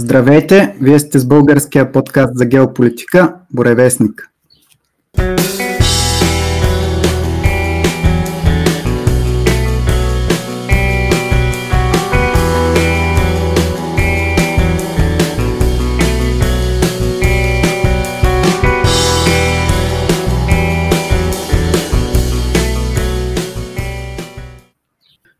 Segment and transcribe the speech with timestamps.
[0.00, 4.30] Здравейте, вие сте с българския подкаст за геополитика Боревестник.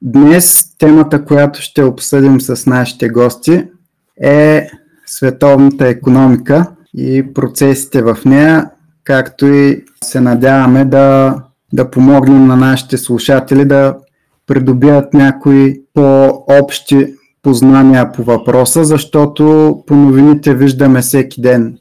[0.02, 3.64] Днес темата, която ще обсъдим с нашите гости
[4.22, 4.70] е
[5.06, 8.70] световната економика и процесите в нея,
[9.04, 11.36] както и се надяваме да,
[11.72, 13.96] да помогнем на нашите слушатели да
[14.46, 21.78] придобият някои по-общи познания по въпроса, защото по новините виждаме всеки ден.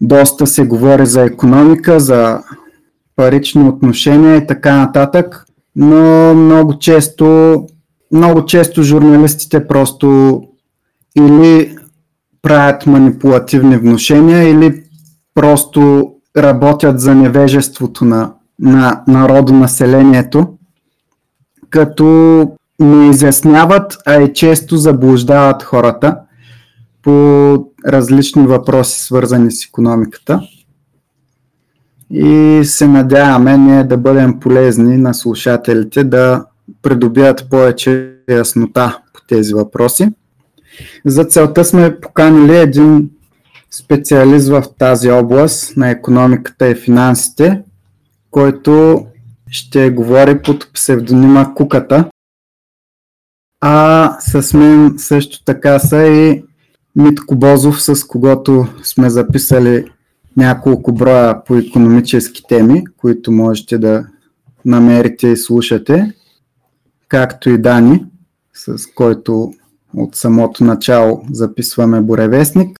[0.00, 2.40] Доста се говори за економика, за
[3.16, 5.44] парични отношения и така нататък,
[5.76, 7.56] но много често,
[8.12, 10.40] много често журналистите просто
[11.18, 11.76] или
[12.42, 14.82] правят манипулативни внушения, или
[15.34, 20.58] просто работят за невежеството на, на народонаселението,
[21.70, 22.48] като
[22.80, 26.16] не изясняват, а и често заблуждават хората
[27.02, 27.12] по
[27.86, 30.40] различни въпроси, свързани с економиката.
[32.10, 36.44] И се надяваме ние да бъдем полезни на слушателите да
[36.82, 40.08] придобият повече яснота по тези въпроси.
[41.06, 43.10] За целта сме поканили един
[43.70, 47.62] специалист в тази област на економиката и финансите,
[48.30, 49.06] който
[49.50, 52.10] ще говори под псевдонима Куката.
[53.60, 56.44] А с мен също така са и
[56.96, 59.84] Митко Бозов, с когото сме записали
[60.36, 64.06] няколко броя по економически теми, които можете да
[64.64, 66.12] намерите и слушате,
[67.08, 68.04] както и Дани,
[68.54, 69.52] с който
[69.96, 72.78] от самото начало записваме Боревестник.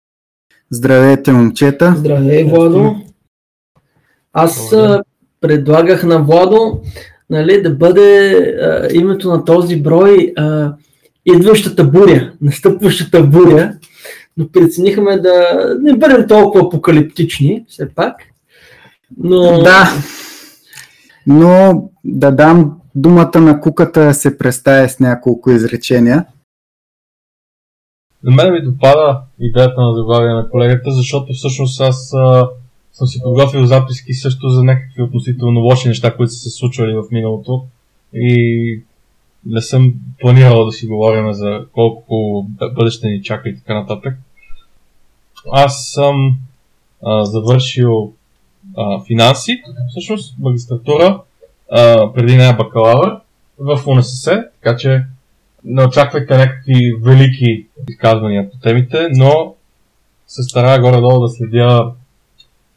[0.70, 1.94] Здравейте, момчета!
[1.96, 2.96] Здравей, Владо!
[4.32, 5.02] Аз Благодаря.
[5.40, 6.80] предлагах на Владо
[7.30, 10.72] нали, да бъде а, името на този брой а,
[11.26, 13.72] идващата буря, настъпващата буря,
[14.36, 18.16] но преценихме да не бъдем толкова апокалиптични, все пак.
[19.18, 19.62] Но...
[19.62, 19.88] Да,
[21.26, 26.24] но да дам думата на куката да се представя с няколко изречения.
[28.24, 32.48] На мен ми допада идеята на заглавие на колегата, защото всъщност аз а,
[32.92, 37.02] съм си подготвил записки също за някакви относително лоши неща, които са се случвали в
[37.10, 37.64] миналото.
[38.14, 38.82] И
[39.46, 44.18] не съм планирал да си говорим за колко бъдеще ни чака и така нататък.
[45.52, 46.38] Аз съм
[47.04, 48.12] а, завършил
[48.76, 51.20] а, финанси, всъщност магистратура,
[51.70, 53.16] а, преди нея бакалавър
[53.58, 55.04] в УНСС, така че
[55.64, 59.54] не очаквайте някакви велики изказвания по темите, но
[60.26, 61.92] се старая горе-долу да следя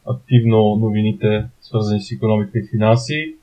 [0.06, 3.36] активно новините, свързани с економика и финанси,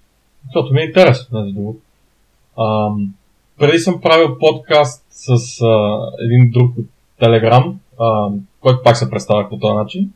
[0.45, 1.81] защото ми е интересно, не друго.
[3.59, 5.29] Преди съм правил подкаст с
[5.63, 6.87] а, един друг от
[8.01, 8.29] а,
[8.61, 10.13] който пак се представя по този начин,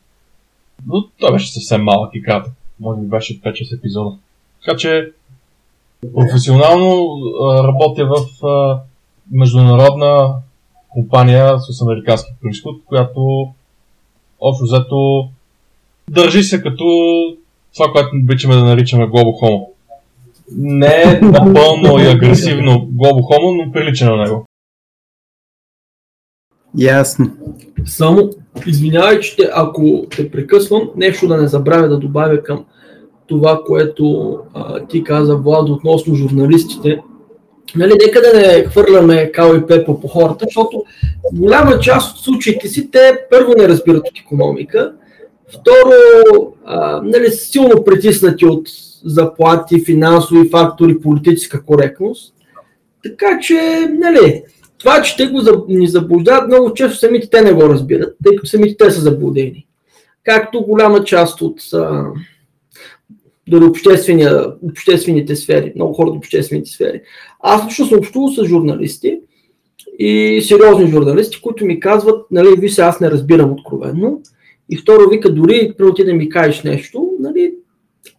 [0.87, 2.53] но той беше съвсем малък и кратък.
[2.81, 4.17] Може би беше 5-6 епизода.
[4.65, 5.13] Така че
[6.15, 7.07] професионално
[7.43, 8.81] а, работя в а,
[9.33, 10.35] международна
[10.89, 13.49] компания с американски происход, която
[14.41, 15.29] общо взето
[16.11, 16.85] държи се като
[17.75, 19.69] това, което обичаме да наричаме глобо хомо.
[20.57, 24.45] Не е напълно и агресивно глобо хомо, но прилича на него.
[26.79, 27.31] Ясно.
[27.85, 28.31] Само,
[28.67, 32.65] извинявай, че те, ако те прекъсвам, нещо да не забравя да добавя към
[33.27, 37.01] това, което а, ти каза, Влад, относно журналистите
[37.77, 40.85] нали, нека да не хвърляме као и пепо по хората, защото
[41.33, 44.93] голяма част от случаите си те първо не разбират от економика,
[45.49, 48.69] второ а, нали, са силно притиснати от
[49.05, 52.35] заплати, финансови фактори, политическа коректност.
[53.03, 54.43] Така че, нали,
[54.79, 58.49] това, че те го ни заблуждават, много често самите те не го разбират, тъй като
[58.49, 59.67] самите те са заблудени.
[60.25, 62.05] Както голяма част от а,
[63.49, 63.65] дори
[64.63, 67.01] обществените сфери, много хора от обществените сфери.
[67.41, 69.21] Аз лично съм общувал с журналисти
[69.99, 74.21] и сериозни журналисти, които ми казват, нали, ви се, аз не разбирам откровенно.
[74.71, 77.55] И второ, вика, дори преди да ми кажеш нещо, нали,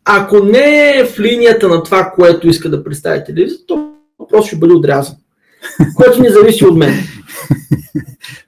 [0.06, 3.94] ако не е в линията на това, което иска да представи телевизията, то
[4.30, 5.16] просто ще бъде отрязан.
[5.96, 6.94] Което не зависи от мен.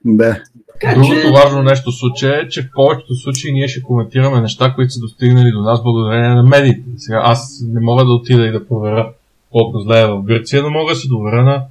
[0.05, 0.43] Да.
[0.83, 4.91] Другото важно нещо в случая е, че в повечето случаи ние ще коментираме неща, които
[4.91, 6.83] са достигнали до нас благодарение на медиите.
[6.97, 9.11] Сега аз не мога да отида и да проверя
[9.51, 11.65] колко зле е в Гърция, но мога да се доверя на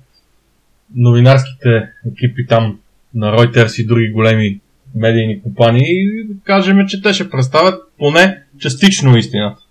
[0.95, 2.79] новинарските екипи там
[3.15, 4.61] на Reuters и други големи
[4.95, 9.63] медийни компании и да кажем, че те ще представят поне частично истината.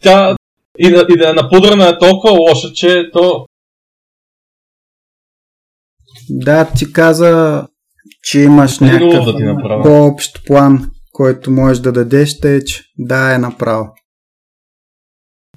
[0.00, 0.36] Тя
[0.78, 3.46] и да, и да е напудрена е толкова лоша, че то...
[6.30, 7.66] Да, ти каза,
[8.22, 9.82] че имаш Не някакъв да ти направя.
[9.82, 13.94] по-общ план, който можеш да дадеш, тъй че да, е направо.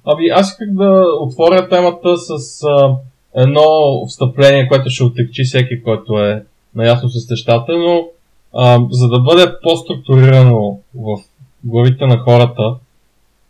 [0.04, 2.96] Ами аз исках да отворя темата с а,
[3.34, 3.62] едно
[4.08, 8.08] встъпление, което ще отекчи всеки, който е наясно с нещата, но
[8.54, 11.18] а, за да бъде по-структурирано в
[11.64, 12.62] главите на хората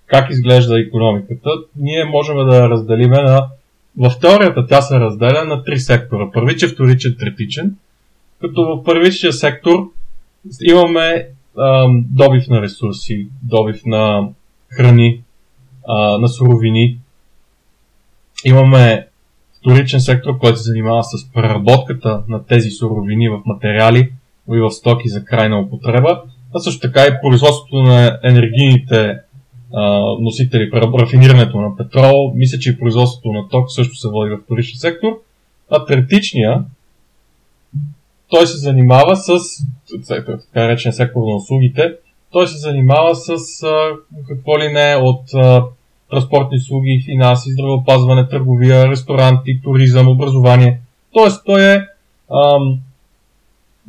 [0.07, 3.47] как изглежда економиката, ние можем да я разделим на...
[3.99, 6.31] В теорията тя се разделя на три сектора.
[6.33, 7.77] Първичен, вторичен, третичен.
[8.41, 9.91] Като в първичния сектор
[10.63, 11.29] имаме
[11.59, 14.29] ам, добив на ресурси, добив на
[14.77, 15.23] храни,
[15.89, 16.99] а, на суровини.
[18.45, 19.07] Имаме
[19.59, 24.13] вторичен сектор, който се занимава с преработката на тези суровини в материали
[24.55, 26.23] и в стоки за крайна употреба,
[26.55, 29.19] а също така и производството на енергийните
[29.75, 34.39] а, носители, рафинирането на петрол, мисля, че и производството на ток също се води в
[34.45, 35.19] вторичен сектор.
[35.71, 36.65] А третичния,
[38.31, 39.39] той се занимава с,
[40.09, 41.95] така речен сектор на услугите,
[42.33, 43.31] той се занимава с
[43.63, 43.91] а,
[44.29, 45.65] какво ли не от а,
[46.11, 50.81] транспортни услуги, финанси, здравеопазване, търговия, ресторанти, туризъм, образование.
[51.13, 52.79] Тоест, той е ам,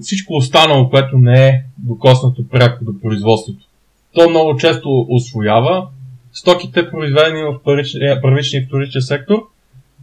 [0.01, 3.65] всичко останало, което не е докоснато пряко до производството.
[4.13, 5.87] То много често освоява
[6.33, 8.21] стоките, произведени в първичния,
[8.53, 9.47] и вторичен сектор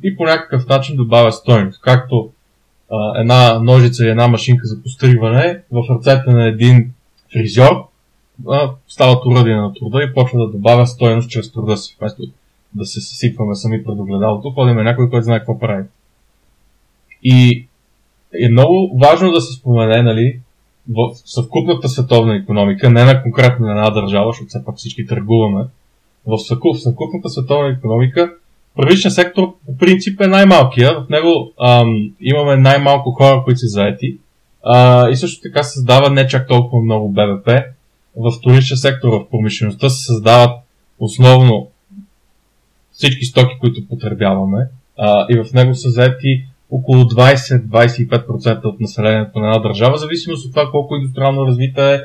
[0.02, 1.80] и по някакъв начин добавя стойност.
[1.82, 2.30] Както
[2.90, 6.92] а, една ножица и една машинка за постригване в ръцете на един
[7.32, 7.88] фризьор
[8.48, 12.22] а, стават уръдия на труда и почва да добавя стойност чрез труда си, вместо
[12.74, 15.84] да се съсипваме сами пред огледалото, ходиме някой, който знае какво прави.
[17.22, 17.68] И
[18.42, 20.40] е много важно да се спомене, нали,
[20.88, 25.64] в съвкупната световна економика, не на конкретно една държава, защото все пак всички търгуваме,
[26.26, 26.38] в
[26.76, 28.34] съвкупната световна економика,
[28.76, 30.94] първичен сектор по принцип е най-малкия.
[30.94, 34.18] В него ам, имаме най-малко хора, които са заети.
[34.64, 37.50] А, и също така създава не чак толкова много БВП.
[38.16, 40.50] В вторичен сектор, в промишлеността се създават
[40.98, 41.68] основно
[42.92, 44.68] всички стоки, които потребяваме.
[44.98, 50.52] А, и в него са заети около 20-25% от населението на една държава, зависимост от
[50.52, 52.00] това колко индустриално развита е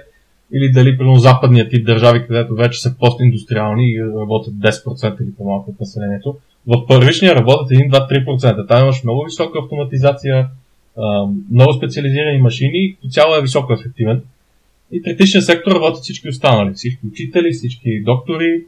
[0.54, 5.72] или дали при западния тип държави, където вече са постиндустриални и работят 10% или по-малко
[5.72, 6.38] от населението.
[6.68, 8.68] В първичния работят 1-2-3%.
[8.68, 10.48] Там имаш много висока автоматизация,
[11.52, 14.24] много специализирани машини, по цяло е високо ефективен.
[14.92, 16.74] И третичния сектор работят всички останали.
[16.74, 18.64] Всички учители, всички доктори,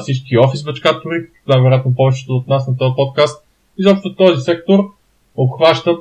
[0.00, 3.44] всички офис бачкатори, най-вероятно повечето от нас на този подкаст.
[3.78, 4.90] Изобщо този сектор
[5.36, 5.98] обхващат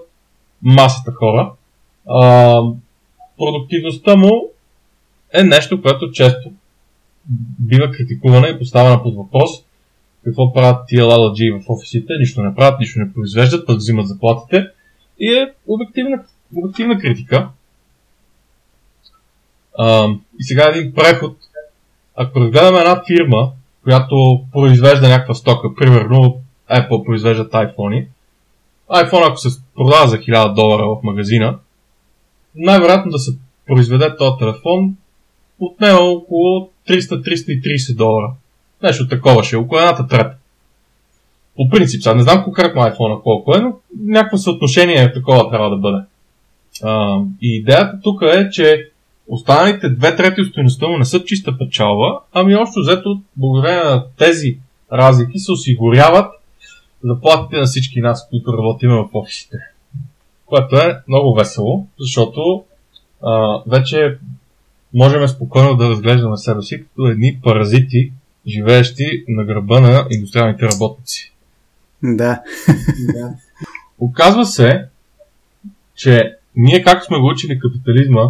[0.61, 1.51] масата хора.
[3.37, 4.49] Продуктивността му
[5.33, 6.51] е нещо, което често
[7.59, 9.49] бива критикувана и поставена под въпрос.
[10.27, 12.13] Какво правят тия лададжи в офисите?
[12.19, 14.67] Нищо не правят, нищо не произвеждат, пък взимат заплатите.
[15.19, 16.23] И е обективна,
[16.55, 17.49] обективна критика.
[19.77, 20.09] А,
[20.39, 21.37] и сега един преход.
[22.15, 23.51] Ако разгледаме една фирма,
[23.83, 26.41] която произвежда някаква стока, примерно
[26.71, 28.07] Apple произвеждат iPhone,
[28.91, 31.59] iPhone, ако се продава за 1000 долара в магазина,
[32.55, 33.37] най-вероятно да се
[33.67, 34.95] произведе този телефон
[35.59, 38.33] отнема около 300-330 долара.
[38.83, 40.35] Нещо такова ще е, около едната трета.
[41.55, 43.73] По принцип, сега не знам конкретно iPhone колко е, но
[44.05, 45.97] някакво съотношение такова трябва да бъде.
[46.83, 48.89] А, и идеята тук е, че
[49.27, 54.05] останалите две трети от стоеността му не са чиста печалба, ами общо взето, благодарение на
[54.17, 54.57] тези
[54.91, 56.31] разлики се осигуряват
[57.03, 59.57] заплатите на всички нас, които работим в офисите.
[60.45, 62.63] Което е много весело, защото
[63.23, 64.17] а, вече
[64.93, 68.11] можем спокойно да разглеждаме себе си като едни паразити,
[68.47, 71.33] живеещи на гърба на индустриалните работници.
[72.03, 72.41] Да.
[73.13, 73.33] да.
[73.99, 74.85] Оказва се,
[75.95, 78.23] че ние както сме го учили капитализма,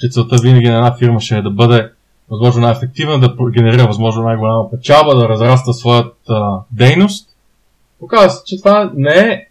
[0.00, 1.90] че целта винаги на една фирма ще е да бъде
[2.30, 7.32] възможно най-ефективна, да генерира възможно най-голяма печалба, да разраства своята дейност,
[8.02, 9.46] Оказва се, че това не е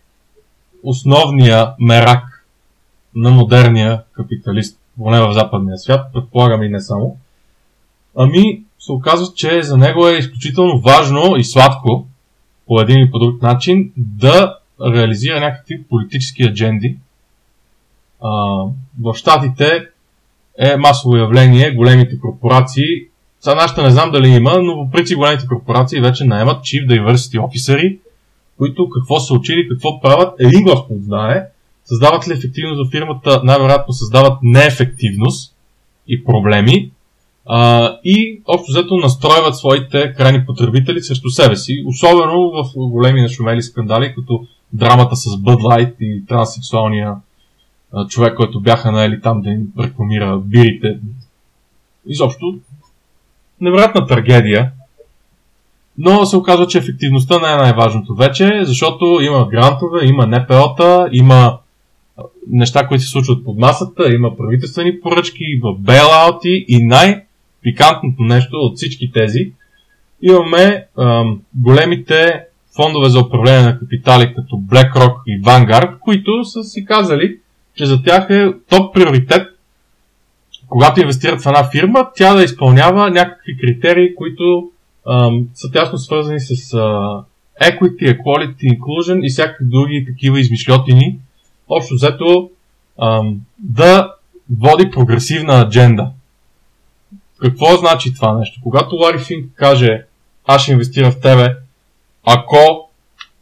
[0.83, 2.45] основния мерак
[3.15, 7.17] на модерния капиталист, поне в западния свят, предполагам и не само.
[8.15, 12.07] Ами се оказва, че за него е изключително важно и сладко,
[12.67, 14.57] по един и по друг начин, да
[14.93, 16.97] реализира някакви политически адженди.
[18.21, 18.29] А,
[19.01, 19.87] в Штатите
[20.57, 22.85] е масово явление големите корпорации.
[23.39, 27.39] Сега нашата не знам дали има, но по принцип големите корпорации вече наемат Chief Diversity
[27.39, 27.97] Officer
[28.61, 31.45] които какво са учили, какво правят, един Господ знае,
[31.85, 35.55] създават ли ефективност в фирмата, най-вероятно създават неефективност
[36.07, 36.91] и проблеми
[37.53, 43.61] а, и общо взето настройват своите крайни потребители срещу себе си, особено в големи нашумели
[43.61, 47.15] скандали, като драмата с Bud Light и транссексуалния
[48.09, 50.99] човек, който бяха наели там да им рекламира бирите.
[52.07, 52.55] Изобщо
[53.61, 54.71] невероятна трагедия.
[55.97, 61.57] Но се оказва, че ефективността не е най-важното вече, защото има грантове, има НПО-та, има
[62.47, 66.83] неща, които се случват под масата, има правителствени поръчки, има бейлаути и
[67.65, 69.51] най-пикантното нещо от всички тези.
[70.21, 72.43] Имаме ам, големите
[72.75, 77.37] фондове за управление на капитали като BlackRock и Vanguard, които са си казали,
[77.75, 79.47] че за тях е топ приоритет,
[80.67, 84.69] когато инвестират в една фирма, тя да изпълнява някакви критерии, които
[85.09, 86.79] ам, са тясно свързани с а,
[87.61, 91.19] equity, equality, inclusion и всякакви други такива измишлетини,
[91.69, 92.49] общо взето
[93.01, 94.13] ам, да
[94.59, 96.11] води прогресивна адженда.
[97.41, 98.59] Какво значи това нещо?
[98.63, 100.05] Когато Лари Финк каже,
[100.45, 101.55] аз ще инвестирам в тебе,
[102.23, 102.89] ако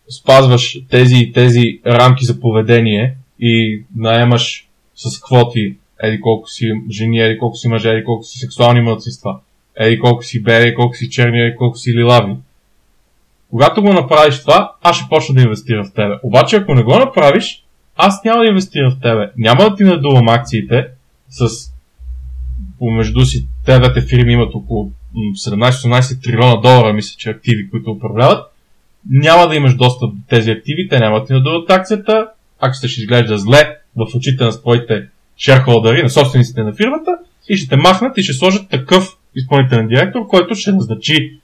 [0.09, 7.37] спазваш тези тези рамки за поведение и наемаш с квоти еди колко си жени, еди
[7.39, 9.39] колко си мъже, еди колко си сексуални младсинства,
[9.75, 12.35] еди колко си бели, колко си черни, еди колко си лилави.
[13.49, 16.15] Когато го направиш това, аз ще почна да инвестирам в тебе.
[16.23, 17.63] Обаче ако не го направиш,
[17.95, 19.31] аз няма да инвестирам в тебе.
[19.37, 20.87] Няма да ти надувам акциите
[21.29, 21.47] с
[22.79, 28.45] помежду си те фирми имат около 17-18 трилиона долара, мисля, че активи, които управляват.
[29.09, 32.27] Няма да имаш достъп до тези активи, те няма да ти надуват акцията,
[32.59, 37.11] акцията ще изглежда зле в очите на своите шерхолдъри, на собствениците на фирмата
[37.49, 41.39] и ще те махнат и ще сложат такъв изпълнителен директор, който ще назначи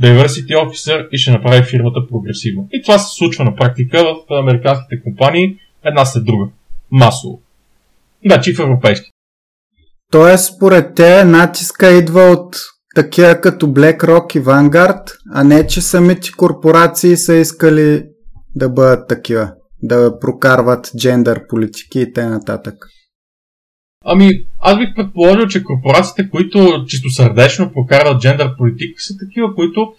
[0.00, 2.62] diversity officer и ще направи фирмата прогресивна.
[2.72, 6.46] И това се случва на практика в американските компании една след друга.
[6.90, 7.40] Масово.
[8.24, 9.13] Значи в европейски.
[10.12, 12.56] Тоест, според те, натиска идва от
[12.94, 18.04] такива като BlackRock и Vanguard, а не, че самите корпорации са искали
[18.56, 22.40] да бъдат такива, да прокарват джендър политики и т.н.
[24.04, 29.92] Ами, аз бих предположил, че корпорациите, които чисто сърдечно прокарват джендър политика, са такива, които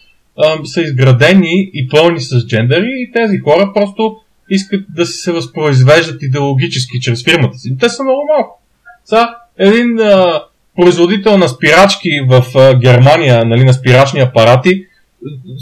[0.45, 4.15] ам, са изградени и пълни с джендъри и тези хора просто
[4.49, 7.77] искат да се възпроизвеждат идеологически чрез фирмата си.
[7.79, 8.61] Те са много малко.
[9.05, 10.43] Са, един а,
[10.75, 14.85] производител на спирачки в а, Германия, нали, на спирачни апарати,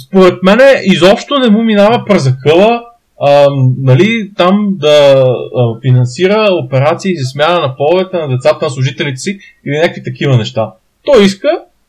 [0.08, 2.84] според мен изобщо не му минава през закъла
[3.22, 3.48] а,
[3.82, 9.40] нали, там да а, финансира операции за смяна на половете на децата на служителите си
[9.66, 10.72] или някакви такива неща.
[11.04, 11.48] Той иска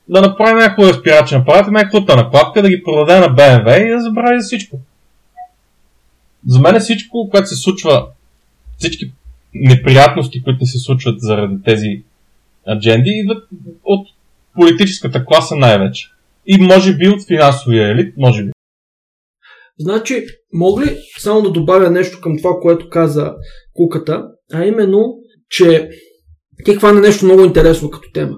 [0.09, 4.41] да направи някакво спирачен апарат, някаква накладка, да ги продаде на BMW и да забрави
[4.41, 4.81] за всичко.
[6.47, 8.07] За мен всичко, което се случва,
[8.79, 9.13] всички
[9.55, 12.03] неприятности, които ни се случват заради тези
[12.69, 13.49] адженди, идват
[13.85, 14.09] от
[14.55, 16.11] политическата класа най-вече.
[16.47, 18.51] И може би от финансовия елит, може би.
[19.79, 23.35] Значи, мога ли само да добавя нещо към това, което каза
[23.73, 25.15] Куката, а именно,
[25.49, 25.89] че
[26.65, 28.37] ти хвана нещо много интересно като тема.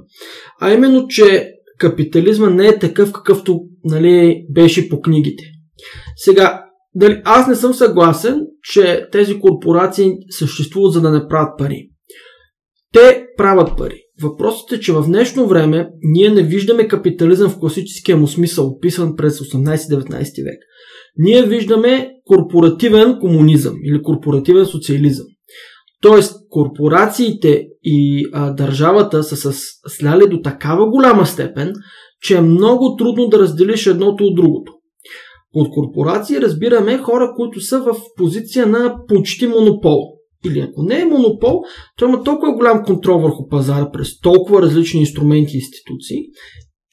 [0.61, 5.45] А именно, че капитализма не е такъв, какъвто нали, беше по книгите.
[6.17, 11.89] Сега, дали, аз не съм съгласен, че тези корпорации съществуват за да не правят пари.
[12.93, 14.03] Те правят пари.
[14.23, 19.17] Въпросът е, че в днешно време ние не виждаме капитализъм в класическия му смисъл, описан
[19.17, 20.59] през 18-19 век.
[21.17, 25.27] Ние виждаме корпоративен комунизъм или корпоративен социализъм.
[26.03, 31.73] Тоест, корпорациите и а, държавата са с, сляли до такава голяма степен,
[32.21, 34.76] че е много трудно да разделиш едното от другото.
[35.59, 39.99] От корпорации разбираме хора, които са в позиция на почти монопол.
[40.47, 41.63] Или ако не е монопол,
[41.99, 46.19] то има толкова голям контрол върху пазара през толкова различни инструменти и институции,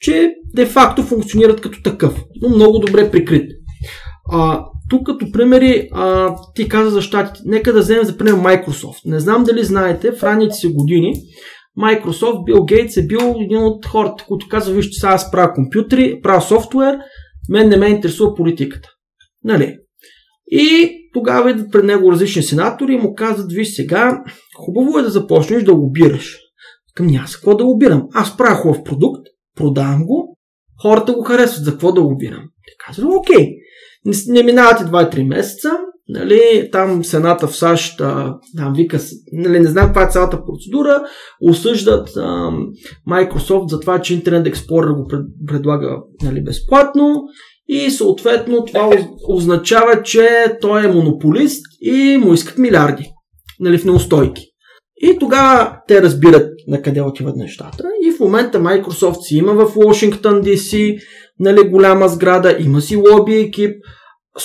[0.00, 3.50] че де-факто функционират като такъв, но много добре прикрит.
[4.32, 7.40] А, тук като примери, а, ти каза за щатите.
[7.44, 9.00] Нека да вземем за пример Microsoft.
[9.04, 11.12] Не знам дали знаете, в ранните си години
[11.78, 16.20] Microsoft, Бил Гейтс е бил един от хората, които казва, вижте, сега аз правя компютри,
[16.22, 16.98] правя софтуер,
[17.48, 18.88] мен не ме интересува политиката.
[19.44, 19.78] Нали?
[20.46, 24.22] И тогава идват пред него различни сенатори и му казват, виж сега,
[24.56, 26.38] хубаво е да започнеш да лобираш.
[26.94, 28.08] Към няма за какво да лобирам.
[28.12, 29.22] Аз правя хубав продукт,
[29.56, 30.38] продавам го,
[30.82, 32.42] хората го харесват, за какво да лобирам.
[32.42, 33.48] Те казват, окей,
[34.28, 35.70] не, минават и 2-3 месеца,
[36.08, 37.98] нали, там Сената в САЩ,
[38.56, 38.98] там вика,
[39.32, 41.02] нали, не знам каква е цялата процедура,
[41.40, 42.50] осъждат а,
[43.08, 47.22] Microsoft за това, че Internet Explorer го пред, предлага нали, безплатно
[47.68, 48.90] и съответно това
[49.28, 50.28] означава, че
[50.60, 53.10] той е монополист и му искат милиарди.
[53.60, 54.42] нали, в неустойки.
[55.02, 57.84] И тогава те разбират на къде отиват нещата.
[58.02, 60.98] И в момента Microsoft си има в Washington DC
[61.38, 63.76] нали, голяма сграда, има си лоби екип,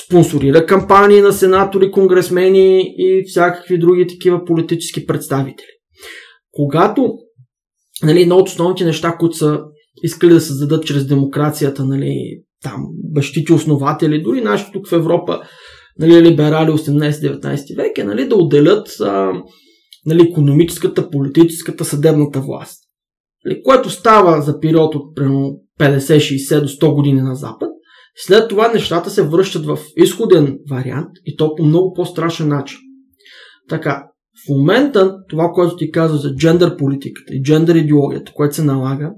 [0.06, 5.68] спонсорира кампании на сенатори, конгресмени и всякакви други такива политически представители.
[6.52, 7.14] Когато
[8.04, 9.60] нали, едно от основните неща, които са
[10.04, 15.42] искали да създадат чрез демокрацията, нали, там, бащите основатели, дори нашите тук в Европа,
[16.00, 19.32] нали, либерали 18-19 век е нали, да отделят а,
[20.06, 22.80] нали, економическата, политическата, съдебната власт.
[23.46, 25.16] Нали, което става за период от
[25.80, 27.70] 50-60 до 100 години на Запад.
[28.16, 32.78] След това нещата се връщат в изходен вариант и то по много по-страшен начин.
[33.70, 34.04] Така,
[34.46, 39.12] в момента това, което ти казва за джендър политиката и джендър идеологията, което се налага,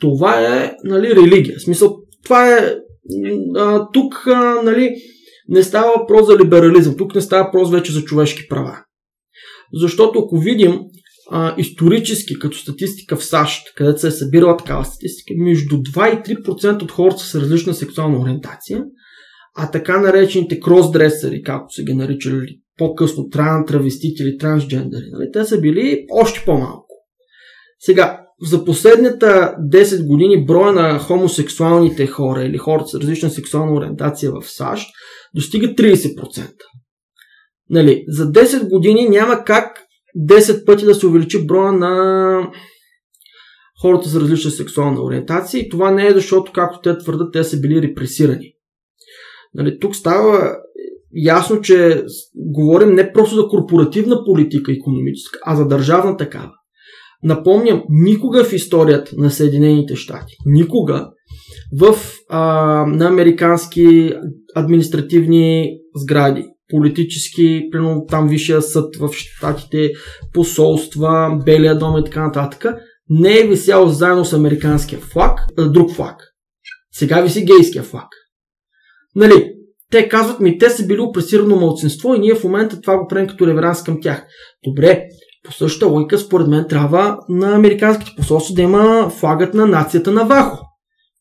[0.00, 1.56] това е нали, религия.
[1.58, 2.74] В смисъл, това е
[3.56, 4.94] а, тук а, нали,
[5.48, 8.78] не става въпрос за либерализъм, тук не става въпрос вече за човешки права.
[9.72, 10.80] Защото ако видим
[11.30, 16.36] а, исторически, като статистика в САЩ, където се е събирала такава статистика, между 2 и
[16.36, 18.84] 3% от хората с различна сексуална ориентация,
[19.56, 25.44] а така наречените кросдресери, както са ги наричали по-късно тран, травестити или трансджендери, нали, те
[25.44, 26.94] са били още по-малко.
[27.78, 34.32] Сега, за последните 10 години броя на хомосексуалните хора или хората с различна сексуална ориентация
[34.32, 34.88] в САЩ
[35.34, 36.50] достига 30%.
[37.70, 39.83] Нали, за 10 години няма как
[40.16, 42.50] 10 пъти да се увеличи броя на
[43.82, 47.60] хората с различна сексуална ориентация и това не е защото, както те твърдат, те са
[47.60, 48.52] били репресирани.
[49.54, 50.56] Нали, тук става
[51.14, 52.04] ясно, че
[52.34, 56.50] говорим не просто за корпоративна политика економическа, а за държавна такава.
[57.22, 61.10] Напомням, никога в историята на Съединените щати, никога
[61.78, 61.96] в,
[62.28, 62.40] а,
[62.86, 64.12] на американски
[64.56, 69.90] административни сгради, политически, примерно там Висшия съд в щатите,
[70.32, 72.74] посолства, Белия дом и така нататък,
[73.10, 76.16] не е висял заедно с американския флаг, друг флаг.
[76.92, 78.08] Сега виси гейския флаг.
[79.16, 79.50] Нали,
[79.90, 83.26] те казват ми, те са били опресирано младсинство и ние в момента това го правим
[83.26, 84.26] като реверанс към тях.
[84.64, 85.04] Добре,
[85.44, 90.24] по същата логика, според мен, трябва на американските посолства да има флагът на нацията на
[90.24, 90.66] Вахо,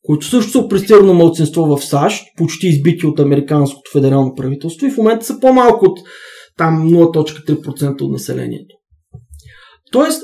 [0.04, 4.98] които също са опресирано младсинство в САЩ, почти избити от американското федерално правителство и в
[4.98, 6.00] момента са по-малко от
[6.58, 8.76] там 0.3% от населението.
[9.92, 10.22] Тоест,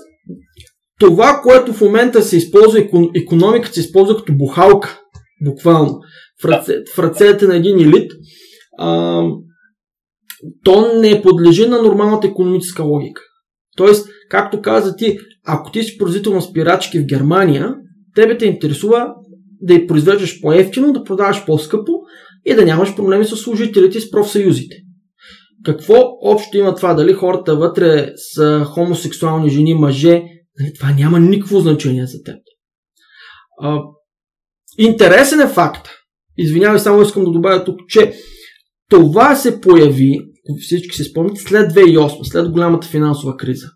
[0.99, 4.99] това, което в момента се използва, економиката се използва като бухалка,
[5.45, 5.99] буквално,
[6.41, 8.11] в, ръце, в ръцете на един елит,
[8.77, 9.21] а,
[10.63, 13.21] то не подлежи на нормалната економическа логика.
[13.77, 17.75] Тоест, както каза ти, ако ти си производител на спирачки в Германия,
[18.15, 19.13] тебе те интересува
[19.61, 21.91] да я произвеждаш по-ефтино, да продаваш по-скъпо
[22.45, 24.75] и да нямаш проблеми с служителите с профсъюзите.
[25.65, 26.93] Какво общо има това?
[26.93, 30.23] Дали хората вътре са хомосексуални жени, мъже?
[30.59, 32.35] Нали, това няма никакво значение за теб.
[33.61, 33.79] А,
[34.77, 35.89] интересен е факт.
[36.37, 38.13] Извинявай, само искам да добавя тук, че
[38.89, 40.19] това се появи,
[40.59, 43.67] всички се спомнят, след 2008, след голямата финансова криза.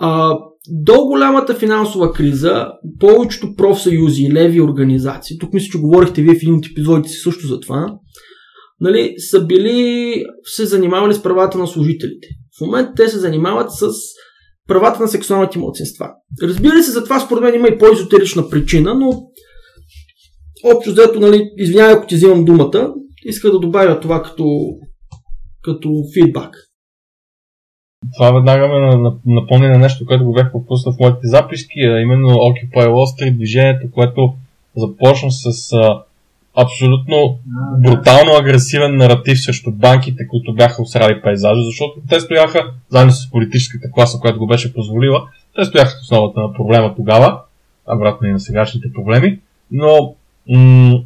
[0.00, 0.38] А,
[0.70, 2.66] до голямата финансова криза,
[3.00, 7.18] повечето профсъюзи и леви организации, тук мисля, че говорихте вие в един от епизодите си
[7.18, 7.94] също за това,
[8.80, 12.28] нали, са били, се занимавали с правата на служителите.
[12.58, 13.88] В момента те се занимават с
[14.68, 16.10] правата на сексуалните младсинства.
[16.42, 19.22] Разбира се, за това според мен има и по-езотерична причина, но
[20.64, 24.44] общо взето, нали, извинявай ако ти взимам думата, иска да добавя това като,
[25.62, 26.67] като фидбак.
[28.14, 32.28] Това веднага ме напомня на нещо, което го бях пропуснал в моите записки, а именно
[32.28, 34.34] Occupy Wall Street движението, което
[34.76, 36.02] започна с а,
[36.56, 37.38] абсолютно
[37.78, 43.90] брутално агресивен наратив срещу банките, които бяха усрали пейзажа, защото те стояха, заедно с политическата
[43.92, 45.22] класа, която го беше позволила,
[45.56, 47.40] те стояха в основата на проблема тогава,
[47.94, 49.38] обратно и на сегашните проблеми,
[49.70, 50.14] но
[50.48, 51.00] м-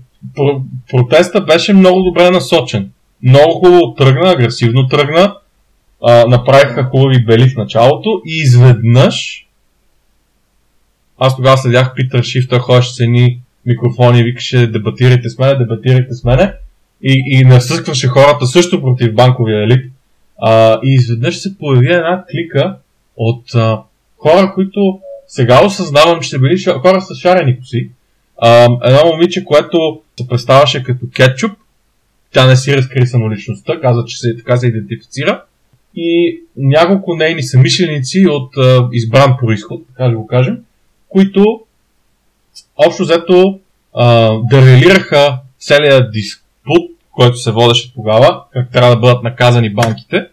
[0.91, 2.91] протеста беше много добре насочен.
[3.23, 5.35] Много хубаво тръгна, агресивно тръгна,
[6.05, 9.47] а, направиха хубави бели в началото и изведнъж
[11.25, 15.55] аз тогава следях Питър Шиф, той ходеше с едни микрофони и викаше дебатирайте с мене,
[15.55, 16.55] дебатирайте с мене
[17.03, 19.93] и, и насъскваше хората също против банковия елит.
[20.39, 22.77] А, и изведнъж се появи една клика
[23.17, 23.83] от а,
[24.19, 27.91] хора, които сега осъзнавам, че са били хора с шарени коси,
[28.39, 31.53] а, едно момиче, което се представяше като кетчуп,
[32.33, 35.43] тя не си разкри самоличността, каза, че се, така се идентифицира,
[35.95, 40.59] и няколко нейни самишленици от а, избран происход, така да го кажем,
[41.09, 41.61] които
[42.77, 43.61] общо взето
[44.51, 50.27] дерелираха целият диспут, който се водеше тогава, как трябва да бъдат наказани банките,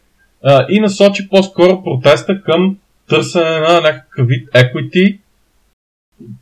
[0.43, 2.77] а, и насочи по-скоро протеста към
[3.09, 5.17] търсене на някакъв вид equity.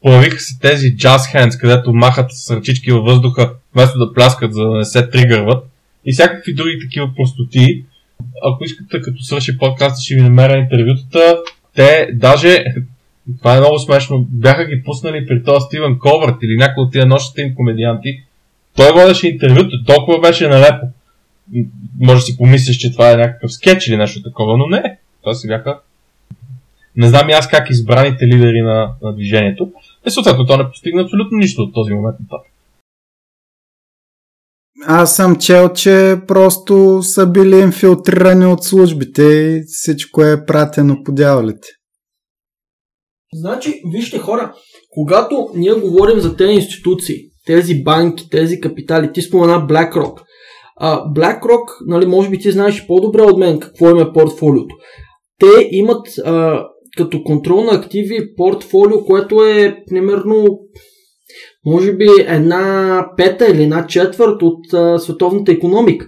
[0.02, 4.64] Появиха се тези jazz hands, където махат с ръчички във въздуха, вместо да пляскат, за
[4.64, 5.66] да не се тригърват.
[6.06, 7.86] И всякакви други такива простоти.
[8.44, 11.38] Ако искате, като свърши подкаста, ще ви намеря интервютата.
[11.76, 12.66] Те даже,
[13.40, 17.06] това е много смешно, бяха ги пуснали при този Стивен Ковърт или някой от тия
[17.06, 18.24] нощите им комедианти.
[18.76, 20.88] Той водеше интервюто, толкова беше налепо.
[22.00, 24.98] Може да си помислиш, че това е някакъв скетч или нещо такова, но не.
[25.22, 25.80] Това си бяха
[26.98, 29.72] не знам и аз как избраните лидери на, на движението.
[30.08, 32.52] И съответно то не постигна абсолютно нищо от този момент нататък.
[34.86, 41.12] Аз съм чел, че просто са били инфилтрирани от службите и всичко е пратено по
[41.12, 41.68] дяволите.
[43.34, 44.54] Значи, вижте хора,
[44.94, 50.22] когато ние говорим за тези институции, тези банки, тези капитали, ти спомена BlackRock.
[50.80, 54.76] А, BlackRock, нали, може би ти знаеш по-добре от мен какво им е портфолиото.
[55.40, 56.64] Те имат а,
[56.98, 60.60] като контрол на активи портфолио, което е примерно
[61.68, 66.08] може би една пета или една четвърт от а, световната економика.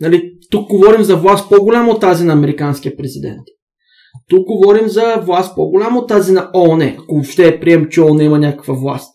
[0.00, 3.42] Нали, тук говорим за власт по-голяма от тази на американския президент.
[4.28, 8.38] Тук говорим за власт по-голяма от тази на ООН, ако въобще прием, че ООН има
[8.38, 9.12] някаква власт,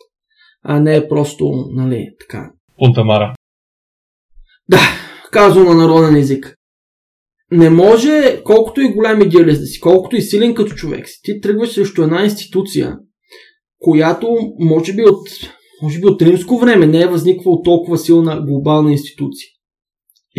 [0.63, 2.52] а не е просто, нали, така.
[2.78, 3.34] Пунтамара.
[4.69, 4.80] Да,
[5.32, 6.60] казвам на народен език
[7.52, 11.41] не може, колкото и голям идеалист да си, колкото и силен като човек си, ти
[11.41, 12.97] тръгваш срещу една институция,
[13.80, 15.28] която може би от,
[15.84, 19.48] може би от римско време не е възниквала толкова силна глобална институция.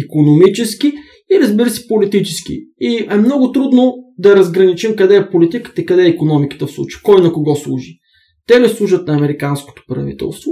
[0.04, 0.92] Економически
[1.32, 2.52] и разбира се политически.
[2.80, 7.00] И е много трудно да разграничим къде е политиката и къде е економиката в случая.
[7.04, 7.98] Кой на кого служи.
[8.46, 10.50] Те ли служат на американското правителство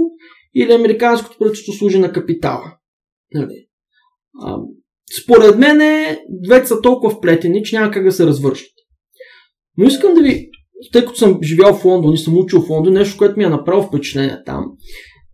[0.55, 2.73] или американското правителство служи на капитала.
[3.33, 3.67] Нали?
[5.23, 5.79] Според мен
[6.29, 8.71] двете са толкова вплетени, че няма как да се развършат.
[9.77, 10.49] Но искам да ви,
[10.91, 13.49] тъй като съм живял в Лондон и съм учил в Лондон, нещо, което ми е
[13.49, 14.65] направило впечатление там,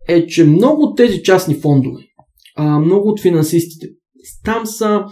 [0.08, 2.02] е, че много от тези частни фондове,
[2.56, 3.88] а, много от финансистите,
[4.44, 5.04] там са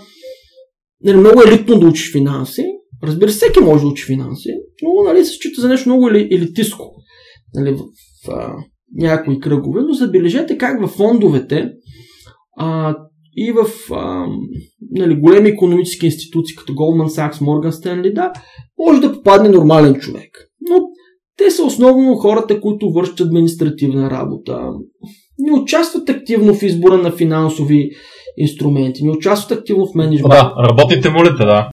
[1.05, 2.65] нали, много елитно да учиш финанси.
[3.03, 4.51] Разбира се, всеки може да учи финанси,
[4.83, 6.95] но нали, се счита за нещо много елитистко
[7.55, 7.79] нали, в,
[8.27, 8.55] в а,
[8.95, 9.81] някои кръгове.
[9.83, 11.71] Но забележете как във фондовете
[12.57, 12.97] а,
[13.37, 14.27] и в а,
[14.91, 18.33] нали, големи економически институции, като Goldman Sachs, Morgan Stanley, да,
[18.79, 20.51] може да попадне нормален човек.
[20.61, 20.83] Но
[21.39, 24.69] те са основно хората, които вършат административна работа,
[25.39, 27.91] не участват активно в избора на финансови
[28.37, 30.31] инструменти, не участват активно в менеджмент.
[30.31, 31.71] Да, работите молите, да.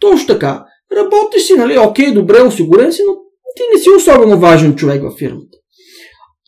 [0.00, 0.64] Точно така.
[0.96, 3.12] Работи си, нали, окей, добре, осигурен си, но
[3.56, 5.58] ти не си особено важен човек във фирмата.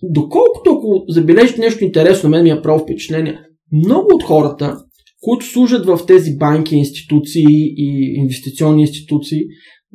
[0.02, 3.40] Доколкото ако забележите нещо интересно, мен ми е право впечатление,
[3.72, 4.76] много от хората,
[5.20, 9.40] които служат в тези банки, институции и инвестиционни институции,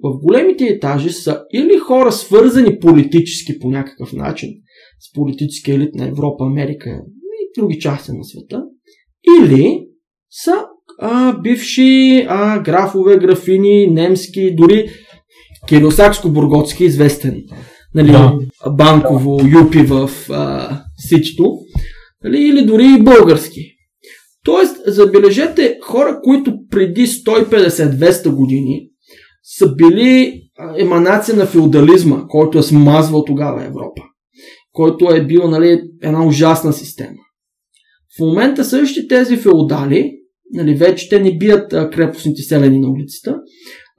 [0.04, 4.50] в големите етажи са или хора свързани политически по някакъв начин
[5.00, 6.90] с политическия елит на Европа, Америка
[7.24, 8.64] и други части на света,
[9.40, 9.86] или
[10.30, 10.66] са
[11.00, 14.90] а, бивши а, графове, графини, немски, дори
[15.70, 17.44] Кирилсакско-Бурготски, известен
[17.96, 18.38] нали, да.
[18.72, 21.58] банково юпи в а, Сичто
[22.24, 23.62] нали, или дори и български.
[24.46, 28.90] Тоест, забележете хора, които преди 150-200 години
[29.44, 30.42] са били
[30.78, 34.02] еманация на феодализма, който е смазвал тогава Европа,
[34.72, 37.20] който е бил нали, една ужасна система.
[38.18, 40.12] В момента същите тези феодали,
[40.54, 43.40] нали, вече те не бият крепостните селени на улицата,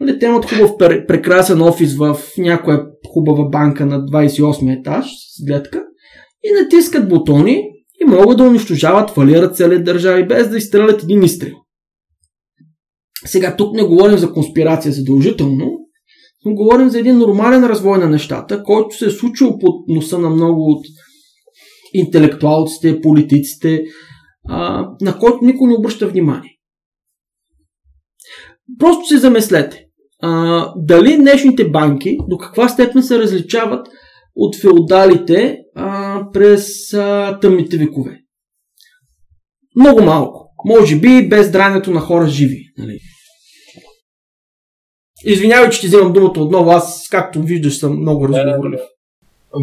[0.01, 0.71] нали, те имат хубав
[1.09, 5.85] прекрасен офис в някоя хубава банка на 28 етаж с гледка
[6.45, 7.63] и натискат бутони
[8.03, 11.55] и могат да унищожават, фалират цели държави без да изстрелят един изстрел.
[13.27, 15.71] Сега тук не говорим за конспирация задължително,
[16.45, 20.31] но говорим за един нормален развой на нещата, който се е случил под носа на
[20.31, 20.87] много от
[21.95, 23.85] интелектуалците, политиците,
[24.49, 26.51] а, на който никой не обръща внимание.
[28.79, 29.87] Просто се замислете.
[30.23, 33.87] А, дали днешните банки до каква степен се различават
[34.43, 38.21] от феодалите а, през а, тъмните векове.
[39.77, 40.51] Много малко.
[40.65, 42.65] Може би без здравето на хора живи.
[42.79, 42.99] Нали?
[45.25, 46.71] Извинявай, че ти вземам думата отново.
[46.71, 48.81] Аз, както виждаш, съм много разговорлив.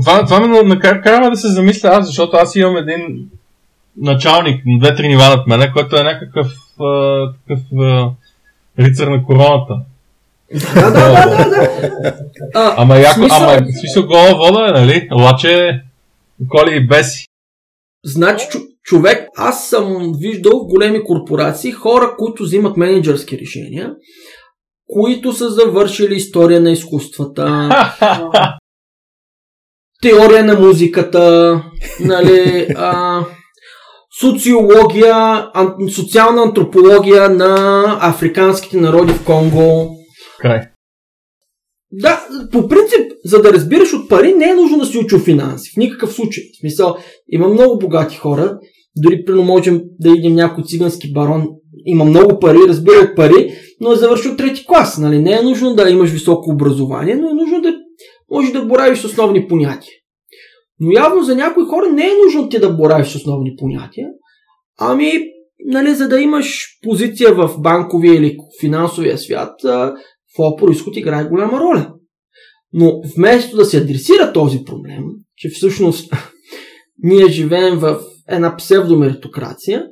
[0.02, 3.30] Това, това ме накарава да се замисля аз, защото аз имам един
[3.98, 6.48] началник на две-три нива над мене, който е някакъв
[6.80, 8.12] а, такъв а,
[8.80, 9.74] рицар на короната.
[10.54, 12.14] Да, да, да, да.
[12.54, 13.50] А, ама яко, смисъл...
[13.50, 15.10] ама смисъл гола вода е, нали?
[15.12, 15.82] Обаче
[16.50, 17.28] коли и беси.
[18.06, 18.48] Значи,
[18.84, 23.94] човек, аз съм виждал в големи корпорации хора, които взимат менеджерски решения,
[24.88, 27.70] които са завършили история на изкуствата,
[30.02, 31.64] теория на музиката,
[32.00, 33.22] нали, а,
[34.20, 39.97] социология, ан, социална антропология на африканските народи в Конго.
[40.40, 40.62] Край.
[41.92, 45.72] Да, по принцип, за да разбираш от пари, не е нужно да си учил финанси.
[45.74, 46.44] В никакъв случай.
[46.54, 46.98] В смисъл,
[47.30, 48.60] има много богати хора.
[48.98, 51.48] Дори прино можем да видим някой цигански барон,
[51.86, 54.98] има много пари, разбира от пари, но е завършил трети клас.
[54.98, 55.22] Нали?
[55.22, 57.74] Не е нужно да имаш високо образование, но е нужно да
[58.32, 59.94] може да боравиш с основни понятия.
[60.80, 64.08] Но явно за някои хора не е нужно ти да боравиш с основни понятия,
[64.80, 65.12] ами,
[65.66, 69.54] нали, за да имаш позиция в банковия или финансовия свят,
[70.34, 71.94] твоя происход играе голяма роля.
[72.74, 75.04] Но вместо да се адресира този проблем,
[75.36, 76.14] че всъщност
[77.04, 79.86] ние живеем в една псевдомеритокрация,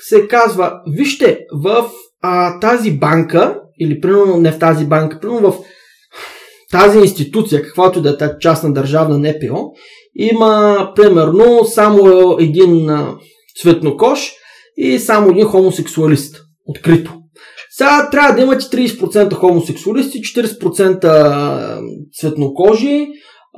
[0.00, 1.90] се казва, вижте, в
[2.22, 5.58] а, тази банка, или примерно не в тази банка, примерно в
[6.70, 9.72] тази институция, каквато да е тази частна държавна НПО,
[10.14, 12.90] има примерно само един
[13.62, 14.32] цветнокош
[14.76, 16.42] и само един хомосексуалист.
[16.66, 17.14] Открито.
[17.76, 21.80] Сега трябва да имате 30% хомосексуалисти, 40%
[22.20, 23.08] цветнокожи,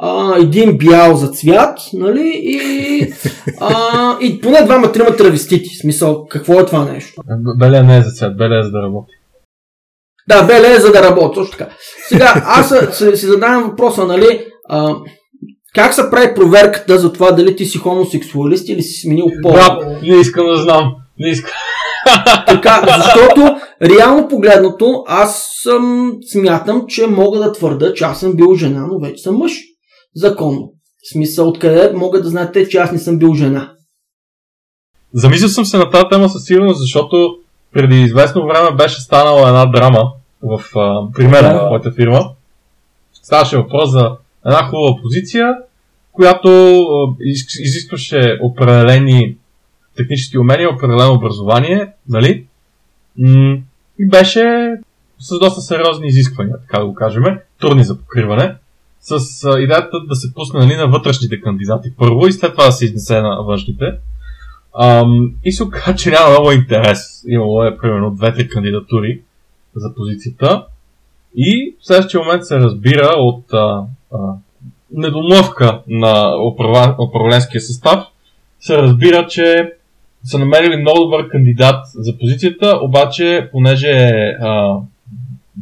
[0.00, 2.40] а, един бял за цвят, нали?
[2.42, 3.12] И,
[3.60, 5.68] а, и поне двама-трима травестити.
[5.80, 7.22] Смисъл, какво е това нещо?
[7.58, 9.12] Беле не е за цвят, беле е за да работи.
[10.28, 11.72] Да, беле е за да работи, точно така.
[12.08, 14.46] Сега, аз си задавам въпроса, нали?
[14.68, 14.94] А,
[15.74, 19.52] как се прави проверката за това дали ти си хомосексуалист или си сменил пол?
[19.52, 20.94] Да, не искам да знам.
[21.18, 21.52] Не искам.
[22.46, 28.54] Така, защото реално погледнато аз съм, смятам, че мога да твърда, че аз съм бил
[28.54, 29.52] жена, но вече съм мъж.
[30.16, 30.72] Законно.
[31.02, 33.72] В смисъл, откъде могат да знаете, че аз не съм бил жена.
[35.14, 37.36] Замислил съм се на тази тема със сигурност, защото
[37.72, 42.30] преди известно време беше станала една драма в, а, при мен, в моята фирма.
[43.22, 44.10] Ставаше въпрос за
[44.46, 45.54] една хубава позиция,
[46.12, 46.80] която
[47.60, 49.36] изискваше определени
[49.98, 52.46] технически умения, определено образование, нали?
[53.98, 54.74] И беше
[55.18, 57.24] с доста сериозни изисквания, така да го кажем,
[57.60, 58.54] трудни за покриване,
[59.00, 59.18] с
[59.58, 63.20] идеята да се пусне нали, на вътрешните кандидати първо и след това да се изнесе
[63.20, 63.84] на външните.
[64.80, 67.24] Ам, и се оказа, че няма много интерес.
[67.28, 69.20] Имало е примерно две-три кандидатури
[69.76, 70.64] за позицията.
[71.36, 73.82] И в следващия момент се разбира от а,
[74.12, 74.18] а,
[74.92, 76.32] недомлъвка на
[77.08, 78.04] управленския състав,
[78.60, 79.72] се разбира, че
[80.24, 84.34] са намерили много добър кандидат за позицията, обаче понеже е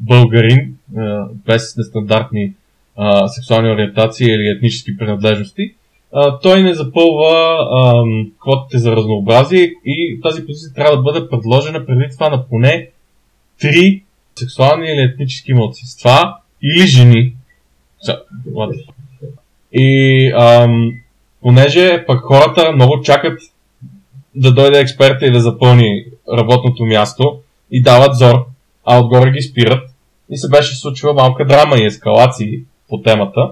[0.04, 2.54] българин, а, без нестандартни
[2.96, 5.74] а, сексуални ориентации или етнически принадлежности,
[6.12, 8.02] а, той не запълва а,
[8.40, 12.88] квотите за разнообразие и тази позиция трябва да бъде предложена преди това на поне
[13.60, 14.02] три
[14.38, 17.34] сексуални или етнически младсинства или жени.
[19.72, 20.92] И ам,
[21.42, 23.40] понеже пък хората много чакат
[24.36, 27.38] да дойде експерта и да запълни работното място
[27.70, 28.46] и дават зор,
[28.84, 29.90] а отгоре ги спират.
[30.30, 33.50] И се беше случила малка драма и ескалации по темата.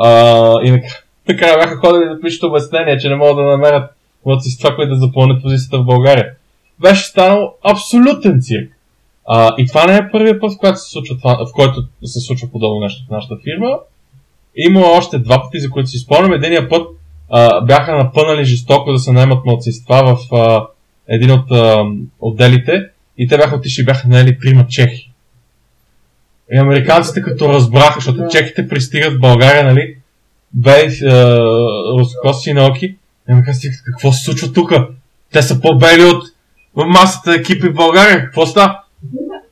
[0.00, 0.82] А, и
[1.28, 3.90] накрая бяха ходили да пишат обяснение, че не могат да намерят
[4.26, 6.32] младсинства, които да запълнят позицията в България.
[6.80, 8.72] Беше станал абсолютен цирк.
[9.28, 12.20] А, и това не е първият път, в който се случва, това, в който се
[12.20, 13.78] случва подобно нещо в нашата фирма.
[14.56, 16.32] Има още два пъти, за които си спомням.
[16.32, 16.88] Единия път
[17.30, 20.66] а, бяха напънали жестоко да се наемат младсинства в а,
[21.08, 21.84] един от а,
[22.20, 22.84] отделите
[23.18, 25.12] и те бяха отишли и бяха наели трима чехи.
[26.52, 29.96] И американците като разбраха, защото чехите пристигат в България, нали,
[30.54, 31.02] без
[31.98, 32.86] рускоси на оки,
[33.28, 34.72] и американците какво се случва тук?
[35.32, 36.24] Те са по-бели от
[36.76, 38.80] масата екипи в България, какво става?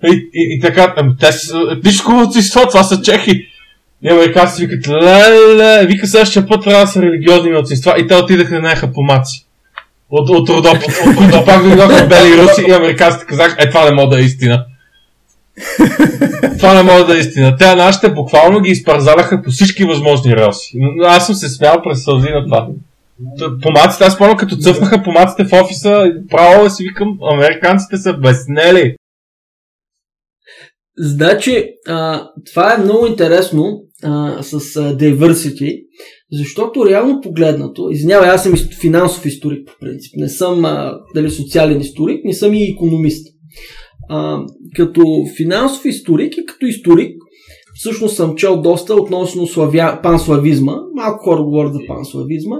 [0.04, 3.46] И, и, и така, те са етническо младсинство, това са чехи.
[4.04, 8.54] И американците викат, леле, вика следващия път трябва да са религиозни младсинства и те отидаха
[8.54, 9.46] да наеха помаци.
[10.10, 14.08] От, от Родоп, от, пак дойдоха бели руси и американците казаха, е това не може
[14.08, 14.64] да е истина.
[16.58, 17.56] това не може да е истина.
[17.56, 20.78] Те нашите буквално ги изпързаляха по всички възможни релси.
[21.04, 22.66] Аз съм се смял през сълзи на това.
[23.62, 28.94] Помаците, аз спомням като цъфнаха помаците в офиса, право си викам, американците са безнели.
[30.98, 35.84] Значи, а, това е много интересно а, с а, diversity,
[36.32, 41.80] защото реално погледнато, извинявай, аз съм финансов историк по принцип, не съм а, дали социален
[41.80, 43.26] историк, не съм и економист.
[44.08, 44.38] А,
[44.76, 45.02] като
[45.36, 47.16] финансов историк и като историк,
[47.74, 50.00] всъщност съм чел доста относно славя...
[50.02, 52.56] панславизма, малко хора говорят за панславизма,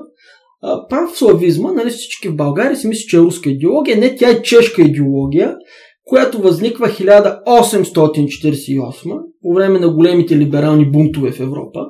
[0.91, 4.83] панславизма, нали всички в България си мислят, че е руска идеология, не тя е чешка
[4.83, 5.57] идеология,
[6.05, 11.81] която възниква 1848 по време на големите либерални бунтове в Европа.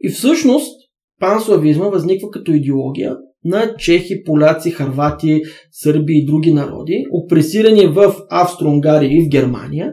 [0.00, 0.72] И всъщност
[1.20, 5.40] панславизма възниква като идеология на чехи, поляци, харвати,
[5.72, 9.92] сърби и други народи, опресирани в Австро-Унгария и в Германия,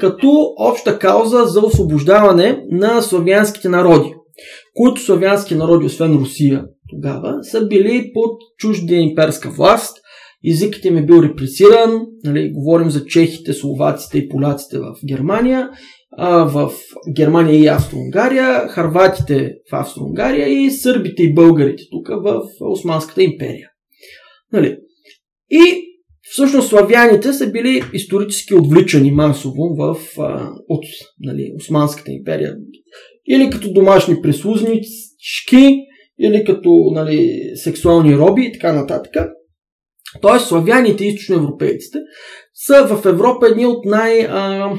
[0.00, 4.14] като обща кауза за освобождаване на славянските народи,
[4.74, 9.96] които славянски народи, освен Русия тогава, са били под чужда имперска власт,
[10.48, 15.70] езикът им е бил репресиран, нали, говорим за чехите, словаците и поляците в Германия,
[16.16, 16.72] а, в
[17.16, 23.68] Германия и Австро-Унгария, харватите в Австро-Унгария и сърбите и българите тук в Османската империя.
[24.52, 24.76] Нали.
[25.50, 25.82] И
[26.22, 30.84] всъщност славяните са били исторически отвличани масово в, а, от
[31.20, 32.56] нали, Османската империя.
[33.28, 35.78] Или като домашни прислузнички,
[36.20, 39.30] или като нали, сексуални роби и така нататък.
[40.22, 41.98] Тоест, славяните и източноевропейците
[42.54, 44.72] са в Европа едни от най- а,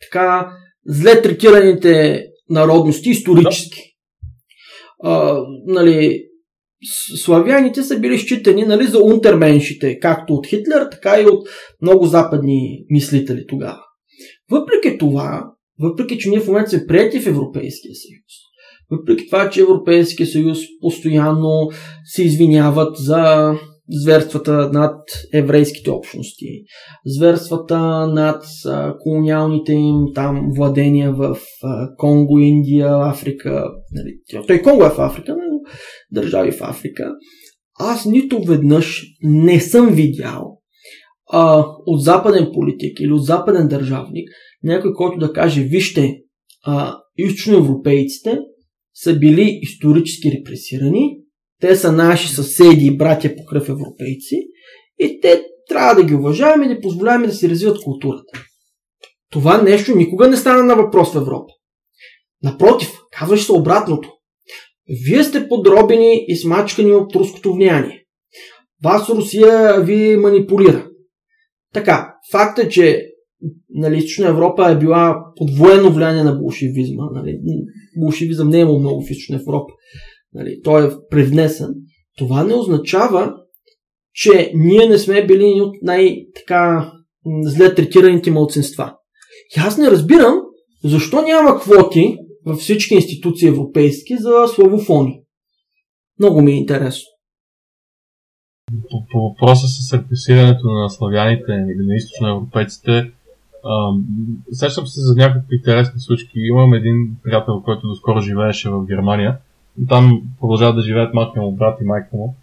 [0.00, 0.48] така,
[0.86, 3.80] зле третираните народности исторически.
[5.02, 6.24] А, нали,
[7.16, 11.48] славяните са били считани нали, за унтерменшите, както от Хитлер, така и от
[11.82, 13.80] много западни мислители тогава.
[14.50, 15.44] Въпреки това,
[15.80, 18.32] въпреки че ние в момента сме прияти в Европейския съюз,
[18.90, 21.70] въпреки това, че Европейския съюз постоянно
[22.04, 23.52] се извиняват за
[23.90, 25.00] зверствата над
[25.32, 26.46] еврейските общности,
[27.06, 28.44] зверствата над
[29.00, 31.38] колониалните им там владения в
[31.96, 33.64] Конго, Индия, Африка.
[33.92, 35.58] Нали, той Конго е в Африка, но
[36.10, 37.12] държави в Африка.
[37.80, 40.58] Аз нито веднъж не съм видял
[41.32, 44.28] а, от западен политик или от западен държавник
[44.62, 46.18] някой, който да каже, вижте,
[46.64, 48.38] а, източноевропейците
[48.94, 51.18] са били исторически репресирани,
[51.60, 54.36] те са наши съседи и братя по кръв европейци
[54.98, 58.42] и те трябва да ги уважаваме и да позволяваме да си развиват културата.
[59.30, 61.52] Това нещо никога не стана на въпрос в Европа.
[62.42, 64.12] Напротив, казваш се обратното.
[65.06, 68.04] Вие сте подробени и смачкани от руското влияние.
[68.84, 70.88] Вас Русия ви манипулира.
[71.74, 73.02] Така, факт е, че
[73.70, 77.04] нали, Източна Европа е била под военно влияние на болшевизма.
[77.12, 77.38] Нали.
[77.96, 79.72] Болшевизъм не е имал много в Източна Европа
[80.34, 81.74] нали, той е привнесен,
[82.18, 83.34] това не означава,
[84.12, 86.92] че ние не сме били от най-така
[87.42, 88.94] зле третираните малцинства.
[89.56, 90.40] И аз не разбирам
[90.84, 95.22] защо няма квоти във всички институции европейски за славофони.
[96.18, 97.04] Много ми е интересно.
[98.90, 103.12] По, по въпроса с репресирането на славяните или на източноевропейците,
[104.52, 106.32] сещам се за някакви интересни случки.
[106.34, 109.38] Имам един приятел, който доскоро живееше в Германия
[109.88, 112.36] там продължават да живеят малкият му брат и майка му.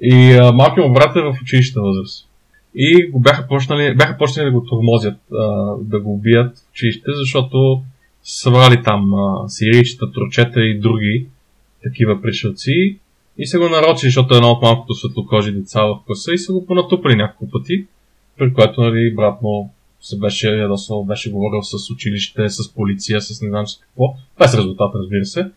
[0.00, 2.28] И малкият му брат е в училищна възраст.
[2.74, 7.10] И го бяха почнали, бяха почнали да го тормозят, а, да го убият в училище,
[7.14, 7.82] защото
[8.22, 9.46] събрали там а,
[10.14, 11.26] трочета и други
[11.82, 12.98] такива пришелци.
[13.38, 16.52] И се го нарочили, защото е едно от малкото светлокожи деца в класа и са
[16.52, 17.86] го понатупали няколко пъти,
[18.38, 23.42] при което нали, брат му се беше ядосвал, беше говорил с училище, с полиция, с
[23.42, 24.14] не знам с какво.
[24.38, 25.50] Без резултат, разбира се.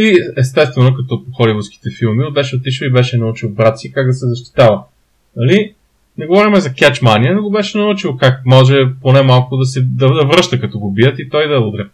[0.00, 4.12] И естествено, като по холивудските филми, беше отишъл и беше научил брат си как да
[4.12, 4.84] се защитава.
[5.36, 5.74] Нали?
[6.18, 10.06] Не говорим за кетчмания, но го беше научил как може поне малко да се да,
[10.06, 11.88] да връща като го бият и той да удря.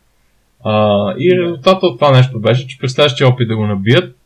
[0.64, 4.16] А, и резултатът от това нещо беше, че при следващия опит да го набият,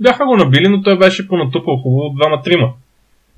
[0.00, 2.72] бяха го набили, но той беше понатупал хубаво двама-трима.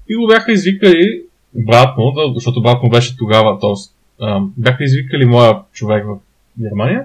[0.09, 1.23] И го бяха извикали
[1.55, 4.27] брат му, защото брат му беше тогава, т.е.
[4.57, 6.19] бяха извикали моя човек в
[6.61, 7.05] Германия,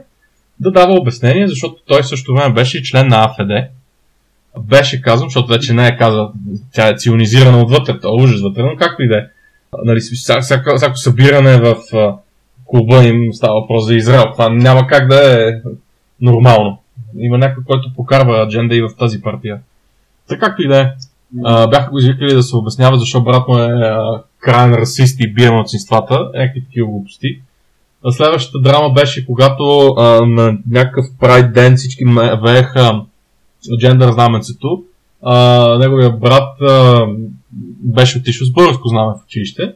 [0.59, 3.69] да дава обяснение, защото той също време беше и член на АФД.
[4.59, 6.31] Беше казан, защото вече не е казал,
[6.73, 9.23] тя е ционизирана отвътре, това е ужас вътре, но както и да е.
[9.85, 11.75] Нали, всяко, всяко събиране в
[12.65, 14.31] клуба им става въпрос за Израел.
[14.31, 15.53] Това няма как да е
[16.21, 16.81] нормално.
[17.17, 19.59] Има някой, който покарва адженда и в тази партия.
[20.27, 20.91] Така както и да е.
[21.67, 23.69] бяха го извикали да се обяснява защо брат му е
[24.39, 27.41] крайен расист и бие младсинствата, някакви такива глупости.
[28.11, 32.03] Следващата драма беше когато а, на някакъв прайд ден всички
[32.43, 33.01] вееха
[33.79, 34.83] джендър знаменцето.
[35.21, 37.05] А, неговия брат а,
[37.79, 39.73] беше отишъл с българско знаме в училище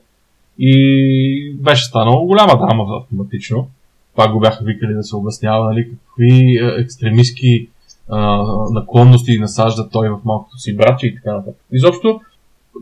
[0.60, 3.68] и беше станало голяма драма автоматично.
[4.16, 7.70] Пак го бяха викали да се обяснява нали, какви екстремистски
[8.10, 11.62] а, наклонности насажда той в малкото си братче и така нататък.
[11.72, 12.22] Изобщо,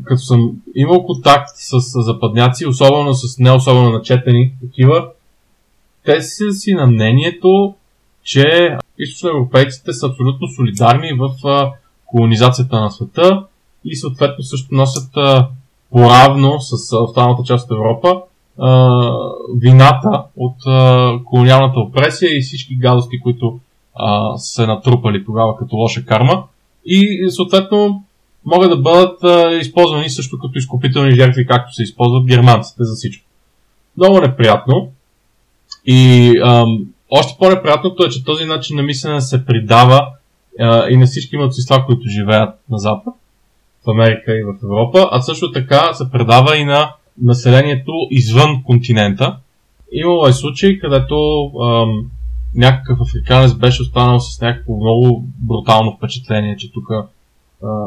[0.04, 5.08] като съм имал контакт с западняци, особено с не особено начетени такива,
[6.06, 7.76] те са си на мнението,
[8.24, 11.30] че източноевропейците са абсолютно солидарни в
[12.06, 13.44] колонизацията на света
[13.86, 15.12] и съответно също носят
[15.92, 18.22] поравно с останалата част от Европа
[19.58, 20.56] вината от
[21.26, 23.60] колониалната опресия и всички гадости, които
[24.38, 26.44] се натрупали тогава като лоша карма.
[26.86, 28.04] И съответно
[28.46, 29.20] могат да бъдат
[29.62, 33.26] използвани също като изкупителни жертви, както се използват германците за всичко.
[33.98, 34.92] Много неприятно.
[35.86, 40.08] И ам, още по-неприятното е, че този начин на мислене се придава
[40.60, 43.14] а, и на всички младсинства, които живеят на Запад,
[43.86, 49.38] в Америка и в Европа, а също така се предава и на населението извън континента.
[49.92, 52.12] Имало е случаи, където ам,
[52.56, 56.88] някакъв африканец беше останал с някакво много брутално впечатление, че тук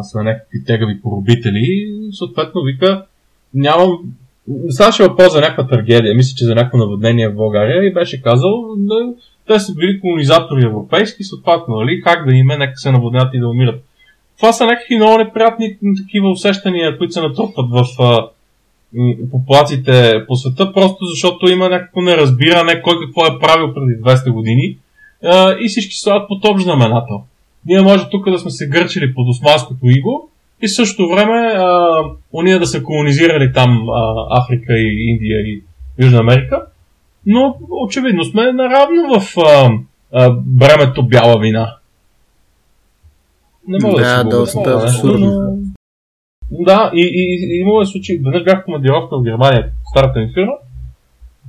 [0.02, 3.04] сме някакви тегави поробители и съответно вика
[3.54, 3.98] нямам
[4.70, 8.64] Ставаше въпрос за някаква трагедия, мисля, че за някакво наводнение в България и беше казал,
[8.76, 8.94] да,
[9.46, 13.48] те са били колонизатори европейски, съответно, нали, как да име, нека се наводнят и да
[13.48, 13.84] умират.
[14.36, 18.28] Това са някакви много неприятни такива усещания, които се натрупват в а,
[19.30, 24.78] популациите по света, просто защото има някакво неразбиране кой какво е правил преди 200 години
[25.24, 27.22] а, и всички стават под общ знаменател.
[27.66, 30.30] Ние може тук да сме се гърчили под османското иго
[30.62, 32.00] и в същото време а,
[32.32, 35.62] уния да са колонизирали там а, Африка и Индия и
[35.98, 36.66] Южна Америка,
[37.26, 39.70] но очевидно сме наравно в а,
[40.12, 41.76] а, бремето бяла вина.
[43.68, 45.58] Не мога да, да доста абсурдно.
[46.50, 50.32] Да, и, и, и имало е случай, веднъж бях командировка в Германия, в старата ми
[50.34, 50.52] фирма,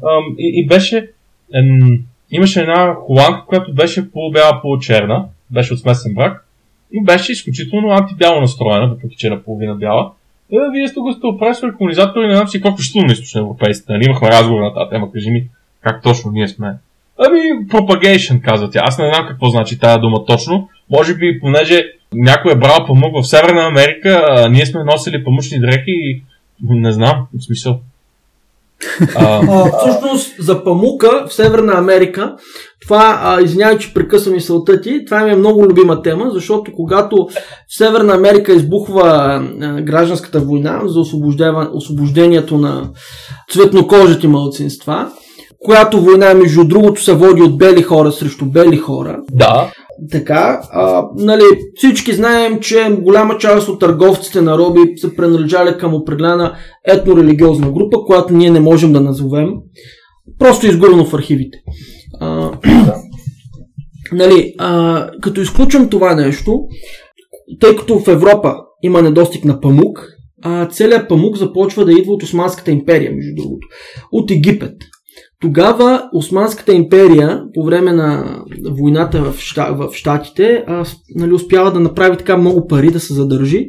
[0.03, 1.11] ам, и, и беше,
[1.53, 6.48] ем, имаше една холандка, която беше полубяла, получерна, беше от смесен брак,
[6.93, 10.11] и беше изключително антибяло настроена, въпреки че е наполовина бяла.
[10.51, 13.93] Е, вие сте го сте опресвали колонизатори, не знам си какво включително на източно европейските.
[13.93, 14.05] Нали?
[14.05, 15.47] Имахме разговор на тази тема, кажи ми
[15.81, 16.77] как точно ние сме.
[17.17, 18.79] Ами, propagation, казва тя.
[18.83, 20.69] Аз не знам какво значи тая дума точно.
[20.89, 21.83] Може би, понеже
[22.13, 26.23] някой е брал памук в Северна Америка, а ние сме носили памучни дрехи и
[26.63, 27.79] не знам, в смисъл.
[29.15, 32.35] А, а, всъщност за памука в Северна Америка,
[32.81, 37.15] това, извинявай, че прекъсвам мисълта ти, това ми е много любима тема, защото когато
[37.67, 39.01] в Северна Америка избухва
[39.61, 40.99] а, гражданската война за
[41.73, 42.89] освобождението на
[43.51, 45.11] цветнокожите малцинства,
[45.59, 49.19] която война, между другото, се води от бели хора срещу бели хора.
[49.31, 49.71] Да.
[50.11, 51.43] Така, а, нали,
[51.75, 56.55] всички знаем, че голяма част от търговците на роби са принадлежали към определена
[56.89, 59.49] етно-религиозна група, която ние не можем да назовем.
[60.39, 61.57] Просто изгорено в архивите.
[62.19, 62.51] А,
[64.11, 66.59] нали, а, като изключвам това нещо,
[67.59, 70.07] тъй като в Европа има недостиг на памук,
[70.41, 73.67] а, целият памук започва да идва от Османската империя, между другото.
[74.11, 74.75] От Египет.
[75.41, 78.39] Тогава Османската империя, по време на
[78.71, 80.65] войната в, ща, Штатите,
[81.15, 83.67] нали, успява да направи така много пари да се задържи,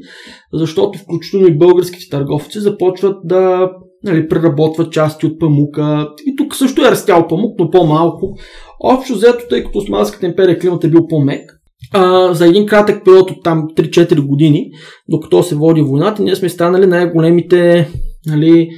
[0.53, 3.71] защото включително и българските търговци започват да
[4.05, 6.09] нали, преработват части от памука.
[6.27, 8.37] И тук също е растял памук, но по-малко.
[8.81, 11.61] Общо взето, тъй като Османската империя климат е бил по-мек,
[11.93, 14.71] а, за един кратък период от там 3-4 години,
[15.09, 17.89] докато се води войната, ние сме станали най-големите
[18.27, 18.69] нали,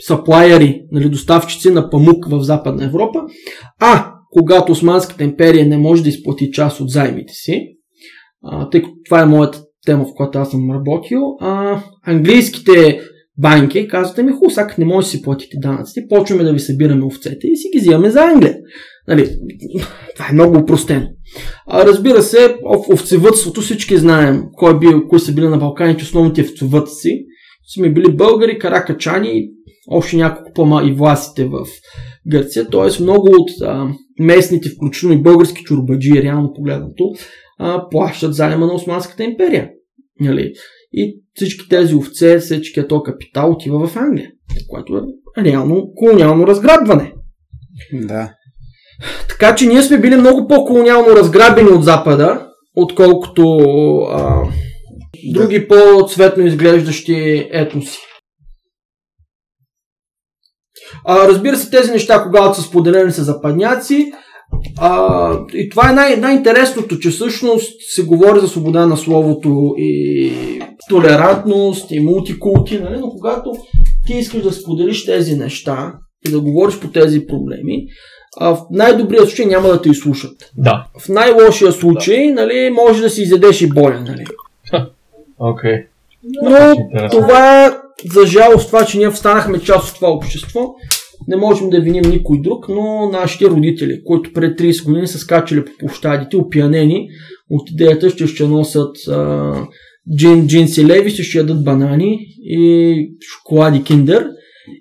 [0.00, 3.20] саплайери, нали, доставчици на памук в Западна Европа,
[3.80, 7.66] а когато Османската империя не може да изплати част от займите си,
[8.44, 13.00] а, тъй като това е моята тема, в която аз съм работил, а, английските
[13.38, 17.04] банки казват ми, хубаво, сега не може да си платите данъците, почваме да ви събираме
[17.04, 18.56] овцете и си ги взимаме за Англия.
[19.08, 19.36] Нали,
[20.16, 21.06] това е много упростено.
[21.66, 26.42] А, разбира се, в овцевътството всички знаем кой бил, кои са били на Балканите основните
[26.42, 27.24] овцевътци
[27.74, 29.48] сме били българи, каракачани,
[29.88, 31.66] още няколко по и властите в
[32.30, 32.68] Гърция.
[32.70, 33.02] Т.е.
[33.02, 33.88] много от а,
[34.20, 37.04] местните, включително и български чурбаджи, реално погледнато,
[37.58, 39.70] а, плащат заема на Османската империя.
[40.20, 40.52] Нали?
[40.92, 44.30] И всички тези овце, всичкият то капитал отива в Англия,
[44.68, 44.96] което
[45.38, 47.12] е реално колониално разграбване.
[47.92, 48.34] Да.
[49.28, 52.46] Така че ние сме били много по-колониално разграбени от Запада,
[52.76, 53.42] отколкото
[54.12, 54.42] а,
[55.24, 57.98] други по-цветно изглеждащи етноси.
[61.04, 64.12] А, разбира се, тези неща, когато са споделени са западняци,
[64.78, 70.32] а, и това е най- най-интересното, че всъщност се говори за свобода на словото и
[70.88, 72.96] толерантност и мултикулти, нали?
[73.00, 73.52] но когато
[74.06, 75.94] ти искаш да споделиш тези неща
[76.26, 77.86] и да говориш по тези проблеми,
[78.36, 80.50] а, в най-добрия случай няма да те изслушат.
[80.56, 80.86] Да.
[80.98, 82.34] В най-лошия случай, да.
[82.34, 84.24] нали, може да си изядеш и боля, нали.
[85.40, 85.84] Okay.
[86.42, 86.74] Но
[87.10, 87.70] това е,
[88.14, 90.74] за жалост, това, че ние станахме част от това общество,
[91.28, 95.64] не можем да виним никой друг, но нашите родители, които пред 30 години са скачали
[95.64, 97.08] по площадите, опиянени
[97.50, 99.52] от идеята, ще ще носят а,
[100.16, 102.94] джин, джинси леви, ще ядат банани и
[103.32, 104.26] шоколади киндер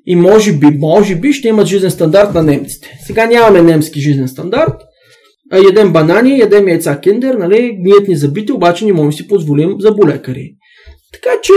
[0.06, 2.98] И може би, може би ще имат жизнен стандарт на немците.
[3.06, 4.82] Сега нямаме немски жизнен стандарт.
[5.54, 9.92] Ядем банани, ядем яйца киндер, нали, ният ни забити, обаче не можем си позволим за
[9.92, 10.56] болекари.
[11.14, 11.54] Така че,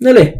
[0.00, 0.34] нали,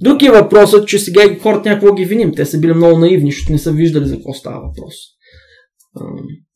[0.00, 2.34] Друг е въпросът, че сега хората някакво ги виним.
[2.34, 4.94] Те са били много наивни, защото не са виждали за какво става въпрос.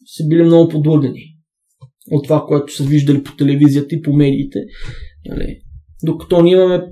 [0.07, 1.23] са били много подлъгани
[2.11, 4.59] от това, което са виждали по телевизията и по медиите.
[5.27, 5.61] Нали?
[6.03, 6.83] Докато ние имаме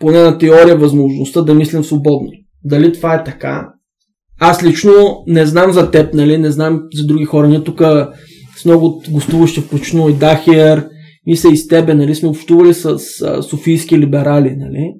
[0.00, 2.30] поне на теория възможността да мислим свободно.
[2.64, 3.73] Дали това е така?
[4.46, 6.38] Аз лично не знам за теб, нали?
[6.38, 7.48] не знам за други хора.
[7.48, 7.82] Ние тук
[8.56, 10.86] с много гостуващи, включително и Дахер,
[11.26, 14.92] мисля и с тебе, нали, сме общували с а, софийски либерали, нали?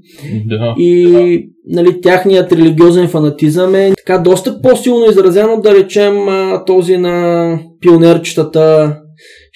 [0.46, 0.74] Да.
[0.78, 7.58] И нали, тяхният религиозен фанатизъм е така доста по-силно изразено, да речем, а, този на
[7.80, 8.96] пионерчетата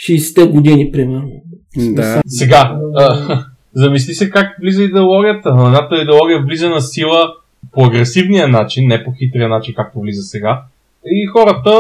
[0.08, 1.28] 60-те години, примерно.
[1.76, 2.22] Да.
[2.26, 3.38] Сега, а,
[3.74, 5.48] замисли се как влиза идеологията.
[5.48, 7.28] Едната идеология влиза на сила
[7.72, 10.62] по агресивния начин, не по хитрия начин, както влиза сега.
[11.06, 11.70] И хората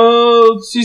[0.60, 0.80] си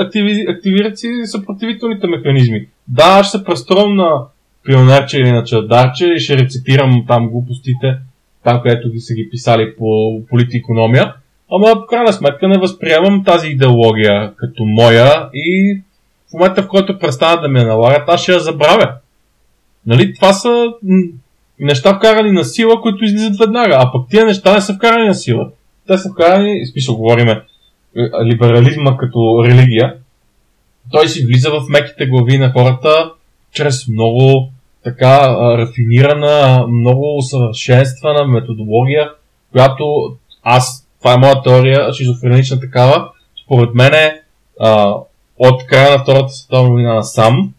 [0.00, 2.66] активи, активират си съпротивителните механизми.
[2.88, 4.24] Да, ще се преструвам на
[4.64, 7.98] пионерче или на чадарче и ще рецитирам там глупостите,
[8.44, 11.14] там където ги са ги писали по политикономия.
[11.50, 15.80] Ама в крайна сметка не възприемам тази идеология като моя и
[16.30, 18.94] в момента в който престана да ме налагат, аз ще я забравя.
[19.86, 20.14] Нали?
[20.14, 20.66] Това са
[21.62, 25.14] неща вкарани на сила, които излизат веднага, а пък тия неща не са вкарани на
[25.14, 25.48] сила.
[25.86, 27.42] Те са вкарани, смисъл говориме,
[28.24, 29.94] либерализма като религия,
[30.90, 33.12] той си влиза в меките глави на хората
[33.52, 34.50] чрез много
[34.84, 39.10] така рафинирана, много усъвършенствана методология,
[39.52, 43.10] която аз, това е моя теория, шизофренична такава,
[43.44, 44.20] според мен е
[45.38, 47.54] от края на Втората световна война на сам,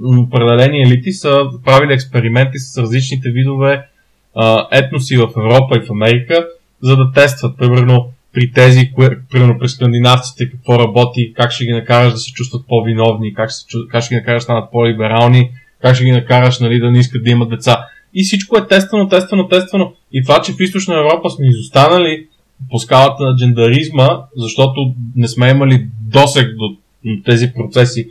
[0.00, 3.86] определени елити са правили експерименти с различните видове
[4.34, 6.46] а, етноси в Европа и в Америка,
[6.82, 8.92] за да тестват, примерно, при тези,
[9.30, 13.78] примерно при скандинавците, какво работи, как ще ги накараш да се чувстват по-виновни, как ще,
[13.90, 15.50] как ще ги накараш да станат по-либерални,
[15.82, 17.86] как ще ги накараш нали, да не искат да имат деца.
[18.14, 19.92] И всичко е тествано, тествано, тествано.
[20.12, 22.26] И това, че в Източна Европа сме изостанали
[22.70, 26.76] по скалата на джендаризма, защото не сме имали досег до
[27.24, 28.08] тези процеси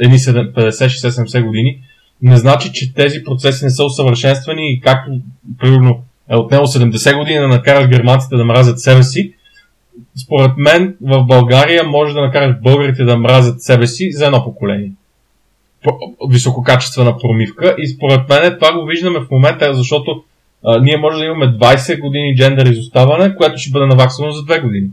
[0.00, 1.78] едни 50, 60, 70 години,
[2.22, 5.10] не значи, че тези процеси не са усъвършенствани и както,
[5.58, 9.32] примерно, е отнело 70 години да накараш германците да мразят себе си,
[10.24, 14.92] според мен в България може да накараш българите да мразят себе си за едно поколение.
[16.30, 20.22] Висококачествена промивка и според мен това го виждаме в момента, защото
[20.64, 24.62] а, ние може да имаме 20 години джендър изоставане, което ще бъде наваксано за 2
[24.62, 24.88] години.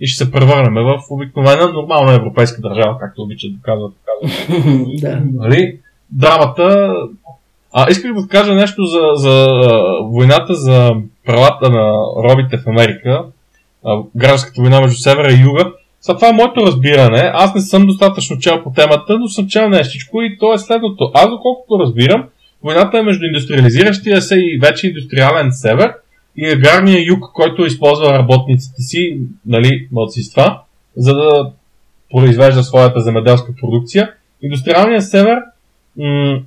[0.00, 3.92] И ще се превърнем в обикновена нормална европейска държава, както обичат да казват.
[5.00, 5.22] да.
[5.32, 5.78] Нали?
[6.10, 6.94] Драмата...
[7.72, 9.48] А, исках да кажа нещо за, за
[10.02, 10.90] войната за
[11.26, 11.92] правата на
[12.24, 13.24] робите в Америка
[14.16, 15.72] гражданската война между севера и юга.
[16.00, 17.30] За това е моето разбиране.
[17.34, 21.10] Аз не съм достатъчно чел по темата, но съм чел нещичко и то е следното.
[21.14, 22.24] Аз, доколкото разбирам,
[22.62, 25.94] войната е между индустриализиращия се и вече индустриален север
[26.36, 30.60] и аграрния юг, който използва работниците си, нали, младсиства,
[30.96, 31.52] за да
[32.10, 34.12] произвежда своята земеделска продукция.
[34.42, 35.38] Индустриалният север,
[35.96, 36.40] м-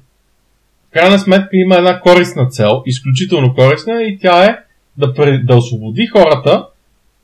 [0.94, 4.58] крайна сметка има една корисна цел, изключително корисна и тя е
[4.98, 5.14] да,
[5.44, 6.66] да освободи хората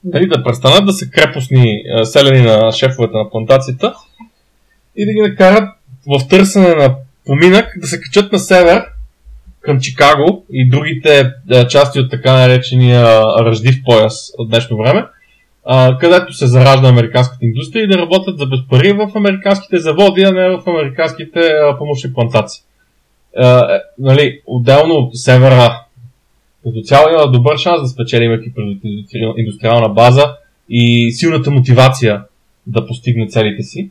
[0.03, 3.93] нали, да престанат да са крепостни селени на шефовете на плантацията
[4.95, 5.70] и да ги накарат
[6.07, 6.95] в търсене на
[7.26, 8.86] поминък да се качат на север
[9.64, 11.32] към Чикаго и другите
[11.70, 13.05] части от така наречения
[13.39, 15.05] ръждив пояс от днешно време,
[15.99, 20.49] където се заражда американската индустрия и да работят за безпари в американските заводи, а не
[20.49, 22.64] в американските помощни плантации.
[23.43, 23.45] Е,
[23.99, 25.80] нали, отделно от севера
[26.64, 28.51] като цяло има добър шанс да спечели, имайки
[29.38, 30.36] индустриална база
[30.70, 32.24] и силната мотивация
[32.68, 33.89] да постигне целите си.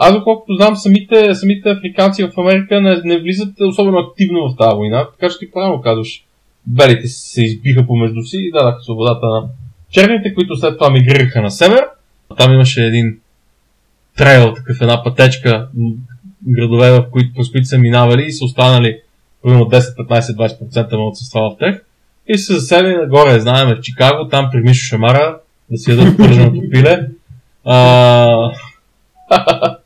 [0.00, 4.76] Аз, доколкото знам, самите, самите африканци в Америка не, не влизат особено активно в тази
[4.76, 6.24] война, така че ти правилно казваш.
[6.66, 9.44] Белите се избиха помежду си и дадаха свободата на
[9.90, 11.84] черните, които след това мигрираха на север.
[12.36, 13.18] Там имаше един
[14.16, 15.68] трейл, такъв една пътечка,
[16.46, 18.98] градове, в които, през които са минавали и са останали
[19.42, 21.84] примерно 10, 15, 20% младсинства в тях.
[22.28, 25.38] И се засели нагоре, знаем в Чикаго, там при Мишо Шамара,
[25.70, 27.06] да си ядат пърженото пиле.
[27.64, 28.52] А...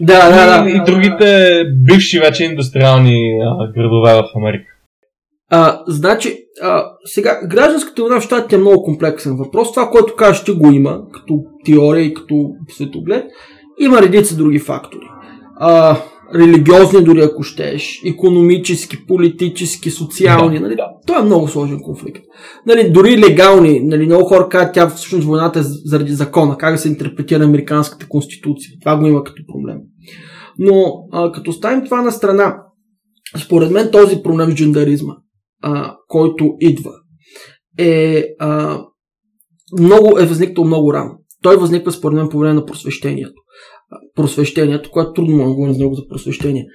[0.00, 0.70] Да, да, да.
[0.70, 4.64] И, и другите бивши вече индустриални а, градове в Америка.
[5.50, 9.72] А, значи, а, сега, гражданската война в щатите е много комплексен въпрос.
[9.72, 13.24] Това, което кажеш, че го има, като теория и като светоглед,
[13.80, 15.06] има редица други фактори.
[15.56, 15.96] А,
[16.34, 20.54] религиозни дори ако щеш, економически, политически, социални.
[20.58, 20.76] Да, нали?
[20.76, 20.88] да.
[21.06, 22.22] Това е много сложен конфликт.
[22.66, 23.80] Нали, дори легални.
[23.80, 28.08] Нали, много хора казват, тя всъщност войната е заради закона, как да се интерпретира американската
[28.08, 28.70] конституция.
[28.80, 29.76] Това го има като проблем.
[30.58, 32.56] Но а, като ставим това на страна,
[33.44, 35.14] според мен този проблем с джендаризма,
[35.62, 36.92] а, който идва,
[37.78, 38.80] е а,
[39.78, 41.10] много е възникнал много рано.
[41.42, 43.42] Той възниква според мен по време на просвещението.
[44.14, 46.66] Просвещението, което трудно може да говорим за него за просвещение.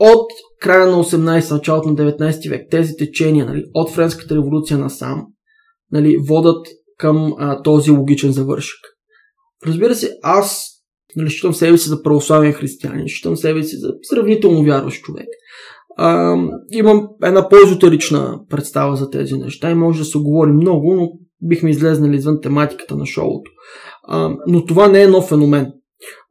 [0.00, 0.26] От
[0.60, 5.26] края на 18, началото на 19 век, тези течения, нали, от Френската революция насам,
[5.92, 6.66] нали, водат
[6.98, 8.80] към а, този логичен завършък.
[9.66, 10.74] Разбира се, аз
[11.16, 15.26] нали, считам себе си за православен християнин, считам себе си за сравнително вярващ човек.
[15.96, 16.36] А,
[16.72, 21.08] имам една по-езотерична представа за тези неща и може да се говори много, но
[21.42, 23.50] бихме излезнали извън тематиката на шоуто.
[24.08, 25.72] А, но това не е нов феномен.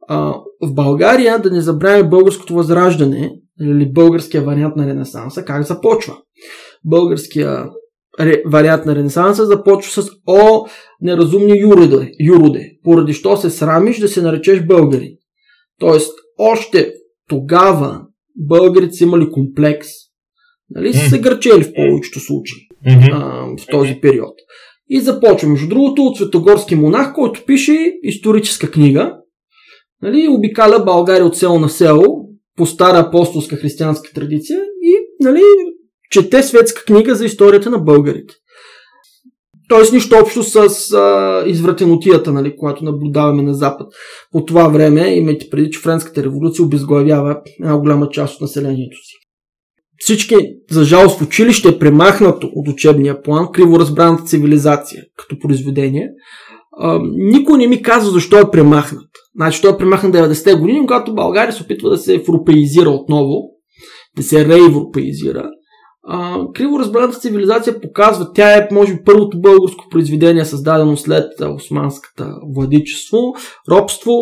[0.08, 3.30] А, в България, да не забравяме българското възраждане,
[3.60, 6.16] или българския вариант на Ренесанса, как започва?
[6.84, 7.66] Българския
[8.20, 10.66] ре, вариант на Ренесанса започва с О,
[11.00, 15.12] неразумни юроде, юроде, поради що се срамиш да се наречеш българин.
[15.80, 16.92] Тоест, още
[17.28, 18.00] тогава
[18.36, 19.88] българите са имали комплекс,
[20.70, 22.60] нали, са се гърчели в повечето случаи
[23.12, 24.34] а, в този период.
[24.88, 29.16] И започва, между другото, от Светогорски монах, който пише историческа книга,
[30.04, 32.04] нали, обикаля България от село на село,
[32.56, 35.42] по стара апостолска християнска традиция и нали,
[36.10, 38.34] чете светска книга за историята на българите.
[39.68, 40.56] Тоест нищо общо с
[40.92, 43.86] а, извратенотията, нали, която наблюдаваме на Запад.
[44.32, 49.14] По това време, имайте преди, че Френската революция обезглавява една голяма част от населението си.
[49.98, 50.36] Всички,
[50.70, 56.08] за жалост, в училище е премахнато от учебния план криво разбраната цивилизация като произведение.
[56.78, 59.08] А, никой не ми казва защо е премахнат.
[59.36, 63.42] Значи той е премахнат 90-те години, когато България се опитва да се европеизира отново,
[64.16, 65.50] да се реевропеизира.
[66.54, 73.18] Криво разбраната цивилизация показва, тя е може би първото българско произведение, създадено след османската владичество,
[73.70, 74.12] робство,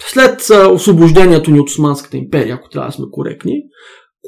[0.00, 3.62] след освобождението ни от Османската империя, ако трябва да сме коректни,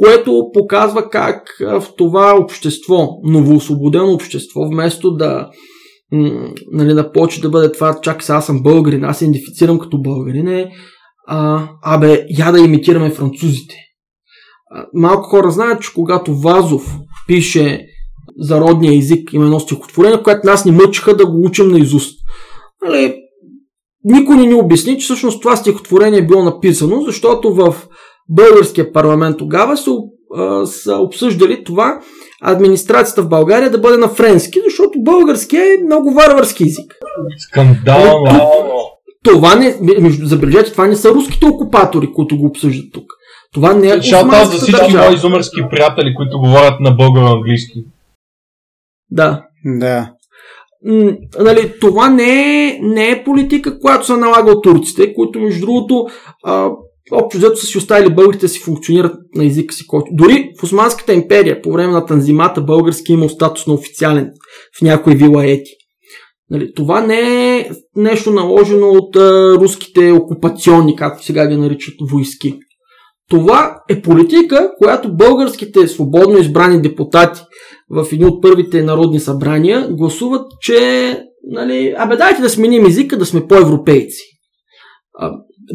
[0.02, 5.50] което показва как в това общество, новоосвободено общество, вместо да
[6.72, 10.02] нали, да почне да бъде това, чак сега аз съм българин, аз се идентифицирам като
[10.02, 10.70] българин, е,
[11.28, 13.74] а, абе, я да имитираме французите.
[14.94, 17.86] Малко хора знаят, че когато Вазов пише
[18.38, 22.20] за родния език, има едно стихотворение, което нас ни мъчиха да го учим на изуст.
[22.84, 23.14] Нали,
[24.04, 27.74] никой не ни обясни, че всъщност това стихотворение е било написано, защото в
[28.28, 29.90] българския парламент тогава са,
[30.36, 32.00] а, са обсъждали това
[32.42, 36.94] администрацията в България да бъде на френски, защото български е много варварски език.
[37.38, 38.40] Скандално.
[39.24, 43.04] Това не, между, забележете, това не са руските окупатори, които го обсъждат тук.
[43.52, 47.84] Това не е Шаут за всички мои изумърски приятели, които говорят на българо-английски.
[49.10, 49.42] Да.
[49.64, 50.12] Да.
[50.84, 55.66] М, нали, това не е, не е политика, която се налага от турците, които между
[55.66, 56.06] другото
[56.44, 56.70] а,
[57.10, 60.06] общо взето са си оставили българите си функционират на езика си, който...
[60.12, 64.30] Дори в Османската империя, по време на танзимата, български имал статус на официален
[64.78, 65.70] в някои вилаети.
[66.50, 72.58] Нали, това не е нещо наложено от а, руските окупационни, както сега ги наричат войски.
[73.30, 77.40] Това е политика, която българските свободно избрани депутати
[77.90, 81.18] в едни от първите народни събрания гласуват, че
[81.50, 84.22] нали, абе дайте да сменим езика, да сме по-европейци.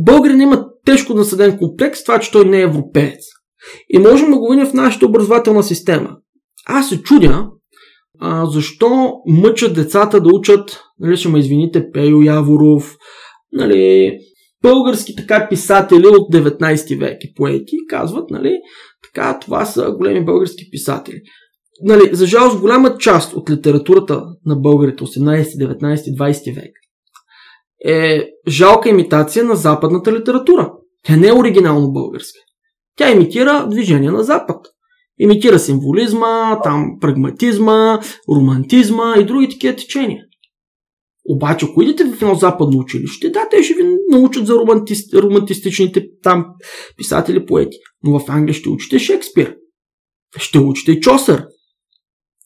[0.06, 3.20] Българин има тежко насъден комплекс, това, че той не е европеец.
[3.90, 6.10] И можем да го видим в нашата образователна система.
[6.68, 7.48] Аз се чудя,
[8.20, 12.98] а, защо мъчат децата да учат, нали, ще ме извините, Пейо Яворов,
[13.52, 14.18] нали,
[14.62, 18.54] български така писатели от 19 век и поети казват, нали,
[19.04, 21.22] така, това са големи български писатели.
[21.84, 26.72] Нали, за жалост, голяма част от литературата на българите 18, 19, 20 век
[27.86, 30.74] е жалка имитация на западната литература.
[31.08, 32.40] Тя не е оригинално българска.
[32.98, 34.66] Тя имитира движение на Запад.
[35.20, 38.00] Имитира символизма, там прагматизма,
[38.36, 40.24] романтизма и други такива течения.
[41.30, 46.06] Обаче, ако идете в едно западно училище, да, те ще ви научат за романтист, романтистичните
[46.24, 46.46] там
[46.98, 47.78] писатели, поети.
[48.04, 49.56] Но в Англия ще учите Шекспир.
[50.38, 51.46] Ще учите Чосър.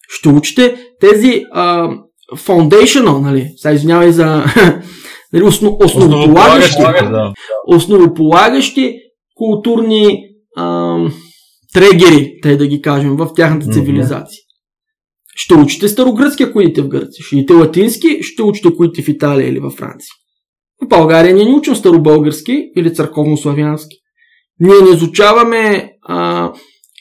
[0.10, 1.90] Ще учите тези а,
[2.36, 3.54] foundational, нали?
[3.56, 4.44] Сега извинявай за
[5.34, 7.34] нали, основ, основополагащи, да.
[7.68, 8.96] основополагащи
[9.36, 10.24] културни
[10.58, 10.98] а,
[11.74, 14.42] трегери, те да ги кажем, в тяхната цивилизация.
[15.36, 17.24] Ще учите старогръцки, ако идете в Гърция.
[17.24, 20.12] Ще идете латински, ще учите, ако идете в Италия или във Франция.
[20.84, 23.96] В България ние не учим старобългарски или църковнославянски.
[24.60, 26.52] Ние не изучаваме а,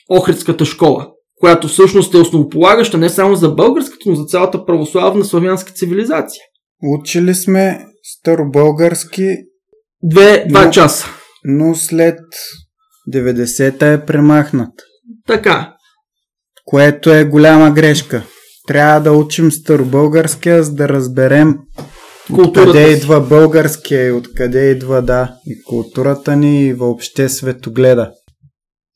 [0.09, 1.07] Охридската школа,
[1.39, 6.41] която всъщност е основополагаща не само за българската, но за цялата православна славянска цивилизация.
[6.99, 9.27] Учили сме старобългарски.
[10.03, 11.05] Две, два но, часа.
[11.43, 12.19] Но след
[13.13, 14.73] 90-та е премахнат.
[15.27, 15.75] Така.
[16.65, 18.23] Което е голяма грешка.
[18.67, 21.57] Трябва да учим старобългарския, за да разберем
[22.33, 22.93] откъде си.
[22.93, 28.11] идва българския и откъде идва, да, и културата ни и въобще светогледа.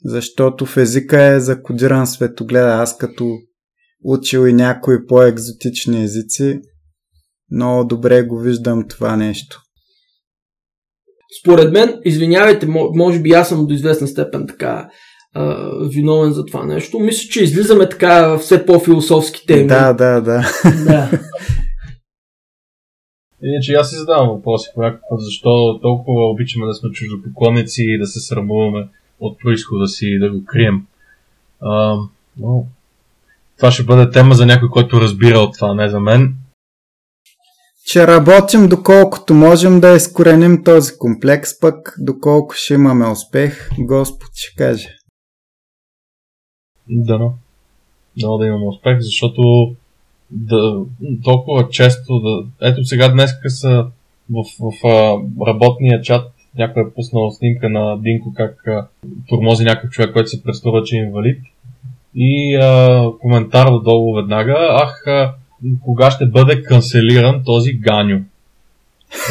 [0.06, 2.68] Защото в езика е закодиран светогледа.
[2.68, 3.38] Аз като
[4.04, 6.60] учил и някои по-екзотични езици,
[7.56, 9.62] много добре го виждам това нещо.
[11.42, 14.90] Според мен, извинявайте, може би аз съм до известна степен така
[15.34, 17.00] а, виновен за това нещо.
[17.00, 19.68] Мисля, че излизаме така все по-философски теми.
[19.68, 20.42] Да, да, да.
[20.86, 21.10] да.
[23.44, 28.20] Иначе аз си задавам въпроси понякога, защо толкова обичаме да сме чуждопоклонници и да се
[28.20, 28.88] срамуваме
[29.20, 30.86] от происхода си и да го крием.
[31.62, 31.98] А,
[32.38, 32.66] но,
[33.58, 36.36] това ще бъде тема за някой, който разбира от това, не за мен.
[37.86, 44.56] Че работим доколкото можем да изкореним този комплекс, пък доколко ще имаме успех, Господ ще
[44.56, 44.88] каже.
[46.90, 47.34] Да, но.
[48.18, 49.42] Дано да имаме успех, защото
[50.32, 50.82] да,
[51.24, 52.46] толкова често да...
[52.70, 53.88] Ето сега днес са
[54.30, 58.68] в, в, в работния чат някой е пуснал снимка на Динко как
[59.28, 61.42] турмози някакъв човек, който се представя, че е инвалид.
[62.16, 65.34] И а, коментар отдолу веднага, ах, а,
[65.84, 68.20] кога ще бъде канцелиран този Ганю.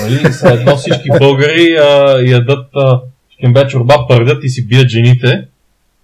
[0.03, 0.21] Нали?
[0.61, 3.01] Едно всички българи а, ядат а,
[3.31, 5.49] шкембе чорба, пърдят и си бият жените.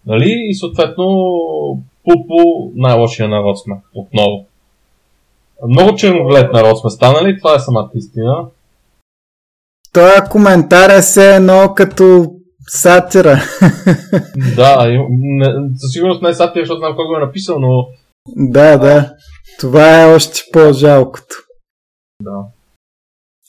[0.07, 0.35] Нали?
[0.49, 1.07] И съответно
[2.05, 4.47] Пупо най-лошия народ сме отново.
[5.69, 8.45] Много черноглед народ сме станали, това е самата истина.
[9.93, 12.27] Той коментар е все едно като
[12.69, 13.41] сатира.
[14.57, 14.87] да,
[15.77, 17.87] със сигурност не е сатира, защото знам кой го е написал, но...
[18.29, 19.13] Да, да.
[19.59, 21.35] Това е още по-жалкото.
[22.23, 22.45] Да.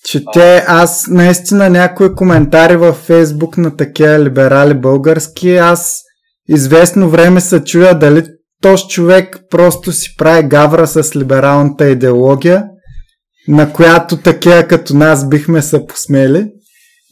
[0.06, 6.02] Че те, аз наистина някои коментари във Фейсбук на такива либерали български, аз
[6.50, 8.26] известно време се чуя дали
[8.62, 12.68] този човек просто си прави гавра с либералната идеология
[13.48, 16.52] на която такива като нас бихме се посмели,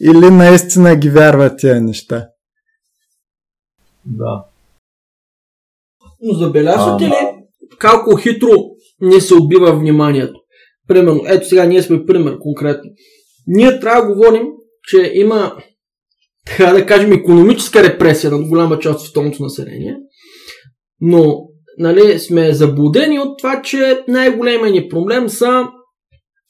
[0.01, 2.27] или наистина ги вярват тия неща?
[4.05, 4.45] Да.
[6.21, 7.13] Но забелязвате ли
[7.81, 8.53] колко хитро
[9.01, 10.39] не се убива вниманието?
[10.87, 12.89] Примерно, ето сега ние сме пример конкретно.
[13.47, 14.47] Ние трябва да говорим,
[14.83, 15.55] че има,
[16.45, 19.95] така да кажем, економическа репресия на голяма част от световното население,
[21.01, 25.67] но нали, сме заблудени от това, че най-големият ни проблем са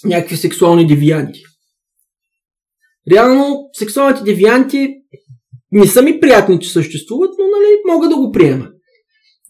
[0.06, 1.40] някакви сексуални девианти.
[3.12, 4.96] Реално, сексуалните девианти
[5.72, 8.68] не са ми приятни, че съществуват, но нали, мога да го приема.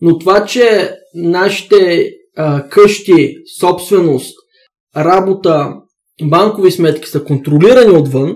[0.01, 4.35] Но това, че нашите а, къщи, собственост,
[4.97, 5.73] работа,
[6.29, 8.35] банкови сметки са контролирани отвън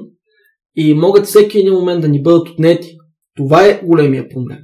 [0.75, 2.97] и могат всеки един момент да ни бъдат отнети,
[3.35, 4.59] това е големия проблем.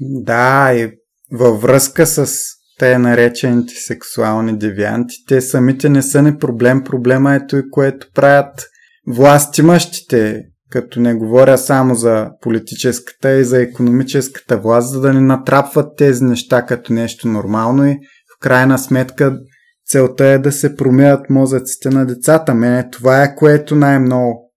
[0.00, 0.90] Да, и
[1.32, 2.36] във връзка с
[2.78, 6.84] те наречените сексуални девианти, те самите не са ни проблем.
[6.84, 8.66] Проблема е той, което правят
[9.06, 15.96] властимащите, като не говоря само за политическата и за економическата власт, за да не натрапват
[15.96, 17.98] тези неща като нещо нормално и
[18.36, 19.38] в крайна сметка
[19.86, 22.54] целта е да се промият мозъците на децата.
[22.54, 24.52] Мене това е което най-много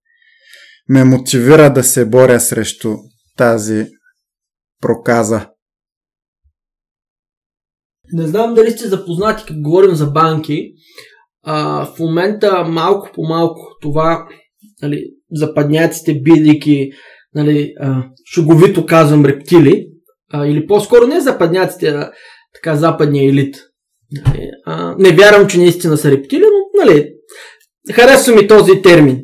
[0.88, 2.96] ме мотивира да се боря срещу
[3.36, 3.86] тази
[4.80, 5.48] проказа.
[8.12, 10.72] Не знам дали сте запознати, като говорим за банки.
[11.42, 14.28] А, в момента малко по малко това,
[14.82, 15.04] нали,
[15.34, 16.90] западняците, бидики,
[17.34, 18.02] нали, а,
[18.34, 19.86] шуговито казвам рептили,
[20.32, 22.12] а, или по-скоро не западняците, а
[22.54, 23.56] така западния елит.
[24.26, 27.10] Нали, а, не вярвам, че наистина са рептили, но нали,
[27.92, 29.20] харесва ми този термин.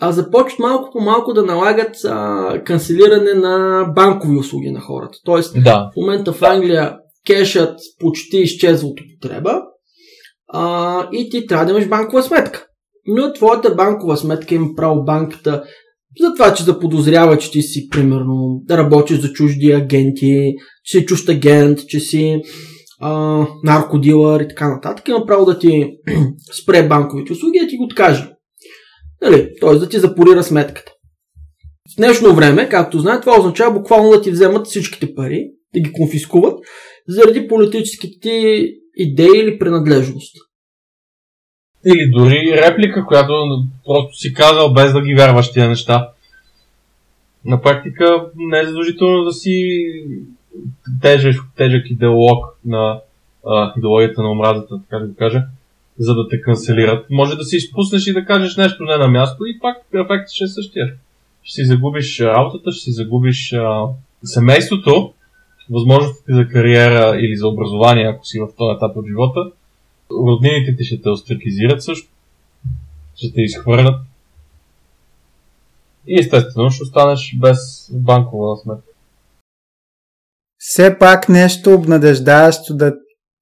[0.00, 5.18] А започват малко по малко да налагат а, канцелиране на банкови услуги на хората.
[5.24, 5.90] Тоест, да.
[5.92, 9.62] в момента в Англия кешът почти изчезва от употреба
[10.52, 12.65] а, и ти трябва да имаш банкова сметка.
[13.08, 15.64] Но твоята банкова сметка има право банката
[16.20, 20.54] за това, че заподозрява, че ти си, примерно, да работиш за чужди агенти,
[20.84, 22.40] че си чужд агент, че си
[23.00, 25.08] а, наркодилър и така нататък.
[25.08, 25.90] Има право да ти
[26.62, 28.30] спре банковите услуги и да ти го откаже.
[29.22, 29.50] Нали?
[29.60, 29.74] Т.е.
[29.74, 30.92] да ти запорира сметката.
[31.92, 35.92] В днешно време, както знаете, това означава буквално да ти вземат всичките пари, да ги
[35.92, 36.58] конфискуват
[37.08, 38.62] заради политическите
[38.96, 40.36] идеи или принадлежност.
[41.86, 43.32] Или дори реплика, която
[43.84, 46.08] просто си казал без да ги вярваш тия неща.
[47.44, 49.86] на практика не е задължително да си
[51.02, 53.00] тежък, тежък идеолог на
[53.46, 55.42] а, идеологията на омразата, така да го кажа,
[55.98, 57.06] за да те канцелират.
[57.10, 60.44] Може да си изпуснеш и да кажеш нещо не на място и пак ефектът ще
[60.44, 60.94] е същия.
[61.42, 63.86] Ще си загубиш работата, ще си загубиш а,
[64.24, 65.12] семейството,
[65.70, 69.40] възможностите за кариера или за образование, ако си в този етап от живота.
[70.10, 72.08] Роднините ти ще те остракизират също,
[73.14, 74.00] ще те изхвърлят.
[76.06, 78.90] И естествено ще останеш без банкова сметка.
[80.58, 82.94] Все пак нещо обнадеждаващо да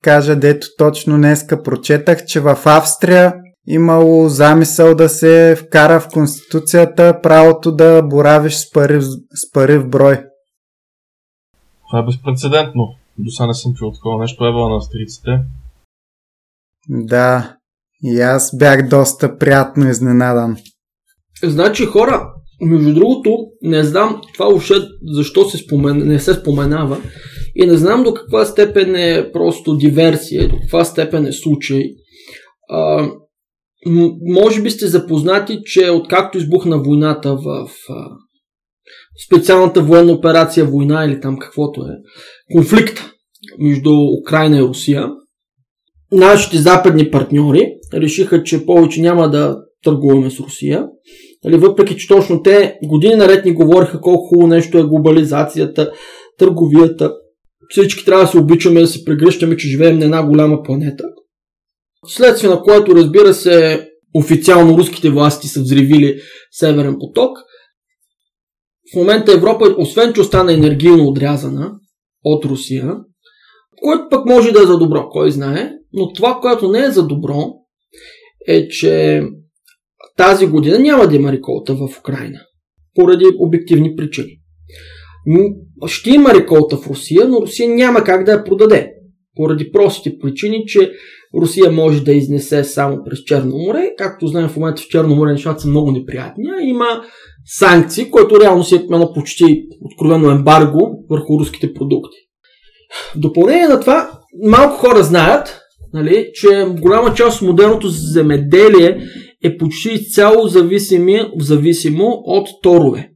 [0.03, 3.35] кажа, дето точно днеска прочетах, че в Австрия
[3.67, 9.89] имало замисъл да се вкара в Конституцията правото да боравиш с пари, с пари в
[9.89, 10.25] брой.
[11.89, 12.95] Това е безпредседентно.
[13.19, 14.45] До сега не съм чул такова нещо.
[14.45, 15.41] Ева на австрийците.
[16.89, 17.57] Да,
[18.03, 20.57] и аз бях доста приятно изненадан.
[21.43, 24.75] Значи хора, между другото, не знам това въобще
[25.13, 26.09] защо се спомен...
[26.09, 26.99] не се споменава
[27.57, 31.83] и не знам до каква степен е просто диверсия, до каква степен е случай.
[32.71, 33.09] А,
[34.27, 38.07] може би сте запознати, че откакто избухна войната в а,
[39.27, 41.93] специалната военна операция война или там каквото е,
[42.53, 43.11] конфликт
[43.59, 43.91] между
[44.23, 45.09] Украина и Русия,
[46.13, 50.87] нашите западни партньори решиха, че повече няма да търгуваме с Русия.
[51.45, 55.93] Нали, въпреки, че точно те години наред ни говориха колко хубаво нещо е глобализацията,
[56.39, 57.13] търговията.
[57.69, 61.05] Всички трябва да се обичаме, да се прегръщаме, че живеем на една голяма планета.
[62.07, 67.39] Следствие на което, разбира се, официално руските власти са взривили Северен поток.
[68.93, 71.73] В момента Европа, освен че остана енергийно отрязана
[72.25, 72.97] от Русия,
[73.83, 77.07] което пък може да е за добро, кой знае, но това, което не е за
[77.07, 77.53] добро,
[78.49, 79.23] е, че
[80.17, 82.41] тази година няма да има реколта в Украина.
[82.95, 84.41] Поради обективни причини.
[85.87, 88.91] Ще има реколта в Русия, но Русия няма как да я продаде.
[89.37, 90.93] Поради простите причини, че
[91.41, 93.91] Русия може да изнесе само през Черно море.
[93.99, 96.45] Както знаем в момента в Черно море нещата са много неприятни.
[96.63, 97.03] Има
[97.47, 102.17] санкции, което реално си е едно почти откровено ембарго върху руските продукти.
[103.15, 105.61] В допълнение на това, малко хора знаят,
[105.95, 109.01] нали, че голяма част от модерното земеделие
[109.45, 110.49] е почти изцяло
[111.39, 113.11] зависимо от торове.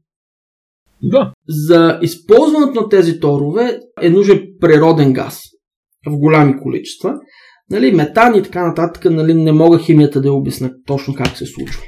[1.02, 1.32] Да.
[1.48, 5.40] За използването на тези торове е нужен природен газ
[6.06, 7.14] в голями количества.
[7.70, 11.46] Нали, метан и така нататък, нали, не мога химията да я обясна точно как се
[11.46, 11.82] случва.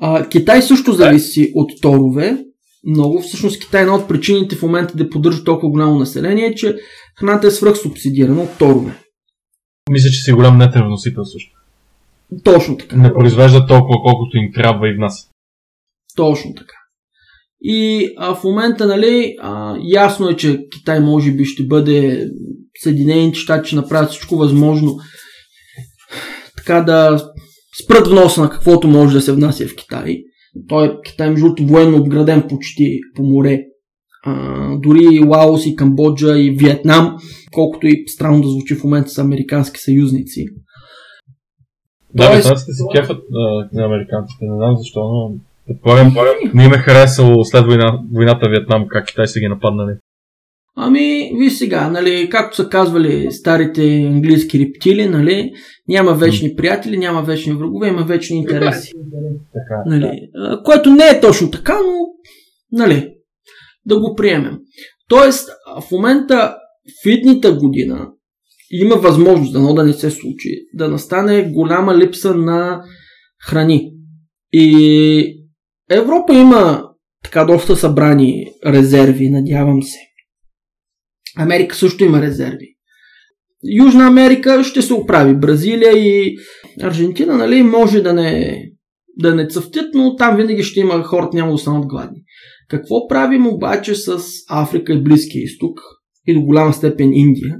[0.00, 2.44] А, Китай също зависи от торове.
[2.86, 3.20] Много.
[3.20, 6.76] Всъщност Китай е една от причините в момента да поддържа толкова голямо население, че
[7.18, 9.01] храната е свръхсубсидирана от торове.
[9.90, 11.50] Мисля, че си голям нетен вносител също.
[12.44, 12.96] Точно така.
[12.96, 15.30] Не произвежда толкова, колкото им трябва и в нас.
[16.16, 16.74] Точно така.
[17.60, 22.28] И а, в момента, нали, а, ясно е, че Китай може би ще бъде
[22.82, 24.98] Съединените щати, ще направят всичко възможно
[26.56, 27.30] така да
[27.84, 30.18] спрат вноса на каквото може да се внася в Китай.
[30.68, 33.60] Той е Китай, между другото, военно обграден почти по море.
[34.24, 37.16] А, дори Лаос и Камбоджа и Виетнам,
[37.52, 40.46] колкото и странно да звучи в момента са американски съюзници.
[42.14, 42.46] Да, Тоест...
[42.46, 43.22] американците се кефат
[43.72, 45.34] на американците, не знам защо, но
[45.66, 46.14] предполагам,
[46.54, 49.92] не им е харесало след война, войната Виетнам, как Китай са ги нападнали.
[50.76, 55.52] Ами, ви сега, нали, както са казвали старите английски рептили, нали,
[55.88, 58.92] няма вечни приятели, няма вечни врагове, има вечни интереси.
[59.52, 60.62] Така, нали, да.
[60.64, 62.06] Което не е точно така, но,
[62.78, 63.14] нали,
[63.86, 64.58] да го приемем.
[65.08, 65.48] Тоест,
[65.80, 66.56] в момента,
[67.04, 68.08] в идната година,
[68.70, 72.82] има възможност, дано да не се случи, да настане голяма липса на
[73.42, 73.92] храни.
[74.52, 75.44] И
[75.90, 76.84] Европа има
[77.24, 79.98] така доста събрани резерви, надявам се.
[81.36, 82.76] Америка също има резерви.
[83.64, 85.34] Южна Америка ще се оправи.
[85.34, 86.36] Бразилия и
[86.82, 88.62] Аржентина, нали, може да не,
[89.16, 92.21] да не цъфтят, но там винаги ще има хората, няма да останат гладни.
[92.72, 94.18] Какво правим обаче с
[94.50, 95.80] Африка и Близкия изток
[96.26, 97.56] и до голяма степен Индия,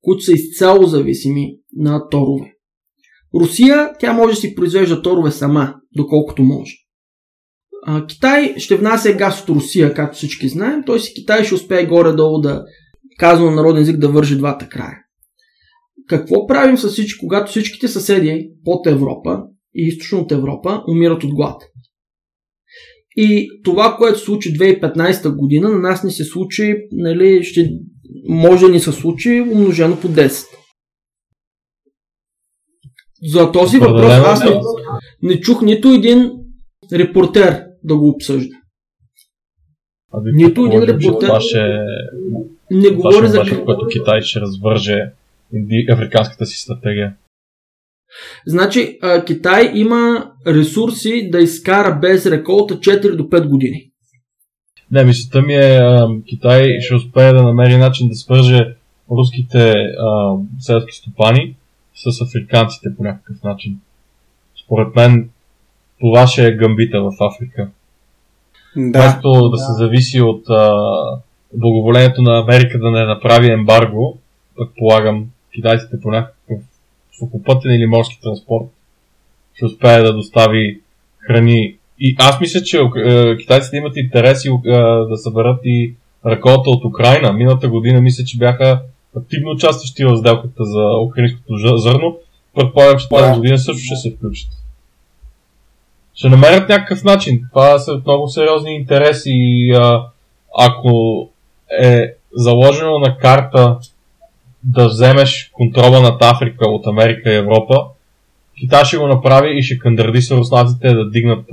[0.00, 2.52] които са изцяло зависими на торове?
[3.40, 6.72] Русия, тя може да си произвежда торове сама, доколкото може.
[8.08, 10.98] Китай ще внася газ от Русия, както всички знаем, т.е.
[10.98, 12.64] Китай ще успее горе-долу да
[13.18, 14.98] казано на народен език да вържи двата края.
[16.08, 19.42] Какво правим с всички, когато всичките съседи под Европа
[19.74, 21.62] и източно от Европа умират от глад?
[23.16, 27.70] И това, което се случи 2015 година, на нас не се случи, нали, ще,
[28.28, 30.46] може да ни се случи умножено по 10.
[33.22, 34.60] За този въпрос аз не,
[35.22, 36.30] не чух нито един
[36.92, 38.56] репортер да го обсъжда.
[40.22, 41.78] Би Нито един репортер- Това ще,
[42.70, 43.38] Не говори за...
[43.38, 45.12] момента, в който Китай ще развърже
[45.92, 47.16] африканската си стратегия.
[48.46, 53.90] Значи, а, Китай има ресурси да изкара без реколта 4 до 5 години.
[54.90, 58.74] Не, мисълта ми е, а, Китай ще успее да намери начин да свърже
[59.10, 61.56] руските а, селски стопани
[61.94, 63.78] с африканците по някакъв начин.
[64.64, 65.30] Според мен
[66.00, 67.68] това ще е гъмбита в Африка.
[68.76, 70.70] Да, Вместо да се зависи от а,
[71.54, 74.18] благоволението на Америка да не направи ембарго,
[74.56, 76.58] предполагам китайците по някакъв
[77.18, 78.66] сухопътен или морски транспорт
[79.54, 80.80] ще успее да достави
[81.18, 81.76] храни.
[81.98, 84.70] И аз мисля, че е, китайците имат интерес и, е,
[85.08, 85.94] да съберат и
[86.26, 87.32] реколта от Украина.
[87.32, 88.80] Миналата година мисля, че бяха
[89.16, 92.18] активно участващи в сделката за украинското зърно.
[92.54, 93.36] Предполагам, че тази Да.
[93.36, 94.50] година също ще се включат.
[96.14, 97.42] Ще намерят някакъв начин.
[97.52, 100.06] Това са много сериозни интереси и а,
[100.58, 101.28] ако
[101.82, 103.78] е заложено на карта
[104.64, 107.74] да вземеш контрола над Африка от Америка и Европа,
[108.60, 111.44] Китай ще го направи и ще кандърди с руснаците да дигнат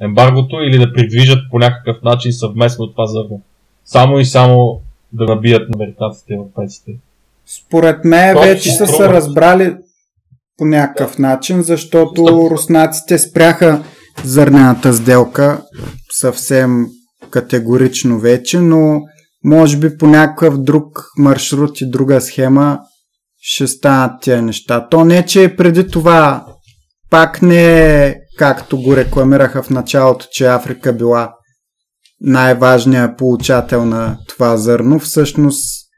[0.00, 3.42] ембаргото или да придвижат по някакъв начин съвместно това зърно.
[3.84, 4.80] Само и само
[5.12, 6.92] да набият на американците и европейците.
[7.46, 9.74] според мен Колко вече са се разбрали
[10.58, 13.84] по някакъв начин, защото руснаците спряха
[14.24, 15.62] зърнената сделка
[16.10, 16.86] съвсем
[17.30, 19.00] категорично вече, но
[19.46, 22.80] може би по някакъв друг маршрут и друга схема
[23.40, 24.88] ще станат тия неща.
[24.88, 26.46] То не, че преди това
[27.10, 31.34] пак не е както го рекламираха в началото, че Африка била
[32.20, 34.98] най-важният получател на това зърно.
[34.98, 35.88] Всъщност,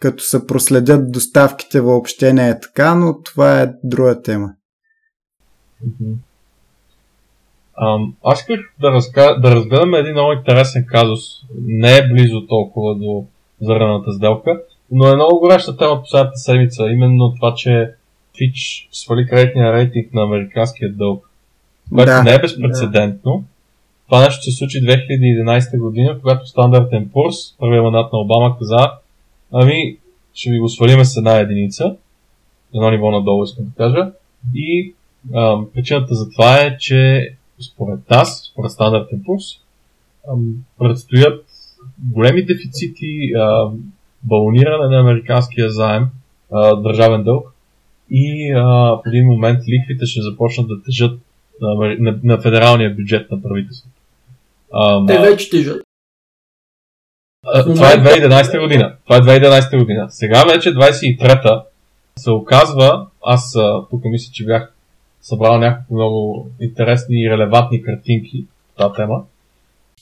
[0.00, 4.48] като се проследят доставките, въобще не е така, но това е друга тема.
[5.84, 6.14] Мгм.
[8.24, 9.38] Аз исках да, разка...
[9.40, 11.20] да разгледаме един много интересен казус.
[11.60, 13.24] Не е близо толкова до
[13.60, 14.60] зърнената сделка,
[14.90, 16.86] но е много гореща тема последната седмица.
[16.86, 17.90] Именно това, че
[18.38, 21.30] Фич свали кредитния рейтинг на американския дълг.
[21.94, 22.22] Което Да.
[22.22, 23.44] не е безпредседентно.
[24.06, 28.92] Това нещо се случи 2011 година, когато Standard Poor's, първият мандат на Обама, каза,
[29.52, 29.96] ами,
[30.34, 31.96] ще ви го свалиме с една единица,
[32.74, 34.10] едно ниво надолу, искам да кажа.
[34.54, 34.94] И
[35.34, 37.30] ам, причината за това е, че
[37.60, 39.60] според нас, според Poor's,
[40.32, 41.44] ам, предстоят
[41.98, 43.32] големи дефицити,
[44.22, 46.06] балониране на американския заем,
[46.82, 47.54] държавен дълг
[48.10, 51.20] и в един момент лихвите ще започнат да тежат
[51.60, 54.00] на, на, на федералния бюджет на правителството.
[55.06, 55.82] Те вече тежат.
[57.64, 58.96] това е 2011 година.
[59.04, 60.06] Това е 2011 година.
[60.10, 61.64] Сега вече 23-та
[62.18, 63.56] се оказва, аз
[63.90, 64.74] тук мисля, че бях
[65.20, 69.22] събрал някакви много интересни и релевантни картинки по тази тема.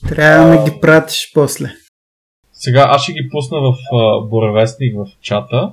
[0.09, 1.69] Трябва да ме ги пратиш после.
[2.53, 5.71] Сега аз ще ги пусна в а, Боревестник в чата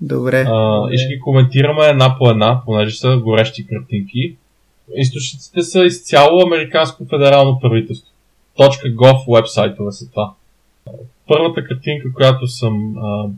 [0.00, 0.44] Добре.
[0.48, 4.36] а, и ще ги коментираме една по една, понеже са горещи картинки.
[4.96, 8.10] Източниците са изцяло Американско федерално правителство.
[8.58, 10.34] .gov вебсайтове са това.
[11.28, 13.28] Първата картинка, която съм а,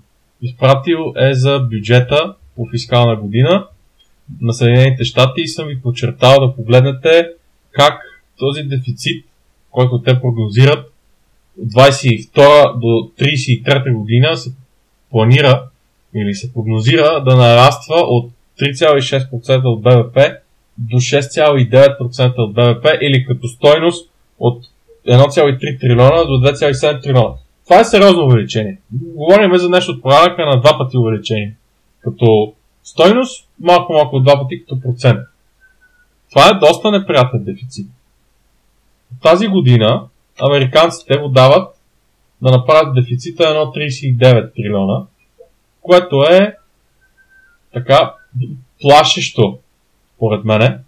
[0.43, 3.67] изпратил е за бюджета по фискална година
[4.41, 7.29] на Съединените щати и съм ви подчертал да погледнете
[7.73, 8.01] как
[8.39, 9.27] този дефицит,
[9.71, 10.93] който те прогнозират
[11.63, 14.51] от 22 до 33 година се
[15.11, 15.65] планира
[16.15, 20.19] или се прогнозира да нараства от 3,6% от БВП
[20.79, 24.65] до 6,9% от БВП или като стойност от
[25.09, 27.35] 1,3 трилиона до 2,7 трилиона.
[27.65, 28.79] Това е сериозно увеличение.
[28.93, 31.57] Говорим за нещо от порядъка на два пъти увеличение.
[32.01, 32.55] Като
[32.87, 35.21] стойност малко-малко от два пъти като процент.
[36.31, 37.87] Това е доста неприятен дефицит.
[39.23, 40.07] Тази година
[40.43, 41.75] американците го дават
[42.43, 45.07] да направят дефицита 1,39 трилиона,
[45.83, 46.57] което е
[47.73, 48.15] така
[48.81, 49.59] плашещо,
[50.17, 50.79] според мене.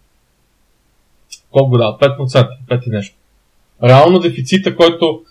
[1.51, 1.99] Колко го дава?
[1.99, 3.17] 5%, 5 и нещо.
[3.85, 5.23] Реално дефицита, който...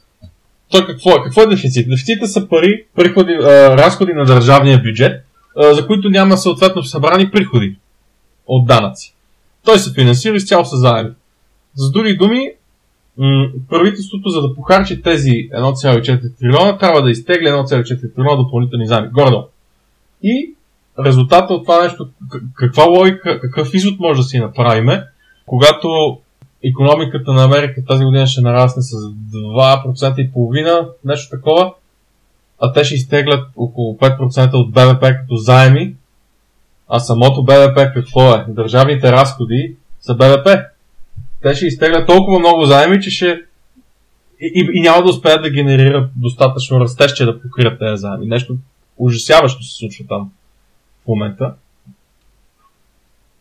[0.71, 1.23] Той какво е?
[1.23, 1.89] Какво е дефицит?
[1.89, 5.26] Дефицита са пари, приходи, а, разходи на държавния бюджет,
[5.57, 7.75] за които няма съответно събрани приходи
[8.47, 9.15] от данъци.
[9.65, 11.09] Той се финансира изцяло с заеми.
[11.75, 12.51] С други думи,
[13.69, 19.09] правителството, за да похарчи тези 1,4 трилиона, трябва да изтегли 1,4 трилиона допълнителни заеми.
[19.09, 19.47] Гордо.
[20.23, 20.53] И
[21.05, 22.09] резултата от това нещо,
[22.53, 25.03] каква логика, какъв извод може да си направиме,
[25.45, 26.17] когато
[26.63, 31.73] економиката на Америка тази година ще нарасне с 2% и половина, нещо такова,
[32.59, 35.95] а те ще изтеглят около 5% от БВП като заеми,
[36.87, 38.45] а самото БВП какво е?
[38.47, 40.49] Държавните разходи са БВП.
[41.41, 43.41] Те ще изтеглят толкова много заеми, че ще
[44.41, 48.25] и, и, и няма да успеят да генерират достатъчно растеж, да покрият тези заеми.
[48.25, 48.57] Нещо
[48.97, 50.31] ужасяващо се случва там
[51.03, 51.53] в момента.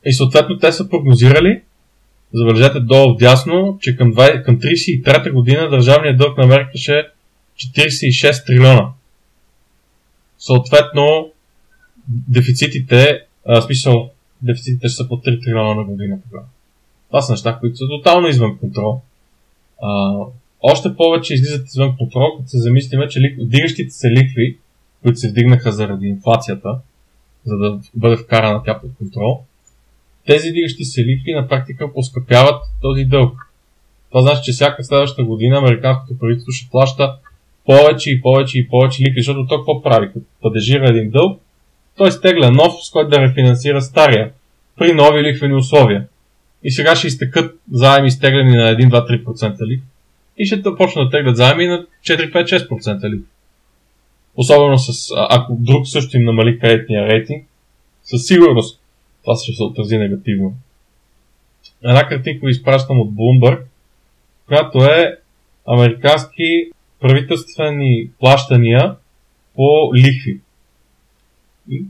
[0.05, 1.63] И съответно те са прогнозирали,
[2.35, 7.05] забележете долу дясно, че към, 20, към 33-та година държавният дълг на Америка ще е
[7.57, 8.89] 46 трилиона.
[10.39, 11.31] Съответно,
[12.09, 14.11] дефицитите, а, смисъл,
[14.43, 16.47] дефицитите ще са по 3 трилиона на година тогава.
[17.09, 19.01] Това са неща, които са тотално извън контрол.
[19.83, 20.19] А,
[20.63, 24.59] още повече излизат извън контрол, като се замислиме, че вдигащите се лихви,
[25.03, 26.79] които се вдигнаха заради инфлацията,
[27.45, 29.45] за да бъде вкарана тя под контрол,
[30.27, 33.53] тези дигащи се лихви на практика поскъпяват този дълг.
[34.11, 37.17] Това значи, че всяка следваща година американското правителство ще плаща
[37.67, 40.07] повече и повече и повече лихви, защото то какво прави?
[40.07, 41.41] Като падежира един дълг,
[41.97, 44.33] той стегля нов, с който да рефинансира стария,
[44.77, 46.07] при нови лихвени условия.
[46.63, 49.83] И сега ще изтекат заеми изтеглени на 1-2-3% лихви
[50.39, 53.25] и ще почнат да теглят заеми на 4-5-6% лихви.
[54.37, 57.47] Особено с, ако друг също им намали кредитния рейтинг,
[58.03, 58.81] със сигурност
[59.23, 60.55] това ще се отрази негативно.
[61.85, 63.61] Една картинка ви изпращам от Bloomberg,
[64.47, 65.19] която е
[65.67, 66.71] американски
[67.07, 68.97] правителствени плащания
[69.55, 70.41] по лихви.
[71.71, 71.85] И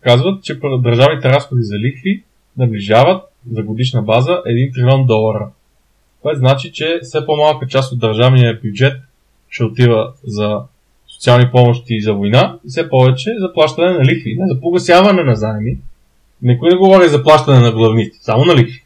[0.00, 2.22] казват, че държавните разходи за лихви
[2.56, 5.50] наближават за годишна база 1 трилион долара.
[6.18, 9.02] Това значи, че все по-малка част от държавния бюджет
[9.48, 10.60] ще отива за
[11.08, 15.22] социални помощи и за война и все повече за плащане на лихви, не за погасяване
[15.22, 15.78] на заеми,
[16.42, 18.84] никой не говори за плащане на главните, само на лихви.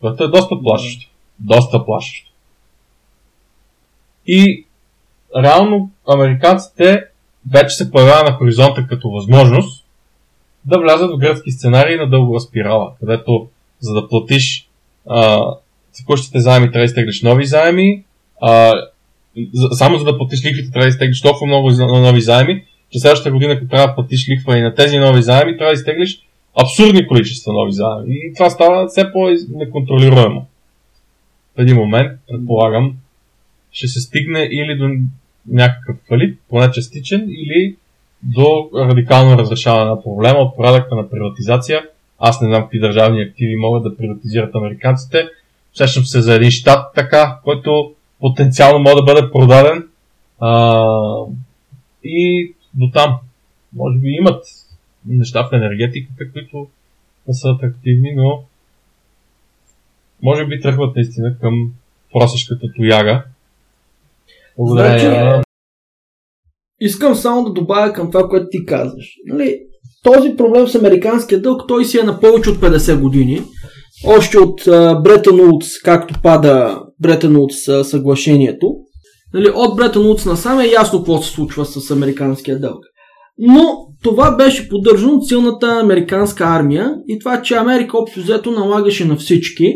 [0.00, 1.10] Това е доста плашещо.
[1.38, 2.27] Доста плашещо.
[4.28, 4.66] И
[5.36, 7.04] реално американците
[7.52, 9.84] вече се появява на хоризонта като възможност
[10.64, 13.48] да влязат в гръцки сценарии на дългова спирала, където
[13.80, 14.68] за да платиш
[15.08, 15.44] а,
[15.96, 18.04] текущите заеми трябва да изтеглиш нови заеми,
[18.40, 18.72] а,
[19.72, 23.54] само за да платиш лихвите трябва да изтеглиш толкова много нови заеми, че следващата година,
[23.54, 26.20] като трябва да платиш лихва и на тези нови заеми, трябва да изтеглиш
[26.62, 28.14] абсурдни количества нови заеми.
[28.14, 30.46] И това става все по-неконтролируемо.
[31.56, 32.94] В един момент, предполагам,
[33.78, 34.88] ще се стигне или до
[35.46, 37.76] някакъв фалит, поне частичен, или
[38.22, 41.86] до радикално разрешаване на проблема от порядъка на приватизация.
[42.18, 45.28] Аз не знам какви държавни активи могат да приватизират американците.
[45.74, 49.88] Сещам се за един щат така, който потенциално може да бъде продаден.
[50.40, 50.84] А,
[52.04, 53.18] и до там.
[53.76, 54.44] Може би имат
[55.06, 56.68] неща в енергетиката, които
[57.28, 58.42] не са атрактивни, но
[60.22, 61.72] може би тръгват наистина към
[62.12, 63.24] просешката тояга.
[64.58, 64.98] Благодаря.
[64.98, 65.42] Значи,
[66.80, 69.06] искам само да добавя към това, което ти казваш.
[69.26, 69.58] Нали,
[70.02, 73.42] този проблем с американския дълг, той си е на повече от 50 години.
[74.06, 74.60] Още от
[75.02, 78.74] Бретън Улц, както пада Бретън Улц съглашението.
[79.34, 82.84] Нали, от Бретън Улц насам е ясно какво се случва с американския дълг.
[83.38, 89.04] Но това беше поддържано от силната американска армия и това, че Америка общо взето налагаше
[89.04, 89.74] на всички,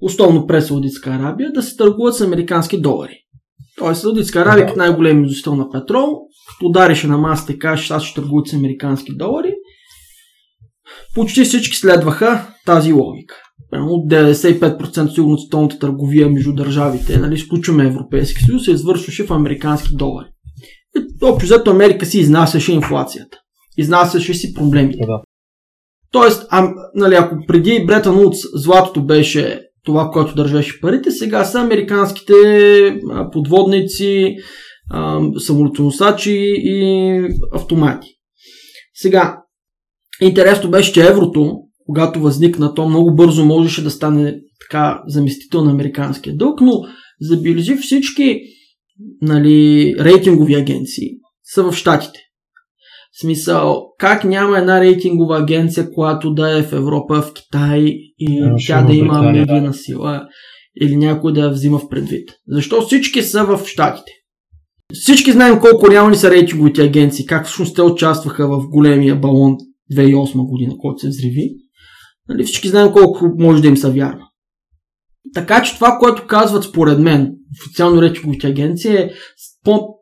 [0.00, 3.23] основно през Саудитска Арабия, да се търгуват с американски долари.
[3.78, 6.08] Тоест Саудитска Арабия като най-голем износител на петрол,
[6.48, 9.54] като удареше на масата и каже, аз ще търгуват с американски долари,
[11.14, 13.34] почти всички следваха тази логика.
[13.72, 19.88] От 95% сигурно световната търговия между държавите, нали, изключваме Европейски съюз, се извършваше в американски
[19.96, 20.28] долари.
[21.22, 23.38] Общо взето Америка си изнасяше инфлацията.
[23.78, 25.06] Изнасяше си проблемите.
[25.06, 25.20] Да.
[26.12, 31.60] Тоест, а, нали, ако преди Бретън Удс златото беше това, което държеше парите, сега са
[31.60, 32.34] американските
[33.32, 34.36] подводници,
[35.38, 37.20] самолетоносачи и
[37.52, 38.08] автомати.
[38.94, 39.38] Сега,
[40.20, 41.56] интересно беше, че еврото,
[41.86, 46.72] когато възникна, то много бързо можеше да стане така заместител на американския дълг, но
[47.20, 48.40] забележи всички
[49.22, 51.08] нали, рейтингови агенции
[51.44, 52.20] са в Штатите.
[53.20, 57.80] Смисъл, как няма една рейтингова агенция, която да е в Европа, в Китай
[58.18, 60.26] и а, тя да има медийна сила
[60.80, 62.28] или някой да я взима в предвид?
[62.48, 64.12] Защо всички са в Штатите?
[64.92, 69.56] Всички знаем колко реални са рейтинговите агенции, как всъщност те участваха в големия балон
[69.92, 71.50] 2008 година, който се взриви.
[72.28, 74.26] Нали, всички знаем колко може да им са вярно.
[75.34, 79.10] Така че това, което казват според мен официално рейтинговите агенции е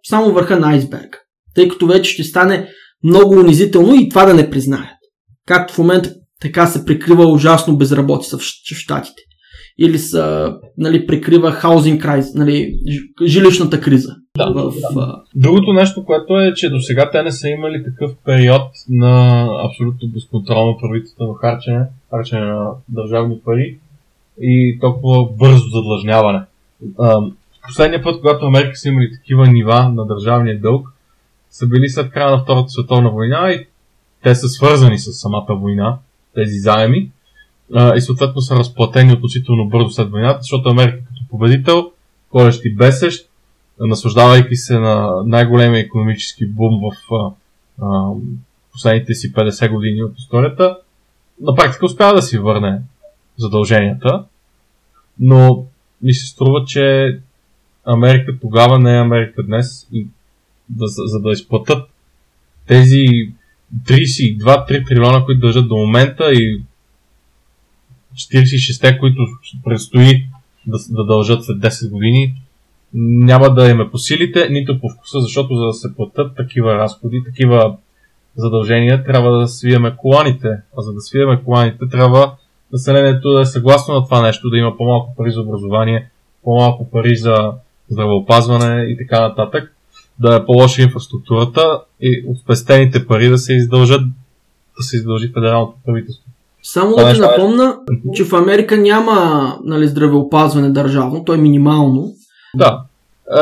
[0.08, 1.18] само върха на айсберга.
[1.54, 2.68] Тъй като вече ще стане
[3.04, 4.98] много унизително и това да не признаят.
[5.46, 9.22] Както в момента така се прикрива ужасно безработица в щатите.
[9.78, 10.46] Или се
[10.78, 12.74] нали, прикрива хаузинг крайз, нали,
[13.24, 14.16] жилищната криза.
[14.36, 15.22] Да, в, да.
[15.34, 20.08] Другото нещо, което е, че до сега те не са имали такъв период на абсолютно
[20.08, 23.78] безконтролно правителство харчене, харчене на държавни пари
[24.40, 26.40] и толкова бързо задлъжняване.
[27.66, 30.88] последния път, когато Америка са имали такива нива на държавния дълг,
[31.52, 33.66] са били след края на Втората световна война и
[34.22, 35.98] те са свързани с самата война,
[36.34, 37.10] тези заеми,
[37.96, 41.90] и съответно са разплатени относително бързо след войната, защото Америка като победител,
[42.30, 43.28] ходещ и бесещ,
[43.80, 47.32] наслаждавайки се на най-големия економически бум в
[48.72, 50.78] последните си 50 години от историята,
[51.40, 52.80] на практика успява да си върне
[53.36, 54.24] задълженията,
[55.20, 55.66] но
[56.02, 57.18] ми се струва, че
[57.84, 60.06] Америка тогава не е Америка днес и
[60.76, 61.88] да, за да изплатят
[62.66, 63.04] тези
[63.84, 66.62] 32-3 трилиона, които държат до момента и
[68.14, 69.22] 46-те, които
[69.64, 70.26] предстои
[70.66, 72.34] да, да дължат след 10 години,
[72.94, 76.74] няма да им е по силите, нито по вкуса, защото за да се платят такива
[76.74, 77.76] разходи, такива
[78.36, 80.48] задължения, трябва да свиеме коланите.
[80.78, 82.34] А за да свиеме коланите, трябва
[82.72, 86.10] населението да е съгласно на това нещо, да има по-малко пари за образование,
[86.44, 87.52] по-малко пари за
[87.88, 89.76] здравеопазване и така нататък,
[90.20, 94.02] да е по-лоша инфраструктурата и от спестените пари да се издължат
[94.78, 96.24] да се издължи федералното правителство.
[96.62, 97.78] Само да ти напомна,
[98.14, 102.12] че в Америка няма нали, здравеопазване държавно, то е минимално.
[102.54, 102.82] Да.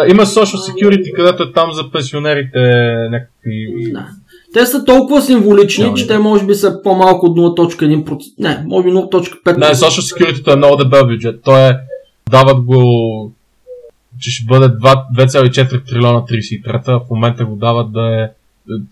[0.09, 2.59] Има Social Security, където е там за пенсионерите
[3.11, 3.93] някакви...
[3.93, 4.07] Да.
[4.53, 8.19] Те са толкова символични, yeah, че те може би са по-малко от 0.1%.
[8.39, 9.57] Не, може би 0.5%.
[9.57, 11.41] Не, Social Security е много дебел бюджет.
[11.45, 11.79] То е,
[12.31, 12.83] дават го,
[14.21, 18.29] че ще бъде 2,4 трилиона 33-та, в момента го дават да е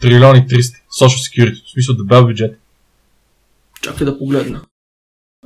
[0.00, 0.74] трилиони 300.
[1.02, 2.58] Social Security, в смисъл дебел бюджет.
[3.82, 4.60] Чакай да погледна.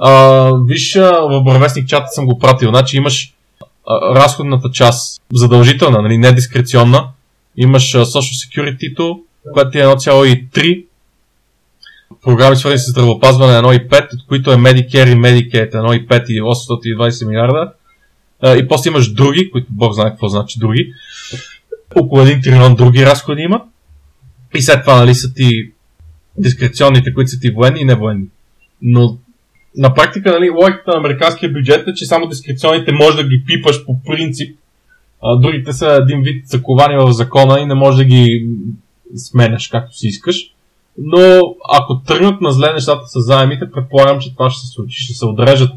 [0.00, 2.68] А, виж, в Бървестник чата съм го пратил.
[2.68, 3.34] Значи имаш
[3.86, 7.08] а, разходната част, задължителна, нали, не дискреционна.
[7.56, 9.20] Имаш а, Social Security-то,
[9.52, 10.86] което е 1,3.
[12.22, 17.72] Програми свързани с здравеопазване 1,5, от които е Medicare и Medicaid 1,5 и 820 милиарда.
[18.44, 20.92] И после имаш други, които Бог знае какво значи други.
[21.96, 23.62] Около 1 трилион други разходи има.
[24.54, 25.72] И след това нали, са ти
[26.38, 28.26] дискреционните, които са ти военни и невоенни.
[28.82, 29.18] Но
[29.76, 33.84] на практика, нали, логиката на американския бюджет е, че само дискреционните може да ги пипаш
[33.84, 34.58] по принцип,
[35.22, 38.48] а другите са един вид заковани в закона и не може да ги
[39.16, 40.52] сменяш както си искаш.
[40.98, 41.40] Но
[41.78, 45.26] ако тръгнат на зле нещата с заемите, предполагам, че това ще се случи, ще се
[45.26, 45.70] отрежат.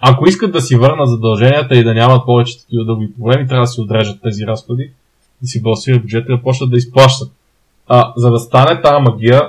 [0.00, 3.66] Ако искат да си върнат задълженията и да нямат повече такива дълги проблеми, трябва да
[3.66, 4.90] си отрежат тези разходи,
[5.42, 7.32] да си балансират бюджета и да почнат да изплащат.
[7.88, 9.42] А, за да стане тази магия,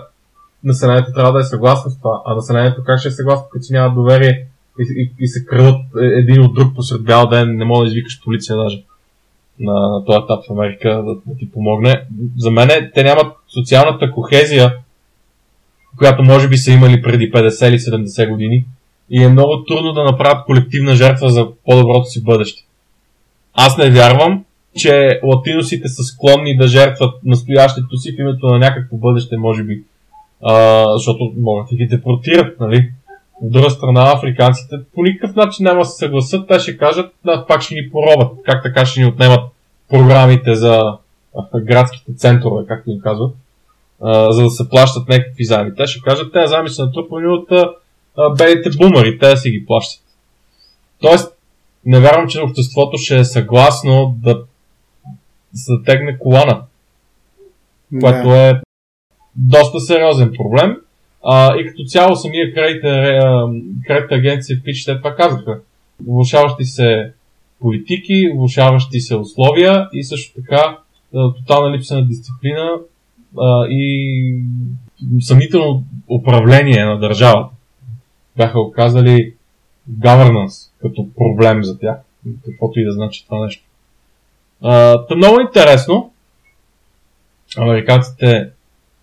[0.63, 2.21] населението трябва да е съгласно с това.
[2.26, 4.45] А населението как ще е съгласно, като си няма доверие
[4.80, 8.21] и, и, и се крадат един от друг посред бял ден, не може да извикаш
[8.23, 8.84] полиция даже
[9.59, 12.05] на, на този етап в Америка да, да ти помогне.
[12.38, 14.76] За мен те нямат социалната кохезия,
[15.97, 18.65] която може би са имали преди 50 или 70 години
[19.10, 22.64] и е много трудно да направят колективна жертва за по-доброто си бъдеще.
[23.53, 24.45] Аз не вярвам,
[24.77, 29.84] че латиносите са склонни да жертват настоящето си в името на някакво бъдеще, може би.
[30.41, 32.91] А, защото могат да ги депортират, нали?
[33.41, 36.48] От друга страна, африканците по никакъв начин няма да се съгласат.
[36.48, 38.31] Те ще кажат, да, пак ще ни поробят.
[38.45, 39.40] Как така ще ни отнемат
[39.90, 40.98] програмите за
[41.56, 43.36] градските центрове, както им казват,
[44.02, 45.76] а, за да се плащат някакви заеми.
[45.77, 47.48] Те ще кажат, те заеми са натрупани от
[48.18, 50.06] а, белите бумари, те си ги плащат.
[51.02, 51.34] Тоест,
[51.86, 54.44] не вярвам, че обществото ще е съгласно да
[55.53, 56.61] затегне колана.
[57.91, 57.99] Да.
[57.99, 58.61] Което е
[59.36, 60.77] доста сериозен проблем.
[61.23, 65.60] А, и като цяло самия кредитна агенция Fitch те това казаха.
[66.07, 67.11] Влушаващи се
[67.60, 70.77] политики, влушаващи се условия и също така
[71.11, 72.72] тотална липса на дисциплина
[73.38, 74.44] а, и
[75.19, 77.56] съмнително управление на държавата.
[78.39, 79.33] Бяха оказали
[79.99, 81.97] governance като проблем за тях,
[82.45, 83.63] каквото и да значи това нещо.
[85.09, 86.13] Та много интересно
[87.57, 88.49] американците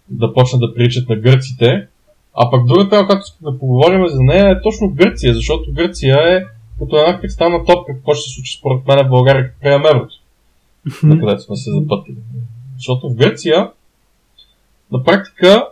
[0.08, 1.88] да почнат да приличат на гърците,
[2.34, 6.44] а пък другата когато да поговорим за нея е точно Гърция, защото Гърция е
[6.78, 10.14] като една кристална топка, какво ще се случи според мен в България, как приемем еврото,
[11.02, 12.16] на където сме се запътили.
[12.76, 13.70] Защото в Гърция
[14.92, 15.68] на практика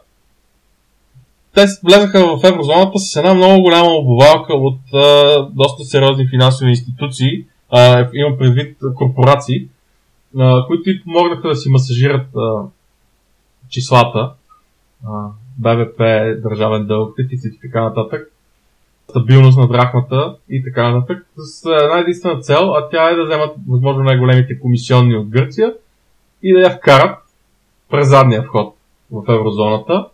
[1.54, 7.44] те влезаха в еврозоната с една много голяма обувалка от а, доста сериозни финансови институции,
[7.70, 9.68] а, имам предвид корпорации,
[10.38, 12.62] а, които помогнаха да си масажират а,
[13.68, 14.32] числата,
[15.06, 15.28] а,
[15.58, 15.98] БВП,
[16.42, 18.32] държавен дълг, дефицит и така нататък,
[19.10, 23.56] стабилност на драхмата и така нататък, с една единствена цел, а тя е да вземат
[23.68, 25.74] възможно най-големите комисионни от Гърция
[26.42, 27.18] и да я вкарат
[27.90, 28.76] през задния вход
[29.10, 30.08] в еврозоната.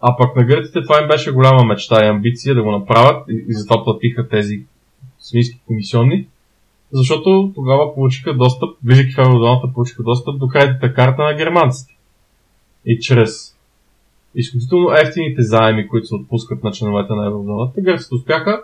[0.00, 3.44] А пък на гърците това им беше голяма мечта и амбиция да го направят и,
[3.48, 4.62] и затова платиха тези
[5.18, 6.26] свински комисионни.
[6.92, 11.94] защото тогава получиха достъп, влизайки в еврозоната, получиха достъп до кредитната карта на германците.
[12.86, 13.56] И чрез
[14.34, 18.62] изключително ефтините заеми, които се отпускат на членовете на еврозоната, гърците успяха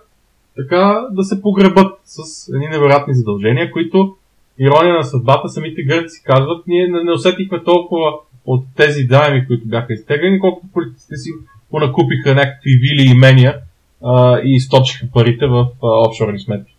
[0.56, 4.16] така да се погребат с едни невероятни задължения, които
[4.58, 8.12] ирония на съдбата, самите гърци казват, ние не, усетихме толкова
[8.47, 11.31] от тези заеми, които бяха изтеглени, колкото политиците си
[11.70, 13.59] понакупиха някакви вили и имения
[14.05, 16.77] а, и източиха парите в а, офшорни сметки.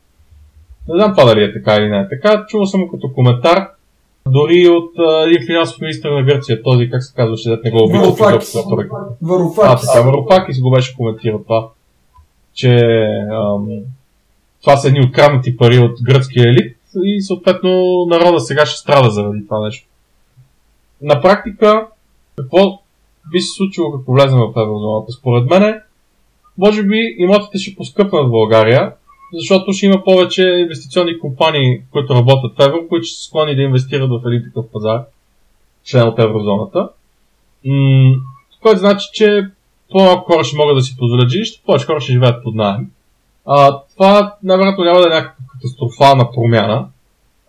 [0.88, 2.46] Не знам това дали е така или не е така.
[2.48, 3.68] Чувал съм като коментар
[4.32, 4.92] дори от
[5.28, 8.00] един финансов министр на Гърция, този, как се казваше, да не го обича.
[8.00, 8.56] Варофакис.
[9.64, 11.70] А, така, Варофакис го беше коментирал това,
[12.54, 12.76] че
[13.32, 13.68] ам,
[14.62, 19.46] това са едни откраднати пари от гръцкия елит и съответно народа сега ще страда заради
[19.48, 19.87] това нещо.
[21.02, 21.88] На практика,
[22.38, 22.80] какво
[23.32, 25.12] би се случило, ако влезем в еврозоната?
[25.12, 25.82] Според мен,
[26.58, 28.94] може би имотите ще поскъпнат в България,
[29.34, 33.62] защото ще има повече инвестиционни компании, които работят в евро, които ще са склонни да
[33.62, 35.04] инвестират в един такъв пазар,
[35.84, 36.90] член от еврозоната.
[37.66, 38.16] М-
[38.62, 39.48] което значи, че
[39.92, 42.90] по-малко хора ще могат да си позволят жилище, повече хора ще живеят под найем.
[43.46, 46.88] А, това най-вероятно няма да е някаква катастрофална промяна,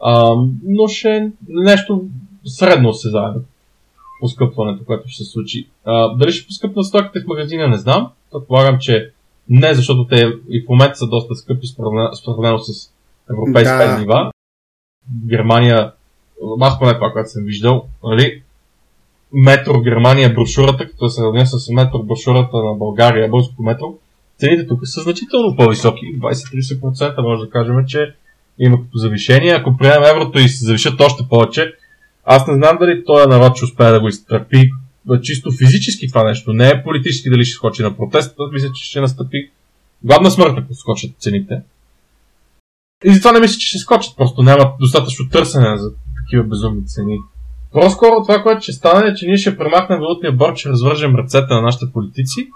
[0.03, 0.35] а,
[0.65, 2.03] но ще е нещо
[2.49, 3.41] средно се заедно
[4.21, 5.69] поскъпването, което ще се случи.
[5.85, 8.11] А, дали ще поскъпнат стоките в магазина, не знам.
[8.33, 9.11] Предполагам, че
[9.49, 12.91] не, защото те и в момента са доста скъпи сравнено с
[13.31, 13.99] европейските да.
[13.99, 14.31] нива.
[15.29, 15.93] Германия,
[16.61, 18.43] аз поне това, което съм виждал, нали,
[19.33, 23.95] метро Германия, брошурата, като се сравня с метро брошурата на България, българското метро,
[24.39, 26.21] цените тук са значително по-високи.
[26.21, 28.15] 20-30% може да кажем, че
[28.59, 29.51] има като завишение.
[29.51, 31.75] Ако приемем еврото и се завишат още повече,
[32.31, 34.71] аз не знам дали този народ ще успее да го изтърпи
[35.23, 36.53] чисто физически това нещо.
[36.53, 39.51] Не е политически дали ще скочи на протест, аз мисля, че ще настъпи
[40.05, 41.63] гладна смърт, ако скочат цените.
[43.05, 47.19] И затова не мисля, че ще скочат, просто няма достатъчно търсене за такива безумни цени.
[47.73, 51.55] По-скоро това, което ще стане е, че ние ще премахнем валутния борт, ще развържем ръцете
[51.55, 52.49] на нашите политици.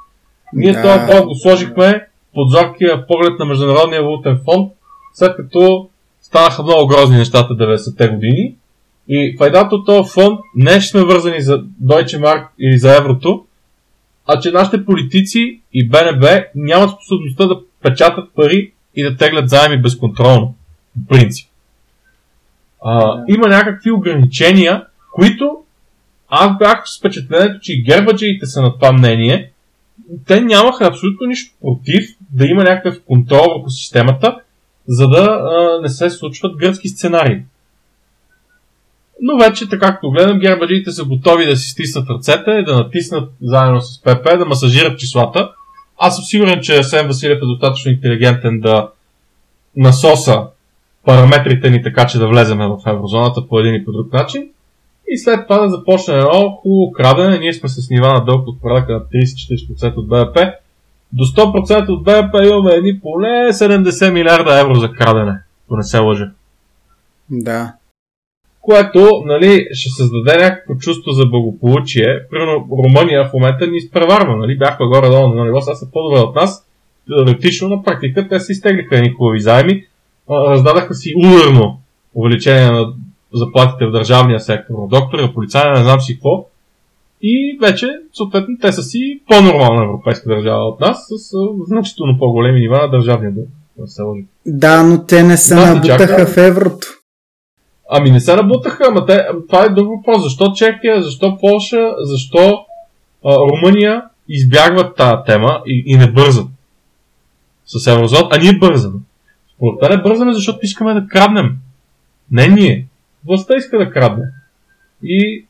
[0.53, 0.83] Ние да.
[0.83, 4.73] това борт го сложихме под зоркия поглед на Международния валутен фонд,
[5.15, 5.89] след като
[6.23, 8.57] станаха много грозни нещата 90-те години
[9.09, 13.45] и файдата от този фонд не ще сме вързани за Deutsche Mark или за еврото,
[14.27, 19.83] а че нашите политици и БНБ нямат способността да печатат пари и да теглят заеми
[19.83, 20.55] безконтролно.
[20.97, 21.49] В принцип.
[22.85, 25.57] А, има някакви ограничения, които
[26.29, 29.53] аз бях с впечатлението, че и гербаджиите са на това мнение.
[30.27, 34.37] Те нямаха абсолютно нищо против да има някакъв контрол върху системата,
[34.89, 37.43] за да а, не се случват гръцки сценарии.
[39.25, 43.81] Но вече, така както гледам, гербаджиите са готови да си стиснат ръцете, да натиснат заедно
[43.81, 45.53] с ПП, да масажират числата.
[45.99, 48.89] Аз съм сигурен, че Сен Василев е достатъчно интелигентен да
[49.77, 50.43] насоса
[51.05, 54.49] параметрите ни така, че да влезем в еврозоната по един и по друг начин.
[55.09, 57.39] И след това да започне едно хубаво крадене.
[57.39, 60.39] Ние сме с нива на дълг от порядъка на 30-40% от БВП.
[61.13, 65.99] До 100% от БВП имаме едни поне 70 милиарда евро за крадене, ако не се
[65.99, 66.31] лъжа.
[67.31, 67.73] Да
[68.63, 72.21] което нали, ще създаде някакво чувство за благополучие.
[72.31, 76.35] Примерно Румъния в момента ни изпреварва, нали, бяхме горе-долу на ниво, сега са по-добре от
[76.37, 76.67] нас.
[77.07, 79.85] Теоретично на практика те се изтеглиха едни хубави заеми,
[80.31, 81.81] раздадаха си ударно
[82.15, 82.93] увеличение на
[83.35, 86.47] заплатите в държавния сектор, на доктори, на полицая, не знам си какво.
[87.23, 91.37] И вече, съответно, те са си по-нормална европейска държава от нас, с
[91.67, 93.49] значително по-големи нива на държавния дълг.
[94.47, 96.27] Да, но те не се набутаха чака...
[96.27, 96.87] в еврото.
[97.95, 100.23] Ами не се набутаха, ама те, това е друг въпрос.
[100.23, 102.65] Защо Чехия, защо Польша, защо
[103.25, 106.47] а, Румъния избягват тази тема и, и не бързат
[107.67, 108.99] с еврозон, а ние бързаме.
[109.55, 111.59] Според мен бързаме, защото искаме да краднем.
[112.31, 112.87] Не ние.
[113.27, 114.25] Властта иска да крадне.
[115.03, 115.47] И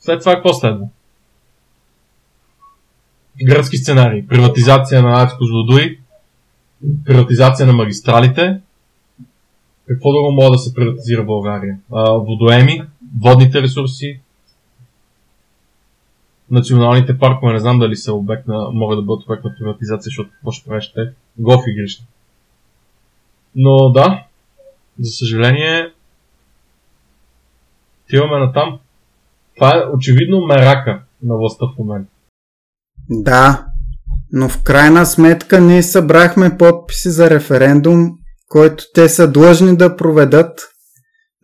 [0.00, 0.86] след това какво следва?
[3.44, 4.26] Гръцки сценарии.
[4.26, 5.98] Приватизация на Ацко Козлодуй,
[7.04, 8.60] приватизация на магистралите,
[9.88, 11.78] какво друго може да се приватизира в България?
[11.92, 12.82] А, водоеми,
[13.20, 14.20] водните ресурси,
[16.50, 20.30] националните паркове, не знам дали са обект на, могат да бъдат обект на приватизация, защото
[20.30, 21.12] какво ще правиш те?
[21.38, 22.04] Голф игрища.
[23.54, 24.24] Но да,
[24.98, 25.92] за съжаление,
[28.04, 28.78] отиваме на там.
[29.54, 32.10] Това е очевидно мерака на властта в момента.
[33.10, 33.66] Да,
[34.32, 38.18] но в крайна сметка ние събрахме подписи за референдум
[38.48, 40.60] който те са длъжни да проведат,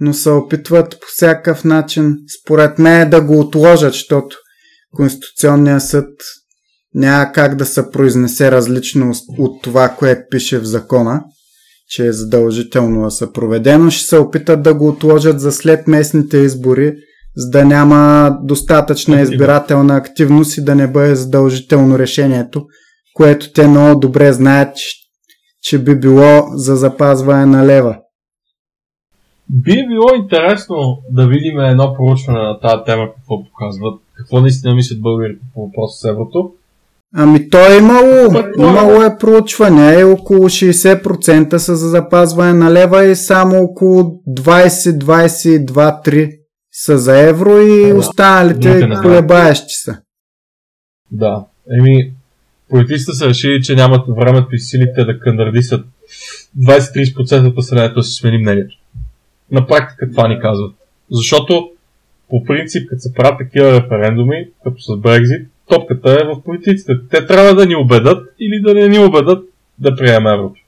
[0.00, 4.36] но се опитват по всякакъв начин, според мен, да го отложат, защото
[4.96, 6.08] Конституционният съд
[6.94, 11.22] няма как да се произнесе различно от това, което пише в закона.
[11.88, 15.88] че е задължително да се проведе, но ще се опитат да го отложат за след
[15.88, 16.94] местните избори,
[17.36, 22.64] за да няма достатъчна избирателна активност и да не бъде задължително решението,
[23.14, 24.86] което те много добре знаят, че
[25.78, 27.98] би било за запазване на лева.
[29.48, 35.00] Би било интересно да видим едно проучване на тази тема, какво показват, какво наистина мислят
[35.00, 36.52] българите по въпроса с еврото.
[37.14, 43.04] Ами то е имало, имало е проучване, е около 60% са за запазване на лева
[43.04, 46.36] и само около 20-22-3
[46.72, 49.98] са за евро и останалите колебаещи са.
[51.10, 51.46] Да,
[51.78, 52.14] еми,
[52.70, 55.86] политиците са решили, че нямат времето и силите да кандардисат
[56.58, 58.76] 20-30% от населението да си смени мнението.
[59.52, 60.74] На практика това ни казват.
[61.10, 61.70] Защото
[62.30, 66.92] по принцип, като се правят такива референдуми, като с Брекзит, топката е в политиците.
[67.10, 69.44] Те трябва да ни убедат или да не ни убедат
[69.78, 70.60] да приемем еврото.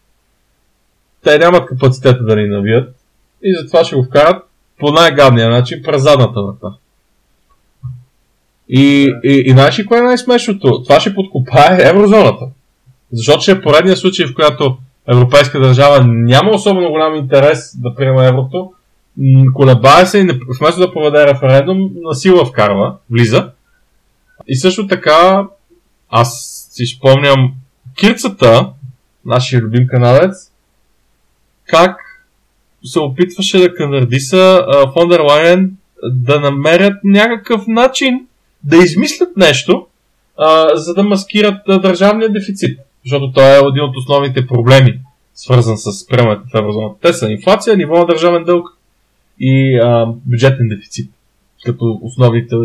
[1.24, 2.94] Те нямат капацитета да ни навият
[3.42, 4.42] и затова ще го вкарат
[4.78, 6.76] по най-гадния начин през задната врата.
[8.74, 10.82] И, и, и знаеш ли кое е най-смешното?
[10.82, 12.46] Това ще подкопае еврозоната.
[13.12, 14.76] Защото ще е поредният случай, в която
[15.08, 18.72] европейска държава няма особено голям интерес да приема еврото,
[19.54, 23.50] колебае се и вместо да проведе референдум, на сила вкарва, влиза.
[24.48, 25.46] И също така,
[26.10, 27.54] аз си спомням
[27.98, 28.68] Кирцата,
[29.24, 30.50] нашия любим каналец,
[31.66, 31.96] как
[32.84, 38.26] се опитваше да канардиса Фондер Лайен да намерят някакъв начин
[38.64, 39.86] да измислят нещо,
[40.38, 42.78] а, за да маскират държавния дефицит.
[43.04, 45.00] Защото той е един от основните проблеми,
[45.34, 46.94] свързан с приемането в еврозоната.
[47.00, 48.68] Те са инфлация, ниво на държавен дълг
[49.40, 51.10] и а, бюджетен дефицит.
[51.64, 52.56] Като основните.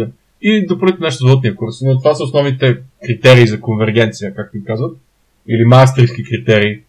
[0.41, 1.75] И допълнително нещо за валутния курс.
[1.81, 4.97] Но това са основните критерии за конвергенция, както им казват.
[5.49, 6.79] Или мастерски критерии.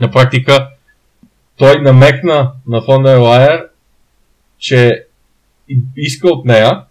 [0.00, 0.68] На практика,
[1.56, 3.68] той намекна на фонда Елайер,
[4.58, 5.04] че
[5.96, 6.82] иска от нея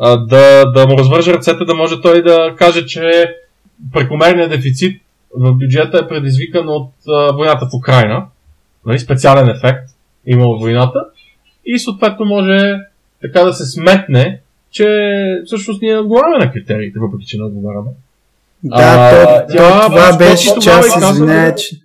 [0.00, 3.34] а, да, да му развържа ръцете, да може той да каже, че
[3.92, 5.02] прекомерният дефицит
[5.36, 8.26] в бюджета е предизвикан от а, войната в Украина.
[8.86, 9.90] Нали, специален ефект
[10.26, 11.04] има от войната.
[11.64, 12.78] И съответно може
[13.20, 14.40] така да се сметне,
[14.70, 14.86] че
[15.46, 17.90] всъщност ние отговаряме на критериите, въпреки че не отговаряме.
[18.62, 21.76] Да, а, то, тя, това беше част, извинявай, че,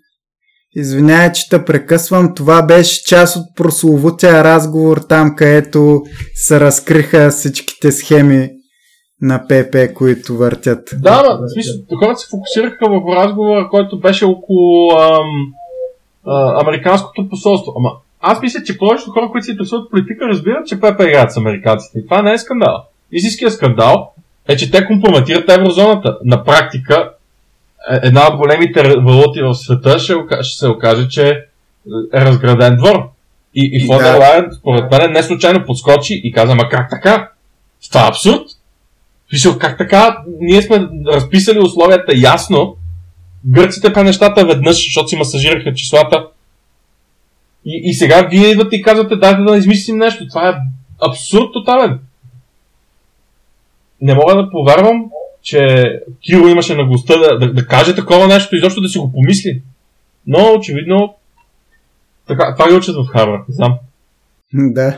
[0.76, 6.04] извинявай, че те прекъсвам, това беше част от прословутия разговор там, където
[6.34, 8.50] се разкриха всичките схеми
[9.22, 10.90] на ПП, които въртят.
[10.94, 15.54] Да, да, в смисъл, хората се фокусираха в разговора, който беше около ам,
[16.26, 17.74] а, американското посолство.
[17.78, 17.90] Ама
[18.22, 22.00] аз мисля, че повечето хора, които се интересуват политика, разбират, че ПП играят с американците.
[22.00, 22.84] И това не е скандал.
[23.12, 24.12] Истинският скандал
[24.48, 26.18] е, че те компрометират еврозоната.
[26.26, 27.12] На практика,
[27.90, 31.30] една от големите валути в света ще, ще се окаже, че
[32.14, 33.10] е разграден двор.
[33.56, 34.20] И, и Фодер да.
[34.20, 37.30] Лайен, според мен, не случайно подскочи и каза, ма как така?
[37.90, 38.42] Това е абсурд.
[39.30, 40.18] Пише, как така?
[40.40, 42.76] Ние сме разписали условията ясно.
[43.46, 46.28] Гърците па нещата веднъж, защото си масажираха числата.
[47.66, 50.28] И, и сега вие идвате и казвате, дайте да измислим нещо.
[50.28, 50.54] Това е
[51.10, 52.00] абсурд тотален.
[54.02, 55.06] Не мога да повярвам,
[55.46, 55.92] че
[56.26, 59.62] Киро имаше наглостта да, да, да каже такова нещо и защо да си го помисли.
[60.28, 61.16] Но очевидно
[62.28, 63.74] така, това ги учат в Харвард, не знам.
[64.54, 64.98] Да.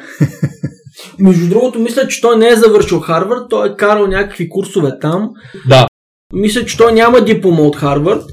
[1.19, 5.29] Между другото, мисля, че той не е завършил Харвард, той е карал някакви курсове там.
[5.69, 5.87] Да.
[6.33, 8.23] Мисля, че той няма диплома от Харвард.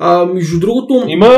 [0.00, 1.04] А, между другото...
[1.06, 1.28] Има...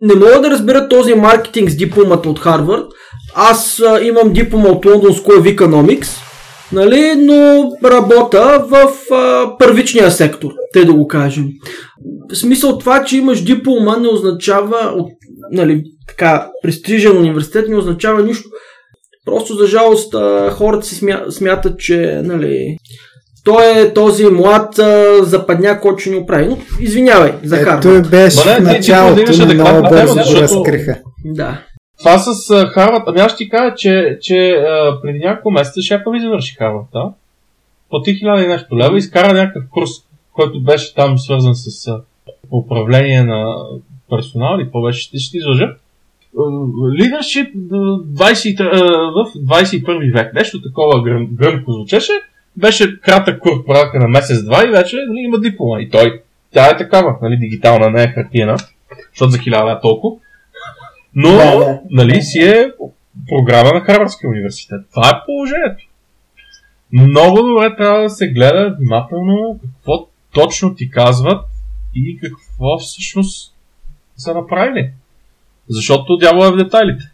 [0.00, 2.86] Не мога да разбера този маркетинг с дипломата от Харвард.
[3.34, 6.20] Аз а, имам диплома от London School of Economics,
[6.74, 11.44] нали, но работа в а, първичния сектор, те да го кажем.
[12.30, 15.10] В смисъл това, че имаш диплома не означава, от,
[15.52, 18.48] нали, така, престижен университет не означава нищо.
[19.24, 20.14] Просто за жалост
[20.50, 22.76] хората си смятат, че нали,
[23.44, 24.80] той е този млад
[25.22, 26.46] западняк, който ще ни оправи.
[26.46, 27.82] Но извинявай за Харвард.
[27.82, 30.96] Той беше в началото, но много бързо го разкриха.
[31.24, 31.60] Да.
[32.04, 35.82] Това с uh, Харвард, ами аз ще ти кажа, че, че uh, преди няколко месеца
[35.82, 37.12] шефа ви завърши Харвард, да?
[37.90, 39.90] Плати хиляда и нещо лева, изкара някакъв курс,
[40.32, 42.00] който беше там свързан с uh,
[42.50, 43.54] управление на
[44.10, 45.74] персонал или по-беше, ще, ще излъжа.
[47.00, 47.54] Лидершип
[49.14, 50.34] в 21 век.
[50.34, 52.12] Нещо такова гръм, гръмко звучеше.
[52.56, 55.80] Беше кратък курс порядка на месец-два и вече нали, има диплома.
[55.80, 56.22] И той,
[56.52, 58.56] тя е такава, нали, дигитална, не е хартиена,
[59.12, 60.16] защото за хиляда е толкова.
[61.14, 61.80] Но, да, да.
[61.90, 62.72] нали, си е
[63.28, 64.80] програма на Харвардския университет.
[64.94, 65.84] Това е положението.
[66.92, 71.46] Много добре трябва да се гледа внимателно какво точно ти казват
[71.94, 73.54] и какво всъщност
[74.16, 74.92] са направили.
[75.68, 77.04] Защото дявола е в детайлите.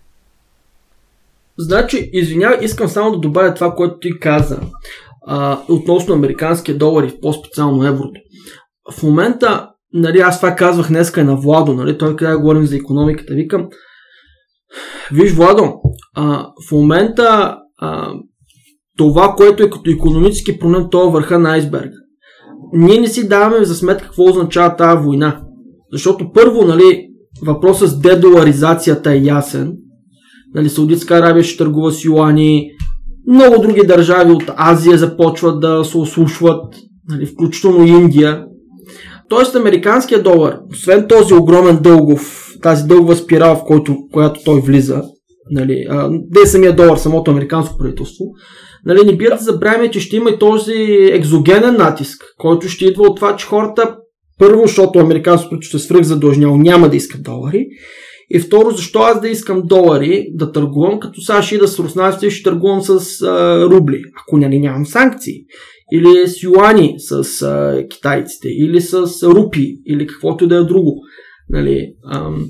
[1.59, 4.61] Значи, извинявай, искам само да добавя това, което ти каза
[5.27, 8.21] а, относно американския долар и по-специално еврото.
[8.93, 12.77] В момента, нали, аз това казвах днеска и на Владо, нали, той къде говорим за
[12.77, 13.69] економиката, викам,
[15.13, 15.73] виж Владо,
[16.17, 18.13] а, в момента а,
[18.97, 21.97] това, което е като економически проблем, то е върха на айсберга.
[22.73, 25.41] Ние не си даваме за сметка какво означава тази война.
[25.93, 27.07] Защото първо, нали,
[27.47, 29.73] въпросът с дедоларизацията е ясен.
[30.55, 32.71] Нали, Саудитска Арабия ще търгува с юани,
[33.29, 36.75] много други държави от Азия започват да се ослушват,
[37.09, 38.45] нали, включително Индия.
[39.29, 45.03] Тоест, американският долар, освен този огромен дългов, тази дългова спирала, в който, която той влиза,
[45.51, 48.25] нали, а, не е самия долар, самото американско правителство,
[48.87, 50.75] нали, не бива да забравяме, че ще има и този
[51.13, 53.97] екзогенен натиск, който ще идва от това, че хората,
[54.39, 57.67] първо, защото американското правителство е свръхзадължняло, няма да искат долари,
[58.31, 62.31] и второ, защо аз да искам долари да търгувам, като САЩ и да с руснаците
[62.31, 65.35] ще търгувам с а, рубли, ако нали, нямам санкции.
[65.93, 71.01] Или с юани с а, китайците, или с рупи, или каквото и да е друго.
[71.51, 72.47] Нали, ам,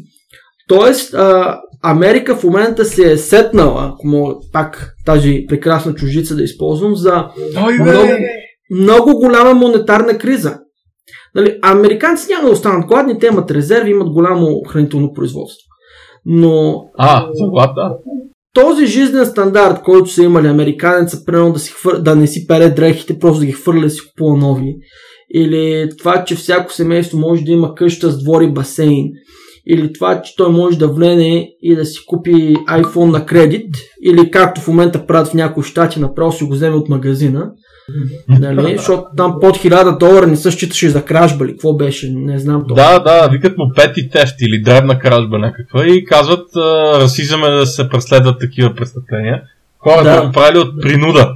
[0.68, 6.42] тоест, а, Америка в момента се е сетнала, ако мога пак тази прекрасна чужица да
[6.42, 7.28] използвам, за
[7.80, 8.08] много,
[8.70, 10.58] много голяма монетарна криза.
[11.34, 15.66] Нали, американци няма да останат гладни, те имат резерви, имат голямо хранително производство.
[16.24, 17.96] Но а, за глад, да.
[18.54, 21.98] този жизнен стандарт, който са имали американеца, примерно да, си хвър...
[21.98, 24.76] да не си пере дрехите, просто да ги хвърля да си купува нови,
[25.34, 29.12] или това, че всяко семейство може да има къща с двор и басейн,
[29.66, 34.30] или това, че той може да влене и да си купи iPhone на кредит, или
[34.30, 37.50] както в момента правят в някои щати, направо си го вземе от магазина,
[38.28, 38.74] Нали?
[38.76, 41.50] Защото там под 1000 долара не се считаше за кражба ли?
[41.50, 42.10] Какво беше?
[42.10, 42.82] Не знам това.
[42.82, 46.48] Да, да, викат му пети тефт или дребна кражба някаква и казват
[47.00, 49.42] расизъм е да се преследват такива престъпления.
[49.78, 50.26] Хората да.
[50.26, 51.34] го правили от принуда.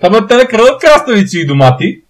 [0.00, 2.00] Там те не крадат краставици и домати.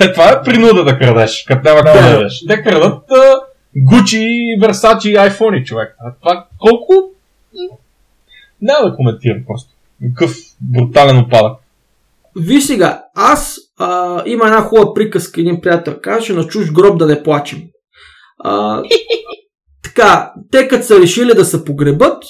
[0.00, 2.44] Е, това е принуда да крадеш, като няма да крадеш.
[2.48, 3.02] Те крадат
[3.76, 5.96] Гучи, Версачи и айфони, човек.
[5.98, 6.94] А това колко...
[8.62, 9.70] Няма да коментирам просто.
[10.08, 11.52] Какъв брутален опадък.
[12.36, 17.06] Виж сега, аз а, има една хубава приказка, един приятел каже, на чуж гроб да
[17.06, 17.62] не плачем.
[18.44, 18.82] А,
[19.82, 22.24] така, те като са решили да се погребат,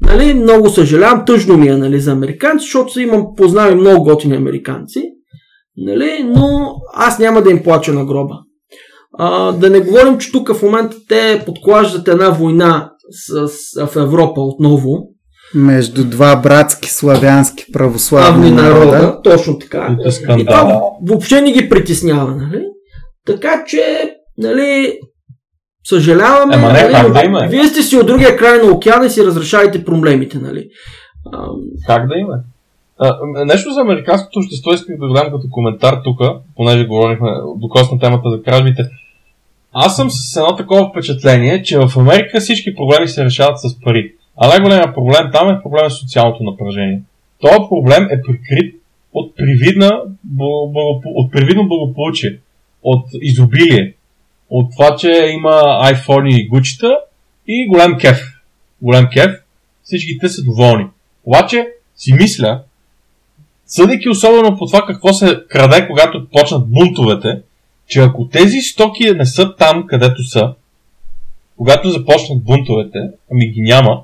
[0.00, 5.02] нали, много съжалявам, тъжно ми е нали, за американци, защото имам познавам много готини американци,
[5.84, 8.34] нали, но аз няма да им плача на гроба.
[9.18, 13.96] А, да не говорим, че тук в момента те подклаждат една война с, с, в
[13.96, 15.08] Европа отново,
[15.54, 18.92] между два братски славянски православни народа.
[18.92, 19.22] народа.
[19.22, 19.96] Точно така.
[20.38, 22.64] И това въобще не ги притеснява, нали?
[23.26, 24.98] Така че, нали,
[25.88, 26.54] съжаляваме.
[26.54, 27.46] Ема не, нали, да има.
[27.50, 30.68] Вие сте си от другия край на океана и си разрешавате проблемите, нали?
[31.32, 31.46] А...
[31.86, 32.34] Как да има?
[33.46, 36.20] Нещо за американското общество исках да дадам като коментар тук,
[36.56, 38.82] понеже говорихме докосна темата за кражбите.
[39.72, 44.14] Аз съм с едно такова впечатление, че в Америка всички проблеми се решават с пари.
[44.36, 47.02] А най-големият проблем там е проблем с социалното напрежение.
[47.40, 48.74] Това проблем е прикрит
[49.12, 50.02] от, привидна,
[51.04, 52.38] от привидно благополучие,
[52.82, 53.94] от изобилие,
[54.50, 55.50] от това, че има
[55.92, 56.98] iPhone и гучета
[57.48, 58.20] и голям кеф.
[58.82, 59.30] Голям кеф,
[59.82, 60.86] всички те са доволни.
[61.24, 62.62] Обаче си мисля,
[63.68, 67.40] съдейки особено по това какво се краде, когато почнат бунтовете,
[67.86, 70.54] че ако тези стоки не са там, където са,
[71.56, 72.98] когато започнат бунтовете,
[73.30, 74.02] ами ги няма,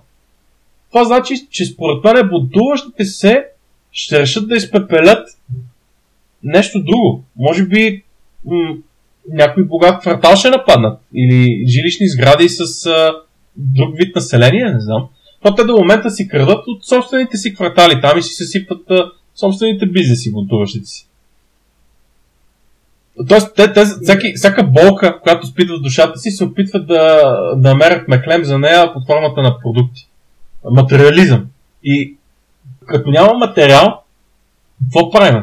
[0.91, 3.47] това значи, че според мен бунтуващите се
[3.93, 5.29] ще решат да изпепелят
[6.43, 7.25] нещо друго.
[7.37, 8.03] Може би
[8.45, 8.75] м-
[9.33, 11.01] някой богат квартал ще нападнат.
[11.15, 13.13] Или жилищни сгради с а,
[13.57, 15.09] друг вид население, не знам.
[15.45, 18.91] Но те до момента си крадат от собствените си квартали там и си се сипат
[18.91, 21.09] а, собствените бизнеси, бунтуващите си.
[23.29, 27.23] Тоест, те, те, всяки, всяка болка, която спитват душата си, се опитват да,
[27.57, 30.09] да намерят меклем за нея под формата на продукти
[30.71, 31.47] материализъм.
[31.85, 32.17] И
[32.87, 34.03] като няма материал,
[34.85, 35.43] какво правим?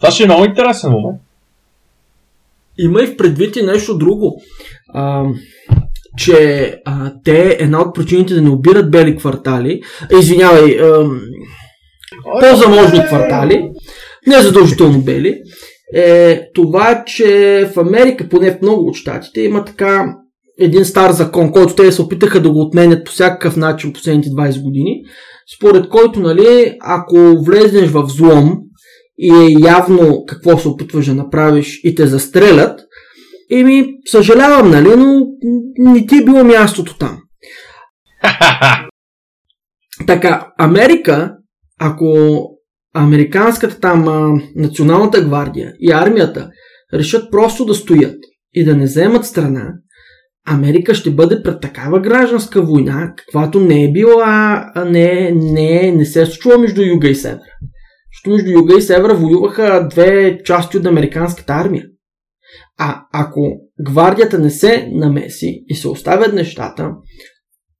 [0.00, 1.20] Това ще е много интересен момент.
[2.78, 4.42] Има и в предвид и нещо друго.
[4.88, 5.24] А,
[6.16, 9.82] че а, те, една от причините да не обират бели квартали,
[10.18, 11.08] извинявай, а,
[12.40, 13.70] по-заможни квартали,
[14.26, 15.40] не задължително бели,
[15.94, 20.14] е това, че в Америка, поне в много от щатите, има така
[20.60, 24.62] един стар закон, който те се опитаха да го отменят по всякакъв начин последните 20
[24.62, 25.02] години,
[25.56, 28.58] според който, нали, ако влезнеш в злом
[29.18, 32.80] и е явно какво се опитваш да направиш и те застрелят,
[33.50, 35.26] Еми, съжалявам, нали, но
[35.78, 37.18] не ти е било мястото там.
[40.06, 41.36] така, Америка,
[41.80, 42.40] ако
[42.94, 46.50] американската там а, националната гвардия и армията
[46.94, 48.16] решат просто да стоят
[48.52, 49.72] и да не вземат страна,
[50.46, 56.22] Америка ще бъде пред такава гражданска война, каквато не е била, не, не, не се
[56.22, 57.40] е случва между Юга и Север.
[58.12, 61.84] Защото между Юга и Севера воюваха две части от американската армия.
[62.78, 66.90] А ако гвардията не се намеси и се оставят нещата,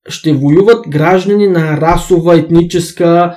[0.08, 3.36] ще воюват граждани на расова, етническа,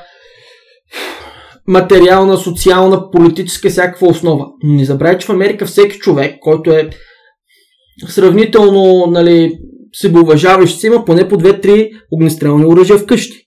[1.68, 4.46] материална, социална, политическа, всякаква основа.
[4.64, 6.90] Но не забравяй, че в Америка всеки човек, който е
[8.08, 9.54] сравнително нали,
[9.94, 13.38] себеуважаващ си, има поне по 2-3 огнестрелни оръжия вкъщи.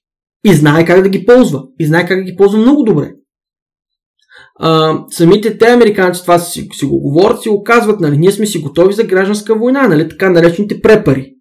[0.45, 1.62] И знае как да ги ползва.
[1.81, 3.11] И знае как да ги ползва много добре.
[4.62, 8.47] А, самите те американци това си, си го говорят, си го казват, нали, ние сме
[8.47, 11.33] си готови за гражданска война, нали, така наречените препари,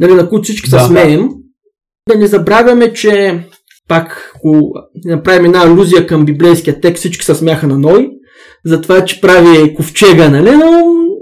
[0.00, 1.28] нали, на които всички да, се смеем.
[2.08, 3.44] Да не забравяме, че
[3.92, 4.72] пак, ако
[5.04, 8.10] направим една алюзия към библейския текст, всички се смяха на Ной,
[8.64, 10.70] за това, че прави ковчега, нали, но,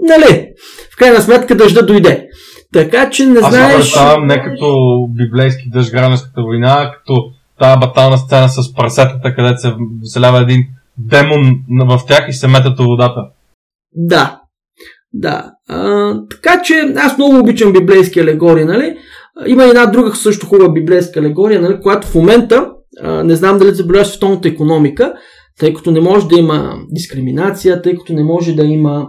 [0.01, 0.47] нали,
[0.93, 2.27] в крайна сметка дъжда дойде.
[2.73, 3.73] Така че не Аз знаеш...
[3.73, 4.77] Аз представям не като
[5.09, 7.13] библейски дъжд гражданската война, като
[7.59, 9.73] тази батална сцена с парсетата, където се
[10.03, 10.63] вселява един
[10.97, 11.51] демон
[11.87, 13.21] в тях и се метат в водата.
[13.95, 14.39] Да.
[15.13, 15.51] Да.
[15.69, 18.97] А, така че аз много обичам библейски алегории, нали?
[19.47, 22.71] Има една друга също хубава библейска алегория, нали, която в момента,
[23.01, 25.13] а, не знам дали заболяваш световната економика,
[25.59, 29.07] тъй като не може да има дискриминация, тъй като не може да има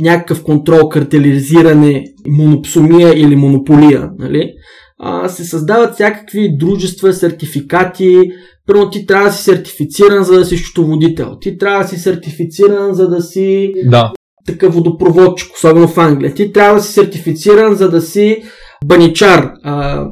[0.00, 4.52] някакъв контрол, картелизиране, монопсомия или монополия, нали?
[4.98, 8.30] а, се създават всякакви дружества, сертификати.
[8.66, 11.36] Първо ти трябва да си сертифициран, за да си счетоводител.
[11.40, 14.12] Ти трябва да си сертифициран, за да си да.
[14.46, 16.34] такъв водопроводчик, особено в Англия.
[16.34, 18.42] Ти трябва да си сертифициран, за да си
[18.84, 19.52] баничар.
[19.62, 20.06] А,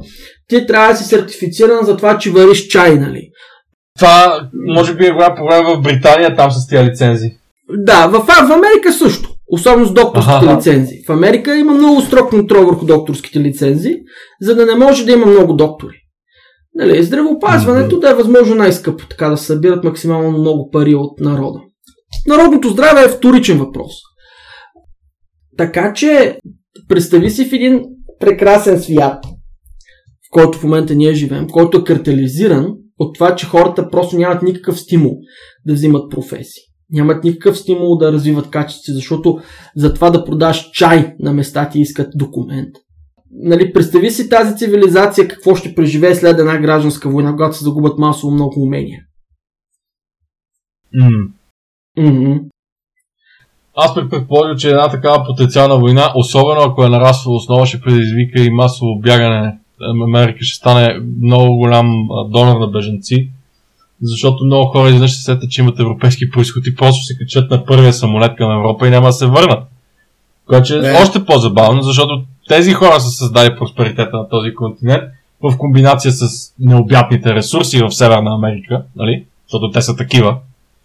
[0.47, 3.29] ти трябва да си сертифициран за това, че вариш чай, нали?
[3.99, 7.31] Това може би е голям проблем в Британия, там с тия лицензии.
[7.69, 9.29] Да, в, в Америка също.
[9.51, 10.57] Особено с докторските ага.
[10.57, 10.97] лицензии.
[11.07, 13.95] В Америка има много строг контрол върху докторските лицензии,
[14.41, 15.95] за да не може да има много доктори.
[16.75, 17.99] Нали, здравеопазването mm-hmm.
[17.99, 21.59] да е възможно най-скъпо, така да събират максимално много пари от народа.
[22.27, 23.91] Народното здраве е вторичен въпрос.
[25.57, 26.39] Така че,
[26.89, 27.83] представи си в един
[28.19, 29.25] прекрасен свят,
[30.27, 34.41] в който в момента ние живеем, който е картелизиран от това, че хората просто нямат
[34.41, 35.17] никакъв стимул
[35.65, 39.39] да взимат професии нямат никакъв стимул да развиват качество, защото
[39.75, 42.75] за това да продаш чай на места ти искат документ.
[43.31, 47.97] Нали, представи си тази цивилизация какво ще преживее след една гражданска война, когато се загубят
[47.97, 49.01] масово много умения.
[50.95, 51.31] Mm.
[51.97, 52.43] Mm-hmm.
[53.77, 58.41] Аз пък предположа, че една такава потенциална война, особено ако е нараства основа, ще предизвика
[58.41, 59.57] и масово бягане.
[60.03, 63.29] Америка ще стане много голям донор на беженци
[64.01, 67.65] защото много хора изведнъж се сетят, че имат европейски происход и просто се качат на
[67.65, 69.63] първия самолет към Европа и няма да се върнат.
[70.47, 75.03] Което че е още по-забавно, защото тези хора са създали просперитета на този континент
[75.43, 79.25] в комбинация с необятните ресурси в Северна Америка, нали?
[79.47, 80.37] защото те са такива.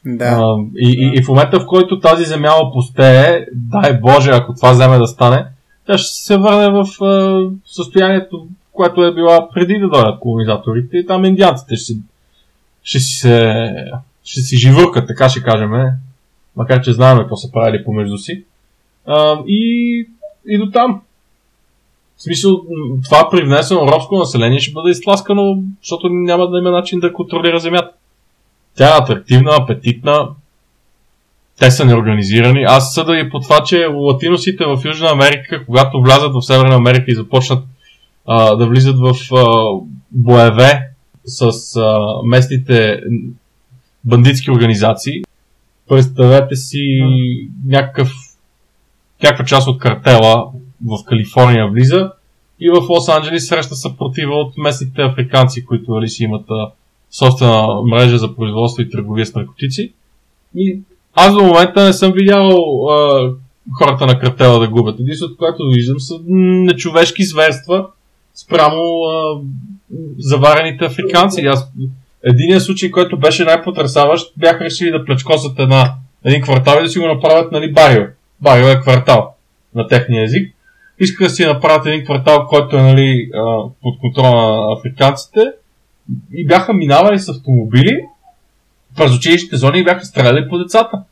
[0.07, 0.25] Да.
[0.25, 4.73] А, и, и, и в момента, в който тази земя опустее, дай Боже, ако това
[4.73, 5.47] вземе да стане,
[5.87, 11.07] тя ще се върне в а, състоянието, което е била преди да дойдат колонизаторите и
[11.07, 11.93] там индианците ще
[12.83, 13.55] ще си се,
[14.25, 15.71] ще си живъркат, така ще кажем,
[16.57, 18.45] макар че знаем какво са правили помежду си.
[19.07, 20.09] А, и,
[20.49, 21.03] и до там.
[22.17, 22.63] В смисъл,
[23.05, 27.91] това привнесено робско население ще бъде изтласкано, защото няма да има начин да контролира земята.
[28.77, 30.29] Тя е атрактивна, апетитна,
[31.59, 32.65] те са неорганизирани.
[32.69, 37.05] Аз съда и по това, че латиносите в Южна Америка, когато влязат в Северна Америка
[37.09, 37.65] и започнат
[38.27, 39.45] а, да влизат в а,
[40.11, 40.89] боеве
[41.25, 43.01] с а, местните
[44.05, 45.23] бандитски организации.
[45.89, 47.01] Представете си
[47.67, 48.13] някакъв,
[49.23, 50.47] някаква част от картела
[50.87, 52.13] в Калифорния влиза
[52.61, 56.71] и в Лос Анджелис среща съпротива от местните африканци, които нали, си имат а,
[57.13, 59.93] собствена мрежа за производство и търговия с наркотици.
[60.57, 60.81] И
[61.15, 62.49] аз до момента не съм видял
[62.91, 63.31] а,
[63.79, 65.01] хората на картела да губят.
[65.01, 67.87] Единството, което виждам са нечовешки зверства
[68.35, 69.41] спрямо а,
[70.19, 71.47] заварените африканци.
[71.47, 71.73] Аз,
[72.25, 75.95] единият случай, който беше най-потрясаващ, бяха решили да плечкосат една,
[76.25, 78.05] един квартал и да си го направят нали, Барио.
[78.41, 79.35] Барио е квартал
[79.75, 80.55] на техния език.
[81.01, 83.31] Искаха да си направят един квартал, който е нали,
[83.83, 85.53] под контрола на африканците
[86.33, 88.01] и бяха минавали с автомобили
[88.97, 91.03] през училищните зони и бяха стреляли по децата.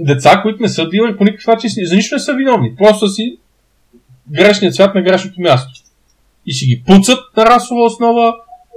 [0.00, 2.76] деца, които не са дилери по никакъв начин, за нищо не са виновни.
[2.76, 3.38] Просто си
[4.30, 5.80] грешният цвят на грешното място.
[6.46, 8.34] И си ги пуцат на расова основа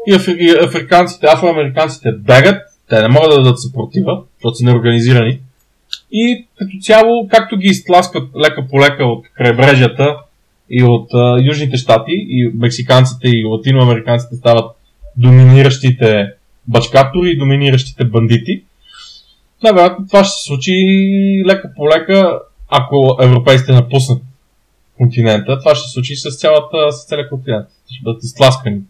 [0.07, 0.38] и, афри...
[0.40, 5.40] и африканците, афроамериканците бегат, те не могат да дадат съпротива, защото са неорганизирани.
[6.11, 10.18] И като цяло, както ги изтласкват лека по лека от крайбрежията
[10.70, 14.72] и от а, южните щати, и мексиканците и латиноамериканците стават
[15.18, 16.34] доминиращите
[16.68, 18.64] бачкатори и доминиращите бандити,
[19.64, 20.73] най-вероятно това ще се случи
[21.48, 24.22] лека по лека, ако европейците напуснат
[24.98, 25.60] континента.
[25.60, 27.68] Това ще се случи с, цялата, с целия континент.
[27.91, 28.81] Ще бъдат изтласкани.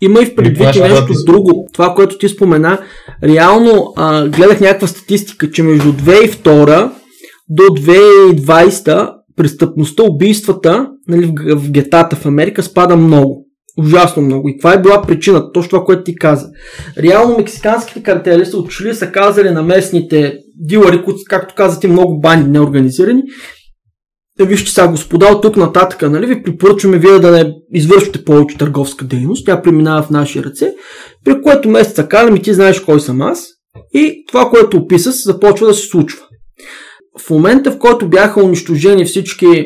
[0.00, 1.24] Има и в предвид и нещо да...
[1.24, 1.68] друго.
[1.72, 2.78] Това, което ти спомена,
[3.22, 6.90] реално а, гледах някаква статистика, че между 2002
[7.48, 13.46] до 2020 престъпността, убийствата нали, в, в гетата в Америка спада много.
[13.78, 14.48] Ужасно много.
[14.48, 16.46] И това е била причината, точно това, което ти каза.
[16.98, 22.50] Реално мексиканските картели са отшли, са казали на местните дилъри, които, както казате, много банди
[22.50, 23.22] неорганизирани,
[24.40, 28.58] е, вижте сега, господа, от тук нататък, нали, ви препоръчваме вие да не извършвате повече
[28.58, 30.74] търговска дейност, тя преминава в наши ръце,
[31.24, 33.46] при което месеца казвам и ти знаеш кой съм аз,
[33.94, 36.24] и това, което описа, започва да се случва.
[37.20, 39.64] В момента, в който бяха унищожени всички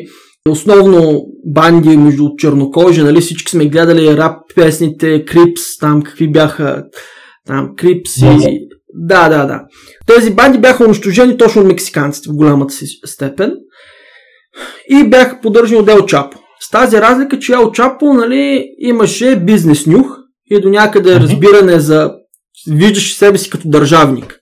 [0.49, 6.83] основно банди между чернокожи, нали, всички сме гледали рап песните, Крипс, там какви бяха
[7.47, 8.67] там Крипс и...
[8.93, 9.61] Да, да, да.
[10.07, 13.53] Тези банди бяха унищожени точно от мексиканците в голямата си степен
[14.89, 16.39] и бяха поддържани от Ел Чапо.
[16.59, 20.17] С тази разлика, че Ел Чапо нали, имаше бизнес нюх
[20.51, 22.11] и до някъде разбиране за
[22.71, 24.39] виждаш себе си като държавник.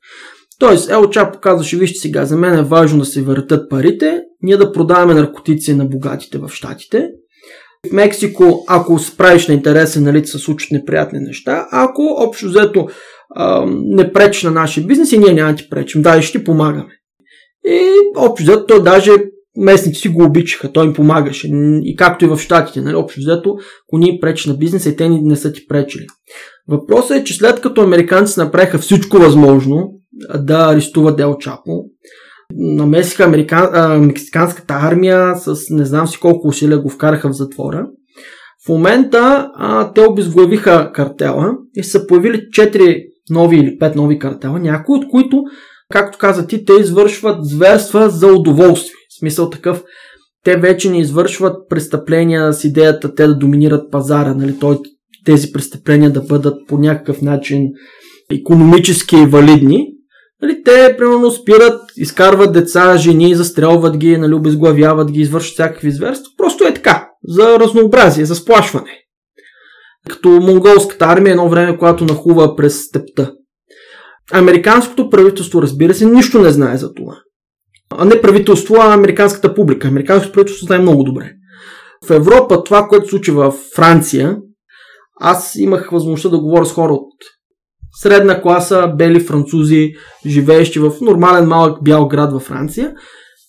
[0.60, 4.58] Тоест, Ел Чапо казваше, вижте сега, за мен е важно да се въртат парите, ние
[4.58, 7.10] да продаваме наркотици на богатите в Штатите.
[7.90, 11.68] В Мексико, ако справиш на интересен, нали, се случват неприятни неща.
[11.72, 12.88] Ако общо взето
[13.72, 16.94] не пречи на нашия бизнес и ние няма ти пречим, да, ще ти помагаме.
[17.66, 19.12] И общо взето той даже
[19.58, 21.50] местните си го обичаха, той им помагаше.
[21.84, 23.56] И както и в Штатите, нали, общо взето,
[23.88, 26.06] ако ни пречи на бизнеса и те не са ти пречили.
[26.68, 29.92] Въпросът е, че след като американците направиха всичко възможно
[30.36, 31.84] да арестуват Дел Чапо,
[32.56, 33.70] намесиха американ...
[33.74, 37.88] а, мексиканската армия с не знам си колко усилия го вкараха в затвора.
[38.66, 44.60] В момента а, те обезглавиха картела и са появили 4 нови или 5 нови картела,
[44.60, 45.44] някои от които,
[45.90, 48.96] както каза ти, те извършват зверства за удоволствие.
[49.10, 49.84] В смисъл такъв,
[50.44, 54.78] те вече не извършват престъпления с идеята те да доминират пазара, нали, той,
[55.26, 57.68] тези престъпления да бъдат по някакъв начин
[58.32, 59.88] економически валидни.
[60.42, 66.32] Нали, те, примерно, спират, изкарват деца, жени, застрелват ги, нали, обезглавяват ги, извършват всякакви зверства.
[66.38, 69.04] Просто е така, за разнообразие, за сплашване.
[70.10, 73.34] Като монголската армия едно време, която нахува през степта.
[74.34, 77.22] Американското правителство, разбира се, нищо не знае за това
[77.90, 79.88] а не правителство, а американската публика.
[79.88, 81.32] Американското правителство знае много добре.
[82.06, 84.38] В Европа това, което се случи в Франция,
[85.20, 87.14] аз имах възможността да говоря с хора от
[88.02, 89.94] средна класа, бели французи,
[90.26, 92.94] живеещи в нормален малък бял град във Франция,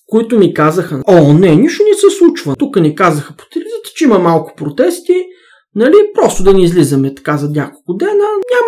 [0.07, 2.57] които ми казаха, о, не, нищо не се случва.
[2.57, 5.25] Тук ни казаха по телевизията, че има малко протести,
[5.75, 8.13] нали, просто да ни излизаме така за няколко дена,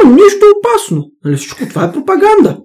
[0.05, 1.05] няма нищо опасно.
[1.25, 2.59] Нали, всичко това е пропаганда.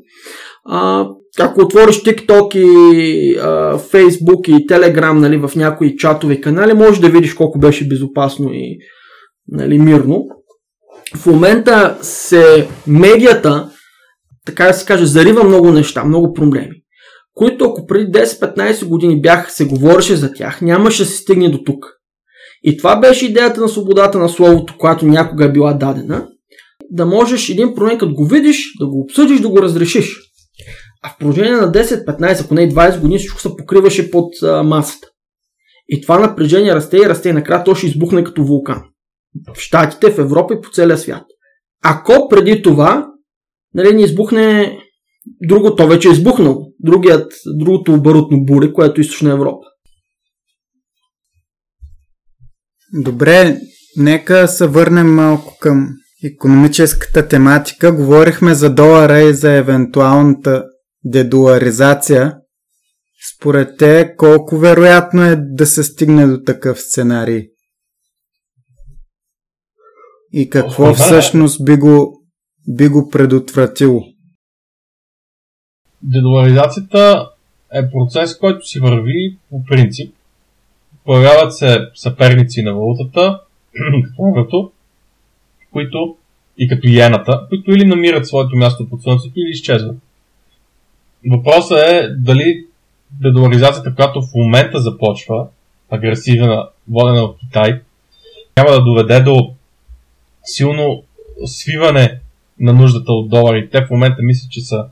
[0.66, 1.08] А,
[1.40, 7.10] ако отвориш TikTok и а, Facebook и Telegram нали, в някои чатови канали, може да
[7.10, 8.78] видиш колко беше безопасно и
[9.48, 10.26] нали, мирно.
[11.16, 13.70] В момента се медията,
[14.46, 16.76] така да се каже, зарива много неща, много проблеми,
[17.34, 21.58] които ако преди 10-15 години бях, се говореше за тях, нямаше да се стигне до
[21.58, 21.86] тук.
[22.64, 26.28] И това беше идеята на свободата на словото, която някога е била дадена,
[26.92, 30.18] да можеш един проблем, като го видиш, да го обсъдиш, да го разрешиш.
[31.04, 34.64] А в продължение на 10, 15, ако не 20 години всичко се покриваше под а,
[34.64, 35.08] масата.
[35.90, 38.84] И това напрежение расте и расте и накрая то ще избухне като вулкан.
[39.56, 41.24] В Штатите, в Европа и по целия свят.
[41.84, 43.08] Ако преди това
[43.74, 44.78] нали, ни избухне
[45.48, 46.72] друго, то вече е избухнало.
[46.80, 49.68] Другият, другото барутно буре, което е източна Европа.
[52.94, 53.58] Добре,
[53.98, 55.88] нека се върнем малко към
[56.24, 57.92] економическата тематика.
[57.92, 60.64] Говорихме за долара и за евентуалната
[61.04, 62.38] дедуаризация,
[63.36, 67.48] според те колко вероятно е да се стигне до такъв сценарий?
[70.38, 72.22] И какво всъщност би го,
[72.68, 74.04] би го предотвратило?
[76.02, 77.30] Дедуализацията
[77.74, 80.16] е процес, който си върви по принцип.
[81.06, 83.42] Появяват се съперници на валутата,
[84.36, 84.72] като
[85.72, 86.18] които
[86.58, 89.98] и като иената, които или намират своето място под слънцето, или изчезват.
[91.32, 92.66] въпросът е дали
[93.22, 95.48] дедоларизацията, която в момента започва,
[95.90, 97.82] агресивна, водена от Китай,
[98.58, 99.55] няма да доведе до
[100.46, 101.04] силно
[101.46, 102.20] свиване
[102.60, 103.70] на нуждата от долари.
[103.70, 104.86] Те в момента мислят, че са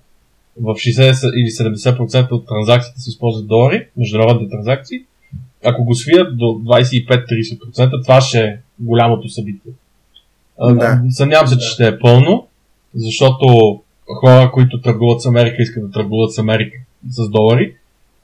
[0.61, 4.97] в 60 или 70% от транзакциите се използват долари, международните транзакции.
[5.65, 9.71] Ако го свият до 25-30%, това ще е голямото събитие.
[10.59, 11.01] Да.
[11.09, 12.47] Съмнявам се, че ще е пълно,
[12.95, 13.79] защото
[14.19, 16.77] хора, които търгуват с Америка, искат да търгуват с Америка
[17.09, 17.75] с долари,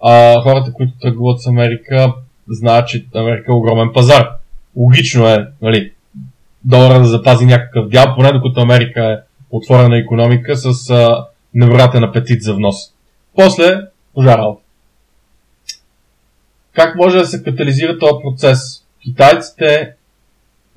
[0.04, 2.14] а хората, които търгуват с Америка,
[2.48, 4.30] знаят, че Америка е огромен пазар.
[4.76, 5.92] Логично е, нали,
[6.64, 9.18] долара да запази някакъв дял, поне докато Америка е
[9.52, 12.76] отворена економика с а, невероятен апетит за внос.
[13.36, 13.82] После,
[14.14, 14.56] пожара.
[16.74, 18.86] Как може да се катализира този процес?
[19.04, 19.94] Китайците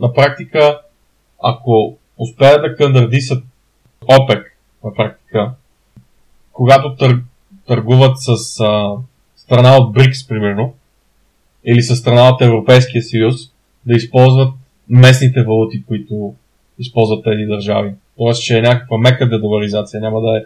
[0.01, 0.81] на практика,
[1.43, 3.45] ако успеят да кандардисат
[4.09, 5.51] ОПЕК, на практика,
[6.53, 7.23] когато тър,
[7.67, 8.93] търгуват с а,
[9.37, 10.75] страна от БРИКС, примерно,
[11.65, 13.35] или с страна от Европейския съюз,
[13.87, 14.55] да използват
[14.93, 16.35] местните валути, които
[16.79, 17.93] използват тези държави.
[18.19, 20.43] Тоест, че е някаква мека дедоларизация, няма да е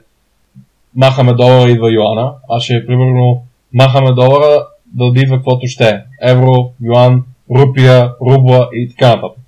[0.97, 3.43] махаме долара, идва юана, а ще е примерно
[3.73, 6.03] махаме долара, да идва каквото ще е.
[6.23, 9.39] Евро, юан, рупия, рубла и така нататък.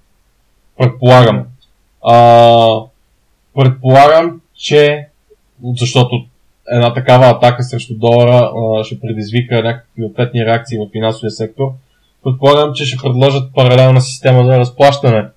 [0.78, 1.46] Предполагам.
[2.02, 2.80] А,
[3.54, 5.06] предполагам, че
[5.64, 6.24] защото
[6.70, 11.72] една такава атака срещу долара а, ще предизвика някакви ответни реакции в финансовия сектор.
[12.24, 15.28] Предполагам, че ще предложат паралелна система за разплащане,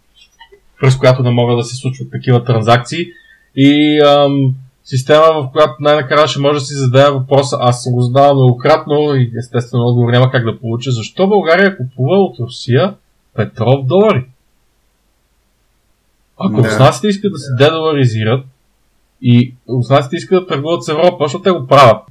[0.82, 3.06] през която да могат да се случват такива транзакции.
[3.56, 7.58] И ам, система, в която най-накрая ще може да си зададе въпроса.
[7.60, 10.92] Аз съм го задавал многократно и естествено отговор няма как да получа.
[10.92, 12.96] Защо България купува от Русия
[13.36, 14.26] петрол в долари?
[16.40, 16.68] Ако да.
[16.68, 18.46] руснаците искат да се дедоларизират
[19.22, 22.04] и руснаците искат да търгуват с Европа, защото те го правят.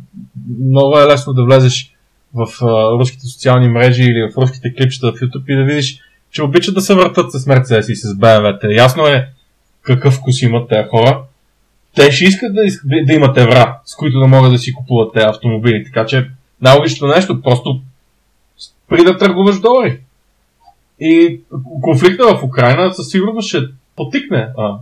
[0.61, 1.95] Много е лесно да влезеш
[2.35, 5.99] в а, руските социални мрежи или в руските клипчета в YouTube и да видиш,
[6.31, 8.77] че обичат да се въртат с Mercedes и с BMW.
[8.77, 9.29] Ясно е
[9.83, 11.23] какъв вкус имат тези хора
[11.95, 12.63] те ще искат да,
[13.05, 15.85] да имат евра, с които да могат да си купуват тези автомобили.
[15.85, 16.31] Така че
[16.61, 17.81] най-логичното нещо, просто
[18.89, 20.01] при да търгуваш долари.
[21.01, 21.41] И
[21.83, 23.59] конфликта в Украина със сигурност ще
[23.97, 24.79] потикне а,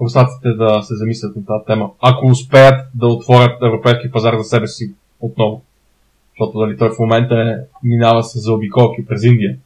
[0.00, 1.90] руснаците да се замислят на тази тема.
[2.00, 5.62] Ако успеят да отворят европейски пазар за себе си отново.
[6.38, 9.58] Защото дали, той в момента е, минава се за обиколки през Индия,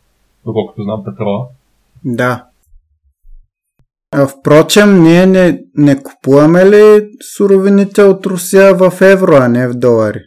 [0.47, 1.47] доколкото знам петрола.
[2.05, 2.45] Да.
[4.29, 10.21] Впрочем, ние не, не купуваме ли суровините от Русия в евро, а не в долари?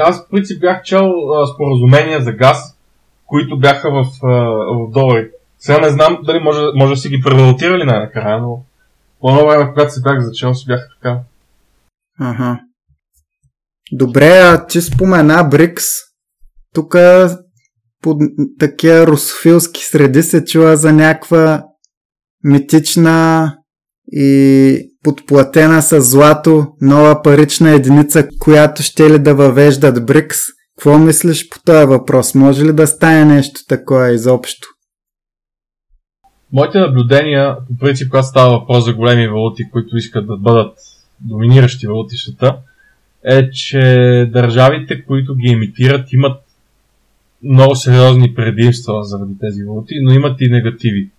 [0.00, 2.78] Аз в принцип бях чел а, споразумения за газ,
[3.26, 4.28] които бяха в, а,
[4.74, 5.30] в долари.
[5.58, 8.62] Сега не знам дали може, може да си ги превалутирали най-накрая, но
[9.20, 11.20] по едно време, когато се бях зачел, си бяха така.
[12.20, 12.60] Ага.
[13.92, 15.84] Добре, а ти спомена Брикс.
[16.74, 16.96] Тук
[18.02, 18.18] под
[18.58, 21.64] такива русофилски среди се чува за някаква
[22.44, 23.54] митична
[24.12, 30.38] и подплатена с злато нова парична единица, която ще ли да въвеждат БРИКС.
[30.76, 32.34] Какво мислиш по този въпрос?
[32.34, 34.68] Може ли да стане нещо такова изобщо?
[36.52, 40.78] Моите наблюдения, по принцип, когато става въпрос за големи валути, които искат да бъдат
[41.20, 42.56] доминиращи валути в света,
[43.24, 43.80] е, че
[44.32, 46.42] държавите, които ги емитират, имат
[47.42, 51.10] много сериозни предимства заради тези валути, но имат и негативи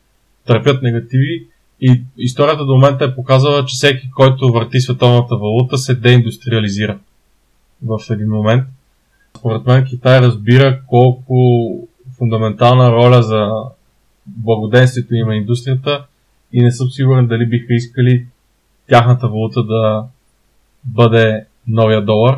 [0.49, 1.47] търпят негативи
[1.81, 6.99] и историята до момента е показала, че всеки, който върти световната валута, се деиндустриализира
[7.85, 8.63] в един момент.
[9.37, 11.69] Според мен Китай разбира колко
[12.17, 13.49] фундаментална роля за
[14.27, 16.05] благоденствието има индустрията
[16.53, 18.25] и не съм сигурен дали биха искали
[18.89, 20.03] тяхната валута да
[20.83, 22.37] бъде новия долар,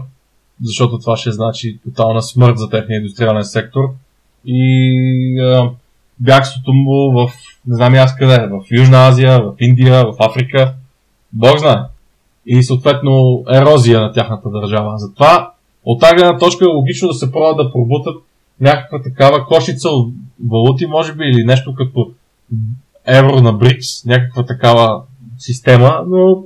[0.63, 3.83] защото това ще значи тотална смърт за техния индустриален сектор
[4.45, 5.69] и а,
[6.19, 7.33] бягството му в
[7.67, 10.73] не знам аз къде, в Южна Азия, в Индия, в Африка,
[11.33, 11.77] Бог знае.
[12.45, 14.97] И съответно ерозия на тяхната държава.
[14.97, 15.51] Затова
[15.85, 18.23] от тази гледна точка е логично да се пробват да пробутат
[18.61, 20.13] някаква такава кошица от
[20.49, 22.11] валути, може би, или нещо като
[23.05, 25.01] евро на БРИКС, някаква такава
[25.37, 26.43] система, но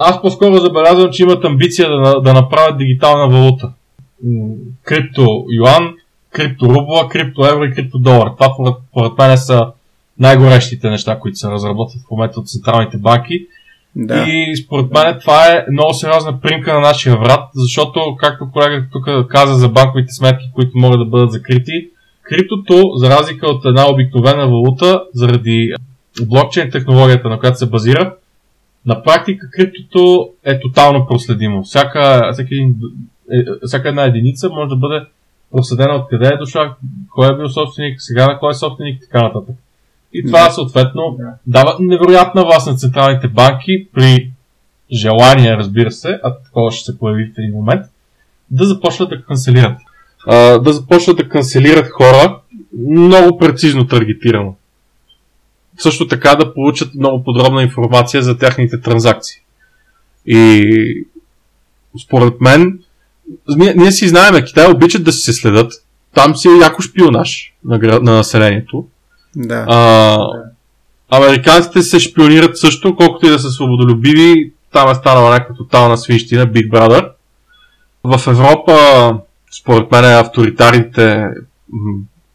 [0.00, 3.72] аз по-скоро забелязвам, че имат амбиция да, да направят дигитална валута.
[4.84, 5.94] Крипто юан,
[6.32, 8.30] крипторубла, криптоевро и криптодолар.
[8.38, 9.66] Това поред, поред мен са
[10.18, 13.46] най-горещите неща, които се разработват в момента от централните банки.
[13.96, 14.24] Да.
[14.28, 19.28] И според мен това е много сериозна примка на нашия врат, защото, както колегата тук
[19.28, 21.88] каза за банковите сметки, които могат да бъдат закрити,
[22.22, 25.74] криптото, за разлика от една обикновена валута, заради
[26.26, 28.14] блокчейн технологията, на която се базира,
[28.86, 31.62] На практика криптото е тотално проследимо.
[31.62, 32.54] Всяка, всяка,
[33.32, 35.06] е, всяка една единица може да бъде
[35.52, 36.74] проследена откъде е дошла,
[37.10, 39.56] кой е бил собственик, сега на кой е собственик и така нататък.
[40.12, 40.50] И това да.
[40.50, 44.30] съответно дава невероятна власт на централните банки при
[44.92, 47.86] желание, разбира се, а такова ще се появи в един момент,
[48.50, 49.78] да започнат да канцелират.
[50.26, 52.40] А, да започнат да канцелират хора
[52.88, 54.54] много прецизно таргетирано.
[55.82, 59.40] Също така да получат много подробна информация за техните транзакции.
[60.26, 61.06] И
[62.04, 62.78] според мен,
[63.48, 65.72] ние, ние си знаем, Китай обичат да си се следят.
[66.14, 68.86] Там си е яко шпионаж на, на населението.
[69.36, 69.64] Да.
[69.68, 70.18] А,
[71.10, 76.46] американците се шпионират също, колкото и да са свободолюбиви, там е станала някаква тотална свинщина,
[76.46, 77.08] Big Brother.
[78.04, 78.74] В Европа,
[79.60, 81.26] според мен, авторитарните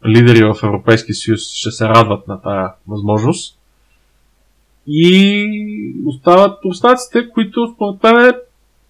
[0.08, 3.58] лидери в Европейския съюз ще се радват на тази възможност.
[4.86, 5.46] И
[6.06, 8.32] остават руснаците, които според мен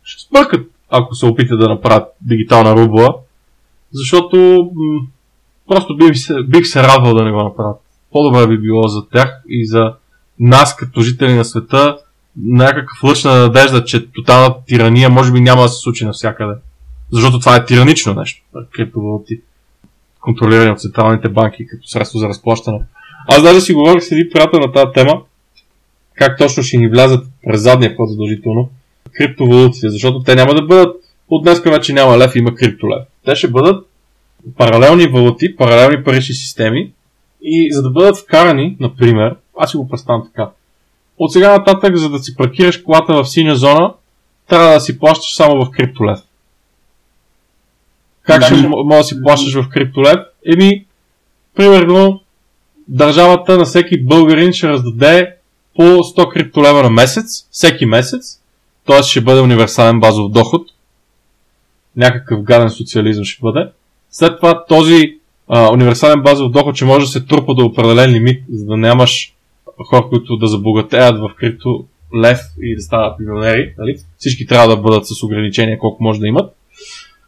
[0.03, 3.15] ще спъркат, ако се опитат да направят дигитална рубла,
[3.93, 4.71] защото
[5.69, 7.77] просто бих се, бих се радвал да не го направят.
[8.13, 9.93] По-добре би било за тях и за
[10.39, 11.99] нас като жители на света
[12.37, 16.55] някакъв лъч на надежда, че тотална тирания може би няма да се случи навсякъде.
[17.13, 18.43] Защото това е тиранично нещо.
[18.73, 19.41] Криптовалути,
[20.27, 22.79] контролирани от централните банки като средство за разплащане.
[23.29, 25.23] Аз даже си говорих с един приятел на тази тема,
[26.15, 28.71] как точно ще ни влязат през задния вход задължително
[29.13, 30.97] криптовалутите, защото те няма да бъдат
[31.29, 33.03] от днес вече няма лев, има криптолев.
[33.25, 33.87] Те ще бъдат
[34.57, 36.93] паралелни валути, паралелни парични системи
[37.43, 40.51] и за да бъдат вкарани, например, аз си го представям така,
[41.19, 43.95] от сега нататък, за да си паркираш колата в синя зона,
[44.49, 46.19] трябва да си плащаш само в криптолев.
[48.27, 48.47] Как да.
[48.47, 50.17] ще може да си плащаш в криптолев?
[50.53, 50.85] Еми,
[51.57, 52.21] примерно,
[52.89, 55.35] държавата на всеки българин ще раздаде
[55.77, 58.41] по 100 криптолева на месец, всеки месец,
[58.87, 59.03] т.е.
[59.03, 60.67] ще бъде универсален базов доход,
[61.97, 63.71] някакъв гаден социализъм ще бъде.
[64.11, 68.45] След това този а, универсален базов доход ще може да се трупа до определен лимит,
[68.53, 69.35] за да нямаш
[69.91, 71.85] хора, които да забогатеят в крипто
[72.23, 73.75] лев и да стават милионери.
[73.79, 73.97] Нали?
[74.19, 76.57] Всички трябва да бъдат с ограничения колко може да имат.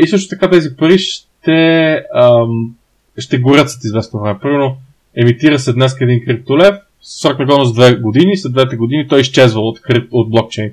[0.00, 2.74] И също така тези пари ще, ам,
[3.18, 4.38] ще горят след известно време.
[4.40, 4.76] Примерно,
[5.16, 9.60] емитира се днес един криптолев, срок на годност 2 години, след двете години той изчезва
[9.60, 10.72] от, крип, от блокчейн.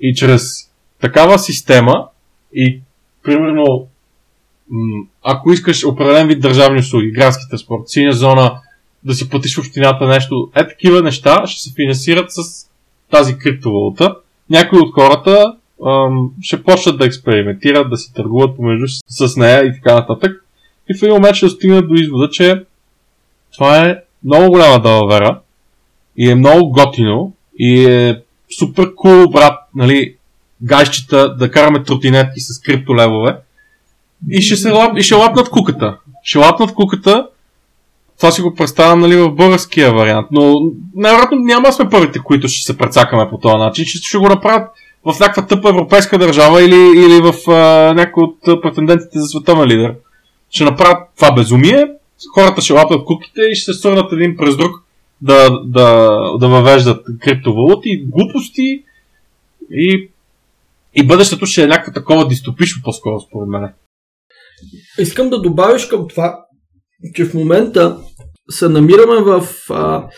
[0.00, 0.70] И чрез
[1.00, 2.08] такава система
[2.54, 2.80] и
[3.22, 3.88] примерно
[5.22, 8.60] ако искаш определен вид държавни услуги, градски транспорт, синя зона,
[9.04, 10.50] да си платиш общината нещо.
[10.54, 12.68] Е, такива неща ще се финансират с
[13.10, 14.16] тази криптовалута.
[14.50, 15.56] Някои от хората
[16.42, 20.44] ще почнат да експериментират, да си търгуват помежду с нея и така нататък.
[20.90, 22.64] И в един момент ще стигнат до извода, че
[23.52, 25.40] това е много голяма далавера
[26.16, 28.22] и е много готино и е
[28.58, 30.14] супер кул, брат, нали,
[30.62, 33.36] гайщета, да караме тротинетки с криптолевове
[34.30, 35.98] и ще, се лап, и ще лапнат куката.
[36.24, 37.28] Ще лапнат куката
[38.20, 40.60] това си го представям нали, в българския вариант, но
[40.94, 44.70] най-вероятно няма сме първите, които ще се прецакаме по този начин, ще, ще го направят
[45.04, 49.94] в някаква тъпа европейска държава или, или в а, някой от претендентите за световен лидер.
[50.50, 51.86] Ще направят това безумие,
[52.34, 54.70] хората ще лапят куките и ще се сърнат един през друг
[55.22, 58.84] да, да, да въвеждат криптовалути, глупости
[59.70, 60.10] и,
[60.94, 63.72] и бъдещето ще е някакво такова дистопично по-скоро, според мен.
[64.98, 66.44] Искам да добавиш към това,
[67.14, 67.98] че в момента
[68.50, 70.08] се намираме в а,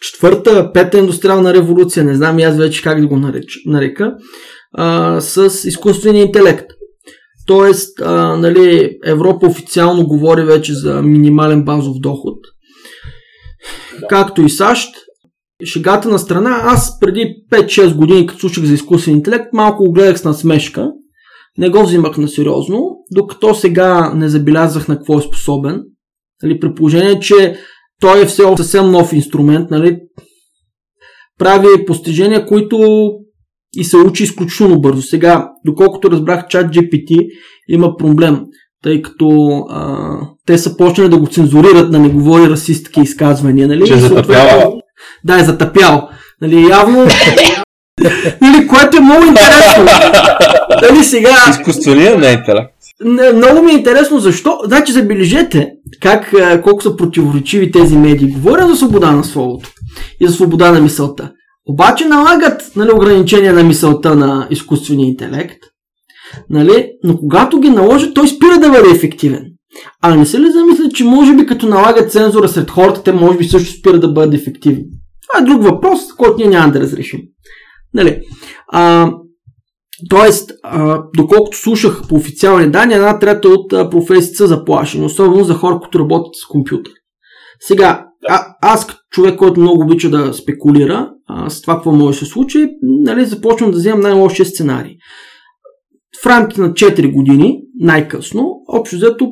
[0.00, 4.14] четвърта, пета индустриална революция, не знам и аз вече как да го нареч, нарека,
[4.72, 6.66] а, с изкуствения интелект.
[7.46, 12.36] Тоест, а, нали, Европа официално говори вече за минимален базов доход,
[14.08, 14.94] както и САЩ.
[15.64, 20.18] Шегата на страна, аз преди 5-6 години, като слушах за изкуствен интелект, малко го гледах
[20.18, 20.90] с насмешка.
[21.58, 25.82] Не го взимах на сериозно, докато сега не забелязах на какво е способен.
[26.42, 27.56] Нали, при положение, че
[28.00, 29.98] той е все съвсем нов инструмент, нали,
[31.38, 33.10] прави постижения, които
[33.76, 35.02] и се учи изключително бързо.
[35.02, 37.26] Сега, доколкото разбрах, чат GPT
[37.68, 38.40] има проблем,
[38.82, 40.16] тъй като а,
[40.46, 43.68] те са почнали да го цензурират, да не говори расистски изказвания.
[43.68, 43.86] Нали?
[43.86, 44.80] Че е затъпял.
[45.24, 46.08] Да, е затъпял.
[46.40, 46.98] Нали, явно
[48.40, 49.84] нали, което е много интересно.
[50.82, 51.36] Нали, сега...
[51.50, 52.42] Изкуственият не е
[53.34, 54.58] Много ми е интересно защо.
[54.64, 58.32] Значи забележете как, колко са противоречиви тези медии.
[58.32, 59.70] Говоря за свобода на словото
[60.20, 61.32] и за свобода на мисълта.
[61.68, 65.58] Обаче налагат нали, ограничения на мисълта на изкуствения интелект,
[66.50, 69.44] нали, но когато ги наложат, той спира да бъде ефективен.
[70.02, 73.38] А не се ли замисля, че може би като налагат цензура сред хората, те може
[73.38, 74.84] би също спира да бъдат ефективни?
[75.28, 77.20] Това е друг въпрос, който ние няма да разрешим.
[77.94, 78.20] Нали?
[78.72, 79.12] А,
[80.10, 80.50] тоест,
[81.16, 85.78] доколкото слушах по официални данни, една трета от а, професията са заплашени, особено за хора,
[85.78, 86.92] които работят с компютър.
[87.60, 92.18] Сега, а, аз като човек, който много обича да спекулира а, с това какво може
[92.18, 94.94] да се случи, нали, започвам да вземам най-лошия сценарий.
[96.22, 99.30] В рамките на 4 години, най-късно, общо взето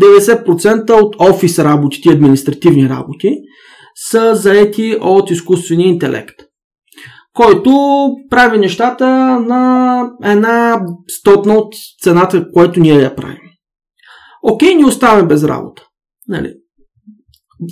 [0.00, 3.28] 90% от офис работите административни работи
[4.08, 6.34] са заети от изкуствения интелект,
[7.34, 7.70] който
[8.30, 9.06] прави нещата
[9.40, 13.38] на една стотна от цената, което ние я правим.
[14.42, 15.82] Окей, ни оставяме без работа.
[16.28, 16.54] Нали?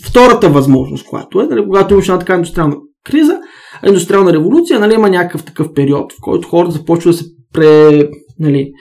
[0.06, 3.40] Втората възможност, която е, нали, когато имаш една така индустриална криза,
[3.86, 8.08] индустриална революция, нали, има някакъв такъв период, в който хората започват да се пре,
[8.38, 8.72] нали,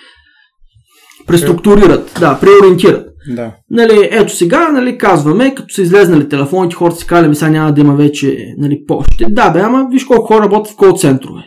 [1.28, 3.09] преструктурират, да, преориентират.
[3.28, 3.56] Да.
[3.70, 7.82] Нали, ето сега, нали, казваме, като са излезнали телефоните, хората си казали, сега няма да
[7.82, 9.26] има вече нали, почти.
[9.30, 11.42] Да, бе, ама виж колко хора работят в кол центрове.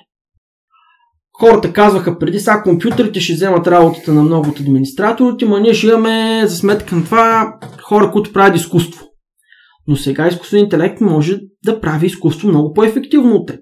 [1.41, 5.87] Хората казваха преди сега компютрите ще вземат работата на много от администраторите, ма ние ще
[5.87, 9.07] имаме за сметка на това хора, които правят изкуство.
[9.89, 13.61] Но сега изкуственият интелект може да прави изкуство много по-ефективно от теб.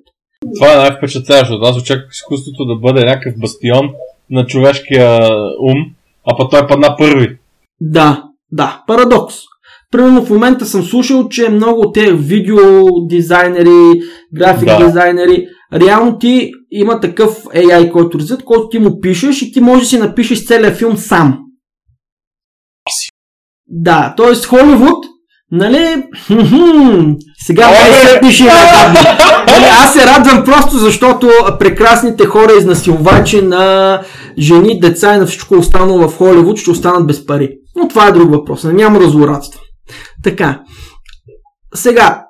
[0.59, 1.61] Това е най-впечатляващо.
[1.62, 3.91] Аз очаквах изкуството да бъде някакъв бастион
[4.31, 5.20] на човешкия
[5.61, 5.95] ум,
[6.27, 7.39] а пък той падна първи.
[7.81, 9.35] Да, да, парадокс.
[9.90, 14.01] Примерно в момента съм слушал, че много от тези видео дизайнери,
[14.35, 14.86] график Да.
[14.86, 19.82] дизайнери, реално ти има такъв AI, който развит, който ти му пишеш и ти можеш
[19.82, 21.39] да си напишеш целият филм сам.
[23.66, 24.47] Да, т.е.
[24.47, 25.05] Холивуд,
[25.52, 26.05] нали,
[27.43, 34.02] сега най пише нали, Аз се радвам просто защото прекрасните хора изнасилвачи на
[34.39, 37.60] жени, деца и на всичко останало в Холивуд ще останат без пари.
[37.81, 39.61] Но това е друг въпрос, няма разлорадство.
[40.24, 40.62] Така,
[41.74, 42.24] сега,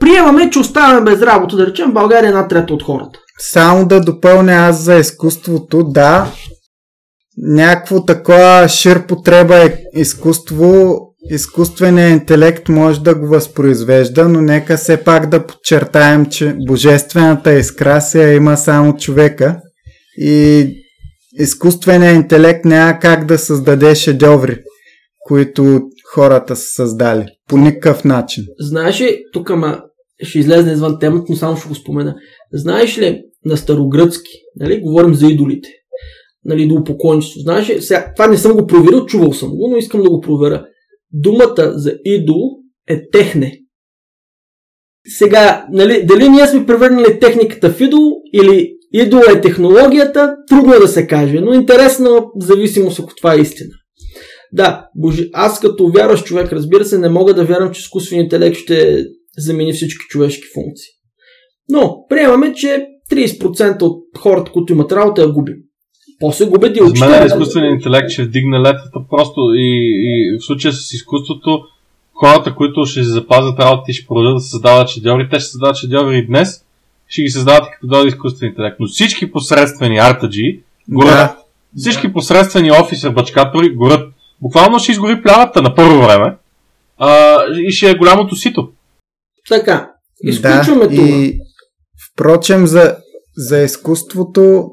[0.00, 3.18] приемаме, че оставяме без работа, да речем, България една трета от хората.
[3.38, 6.32] Само да допълня аз за изкуството, да.
[7.36, 10.96] Някакво такова ширпотреба е изкуство.
[11.30, 18.00] Изкуственият интелект може да го възпроизвежда, но нека все пак да подчертаем, че божествената искра
[18.14, 19.56] я има само човека
[20.18, 20.68] и
[21.32, 24.58] изкуственият интелект няма как да създаде шедьоври,
[25.30, 25.80] които
[26.14, 27.26] хората са създали.
[27.48, 28.44] По никакъв начин.
[28.60, 29.82] Знаеш ли, тук ама
[30.22, 32.16] ще излезе извън темата, но само ще го спомена.
[32.52, 35.68] Знаеш ли на старогръцки, нали, говорим за идолите,
[36.44, 37.40] нали, до упокойничество.
[37.40, 40.20] Знаеш ли, сега, това не съм го проверил, чувал съм го, но искам да го
[40.20, 40.64] проверя.
[41.12, 42.58] Думата за идол
[42.88, 43.60] е техне.
[45.06, 50.78] Сега, нали, дали ние сме превърнали техниката в идол или идол е технологията, трудно е
[50.78, 53.79] да се каже, но интересно в зависимост ако това е истина.
[54.52, 58.56] Да, боже, аз като вярващ човек, разбира се, не мога да вярвам, че изкуственият интелект
[58.56, 59.04] ще
[59.38, 60.90] замени всички човешки функции.
[61.68, 65.54] Но, приемаме, че 30% от хората, които имат работа, я губим.
[66.20, 69.70] После губят и За мен изкуственият интелект ще вдигне летата просто и,
[70.02, 71.60] и в случая с изкуството
[72.14, 75.76] хората, които ще си запазят работа и ще продължат да създават шедьоври, те ще създават
[75.76, 76.64] шедьоври и днес,
[77.08, 78.76] ще ги създават и като дойде изкуствен интелект.
[78.80, 81.10] Но всички посредствени артаджи горят.
[81.10, 81.36] Да.
[81.76, 84.12] Всички посредствени офисер бачкатори горят.
[84.42, 86.36] Буквално ще изгори плявата на първо време
[86.98, 87.38] а,
[87.68, 88.68] и ще е голямото сито.
[89.48, 89.90] Така,
[90.22, 91.08] изключваме да, това.
[91.08, 91.38] И
[92.12, 92.96] впрочем за,
[93.36, 94.64] за изкуството,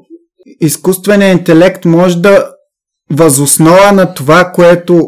[0.60, 2.50] изкуственият интелект може да
[3.10, 5.00] възоснова на това, което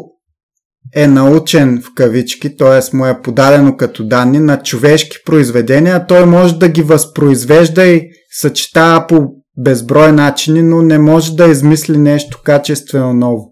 [0.95, 2.97] е научен в кавички, т.е.
[2.97, 9.07] му е подадено като данни на човешки произведения, той може да ги възпроизвежда и съчетава
[9.07, 9.27] по
[9.57, 13.50] безброй начини, но не може да измисли нещо качествено ново.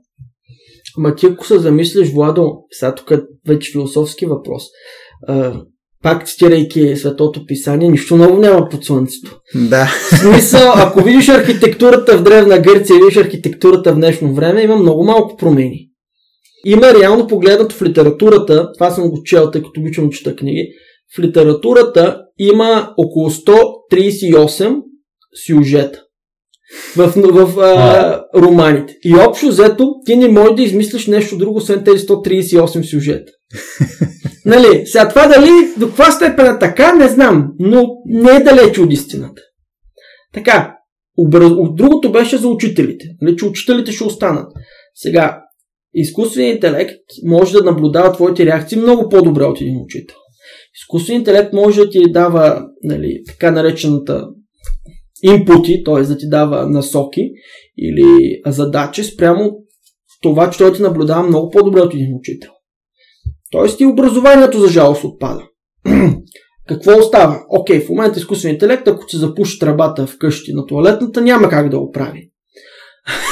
[0.99, 4.63] Ма ти ако се замислиш, Владо, сега тук е вече философски въпрос.
[5.27, 5.61] А,
[6.03, 9.39] пак цитирайки Светото писание, нищо ново няма под слънцето.
[9.55, 9.85] Да.
[9.85, 14.75] В смисъл, ако видиш архитектурата в Древна Гърция и видиш архитектурата в днешно време, има
[14.75, 15.89] много малко промени.
[16.65, 20.67] Има реално погледнато в литературата, това съм го чел, тъй като обичам чета книги,
[21.15, 24.81] в литературата има около 138
[25.47, 26.03] сюжета
[26.95, 28.93] в, в а, романите.
[29.03, 33.31] И общо взето, ти не можеш да измислиш нещо друго, освен тези 138 сюжета.
[34.45, 38.77] нали, сега това дали до каква степен е така, не знам, но не е далеч
[38.77, 39.41] от истината.
[40.33, 40.75] Така,
[41.17, 41.51] образ...
[41.73, 44.51] другото беше за учителите, нали, че учителите ще останат.
[44.95, 45.41] Сега,
[45.93, 50.15] изкуственият интелект може да наблюдава твоите реакции много по-добре от един учител.
[50.81, 54.27] Изкуственият интелект може да ти дава нали, така наречената
[55.23, 56.01] инпути, т.е.
[56.01, 57.21] да ти дава насоки
[57.77, 59.51] или задачи спрямо
[60.21, 62.51] това, че той ти наблюдава много по-добре от един учител.
[63.51, 65.43] Тоест и образованието за жалост отпада.
[66.67, 67.39] Какво остава?
[67.49, 71.79] Окей, в момента изкуствен интелект, ако се запуши тръбата вкъщи на туалетната, няма как да
[71.79, 72.29] го прави.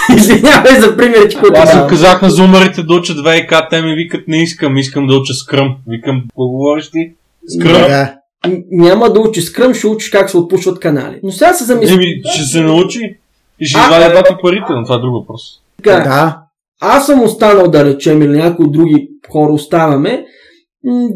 [0.17, 4.27] Извинявай за примерите, които Аз им казах на зумерите да учат ВИК, те ми викат
[4.27, 5.77] не искам, искам да уча скръм.
[5.87, 7.13] Викам, какво говориш ти?
[7.47, 7.81] Скръм.
[7.81, 8.15] Да.
[8.71, 11.19] Няма да учи скръм, ще учиш как се отпушват канали.
[11.23, 11.93] Но сега се замисли.
[11.93, 12.99] Еми, ще се научи
[13.59, 15.41] и ще извади бати парите, но това е друг въпрос.
[15.83, 16.39] Така, Да.
[16.81, 20.25] аз съм останал да речем, или някои други хора оставаме,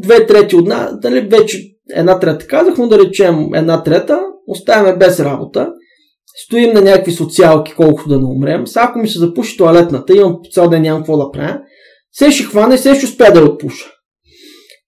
[0.02, 1.58] две трети от нас, дали вече
[1.96, 5.70] една трета казах, но да речем една трета, оставяме без работа,
[6.46, 8.68] стоим на някакви социалки, колкото да не умрем.
[8.68, 11.60] Сега ако ми се запуши туалетната, имам цял ден нямам какво да правя,
[12.14, 13.86] се ще хване, се ще успя да я отпуша.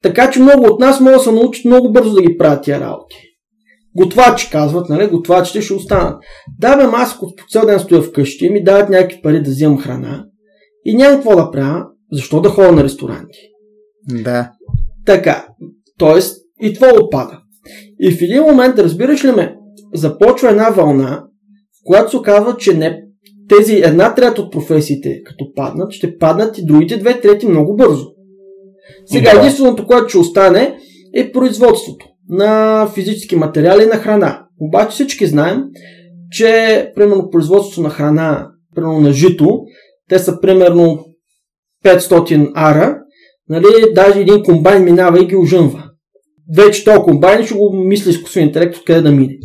[0.04, 2.80] Така че много от нас могат да се научат много бързо да ги правят тия
[2.80, 3.16] работи.
[3.98, 5.08] Готвачи казват, нали?
[5.08, 6.24] Готвачите ще останат.
[6.60, 9.80] Да, бе, аз ако по цял ден стоя вкъщи, ми дават някакви пари да вземам
[9.80, 10.26] храна
[10.86, 13.40] и нямам какво да правя, защо да ходя на ресторанти?
[14.10, 14.52] Да.
[15.06, 15.48] Така,
[16.00, 16.20] т.е.
[16.68, 17.40] и това отпада.
[18.00, 19.56] И в един момент, разбираш ли ме,
[19.94, 21.24] започва една вълна,
[21.74, 23.04] в която се оказва, че не
[23.50, 28.14] тези една трета от професиите, като паднат, ще паднат и другите две трети много бързо.
[29.06, 29.40] Сега Да.
[29.40, 30.78] единственото, което ще остане
[31.16, 34.46] е производството на физически материали и на храна.
[34.60, 35.64] Обаче всички знаем,
[36.32, 39.62] че примерно производството на храна, примерно на жито,
[40.10, 41.06] те са примерно
[41.86, 42.98] 500 ара,
[43.50, 45.84] нали, даже един комбайн минава и ги ожънва.
[46.58, 49.38] Вече този комбайн ще го мисли изкуствен интелект откъде да мине.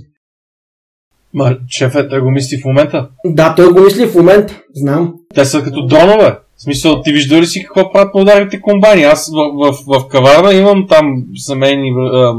[1.35, 3.09] Ма, шефът, той го мисли в момента.
[3.27, 5.15] Да, той го мисли в момента, знам.
[5.35, 6.39] Те са като дронове.
[6.59, 9.02] В смисъл, ти вижда ли си какво правят на ударите комбайни?
[9.02, 12.35] Аз в, в, в, каварна имам там семейни а,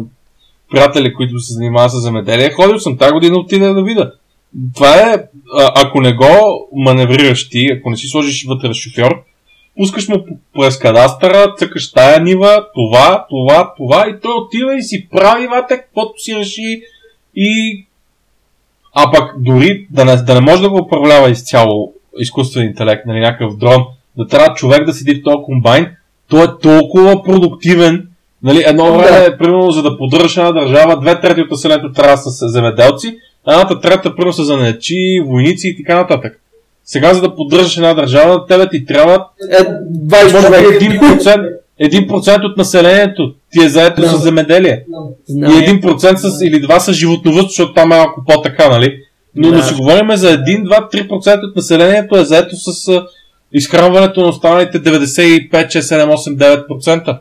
[0.72, 2.52] приятели, които се занимават с земеделие.
[2.52, 4.12] Ходил съм тази година отида да видя.
[4.76, 5.24] Това е,
[5.76, 9.24] ако не го маневрираш ти, ако не си сложиш вътре шофьор,
[9.78, 15.08] пускаш му през кадастъра, цъкаш тая нива, това, това, това и той отива и си
[15.10, 16.82] прави вате, каквото си реши
[17.36, 17.86] и
[18.94, 23.20] а пък дори да не, да не може да го управлява изцяло изкуствен интелект, нали,
[23.20, 23.86] някакъв дрон,
[24.20, 25.88] да трябва човек да седи в този комбайн,
[26.30, 28.08] той е толкова продуктивен.
[28.44, 32.12] Нали, едно време, е, примерно, за да поддържаш една държава, две трети от населението трябва
[32.12, 33.18] да са земеделци,
[33.48, 36.40] едната трета, примерно, са занечи, войници и така нататък.
[36.86, 40.80] Сега, за да поддържаш една държава, тебе ти трябва Е, 20 може човека.
[40.80, 41.50] би 1%,
[41.82, 44.08] 1% от населението ти е заето Да.
[44.08, 44.84] с земеделие.
[45.30, 45.52] И Знам.
[45.52, 48.98] 1% с, или 2 с животновъдство, защото там е малко по-така, нали?
[49.36, 49.58] Но да.
[49.58, 49.64] Да.
[49.64, 53.02] си говорим за 1, 2, 3% от населението е заето с
[53.54, 57.20] изхранването на останалите 95, 6, 7, 8, 9%.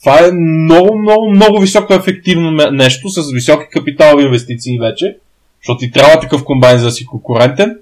[0.00, 5.16] Това е много, много, много високо ефективно нещо с високи капиталови инвестиции вече,
[5.62, 7.76] защото ти трябва такъв комбайн за да си конкурентен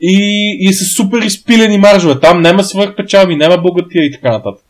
[0.00, 2.20] и, и с супер изпилени маржове.
[2.20, 4.64] Там няма свърхпечалби, няма богатия и така нататък.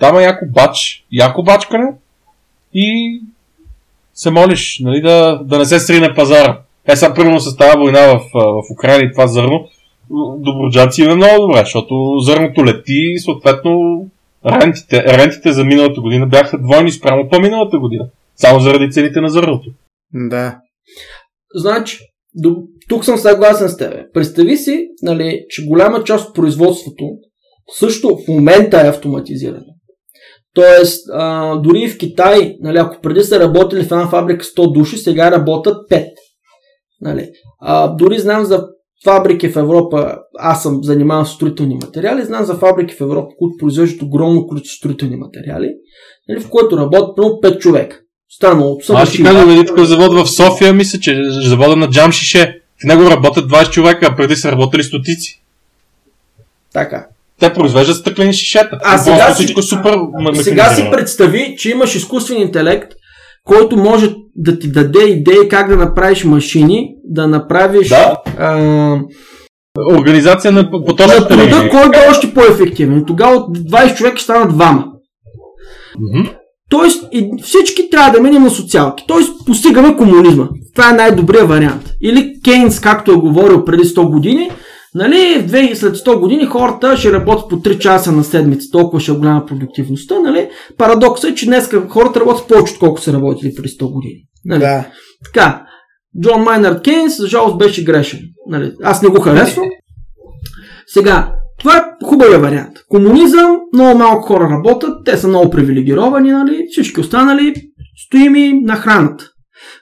[0.00, 1.86] Там е яко бач, яко бачкане
[2.74, 3.20] и
[4.14, 6.58] се молиш, нали, да, да не се срине пазара.
[6.88, 9.68] Е, сега примерно с тази война в, в Украина и това зърно,
[10.38, 11.94] доброджанци е много добре, защото
[12.24, 14.04] зърното лети и съответно
[14.46, 18.04] рентите, рентите за миналата година бяха двойни спрямо по-миналата година.
[18.36, 19.70] Само заради цените на зърното.
[20.14, 20.58] Да.
[21.54, 21.98] Значи,
[22.34, 22.56] до,
[22.88, 24.06] тук съм съгласен с тебе.
[24.14, 27.04] Представи си, нали, че голяма част от производството
[27.78, 29.72] също в момента е автоматизирано.
[30.54, 34.72] Тоест, а, дори и в Китай, нали, ако преди са работили в една фабрика 100
[34.72, 36.08] души, сега работят 5.
[37.00, 37.28] Нали.
[37.60, 38.66] А, дори знам за
[39.04, 43.56] фабрики в Европа, аз съм занимаван с строителни материали, знам за фабрики в Европа, които
[43.58, 45.68] произвеждат огромно количество строителни материали,
[46.28, 47.98] нали, в което работят примерно 5 човека.
[48.30, 49.28] Станалото са Аз машини.
[49.28, 52.58] казвам, един такъв завод в София, мисля, че е завода на Джам Шише.
[52.82, 55.42] В него работят 20 човека, а преди са работили стотици.
[56.72, 57.06] Така.
[57.40, 58.78] Те произвеждат стъклени шишета.
[58.84, 59.94] А сега си- всичко е супер
[60.34, 62.92] Сега си представи, че имаш изкуствен интелект,
[63.44, 68.16] който може да ти даде идеи как да направиш машини, да направиш Да.
[68.38, 68.98] а,
[69.98, 73.04] Организация на по на труда, който е още по-ефективен.
[73.06, 74.84] Тогава от 20 човека ще станат двама.
[76.00, 76.28] Мгм.
[76.70, 79.04] Тоест, и всички трябва да минем на социалки.
[79.08, 80.48] Тоест, постигаме комунизма.
[80.74, 81.94] Това е най-добрият вариант.
[82.02, 84.50] Или Кейнс, както е говорил преди 100 години,
[84.94, 89.00] нали, в две- след 100 години хората ще работят по 3 часа на седмица, толкова
[89.00, 90.20] ще е голяма продуктивността.
[90.20, 90.48] Нали?
[90.78, 94.20] Парадоксът е, че днес хората работят повече, отколкото са работили преди 100 години.
[94.44, 94.60] Нали?
[94.60, 94.86] Да.
[95.24, 95.62] Така,
[96.22, 98.20] Джон Майнард Кейнс, за жалост, беше грешен.
[98.48, 98.72] Нали?
[98.82, 99.68] Аз не го харесвам.
[100.86, 102.78] Сега, това е хубавия вариант.
[102.88, 106.66] Комунизъм, много малко хора работят, те са много привилегировани, нали?
[106.70, 107.54] всички останали
[108.06, 109.24] стоим и на храната.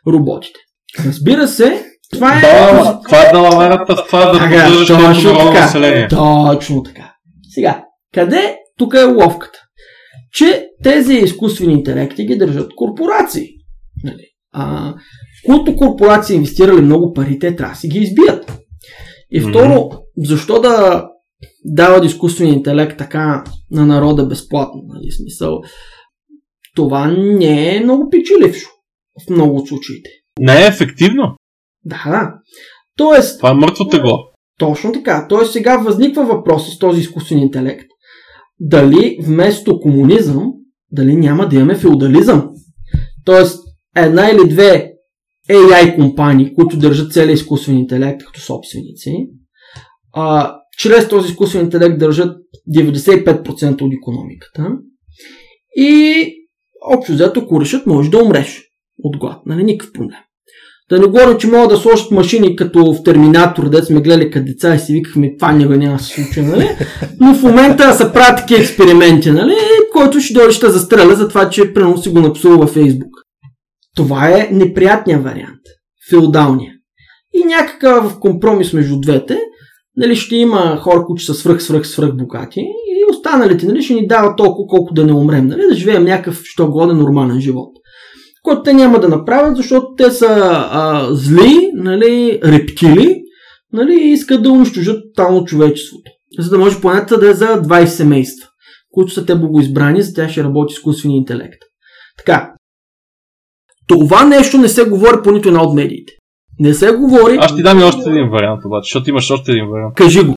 [0.07, 0.59] Роботите.
[1.07, 2.41] Разбира се, това е...
[2.41, 5.65] Да, каква е далаверата в това да Ага, поддържаш точно толкова така.
[5.65, 6.09] население?
[6.09, 7.15] Точно така.
[7.55, 7.85] Сега,
[8.15, 9.59] къде тук е ловката?
[10.33, 13.49] Че тези изкуствени интелекти ги държат корпорации.
[14.05, 14.25] Нали?
[14.53, 14.95] А,
[15.47, 18.53] които корпорации инвестирали много пари, те трябва да си ги избият.
[19.31, 20.01] И второ, mm-hmm.
[20.17, 21.07] защо да
[21.65, 24.83] дават изкуствения интелект така на народа безплатно?
[24.87, 25.11] Нали?
[25.13, 25.61] Смисъл,
[26.77, 28.69] това не е много печелившо
[29.27, 30.11] в много от случаите.
[30.39, 31.37] Не е ефективно.
[31.85, 32.35] Да.
[32.97, 34.19] Тоест, Това е мъртво тегло.
[34.59, 35.27] точно така.
[35.29, 37.87] Тоест сега възниква въпрос с този изкуствен интелект.
[38.61, 40.53] Дали вместо комунизъм,
[40.93, 42.49] дали няма да имаме феодализъм?
[43.25, 43.59] Тоест,
[43.97, 44.93] една или две
[45.51, 49.27] AI компании, които държат целия изкуствен интелект като собственици,
[50.13, 52.37] а, чрез този изкуствен интелект държат
[52.77, 54.69] 95% от економиката.
[55.77, 56.15] И
[56.95, 58.63] общо взето, ако решат, може да умреш
[58.99, 59.47] от глад.
[59.47, 60.19] Нали, никакъв проблем.
[60.91, 64.47] Да не говорим, че могат да сложат машини като в Терминатор, дет сме гледали като
[64.47, 66.69] деца и си викахме, това няма няма да се случи, нали?
[67.21, 69.55] Но в момента се правят такива експерименти, нали?
[69.93, 73.11] Който ще дойде ще застреля за това, че прено си го напсува във Фейсбук.
[73.97, 75.61] Това е неприятният вариант.
[76.11, 76.73] Феодалния.
[77.35, 79.39] И някакъв компромис между двете,
[79.97, 84.07] нали, ще има хора, които са свръх, свръх, свръх богати и останалите нали, ще ни
[84.07, 87.73] дават толкова, колко да не умрем, нали, да живеем някакъв, що нормален живот.
[88.43, 90.27] Който те няма да направят, защото те са
[90.71, 93.21] а, зли, нали, рептили,
[93.73, 96.11] нали, и искат да унищожат тотално човечеството.
[96.39, 98.49] За да може планетата да е за 20 семейства,
[98.91, 101.59] които са те богоизбрани, за тях ще работи изкуствения интелект.
[102.19, 102.53] Така.
[103.87, 106.13] Това нещо не се говори по нито една от медиите.
[106.59, 107.37] Не се говори.
[107.41, 109.95] Аз ти дам и още един вариант обаче, защото имаш още един вариант.
[109.95, 110.35] Кажи го.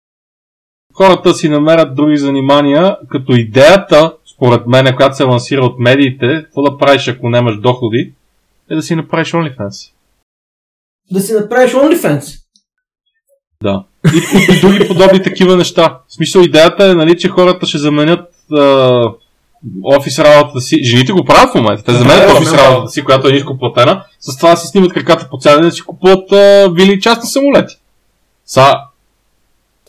[0.94, 4.14] Хората си намерят други занимания, като идеята,
[4.44, 8.14] според мен, която се лансира от медиите, какво да правиш ако нямаш доходи,
[8.70, 9.92] е да си направиш OnlyFans.
[11.12, 12.40] Да си направиш OnlyFans.
[13.64, 13.84] Да.
[14.14, 16.00] И, и, и други подобни такива неща.
[16.08, 19.02] В смисъл идеята е, нали, че хората ще заменят а,
[19.84, 20.84] офис работата си.
[20.84, 21.84] Жените го правят в момента.
[21.84, 25.28] Те заменят Да, офис работата си, която е ниско платена, с това си снимат краката
[25.30, 27.76] по цял ден да си купуват а, вили и частни самолети.
[28.46, 28.74] Са,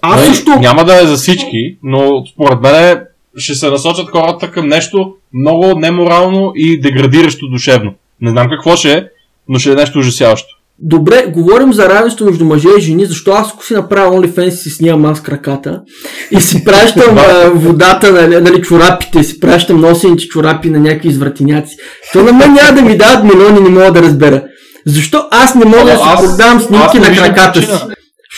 [0.01, 0.51] Аз нали, също.
[0.51, 3.07] няма да е за всички, но според мен
[3.37, 7.95] ще се насочат хората към нещо много неморално и деградиращо душевно.
[8.21, 9.05] Не знам какво ще е,
[9.49, 10.49] но ще е нещо ужасяващо.
[10.79, 14.51] Добре, говорим за равенство между мъже и жени, защо аз ако си направя OnlyFans и
[14.51, 15.81] си снимам аз краката
[16.31, 21.77] и си пращам а, водата, нали, нали, чорапите, си пращам носените чорапи на някакви извратеняци,
[22.13, 24.43] то на мен няма да ми дават милиони, не мога да разбера.
[24.87, 27.83] Защо аз не мога да Ама си аз- продавам снимки на краката си?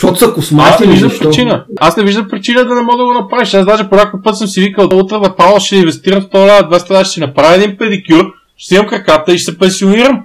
[0.01, 1.29] Защото са Аз космати не или виждам защо?
[1.29, 1.65] причина.
[1.81, 3.55] Аз не виждам причина да не мога да го направиш.
[3.55, 6.79] Аз даже по някой път съм си викал, утре в Павла ще инвестирам 100 лева,
[6.79, 10.23] 200 лева, ще си направя един педикюр, ще си имам краката и ще се пенсионирам.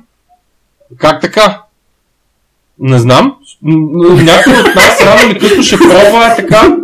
[0.97, 1.61] Как така?
[2.79, 3.35] Не знам.
[3.63, 6.77] Някой от нас рано или късно ще пробва е така.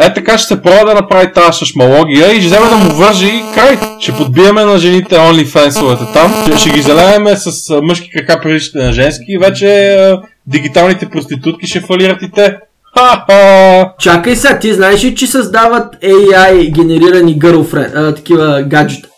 [0.00, 3.26] Е така ще се пробва да направи тази шашмалогия и ще вземе да му вържи
[3.26, 3.78] и край.
[4.00, 6.44] Ще подбиеме на жените OnlyFans-овете там.
[6.46, 9.96] Ще, ще ги залееме с мъжки крака приличите на женски и вече
[10.46, 12.58] дигиталните проститутки ще фалират и те.
[12.96, 13.92] Ха-ха!
[13.98, 19.08] Чакай сега, ти знаеш ли, че създават AI генерирани girlfriend, а, такива гаджета?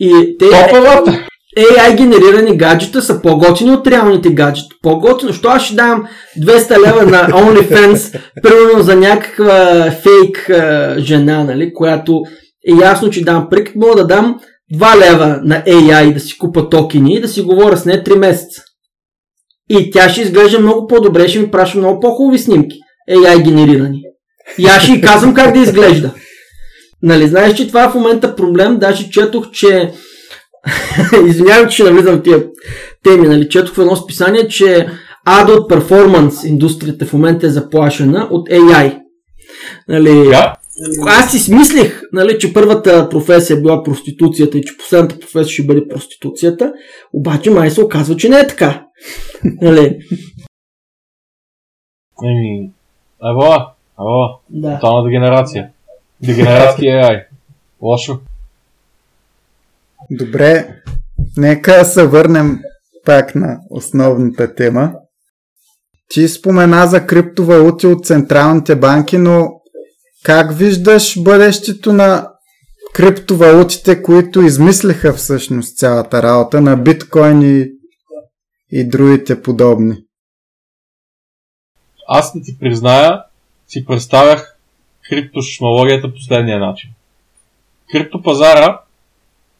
[0.00, 1.26] И те Топовата!
[1.58, 4.76] AI генерирани гаджета са по-готини от реалните гаджета.
[4.82, 6.06] По-готино, що аз ще дам
[6.38, 12.22] 200 лева на OnlyFans, примерно за някаква фейк а, жена, нали, която
[12.68, 14.40] е ясно, че дам прик, мога да дам
[14.74, 18.18] 2 лева на AI да си купа токени и да си говоря с нея 3
[18.18, 18.62] месеца.
[19.70, 22.76] И тя ще изглежда много по-добре, ще ми праща много по-хубави снимки.
[23.10, 24.02] AI генерирани.
[24.58, 26.10] И аз ще й казвам как да изглежда.
[27.02, 28.78] Нали, знаеш, че това е в момента проблем.
[28.78, 29.92] Даже четох, че
[31.26, 32.44] Извинявам, че ще навлизам тия
[33.04, 33.28] теми.
[33.28, 33.48] Нали?
[33.48, 34.88] Четох в едно списание, че
[35.28, 38.98] Adult Performance индустрията в момента е заплашена от AI.
[39.88, 40.54] Нали, Да?
[41.06, 45.62] Аз си смислих, нали, че първата професия е била проституцията и че последната професия ще
[45.62, 46.72] бъде проституцията,
[47.12, 48.86] обаче май се оказва, че не е така.
[49.62, 49.98] нали,
[52.24, 52.70] Еми,
[53.30, 53.66] ева,
[54.50, 54.74] да.
[54.74, 55.70] тотална дегенерация.
[56.22, 57.24] Дегенератски AI.
[57.82, 58.20] Лошо.
[60.10, 60.68] Добре,
[61.36, 62.58] нека се върнем
[63.04, 64.92] пак на основната тема.
[66.08, 69.59] Ти спомена за криптовалути от централните банки, но
[70.24, 72.30] как виждаш бъдещето на
[72.92, 77.70] криптовалутите, които измислиха всъщност цялата работа на биткоин и,
[78.72, 79.96] и другите подобни?
[82.08, 83.22] Аз да ти призная,
[83.68, 84.56] си представях
[85.08, 86.90] криптошмологията последния начин.
[87.92, 88.80] Криптопазара,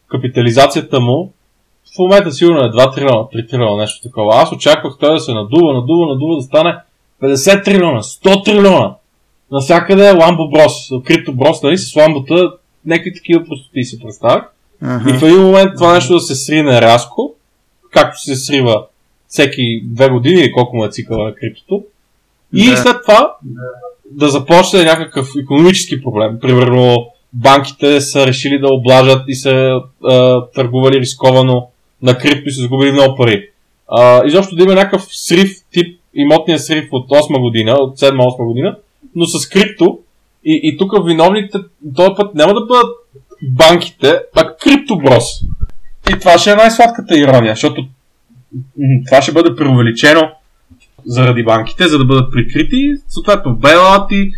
[0.09, 1.33] капитализацията му,
[1.95, 4.43] в момента сигурно е 2 трилиона, 3 трилиона, нещо такова.
[4.43, 6.79] Аз очаквах той да се надува, надува, надува, да стане
[7.23, 8.95] 50 трилиона, 100 трилиона.
[9.51, 10.73] Навсякъде е Ламбо Брос,
[11.05, 12.53] Крипто Брос, нали, с ламбота,
[12.87, 14.45] някакви такива простоти си представях.
[14.83, 15.11] Ага.
[15.11, 17.35] И в един момент това нещо да се срине рязко,
[17.91, 18.85] както се срива
[19.29, 21.85] всеки две години или колко му е цикъла на криптото.
[22.55, 22.77] И да.
[22.77, 23.35] след това
[24.11, 26.39] да започне някакъв економически проблем.
[26.41, 31.69] Примерно банките са решили да облажат и са а, търгували рисковано
[32.03, 33.49] на крипто и са загубили много пари.
[33.89, 38.77] А, изобщо да има някакъв срив, тип имотния срив от 8 година, от 7-8 година,
[39.15, 39.99] но с крипто.
[40.45, 41.59] И, и тук виновните
[41.97, 42.97] този път няма да бъдат
[43.43, 45.25] банките, а криптоброс.
[46.11, 47.87] И това ще е най-сладката ирония, защото
[49.07, 50.31] това ще бъде преувеличено
[51.07, 52.93] заради банките, за да бъдат прикрити.
[53.09, 54.33] Съответно, белати,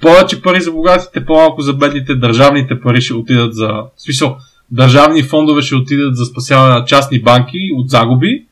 [0.00, 3.66] повече пари за богатите, по-малко за бедните, държавните пари ще отидат за...
[3.66, 4.36] В смисъл,
[4.70, 8.44] държавни фондове ще отидат за спасяване на частни банки от загуби,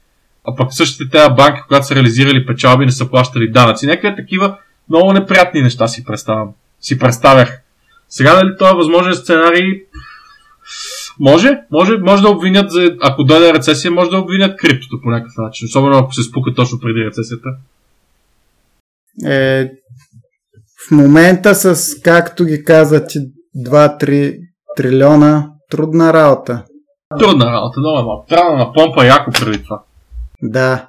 [0.45, 3.87] а пък същите тези банки, когато са реализирали печалби, не са плащали данъци.
[3.87, 4.57] Някакви такива
[4.89, 6.49] много неприятни неща си представям.
[6.81, 7.63] Си представях.
[8.09, 9.83] Сега дали това е възможен сценарий?
[11.21, 15.33] Може, може, може да обвинят, за, ако дойде рецесия, може да обвинят криптото по някакъв
[15.39, 17.49] начин, особено ако се спука точно преди рецесията.
[19.27, 19.71] Е,
[20.89, 23.19] в момента с, както ги каза ти,
[23.57, 24.39] 2-3
[24.77, 26.65] трилиона, трудна работа.
[27.19, 28.27] Трудна работа, много е малко.
[28.29, 29.83] Трябва да напомпа яко преди това.
[30.43, 30.89] Да.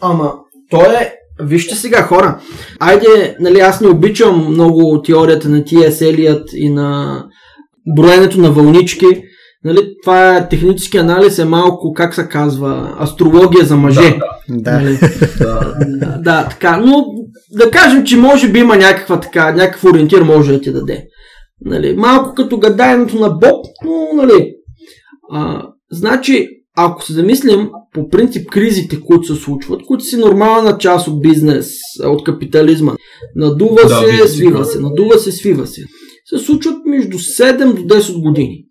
[0.00, 0.34] Ама,
[0.70, 2.40] то е Вижте сега, хора.
[2.80, 7.18] Айде, нали, аз не обичам много теорията на тия Елият и на
[7.96, 9.06] броенето на вълнички.
[9.64, 14.18] Нали, това е технически анализ е малко, как се казва, астрология за мъже.
[14.48, 14.80] Да, да.
[14.80, 14.98] Нали?
[15.38, 16.76] да, да, да, така.
[16.76, 17.04] Но
[17.50, 21.04] да кажем, че може би има някаква така, някакъв ориентир може да ти даде.
[21.64, 24.54] Нали, малко като гадаенето на Боб, но нали.
[25.32, 25.62] А,
[25.92, 31.22] значи, ако се замислим, по принцип кризите, които се случват, които си нормална част от
[31.22, 31.70] бизнес,
[32.04, 32.92] от капитализма,
[33.36, 35.82] надува да, се, свива се, надува се, свива се,
[36.24, 38.64] се случват между 7 до 10 години.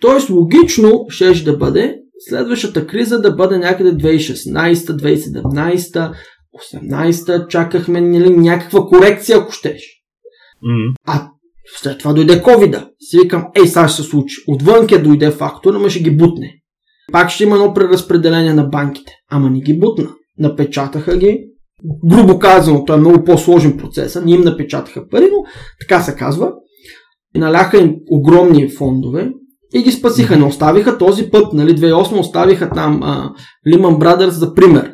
[0.00, 1.96] Тоест логично ще да бъде
[2.28, 6.14] следващата криза да бъде някъде 2016, 2017,
[6.74, 9.82] 2018, чакахме нали, някаква корекция, ако щеш.
[10.64, 10.94] Mm.
[11.06, 11.28] А
[11.80, 14.36] след това дойде covid Си викам, ей, сега ще се случи.
[14.48, 16.59] Отвънке дойде фактор, ама ще ги бутне.
[17.12, 19.12] Пак ще има едно преразпределение на банките.
[19.30, 20.08] Ама не ги бутна.
[20.38, 21.44] Напечатаха ги.
[22.04, 24.22] Грубо казано, това е много по-сложен процес.
[24.24, 25.44] Не им напечатаха пари, но
[25.80, 26.52] така се казва.
[27.34, 29.30] Наляха им огромни фондове
[29.74, 30.36] и ги спасиха.
[30.36, 33.32] Не оставиха този път, нали, 2008 оставиха там а,
[33.68, 34.92] Lehman Brothers за пример.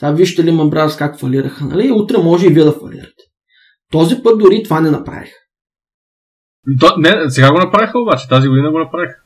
[0.00, 1.92] Сега вижте Lehman Brothers как фалираха, нали?
[1.92, 3.24] Утре може и вие да фалирате.
[3.92, 5.36] Този път дори това не направиха.
[6.80, 9.23] То, не, сега го направиха обаче, тази година го направиха.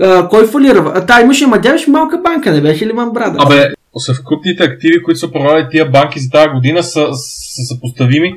[0.00, 0.92] А, кой фалира?
[0.94, 3.38] А, та имаше, ма тя малка банка, не беше ли Брада?
[3.38, 8.34] Абе, съвкупните активи, които са продавали тия банки за тази година са, са съпоставими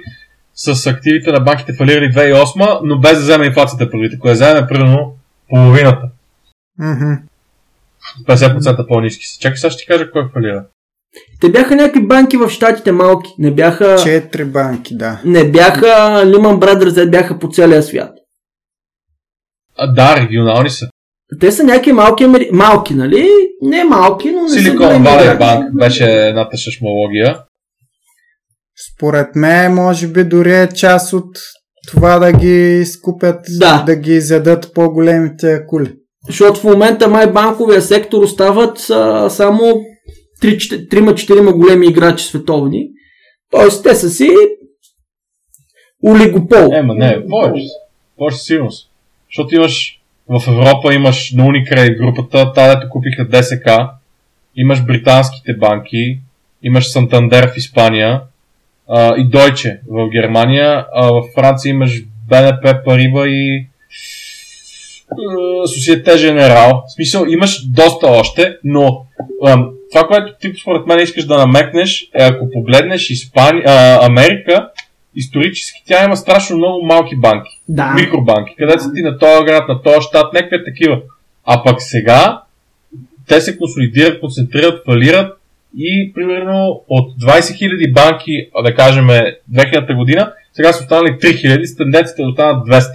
[0.56, 3.90] с активите на банките фалирали 2008, но без да вземе инфлацията.
[4.16, 5.16] Ако я вземе примерно
[5.50, 6.10] половината.
[6.82, 7.20] Mm-hmm.
[8.28, 9.40] 50% по-низки са.
[9.40, 10.66] Чакай сега ще ти кажа кой фалира.
[11.42, 13.34] Те бяха някакви банки в щатите малки.
[13.40, 13.96] Не бяха...
[14.04, 15.22] Четири банки, да.
[15.26, 15.86] Не бяха
[16.26, 18.12] Lehman Brothers, бяха по целия свят.
[19.78, 20.88] А, да, регионални са.
[21.40, 23.30] Те са някакви малки, малки, нали?
[23.62, 27.40] Не малки, но не Silicon са Valley Bank беше едната шашмология.
[28.94, 31.38] Според мен, може би дори е част от
[31.88, 35.96] това да ги скупят, да, да ги изядат по-големите кули.
[36.28, 39.86] Защото в момента май банковия сектор остават са, само
[40.42, 42.90] 3-4 големи играчи световни.
[43.52, 44.30] Тоест те са си
[46.06, 46.70] олигопол.
[46.74, 47.66] Ема не, повече.
[48.18, 48.90] Повече сигурност.
[49.30, 53.70] Защото имаш в Европа имаш на Unicredit групата, тази купиха ДСК,
[54.56, 56.20] имаш британските банки,
[56.64, 58.22] имаш Сантандер в Испания
[58.90, 63.68] а, и Deutsche в Германия, а в Франция имаш БНП Париба и
[65.68, 66.84] Societe General.
[66.88, 69.06] В смисъл, имаш доста още, но
[69.46, 74.70] а, това, което ти според мен искаш да намекнеш е ако погледнеш Испания, а, Америка,
[75.16, 77.62] исторически тя има страшно много малки банки.
[77.70, 77.94] Да.
[77.94, 81.02] Микробанки, където са ти на този град, на този щат, някакви такива.
[81.46, 82.42] А пък сега
[83.28, 85.38] те се консолидират, концентрират, фалират
[85.78, 88.32] и примерно от 20 000 банки,
[88.64, 92.90] да кажем 2000 година, сега са останали 3000, с тенденцията да останат 200.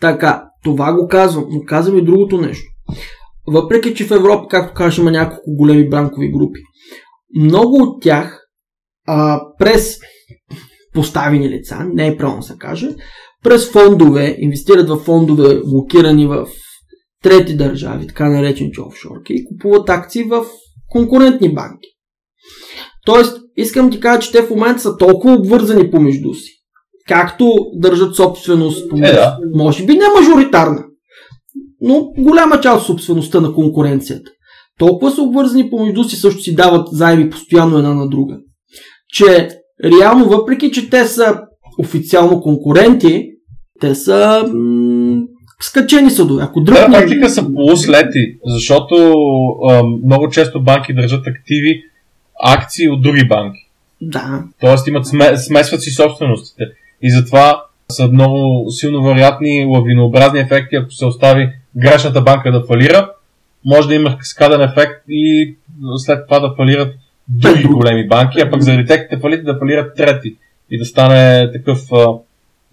[0.00, 2.64] Така, това го казвам, но казвам и другото нещо.
[3.46, 6.60] Въпреки, че в Европа, както кажем, има няколко големи банкови групи,
[7.36, 8.40] много от тях
[9.06, 9.98] а, през
[10.94, 12.88] поставени лица, не е правилно да се каже,
[13.44, 16.46] през фондове, инвестират в фондове блокирани в
[17.22, 20.44] трети държави, така наречените офшорки, и купуват акции в
[20.88, 21.88] конкурентни банки.
[23.06, 26.50] Тоест, искам ти кажа, че те в момента са толкова обвързани помежду си,
[27.08, 29.38] както държат собственост помежду е, да.
[29.54, 30.84] Може би не мажоритарна,
[31.80, 34.30] но голяма част от собствеността на конкуренцията.
[34.78, 38.36] Толкова са обвързани помежду си, също си дават заеми постоянно една на друга,
[39.08, 39.48] че
[39.84, 41.40] реално, въпреки че те са
[41.78, 43.30] официално конкуренти,
[43.80, 45.22] те са м-
[45.60, 46.38] скачени са до.
[46.42, 46.76] Ако друг.
[46.76, 49.12] Да, практика са полуслети, защото
[49.68, 51.82] а, много често банки държат активи,
[52.44, 53.60] акции от други банки.
[54.00, 54.44] Да.
[54.60, 55.06] Тоест имат
[55.36, 56.62] смесват си собственостите.
[57.02, 63.10] И затова са много силно вероятни лавинообразни ефекти, ако се остави грешната банка да фалира,
[63.64, 65.56] може да има скаден ефект и
[65.96, 66.94] след това да фалират
[67.28, 70.36] други големи банки, а пък заради техните фалити да фалират трети
[70.70, 71.78] и да стане такъв.
[71.92, 72.06] А,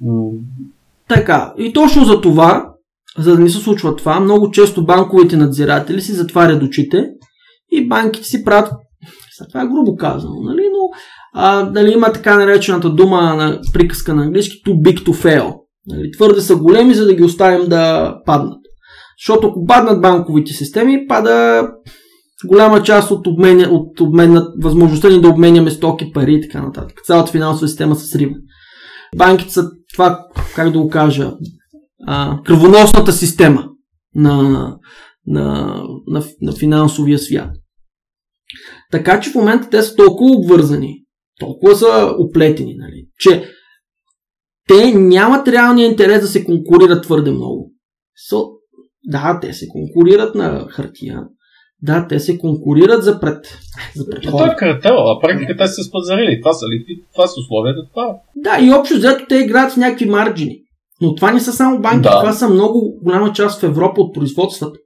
[0.01, 0.31] м-
[1.07, 2.73] така, и точно за това,
[3.17, 7.09] за да не се случва това, много често банковите надзиратели си затварят очите
[7.71, 8.71] и банките си правят,
[9.49, 10.89] това е грубо казано, нали, но
[11.33, 15.55] а, дали има така наречената дума на приказка на английски too big to fail.
[15.87, 18.59] Нали, твърде са големи, за да ги оставим да паднат.
[19.21, 21.67] Защото ако паднат банковите системи, пада
[22.47, 27.01] голяма част от, обменя, от обменна, възможността ни да обменяме стоки, пари и така нататък.
[27.03, 28.35] Цялата финансова система се срива.
[29.17, 31.33] Банките са това, как да го кажа,
[32.07, 33.69] а, кръвоносната система
[34.15, 34.43] на,
[35.27, 37.49] на, на, на финансовия свят.
[38.91, 41.03] Така че в момента те са толкова обвързани,
[41.39, 43.49] толкова са оплетени, нали, че
[44.67, 47.73] те нямат реалния интерес да се конкурират твърде много.
[48.31, 48.51] So,
[49.03, 51.23] да, те се конкурират на хартия,
[51.83, 53.45] да, те се конкурират за пред.
[53.95, 56.41] За пред това е картел, а практика те се спазарили.
[56.41, 56.85] Това са ли?
[57.13, 57.81] Това са условията.
[57.93, 58.15] Това.
[58.35, 60.57] Да, и общо взето те играят с някакви марджини.
[61.01, 62.19] Но това не са само банки, да.
[62.19, 64.79] това са много голяма част в Европа от производствата.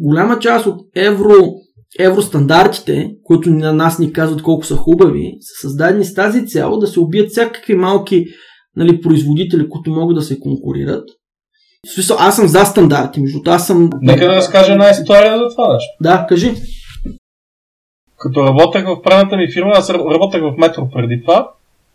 [0.00, 1.34] Голяма част от евро,
[1.98, 6.86] евростандартите, които на нас ни казват колко са хубави, са създадени с тази цел да
[6.86, 8.24] се убият всякакви малки
[8.76, 11.08] нали, производители, които могат да се конкурират
[11.86, 13.90] в смисъл, аз съм за стандарти, между аз съм...
[14.00, 15.90] Нека да разкажа една история за това нещо.
[16.00, 16.54] Да, кажи.
[18.18, 21.50] Като работех в предната ми фирма, аз работех в метро преди това,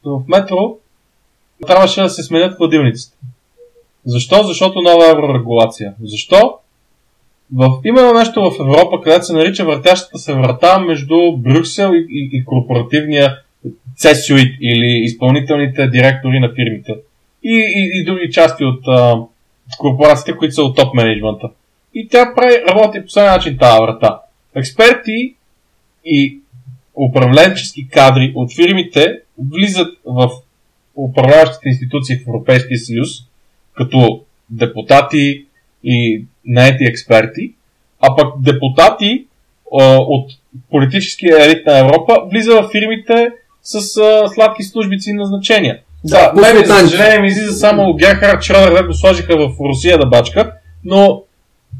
[0.05, 0.77] в метро
[1.67, 3.17] трябваше да се сменят хладилниците.
[4.05, 4.43] Защо?
[4.43, 5.93] Защото нова еврорегулация.
[6.03, 6.53] Защо?
[7.55, 12.29] В, именно нещо в Европа, където се нарича въртящата се врата между Брюксел и, и,
[12.33, 13.37] и корпоративния
[13.99, 16.95] C-suite или изпълнителните директори на фирмите.
[17.43, 19.15] И, и, и други части от, а,
[19.77, 21.49] корпорациите, които са от топ менеджмента.
[21.93, 24.19] И тя прави, работи по същия начин тази врата.
[24.55, 25.35] Експерти
[26.05, 26.39] и
[26.95, 29.19] управленчески кадри от фирмите
[29.51, 30.31] влизат в
[30.95, 33.09] управляващите институции в Европейския съюз,
[33.73, 35.45] като депутати
[35.83, 37.53] и наети експерти,
[37.99, 39.25] а пък депутати
[39.79, 40.31] а, от
[40.69, 43.31] политическия елит на Европа влиза в фирмите
[43.61, 45.79] с а, сладки службици и назначения.
[46.03, 50.05] Да, да мен, за съжаление, ми излиза само Герхард Шродер, го сложиха в Русия да
[50.05, 50.51] бачка,
[50.85, 51.23] но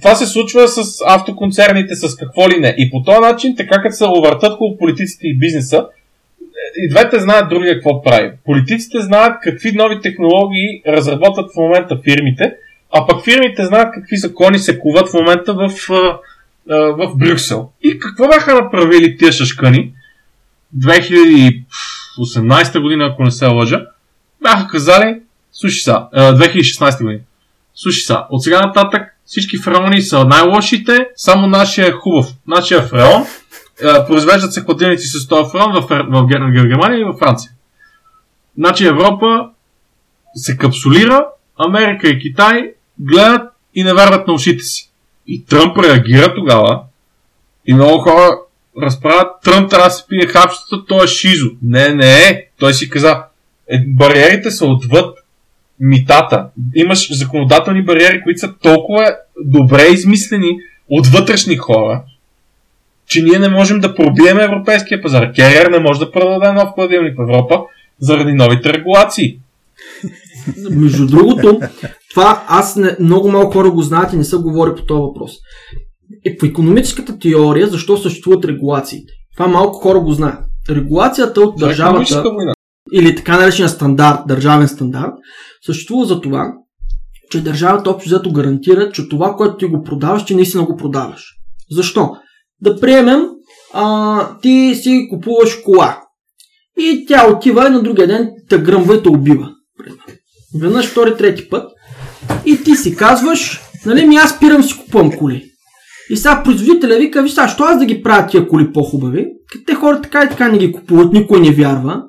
[0.02, 2.76] това се случва с автоконцерните, с какво ли не.
[2.77, 5.85] И по този начин, така като се увъртат около политиците и бизнеса,
[6.77, 8.31] и двете знаят другия какво прави.
[8.45, 12.53] Политиците знаят какви нови технологии разработват в момента фирмите,
[12.91, 15.72] а пък фирмите знаят какви закони се куват в момента в,
[16.68, 17.69] в Брюксел.
[17.84, 19.93] И какво бяха направили тия шашкани
[20.77, 23.85] 2018 година, ако не се лъжа,
[24.41, 25.19] бяха казали,
[25.51, 27.19] слушай са, 2016 година.
[27.76, 32.27] Слушай са, от сега нататък всички фреони са най-лошите, само нашия е хубав.
[32.47, 33.26] Нашия фреон,
[34.07, 37.51] произвеждат се хладилници с този фреон в, в, в Германия и във Франция.
[38.57, 39.49] Значи Европа
[40.35, 41.26] се капсулира,
[41.57, 43.41] Америка и Китай гледат
[43.76, 44.91] и не вярват на ушите си.
[45.27, 46.81] И Тръмп реагира тогава
[47.65, 48.30] и много хора
[48.81, 51.51] разправят Тръмп трябва да се пие хапчетата, той е шизо.
[51.63, 52.49] Не, не е.
[52.59, 53.23] Той си каза,
[53.72, 55.18] е, бариерите са отвъд
[55.80, 56.48] митата.
[56.76, 59.15] Имаш законодателни бариери, които са толкова
[59.45, 60.57] добре измислени
[60.89, 62.03] от вътрешни хора,
[63.07, 65.31] че ние не можем да пробием европейския пазар.
[65.34, 67.61] Керер не може да продаде нов хладилник в Европа
[67.99, 69.39] заради новите регулации.
[70.72, 71.60] Между другото,
[72.14, 75.31] това аз не, много малко хора го знаят и не са говори по този въпрос.
[76.26, 79.14] Е, в економическата теория защо съществуват регулациите?
[79.38, 80.39] Това малко хора го знаят.
[80.69, 82.23] Регулацията от държавата
[82.93, 85.13] или така наречения стандарт, държавен стандарт,
[85.65, 86.53] съществува за това,
[87.31, 91.23] че държавата общо взето гарантира, че това, което ти го продаваш, ти наистина го продаваш.
[91.72, 92.15] Защо?
[92.61, 93.26] Да приемем,
[93.73, 96.01] а, ти си купуваш кола
[96.80, 99.49] и тя отива и на другия ден те гръмва и те убива.
[100.59, 101.72] Веднъж, втори, трети път.
[102.45, 105.51] И ти си казваш, нали ми аз спирам си купувам коли.
[106.09, 109.27] И сега производителя вика, виж сега, що аз да ги правя тия коли по-хубави?
[109.68, 112.03] Те хора така и така не ги купуват, никой не вярва.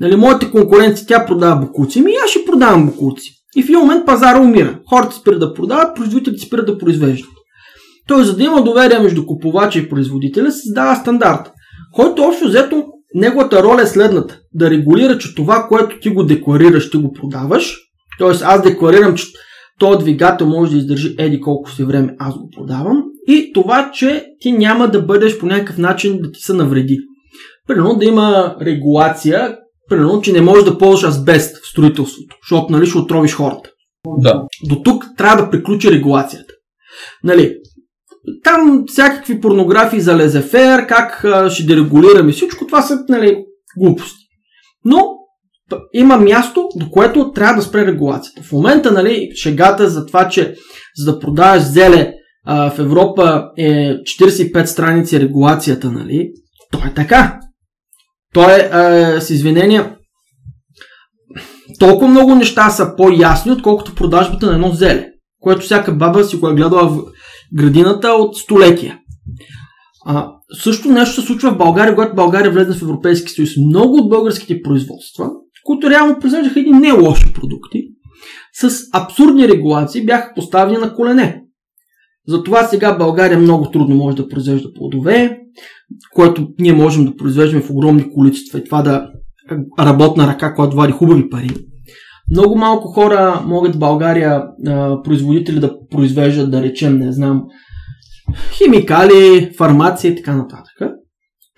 [0.00, 3.30] Нали, моите конкуренции, тя продава букуци, ми аз ще продавам букуци.
[3.56, 4.78] И в един момент пазара умира.
[4.88, 7.30] Хората спират да продават, производителите спират да произвеждат.
[8.08, 11.52] Той, за да има доверие между купувача и производителя, се създава стандарт,
[11.92, 12.84] който общо взето
[13.14, 14.38] неговата роля е следната.
[14.54, 17.76] Да регулира, че това, което ти го декларираш, ти го продаваш.
[18.18, 19.26] Тоест аз декларирам, че
[19.78, 23.02] този двигател може да издържи еди колко си време, аз го продавам.
[23.28, 26.98] И това, че ти няма да бъдеш по някакъв начин да ти се навреди.
[27.68, 29.56] Примерно да има регулация,
[29.88, 33.70] примерно, че не можеш да ползваш азбест в строителството, защото нали, ще отровиш хората.
[34.18, 34.42] Да.
[34.68, 36.54] До тук трябва да приключи регулацията.
[37.24, 37.56] Нали,
[38.44, 43.44] там всякакви порнографии за лезефер, как а, ще дерегулираме всичко, това са нали,
[43.78, 44.24] глупости.
[44.84, 45.14] Но
[45.92, 48.42] има място, до което трябва да спре регулацията.
[48.42, 50.54] В момента, нали, шегата за това, че
[50.96, 52.12] за да продаваш зеле
[52.46, 56.30] а, в Европа е 45 страници регулацията, нали,
[56.72, 57.40] то е така.
[58.34, 59.96] То е, а, с извинения,
[61.78, 65.08] толкова много неща са по-ясни, отколкото продажбата на едно зеле,
[65.40, 67.04] което всяка баба си го е гледала в
[67.54, 68.98] градината от столетия.
[70.06, 70.30] А,
[70.62, 73.50] също нещо се случва в България, когато България влезе в Европейски съюз.
[73.68, 75.30] Много от българските производства,
[75.64, 77.82] които реално произвеждаха едни не лоши продукти,
[78.52, 81.40] с абсурдни регулации бяха поставени на колене.
[82.28, 85.43] Затова сега България много трудно може да произвежда плодове,
[86.14, 89.08] което ние можем да произвеждаме в огромни количества и това да
[89.78, 91.48] работна ръка, която вади хубави пари.
[92.30, 94.42] Много малко хора могат в България
[95.04, 97.42] производители да произвеждат, да речем, не знам,
[98.52, 100.92] химикали, фармация и така нататък.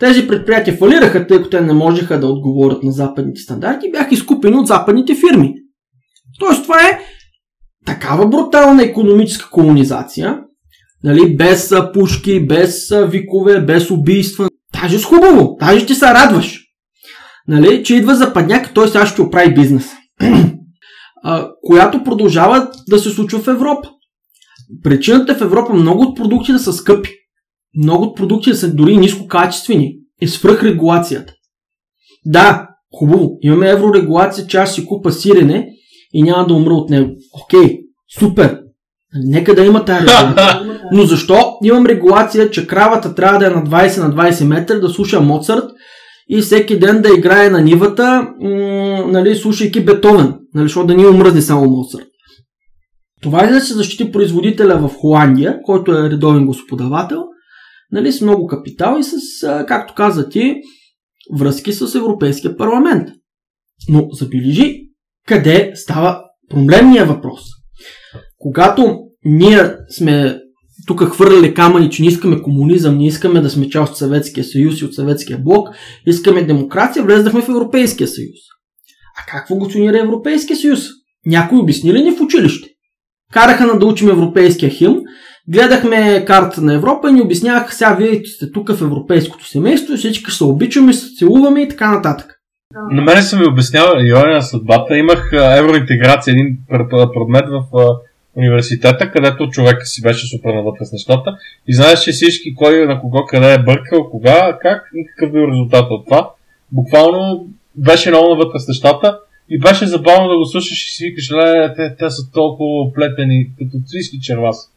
[0.00, 4.56] Тези предприятия фалираха, тъй като те не можеха да отговорят на западните стандарти бяха изкупени
[4.56, 5.54] от западните фирми.
[6.38, 7.00] Тоест това е
[7.86, 10.40] такава брутална економическа колонизация,
[11.04, 14.48] нали, без пушки, без викове, без убийства.
[14.82, 16.62] Даже с хубаво, даже ти се радваш.
[17.48, 19.90] Нали, че идва западняк, той сега ще оправи бизнес.
[21.62, 23.88] която продължава да се случва в Европа.
[24.82, 27.10] Причината в Европа много от продуктите са скъпи.
[27.82, 29.96] Много от продуктите са дори нискокачествени.
[30.22, 31.32] Е свръхрегулацията.
[32.26, 35.68] Да, хубаво, имаме еврорегулация, че аз си купа сирене
[36.12, 37.10] и няма да умра от него.
[37.44, 37.78] Окей,
[38.18, 38.60] супер.
[39.14, 40.80] Нека да има тази регулация.
[40.92, 44.88] Но защо имам регулация, че кравата трябва да е на 20 на 20 метра, да
[44.88, 45.64] слуша Моцарт
[46.28, 51.06] и всеки ден да играе на нивата, м- нали, слушайки Бетовен, нали, защото да ни
[51.06, 52.06] омръзне само Моцарт.
[53.22, 57.24] Това е да се защити производителя в Холандия, който е редовен господавател,
[57.92, 59.14] нали, с много капитал и с,
[59.68, 60.54] както каза ти,
[61.38, 63.08] връзки с Европейския парламент.
[63.88, 64.80] Но забележи
[65.26, 67.40] къде става проблемния въпрос.
[68.46, 70.40] Когато ние сме
[70.86, 74.80] тук хвърляли камъни, че не искаме комунизъм, не искаме да сме част от Съветския съюз
[74.80, 75.68] и от Съветския блок,
[76.06, 78.38] искаме демокрация, влезнахме в Европейския съюз.
[79.18, 80.80] А как функционира Европейския съюз?
[81.26, 82.68] Някой обясни ли ни в училище?
[83.32, 85.00] Караха на да учим европейския химн,
[85.48, 90.30] гледахме картата на Европа и ни обясняваха, сега вие сте тук в европейското семейство, всички
[90.30, 92.32] се обичаме, се целуваме и така нататък.
[92.92, 94.96] На мене са ми обяснявали ирония на съдбата.
[94.96, 97.64] Имах евроинтеграция, един предмет в
[98.36, 101.36] университета, където човек си беше супер навътре с нещата
[101.68, 105.86] и знаеше всички кой на кого къде е бъркал, кога, как и какъв бил резултат
[105.90, 106.30] от това.
[106.72, 109.18] Буквално беше много навътре с нещата
[109.50, 113.50] и беше забавно да го слушаш и си викаш, ле, те, те са толкова плетени,
[113.58, 114.72] като цвиски червас.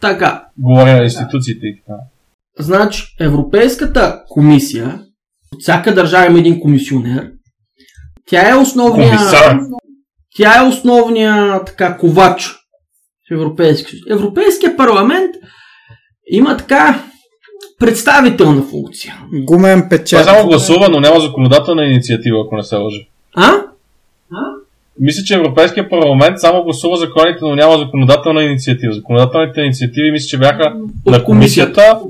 [0.00, 0.44] Така.
[0.58, 1.98] Говоря на институциите и така.
[2.58, 5.00] Значи, Европейската комисия,
[5.54, 7.30] от всяка държава има един комисионер,
[8.26, 9.10] тя е основния...
[9.10, 9.58] Комисар.
[10.36, 12.63] Тя е основния така ковач
[13.30, 14.20] в Европейския съюз.
[14.20, 15.34] Европейския парламент
[16.30, 17.02] има така
[17.78, 19.14] представителна функция.
[19.32, 20.24] Гумен печат.
[20.24, 23.00] само гласува, но няма законодателна инициатива, ако не се лъжа.
[23.34, 23.52] А?
[25.00, 28.92] Мисля, че Европейския парламент само гласува законите, но няма законодателна инициатива.
[28.92, 32.00] Законодателните инициативи мисля, че бяха От на комисията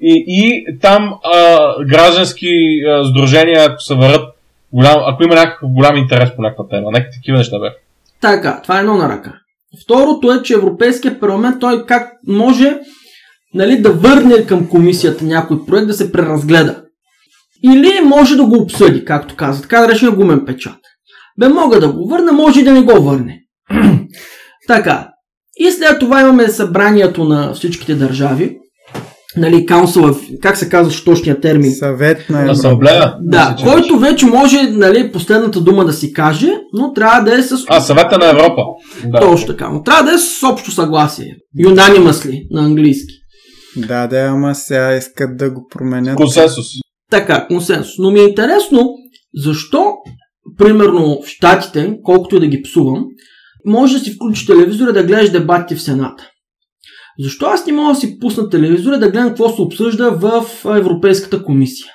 [0.00, 2.48] и, и там а, граждански
[2.88, 4.24] а, сдружения, ако се върят
[4.72, 6.90] голям, ако има някакъв голям интерес по някаква тема.
[6.92, 7.76] Нека такива неща бяха.
[8.20, 9.32] Така, това е едно на ръка.
[9.84, 12.78] Второто е, че Европейския парламент той как може
[13.54, 16.82] нали, да върне към комисията някой проект да се преразгледа.
[17.64, 20.78] Или може да го обсъди, както каза, така да решим гумен печат.
[21.38, 23.40] Бе мога да го върна, може и да не го върне.
[24.68, 25.08] така.
[25.56, 28.58] И след това имаме събранието на всичките държави.
[29.36, 31.72] Нали, Council of, как се казва точния термин?
[31.72, 32.52] Съвет на Европа.
[32.52, 33.14] Асамблея?
[33.20, 37.42] Да, Мисля, който вече може нали, последната дума да си каже, но трябва да е
[37.42, 38.62] с А, съвета на Европа.
[39.04, 39.20] Да.
[39.20, 39.70] Точно така.
[39.70, 41.36] Но трябва да е с общо съгласие.
[41.60, 43.14] Unanimously на английски.
[43.76, 46.16] Да, да, ама сега искат да го променят.
[46.16, 46.66] Консенсус.
[47.10, 47.94] Така, консенсус.
[47.98, 48.88] Но ми е интересно,
[49.34, 49.92] защо,
[50.58, 53.04] примерно в Штатите, колкото и да ги псувам,
[53.66, 56.30] може да си включиш телевизора да гледаш дебатите в Сената?
[57.20, 61.44] Защо аз не мога да си пусна телевизора да гледам какво се обсъжда в Европейската
[61.44, 61.86] комисия?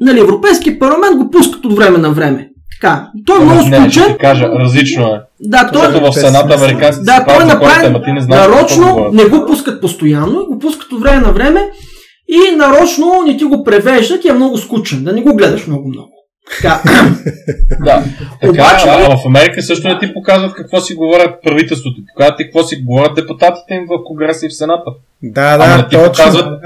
[0.00, 2.48] Нали, Европейски парламент го пускат от време на време.
[2.80, 4.12] Така, той е много Не, ще скучен.
[4.12, 5.20] ти кажа, различно е.
[5.40, 9.24] Да, той, Защото в Сената американците да, той е ти не знаеш какво нарочно, не
[9.24, 11.70] го пускат постоянно, го пускат от време на време
[12.28, 16.12] и нарочно не ти го превеждат и е много скучен, да не го гледаш много-много.
[16.50, 16.82] Така,
[17.84, 18.04] Да.
[18.40, 21.96] Така, Обаче- а в Америка също не ти показват какво си говорят правителството.
[22.14, 24.90] Показват ти какво си говорят депутатите им в Конгреса и в Сената.
[25.22, 26.10] Да, Ама да, не ти точно.
[26.12, 26.60] показват-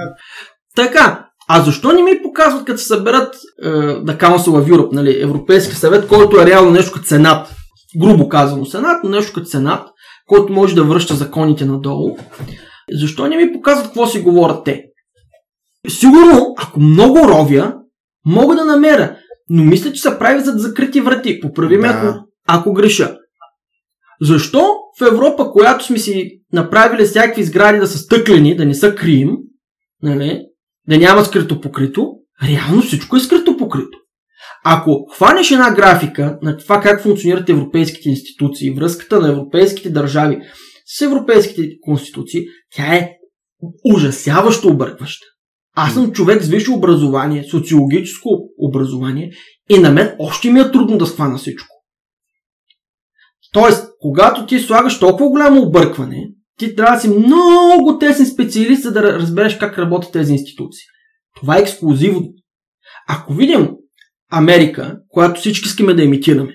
[0.76, 1.22] така.
[1.48, 3.68] А защо не ми показват, като се съберат е,
[4.00, 7.54] да Council of Europe, нали, Европейски съвет, който е реално нещо като Сенат,
[8.00, 9.88] грубо казано Сенат, но нещо като Сенат,
[10.26, 12.16] който може да връща законите надолу.
[12.92, 14.82] Защо не ми показват какво си говорят те?
[15.88, 17.74] Сигурно, ако много ровя,
[18.26, 19.16] мога да намеря,
[19.50, 21.40] но мисля, че се прави зад закрити врати.
[21.40, 21.94] Поправи ме, Да.
[21.94, 23.16] ако, ако греша.
[24.20, 24.66] Защо
[25.00, 29.30] в Европа, която сме си направили всякакви сгради да са стъклени, да не са крим,
[30.02, 30.42] нали,
[30.88, 32.12] да няма скрито покрито,
[32.48, 33.98] реално всичко е скрито покрито.
[34.64, 40.38] Ако хванеш една графика на това как функционират европейските институции, връзката на европейските държави
[40.86, 42.44] с европейските конституции,
[42.76, 43.10] тя е
[43.94, 45.26] ужасяващо объркваща.
[45.78, 49.30] Аз съм човек с висше образование, социологическо образование
[49.70, 51.76] и на мен още ми е трудно да схвана всичко.
[53.52, 58.92] Тоест, когато ти слагаш толкова голямо объркване, ти трябва да си много тесен специалист, за
[58.92, 60.84] да разбереш как работят тези институции.
[61.36, 62.28] Това е ексклюзивно.
[63.08, 63.70] Ако видим
[64.32, 66.52] Америка, която всички искаме да имитираме,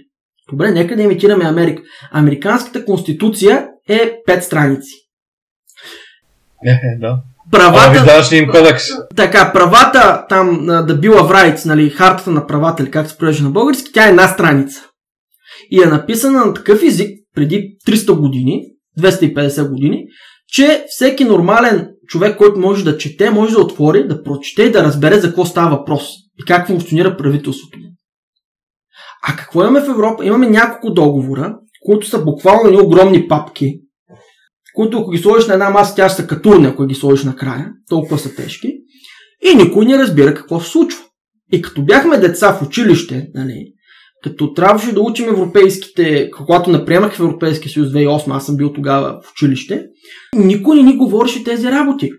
[0.51, 1.83] добре, нека да имитираме Америка.
[2.11, 4.93] Американската конституция е 5 страници.
[6.65, 7.23] Е, е, да.
[7.53, 8.83] А, Правата, ви даваш ли им кодекс?
[9.15, 13.49] така, правата там Bill of Rights, нали, хартата на правата, или как се превежда на
[13.49, 14.81] български, тя е една страница.
[15.71, 18.63] И е написана на такъв език преди 300 години,
[18.99, 20.05] 250 години,
[20.47, 24.83] че всеки нормален човек, който може да чете, може да отвори, да прочете и да
[24.83, 26.07] разбере за какво става въпрос
[26.39, 27.77] и как функционира правителството.
[29.27, 30.25] А какво имаме в Европа?
[30.25, 31.55] Имаме няколко договора,
[31.85, 33.79] които са буквално огромни папки,
[34.75, 37.71] които ако ги сложиш на една маса, тя са катурни, ако ги сложиш накрая.
[37.89, 38.67] Толкова са тежки.
[39.51, 41.03] И никой не разбира какво се случва.
[41.51, 43.73] И като бяхме деца в училище, нали,
[44.23, 48.73] като трябваше да учим европейските, когато не приемах в Европейския съюз 2008, аз съм бил
[48.73, 49.85] тогава в училище,
[50.35, 52.11] никой не ни говореше тези работи.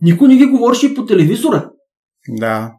[0.00, 1.70] Никой не ги говореше и по телевизора.
[2.28, 2.72] Да.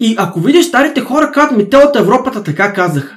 [0.00, 3.16] И ако видиш старите хора, казват ми, те от Европата така казаха.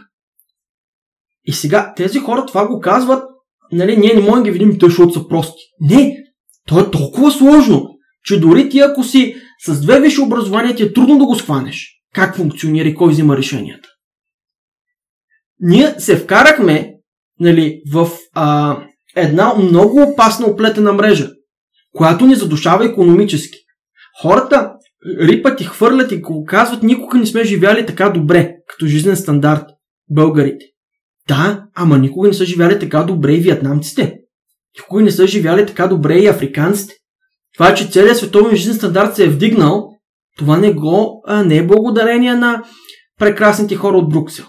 [1.45, 3.23] И сега тези хора това го казват,
[3.71, 5.61] нали, ние не можем да ги видим, те защото са прости.
[5.79, 6.17] Не,
[6.67, 7.89] то е толкова сложно,
[8.23, 9.35] че дори ти ако си
[9.65, 11.87] с две висши образования ти е трудно да го схванеш.
[12.13, 13.89] Как функционира и кой взима решенията.
[15.59, 16.93] Ние се вкарахме
[17.39, 18.77] нали, в а,
[19.15, 21.29] една много опасна оплетена мрежа,
[21.95, 23.57] която ни задушава економически.
[24.21, 24.71] Хората
[25.21, 29.65] рипат и хвърлят и казват, никога не сме живяли така добре, като жизнен стандарт,
[30.09, 30.65] българите.
[31.27, 34.17] Да, ама никога не са живяли така добре и вьетнамците.
[34.77, 36.93] Никога не са живяли така добре и африканците.
[37.53, 39.91] Това, че целият световен жизнен стандарт се е вдигнал,
[40.37, 42.63] това не, го, а, не е благодарение на
[43.19, 44.45] прекрасните хора от Бруксел.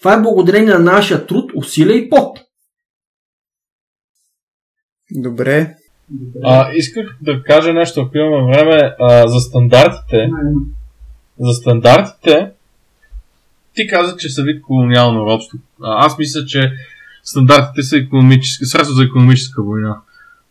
[0.00, 2.38] Това е благодарение на нашия труд, усилия и пот.
[5.10, 5.74] Добре.
[6.44, 10.28] А, исках да кажа нещо, ако имаме време, а, за стандартите.
[11.38, 12.52] За стандартите,
[13.74, 15.58] ти каза, че са вид колониално робство.
[15.82, 16.72] Аз мисля, че
[17.22, 19.96] стандартите са економически, средство за економическа война.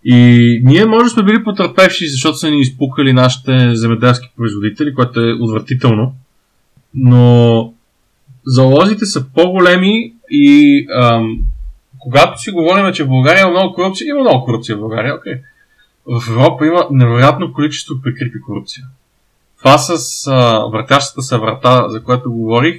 [0.05, 5.33] И ние може сме били потърпевши, защото са ни изпукали нашите земеделски производители, което е
[5.33, 6.13] отвратително.
[6.93, 7.73] Но
[8.45, 11.37] залозите са по-големи и ам,
[11.99, 15.33] когато си говорим, че в България има много корупция, има много корупция в България, окей.
[16.05, 18.83] В Европа има невероятно количество прикрита корупция.
[19.59, 22.75] Това с а, въртящата се врата, за която говорих,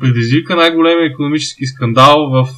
[0.00, 2.48] предизвика най-големия економически скандал в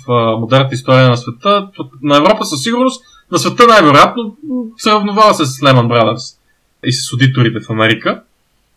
[0.40, 1.68] модерната история на света.
[2.02, 4.36] На Европа със сигурност, на света най-вероятно
[4.76, 6.36] се равновава с Lehman Brothers
[6.84, 8.22] и с аудиторите в Америка.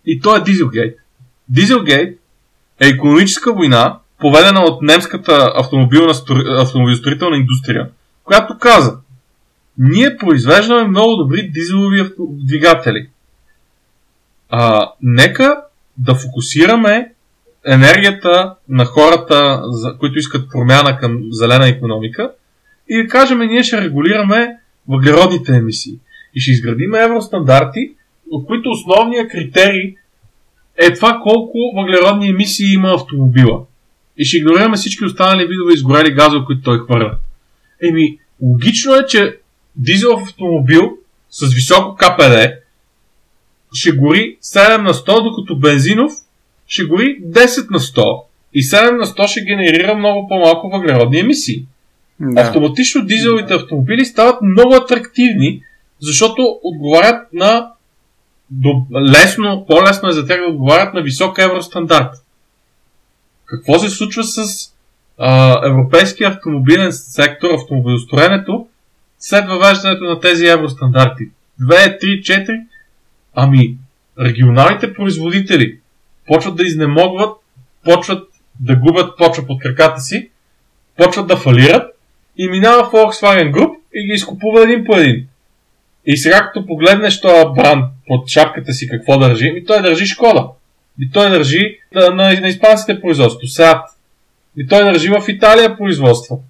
[0.05, 0.97] И то е Дизелгейт.
[1.49, 2.19] Дизелгейт
[2.79, 7.89] е економическа война, поведена от немската автомобилна стро- автомобилостроителна индустрия,
[8.23, 8.97] която каза,
[9.77, 13.09] ние произвеждаме много добри дизелови двигатели.
[14.49, 15.61] А, нека
[15.97, 17.13] да фокусираме
[17.65, 22.31] енергията на хората, за, които искат промяна към зелена економика
[22.89, 24.57] и да кажем, ние ще регулираме
[24.87, 25.99] въглеродните емисии.
[26.35, 27.91] И ще изградим евростандарти,
[28.31, 29.95] от които основният критерий
[30.77, 33.61] е това колко въглеродни емисии има автомобила.
[34.17, 37.17] и ще игнорираме всички останали видове изгорели газове, които той хвърля.
[37.89, 39.37] Еми, логично е, че
[39.75, 40.97] дизелов автомобил
[41.29, 42.61] с високо КПД
[43.73, 46.11] ще гори 7 на 100, докато бензинов
[46.71, 51.65] ще гори 10 на 100 и 7 на 100 ще генерира много по-малко въглеродни емисии.
[52.19, 52.41] Да.
[52.41, 55.63] Автоматично дизеловите автомобили стават много атрактивни,
[55.99, 57.71] защото отговарят на
[59.11, 62.11] лесно, по-лесно е за тях да отговарят на висок евростандарт.
[63.45, 64.43] Какво се случва с
[65.17, 68.67] а, европейския автомобилен сектор, автомобилостроенето,
[69.19, 71.23] след въвеждането на тези евростандарти?
[71.61, 72.65] 2, 3, 4?
[73.35, 73.77] Ами,
[74.19, 75.80] регионалните производители
[76.31, 77.37] почват да изнемогват,
[77.83, 78.27] почват
[78.59, 80.29] да губят почва под краката си,
[80.97, 81.95] почват да фалират
[82.37, 85.27] и минава Volkswagen Group и ги изкупува един по един.
[86.05, 90.47] И сега като погледнеш този бранд под шапката си какво държи, ми той държи Шкода.
[90.99, 93.85] И той държи на, на, на испанските производство, Сеат.
[94.57, 96.43] И той държи в Италия производство.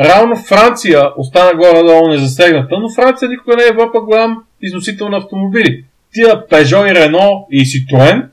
[0.00, 5.84] Реално Франция остана горе-долу незасегната, но Франция никога не е Европа голям износител на автомобили.
[6.12, 8.28] Тия Peugeot и Renault и Citroën,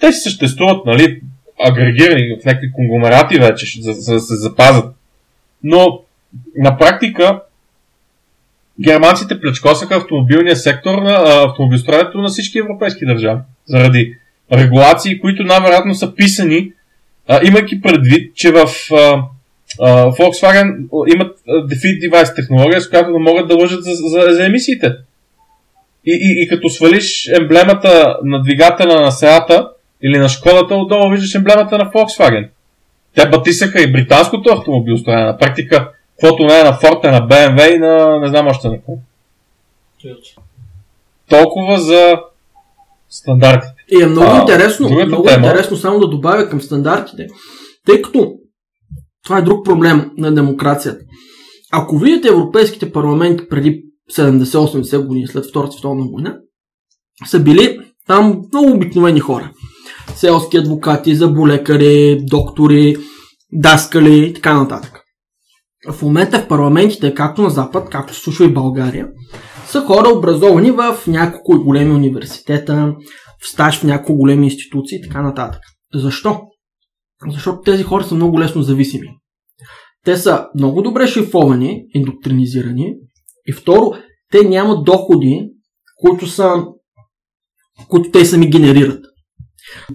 [0.00, 1.20] те си съществуват, нали,
[1.66, 4.94] агрегирани в някакви конгломерати вече, за, да се запазят.
[5.64, 6.00] Но
[6.56, 7.40] на практика
[8.80, 13.40] германците плечкосаха автомобилния сектор на автомобилстроенето на всички европейски държави.
[13.66, 14.16] Заради
[14.52, 16.72] регулации, които най-вероятно са писани,
[17.28, 19.22] а, имайки предвид, че в а,
[19.80, 24.46] а, Volkswagen имат Defeat Device технология, с която да могат да лъжат за, за, за
[24.46, 24.92] емисиите.
[26.06, 29.68] И, и, и като свалиш емблемата на двигателя на Сеата
[30.02, 32.48] или на Шкодата, отдолу виждаш емблемата на Volkswagen.
[33.14, 35.24] Те батисаха и британското автомобилстроение.
[35.24, 38.68] На практика Каквото не е на Ford, е на BMW и на не знам още
[38.68, 38.92] на какво.
[41.28, 42.20] Толкова за
[43.08, 43.84] стандартите.
[43.90, 45.46] И е много а, интересно, много тема...
[45.46, 47.26] интересно само да добавя към стандартите,
[47.86, 48.34] тъй като
[49.24, 51.04] това е друг проблем на демокрацията.
[51.72, 56.38] Ако видите европейските парламенти преди 70-80 години след Втората световна война,
[57.26, 59.52] са били там много обикновени хора.
[60.14, 62.96] Селски адвокати, заболекари, доктори,
[63.52, 64.98] даскали и така нататък
[65.86, 69.08] в момента в парламентите, както на Запад, както се случва и България,
[69.66, 72.94] са хора образовани в няколко големи университета,
[73.42, 75.60] в стаж в няколко големи институции и така нататък.
[75.94, 76.40] Защо?
[77.28, 79.08] Защото тези хора са много лесно зависими.
[80.04, 82.94] Те са много добре шифовани, индоктринизирани
[83.46, 83.92] и второ,
[84.32, 85.50] те нямат доходи,
[85.96, 86.64] които са
[87.88, 89.04] които те сами генерират.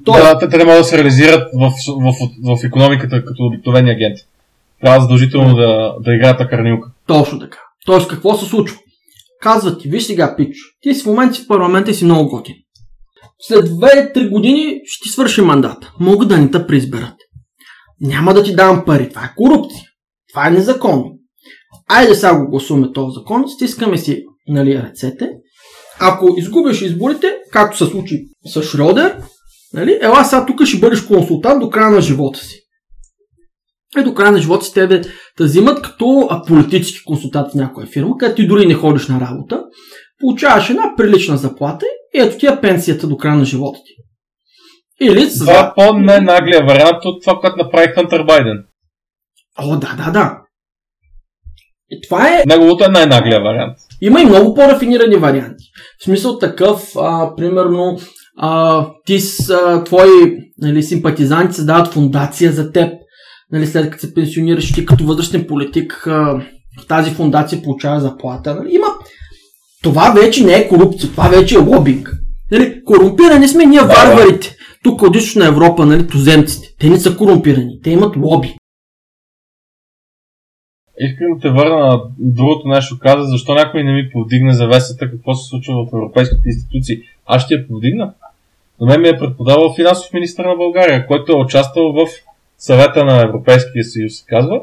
[0.05, 0.23] Тоест...
[0.23, 2.13] Да, те, те не могат да се реализират в, в,
[2.45, 4.23] в, в економиката като обикновени агенти
[4.83, 6.89] трябва задължително да, да играят карнилка.
[7.07, 7.57] Точно така.
[7.85, 8.77] Тоест какво се случва?
[9.41, 12.55] Казват ти, виж сега, пич, ти си в момента в парламента и си много готин.
[13.39, 15.91] След 2-3 години ще ти свърши мандата.
[15.99, 17.15] Могат да ни те преизберат.
[18.01, 19.09] Няма да ти давам пари.
[19.09, 19.83] Това е корупция.
[20.33, 21.11] Това е незаконно.
[21.89, 25.29] Айде сега го гласуваме този закон, стискаме си нали, ръцете.
[25.99, 29.17] Ако изгубиш изборите, както се случи с Шродер,
[29.73, 32.59] нали, ела сега тук ще бъдеш консултант до края на живота си
[33.99, 35.01] и до края на живота си те да,
[35.37, 39.63] да взимат като политически консултант в някоя фирма, където ти дори не ходиш на работа,
[40.19, 41.85] получаваш една прилична заплата
[42.15, 43.93] и ето ти е пенсията до края на живота ти.
[45.05, 45.39] Или с...
[45.39, 48.63] Това е по-ненаглия вариант от това, което направи Хантер Байден.
[49.59, 50.39] О, да, да, да.
[51.89, 52.43] И това е...
[52.47, 53.77] Неговото е най-наглия вариант.
[54.01, 55.65] Има и много по-рафинирани варианти.
[55.99, 57.99] В смисъл такъв, а, примерно,
[58.37, 62.93] а, ти с а, твои нали, симпатизанти създават фундация за теб
[63.53, 66.03] нали, след като се пенсионираш ти като възрастен политик
[66.79, 68.55] в тази фундация получава заплата.
[68.55, 68.87] Нали, има...
[69.83, 72.15] Това вече не е корупция, това вече е лобинг.
[72.51, 74.55] Нали, корумпирани сме ние варварите.
[74.83, 76.67] Тук от източна Европа, нали, туземците.
[76.79, 78.55] Те не са корумпирани, те имат лоби.
[80.99, 85.33] Искам да те върна на другото нещо каза, защо някой не ми повдигне завесата какво
[85.33, 86.97] се случва в европейските институции.
[87.25, 88.13] Аз ще я повдигна.
[88.81, 92.07] На мен ми е предподавал финансов министр на България, който е участвал в
[92.57, 94.61] съвета на Европейския съюз се казва,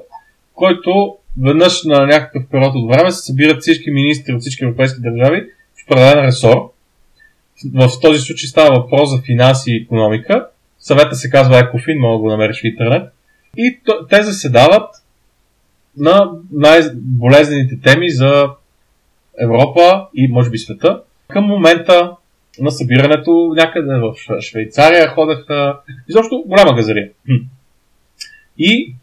[0.55, 5.47] който веднъж на някакъв период от време се събират всички министри от всички европейски държави
[5.80, 6.72] в определен ресор.
[7.74, 10.47] В този случай става въпрос за финанси и економика.
[10.78, 13.12] Съвета се казва Екофин, мога да го намериш в интернет.
[13.56, 14.89] И те заседават
[15.97, 18.48] на най-болезнените теми за
[19.42, 21.02] Европа и може би света.
[21.28, 22.16] Към момента
[22.60, 25.76] на събирането някъде в Швейцария ходеха
[26.08, 27.08] изобщо голяма газария.
[28.58, 28.94] И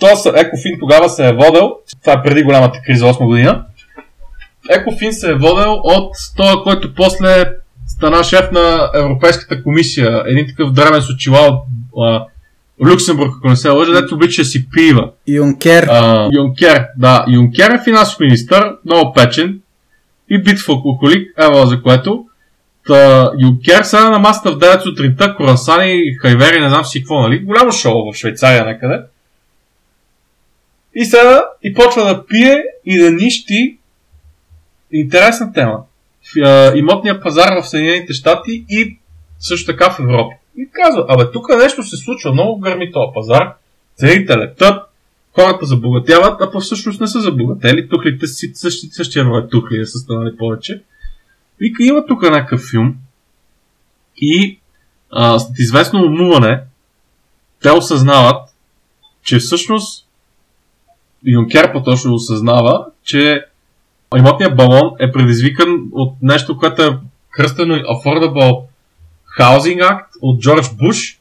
[0.00, 3.64] този Екофин тогава се е водел, това е преди голямата криза 8 година,
[4.70, 7.44] Екофин се е водел от този, който после
[7.86, 10.22] стана шеф на Европейската комисия.
[10.26, 11.62] Един такъв драмен с очила
[11.92, 12.28] от
[12.80, 15.10] В Люксембург, ако не се лъжа, дето обича си пива.
[15.28, 15.86] Юнкер.
[15.90, 17.24] А, Юнкер, да.
[17.28, 19.60] Юнкер е финансов министър, много печен
[20.30, 22.24] и бит в алкохолик, ева за което.
[22.86, 27.38] Та, Юнкер сега на масата в 9 сутринта, корасани, хайвери, не знам си какво, нали?
[27.38, 29.00] Голямо шоу в Швейцария някъде.
[30.94, 33.78] И сега и почва да пие и да нищи
[34.92, 35.80] интересна тема.
[36.74, 38.98] Имотния пазар в Съединените щати и
[39.38, 40.34] също така в Европа.
[40.58, 43.54] И казва, абе тук нещо се случва, много гърми този пазар,
[43.96, 44.82] цените летат,
[45.34, 49.86] хората забогатяват, а пък всъщност не са забогатели, тухлите си същи, същия брой тухли да
[49.86, 50.82] са станали повече.
[51.60, 52.94] Вика, има тук някакъв филм.
[54.16, 54.58] И
[55.12, 56.60] а, след известно умуване
[57.62, 58.48] те осъзнават,
[59.22, 60.06] че всъщност
[61.26, 63.44] Юнкер по-точно осъзнава, че
[64.16, 66.98] имотният балон е предизвикан от нещо, което е
[67.30, 68.62] кръстено Affordable
[69.38, 71.18] Housing Act от Джордж Буш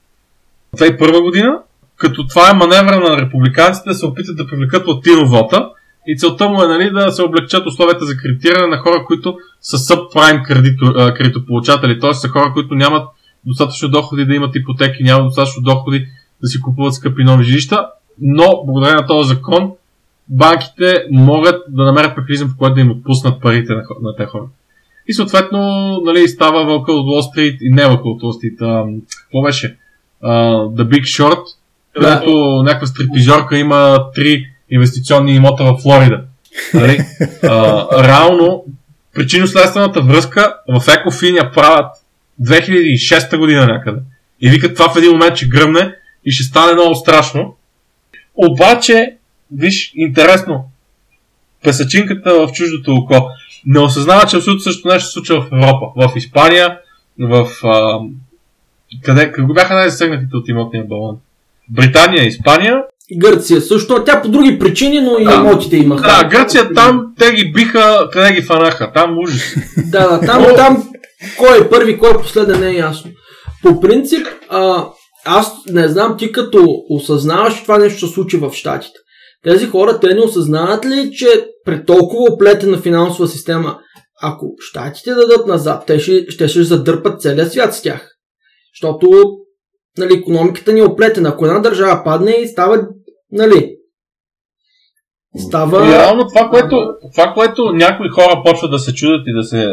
[0.77, 1.59] 2001 година,
[1.95, 5.69] като това е маневра на републиканците да се опитат да привлекат латино вота
[6.07, 9.77] и целта му е нали, да се облегчат условията за кредитиране на хора, които са
[9.77, 12.13] subprime кредито, кредитополучатели, т.е.
[12.13, 13.07] са хора, които нямат
[13.45, 16.07] достатъчно доходи да имат ипотеки, нямат достатъчно доходи
[16.41, 17.87] да си купуват скъпи нови жилища,
[18.21, 19.71] но благодарение на този закон
[20.29, 24.43] банките могат да намерят механизъм, по който да им отпуснат парите на, на тези хора.
[25.07, 25.59] И съответно,
[26.05, 28.57] нали, става вълка от Wall Street и не вълка от Wall Street.
[28.61, 28.85] А,
[29.23, 29.77] какво беше?
[30.23, 31.43] Uh, The Big Short,
[31.93, 32.63] където да.
[32.63, 36.21] някаква стрипизорка има три инвестиционни имота в Флорида.
[36.73, 36.97] Нали?
[36.97, 38.65] Uh, реално,
[39.13, 41.91] причинно-следствената връзка в Екофин я правят
[42.41, 43.99] 2006 година някъде.
[44.41, 45.95] И викат това в един момент ще гръмне
[46.25, 47.55] и ще стане много страшно.
[48.35, 49.15] Обаче,
[49.51, 50.69] виж, интересно,
[51.63, 53.29] песачинката в чуждото око
[53.65, 55.85] не осъзнава, че абсолютно също нещо се случва в Европа.
[55.95, 56.79] В Испания,
[57.19, 57.47] в...
[57.63, 57.99] А,
[59.03, 61.17] къде, къде бяха най-засегнатите от имотния балон?
[61.69, 62.83] Британия, Испания.
[63.17, 65.33] Гърция също, тя по други причини, но и да.
[65.33, 66.07] имотите имаха.
[66.07, 68.91] Да, Гърция там те ги биха, къде ги фанаха.
[68.93, 69.55] Там ужас.
[69.91, 70.89] да, да, там, там
[71.37, 73.11] кой е първи, кой е последен не е ясно.
[73.63, 74.85] По принцип, а,
[75.25, 78.99] аз не знам ти като осъзнаваш това нещо се случи в Штатите.
[79.43, 81.27] Тези хора, те не осъзнават ли, че
[81.65, 83.79] пред толкова оплетена финансова система,
[84.21, 88.09] ако щатите дадат назад, те ще, ще, ще задърпат целия свят с тях.
[88.75, 89.07] Защото
[89.97, 91.29] нали, економиката ни е оплетена.
[91.29, 92.87] Ако една държава падне и става,
[93.31, 93.75] нали,
[95.37, 95.87] става...
[95.87, 99.67] Реално това което, това, което някои хора почват да се чудят и да се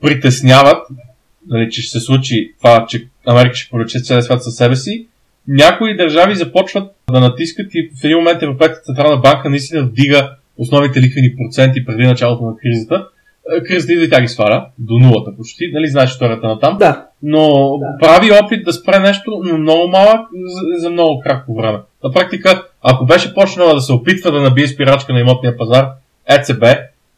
[0.00, 0.86] притесняват,
[1.48, 5.08] нали, че ще се случи това, че Америка ще поръча целия свят със себе си,
[5.48, 11.00] някои държави започват да натискат и в един момент Европейската централна банка наистина вдига основните
[11.00, 13.08] лихвени проценти преди началото на кризата.
[13.52, 16.78] Е, кризата идва и тя ги сваля до нулата почти, нали знаеш историята на там.
[16.78, 17.06] Да.
[17.22, 17.48] Но
[17.78, 17.98] да.
[18.00, 21.78] прави опит да спре нещо, но много малък за, за много кратко време.
[22.04, 25.88] На практика, ако беше почнала да се опитва да набие спирачка на имотния пазар,
[26.28, 26.64] ЕЦБ,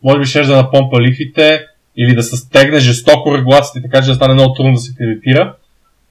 [0.04, 4.14] може би ще да напомпа лихвите или да се стегне жестоко регулациите, така че да
[4.14, 5.54] стане много трудно да се кредитира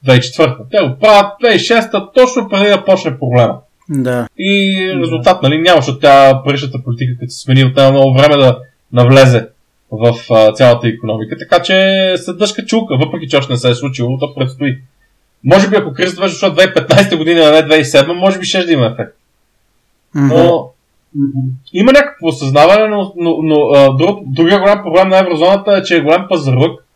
[0.06, 0.56] 2004.
[0.70, 3.58] Те го правят 2006 точно преди да почне проблема.
[3.88, 4.26] Да.
[4.38, 8.58] И резултат, нали, няма, защото тя паричната политика, като се смени, от много време да
[8.92, 9.48] навлезе
[9.90, 11.36] в а, цялата економика.
[11.38, 14.78] Така че се дъжка чулка, въпреки че още не се е случило, то предстои.
[15.44, 18.72] Може би ако кризата беше защото 2015 година, а не 2007, може би ще да
[18.72, 19.16] има ефект.
[20.16, 20.34] Mm-hmm.
[20.34, 20.70] Но
[21.72, 23.56] има някакво осъзнаване, но, но, но
[23.96, 26.86] друг, другия голям проблем на еврозоната е, че е голям пазарлък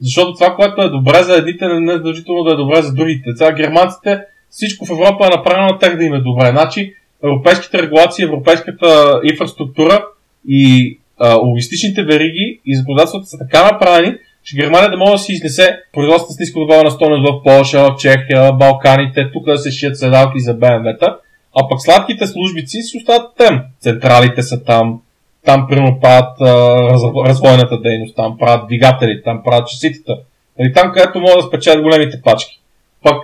[0.00, 3.30] защото това, което е добре за едните, не е задължително да е добре за другите.
[3.36, 4.20] Сега германците,
[4.50, 6.48] всичко в Европа е направено на тях да им е добре.
[6.50, 6.94] Значи,
[7.24, 10.04] европейските регулации, европейската инфраструктура
[10.48, 10.97] и
[11.42, 14.14] логистичните вериги и законодателствата са така направени,
[14.44, 18.52] че Германия да може да си изнесе производството с ниско добавена стойност в Польша, Чехия,
[18.52, 21.16] Балканите, тук да се шият седалки за БМВ-та,
[21.56, 23.62] а пък сладките службици си остават там.
[23.80, 25.00] Централите са там,
[25.44, 30.18] там примерно правят раз, развойната дейност, там правят двигатели, там правят часитата.
[30.58, 32.60] Нали, там, където могат да спечелят големите пачки.
[33.02, 33.16] Пък,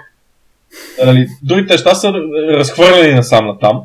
[1.04, 2.12] нали, другите неща са
[2.48, 3.82] разхвърлени насам на там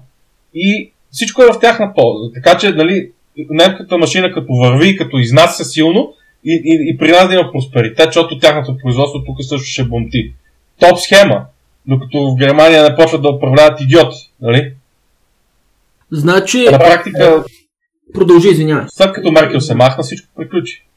[0.54, 2.34] и всичко е в тяхна полза.
[2.34, 3.12] Така че, нали,
[3.50, 6.14] немката машина като върви, като изнася силно
[6.46, 10.34] и, и, и при нас да има просперитет, защото тяхното производство тук също ще бунти.
[10.80, 11.46] Топ схема,
[11.88, 14.74] докато в Германия не почват да управляват идиоти, нали?
[16.12, 16.66] Значи...
[16.72, 17.44] На практика
[18.14, 18.86] Продължи, извинявай.
[18.90, 20.88] След като Меркел се махна, всичко приключи.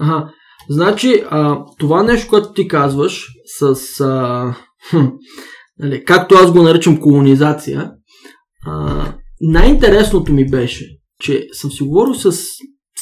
[0.00, 0.28] Ага.
[0.70, 4.00] Значи, а, това нещо, което ти казваш, с.
[4.00, 4.54] А,
[4.90, 5.06] хм,
[5.78, 7.90] нали, както аз го наричам колонизация,
[8.66, 9.04] а,
[9.40, 12.32] най-интересното ми беше, че съм си говорил с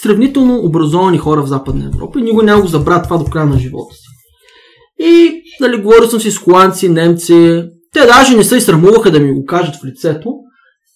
[0.02, 3.58] сравнително образовани хора в Западна Европа и никой няма го забравя това до края на
[3.58, 4.06] живота си.
[4.98, 9.20] И, нали, говорил съм си с холандци, немци, Те даже не се и срамуваха да
[9.20, 10.34] ми го кажат в лицето.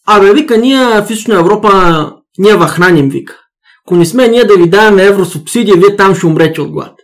[0.07, 1.71] Абе, вика, ние в Източна Европа
[2.39, 3.41] ние вахраним, вика.
[3.87, 6.95] Ако не сме ние да ви даваме евросубсидия, вие там ще умрете от глад.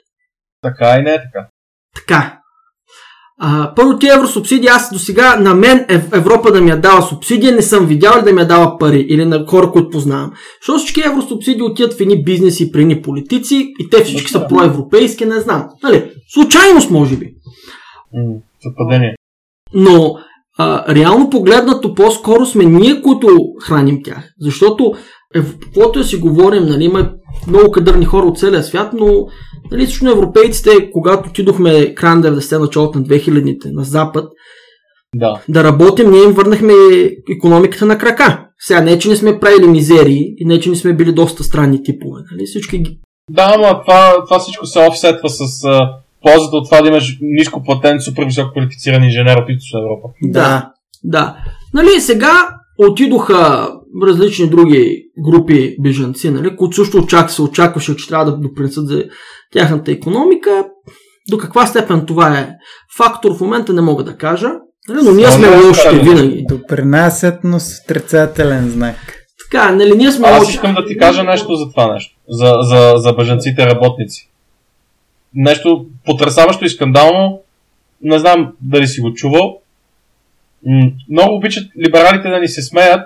[0.62, 1.48] Така и не е така.
[1.94, 2.35] Така.
[3.40, 7.02] А, първо ти евросубсидия, аз до сега на мен Ев- Европа да ми я дава
[7.02, 10.32] субсидия, не съм видял да ми я дава пари или на хора, които познавам.
[10.60, 15.24] Защото всички евросубсидии отиват в едни бизнеси при едни политици и те всички са проевропейски,
[15.26, 15.68] не знам.
[15.82, 16.10] Нали?
[16.34, 17.34] Случайност, може би.
[18.62, 19.14] Съвпадение.
[19.74, 20.14] Но
[20.58, 24.30] а, реално погледнато по-скоро сме ние, които храним тях.
[24.40, 24.94] Защото
[25.34, 27.10] е, каквото да си говорим, нали, има
[27.48, 29.26] много кадърни хора от целия свят, но
[29.72, 34.24] нали, също европейците, когато отидохме края на 90-те, началото на 2000-те на Запад,
[35.14, 35.40] Да.
[35.48, 36.72] да работим, ние им върнахме
[37.36, 38.46] економиката на крака.
[38.58, 41.82] Сега не, че не сме правили мизерии и не, че не сме били доста странни
[41.82, 42.20] типове.
[42.32, 42.46] Нали?
[42.46, 42.82] Всички.
[43.30, 45.90] Да, ама това, това всичко се офсетва с а,
[46.22, 50.08] ползата от това да имаш ниско платен, супер високо квалифициран инженер от Източна Европа.
[50.22, 50.72] Да,
[51.04, 51.36] да.
[51.74, 53.68] Нали, сега отидоха
[54.02, 59.04] различни други групи бежанци, нали, които също очак, се очакваше, че трябва да допринесат за
[59.52, 60.66] тяхната економика.
[61.30, 62.48] До каква степен това е
[62.96, 64.50] фактор в момента не мога да кажа.
[64.88, 66.44] Нали, но ние сме лошите да, винаги.
[66.48, 68.96] Допринасят, но с отрицателен знак.
[69.44, 70.54] Така, нали, ние сме Аз лоши.
[70.54, 72.16] искам да ти кажа нещо за това нещо.
[72.28, 74.30] За, за, за бежанците работници.
[75.34, 77.40] Нещо потрясаващо и скандално.
[78.02, 79.60] Не знам дали си го чувал.
[81.10, 83.00] Много обичат либералите да ни се смеят,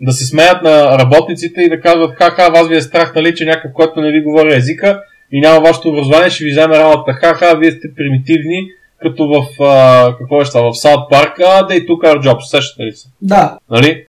[0.00, 3.44] да се смеят на работниците и да казват, ха-ха, вас ви е страх, нали, че
[3.44, 5.02] някакъв, който не ви говори езика
[5.32, 7.12] и няма вашето образование, ще ви вземе работа.
[7.12, 8.68] Ха-ха, вие сте примитивни,
[9.02, 12.82] като в, а, какво е това, в Саут Парк, а, they took our jobs, сещате
[12.82, 13.08] ли се?
[13.22, 13.58] Да.
[13.70, 14.06] Нали?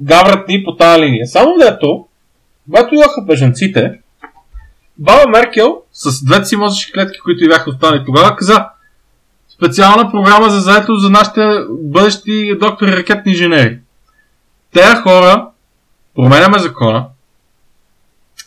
[0.00, 1.26] Гаврат ни по тази линия.
[1.26, 2.06] Само дето,
[2.64, 3.92] когато идваха бежанците,
[4.98, 8.66] Баба Меркел с двете си мозъчни клетки, които и бяха останали тогава, каза
[9.56, 13.78] специална програма за заето за нашите бъдещи доктори ракетни инженери.
[14.72, 15.48] Тея хора,
[16.14, 17.08] променяме закона,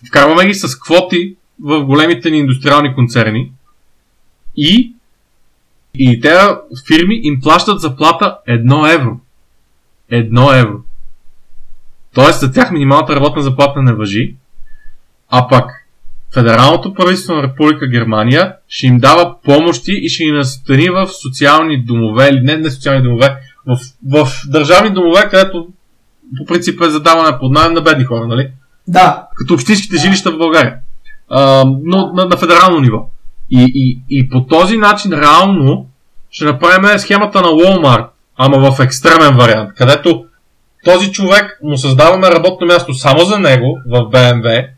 [0.07, 3.51] вкарваме ги с квоти в големите ни индустриални концерни
[4.57, 4.95] и
[5.97, 6.45] и тези
[6.87, 9.19] фирми им плащат заплата 1 евро.
[10.11, 10.77] 1 евро.
[12.13, 14.35] Тоест за тях минималната работна заплата не въжи,
[15.29, 15.71] а пък
[16.33, 21.83] Федералното правителство на Република Германия ще им дава помощи и ще ги настани в социални
[21.83, 23.77] домове, или не, не социални домове, в,
[24.11, 25.67] в държавни домове, където
[26.37, 28.51] по принцип е задаване под найем на бедни хора, нали?
[28.87, 29.27] Да.
[29.35, 30.75] Като общинските жилища в България.
[31.29, 33.09] А, но на, на федерално ниво.
[33.49, 35.87] И, и, и по този начин реално
[36.31, 40.25] ще направим схемата на Walmart, ама в екстремен вариант, където
[40.83, 44.57] този човек му създаваме работно място само за него в BMW.
[44.57, 44.69] Е,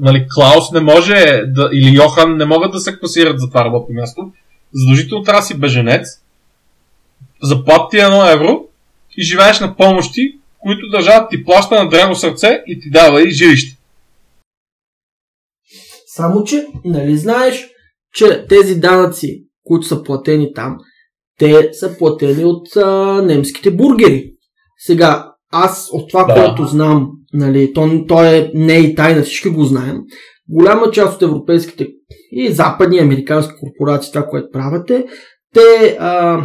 [0.00, 3.94] Нали, Клаус не може да, или Йохан не могат да се класират за това работно
[3.94, 4.32] място.
[4.72, 6.08] Задължително трябва да си беженец,
[7.42, 8.64] заплат ти едно евро
[9.16, 13.30] и живееш на помощи, които държавата ти плаща на драго сърце и ти дава и
[13.30, 13.76] жилище.
[16.06, 17.68] Само, че, нали знаеш,
[18.14, 20.76] че тези данъци, които са платени там,
[21.38, 24.32] те са платени от а, немските бургери.
[24.78, 26.34] Сега, аз от това, Да.
[26.34, 29.96] което знам, нали, то, то е не и тайна, всички го знаем,
[30.48, 31.88] голяма част от европейските
[32.32, 35.06] и западни, американски корпорации, това, което правите,
[35.54, 36.42] те а,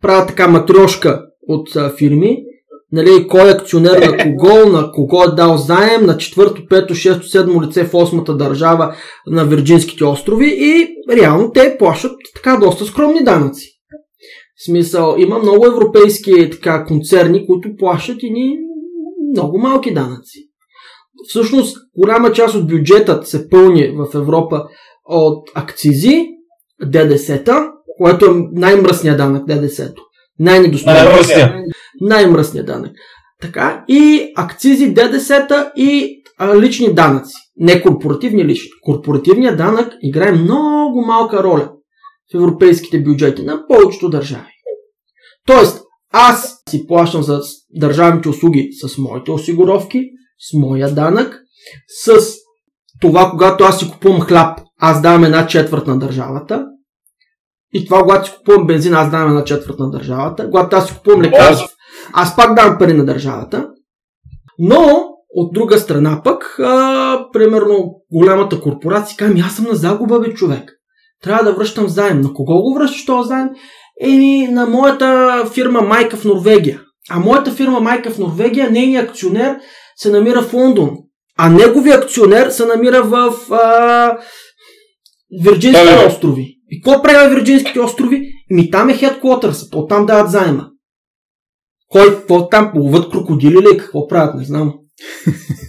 [0.00, 2.44] правят така матрешка от а, фирми,
[2.92, 7.28] нали, кой е акционер на кого, на кого е дал заем, на четвърто, пето, шесто,
[7.28, 8.94] седмо лице в осмата държава
[9.26, 13.74] на Вирджинските острови и реално те плащат така доста скромни данъци.
[14.56, 18.56] В смисъл, има много европейски така, концерни, които плащат и ни
[19.32, 20.48] много малки данъци.
[21.28, 24.64] Всъщност, голяма част от бюджетът се пълни в Европа
[25.04, 26.26] от акцизи,
[26.82, 30.02] ДДС-та, което е най-мръсният данък ДДС-то.
[30.38, 30.98] Най-недостойно.
[30.98, 31.52] Най-мръсният.
[32.00, 32.92] Най-мръсният данък.
[33.40, 37.34] Така, и акцизи, ДДС-та и а, лични данъци.
[37.56, 38.68] Не корпоративни лични.
[38.82, 41.70] Корпоративният данък играе много малка роля
[42.32, 44.52] в европейските бюджети на повечето държави.
[45.46, 47.40] Тоест, аз си плащам за
[47.76, 50.02] държавните услуги с моите осигуровки,
[50.38, 51.40] с моя данък,
[52.04, 52.16] с
[53.00, 56.66] това, когато аз си купувам хляб, аз давам една четвърт на държавата.
[57.74, 60.50] И това, когато си купувам бензин, аз давам една четвърт на държавата.
[60.50, 61.68] Когато аз си купувам лекарство,
[62.12, 63.68] аз пак давам пари на държавата.
[64.58, 70.20] Но, от друга страна пък, а, примерно, голямата корпорация казва, «Ами, аз съм на загуба,
[70.20, 70.72] бе, човек.
[71.22, 72.20] Трябва да връщам заем.
[72.20, 73.48] На кого го връщаш този заем?
[74.00, 76.80] Еми, на моята фирма Майка в Норвегия.
[77.10, 79.58] А моята фирма Майка в Норвегия, нейният акционер
[79.96, 80.90] се намира в Лондон.
[81.38, 84.18] А неговият акционер се намира в а,
[85.44, 86.57] Вирджинските острови.
[86.70, 88.32] И какво прави Вирджинските острови?
[88.50, 90.68] Ми там е headquarters, то там дават заема.
[91.88, 94.74] Кой, какво там, ловат крокодили ли, какво правят, не знам.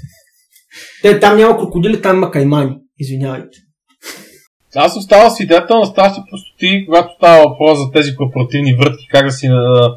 [1.01, 2.77] Те, там няма крокодили, там има каймани.
[2.99, 3.57] Извинявайте.
[4.75, 9.25] Аз съм ставал свидетел на страшни простоти, когато става въпрос за тези корпоративни въртки, как
[9.25, 9.95] да си на,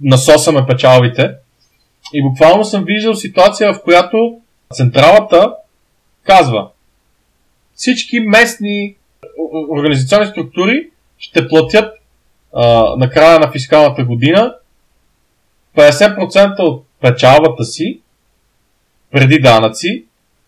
[0.00, 1.30] насосаме печалбите.
[2.14, 4.40] И буквално съм виждал ситуация, в която
[4.74, 5.54] централата
[6.24, 6.68] казва
[7.74, 8.96] всички местни
[9.70, 11.94] организационни структури ще платят
[12.52, 14.54] а, на края на фискалната година
[15.76, 18.00] 50% от печалбата си
[19.10, 20.04] преди данъци,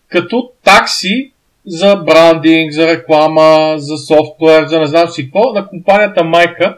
[0.07, 1.31] като такси
[1.65, 6.77] за брандинг, за реклама, за софтуер, за не знам си какво, на компанията майка,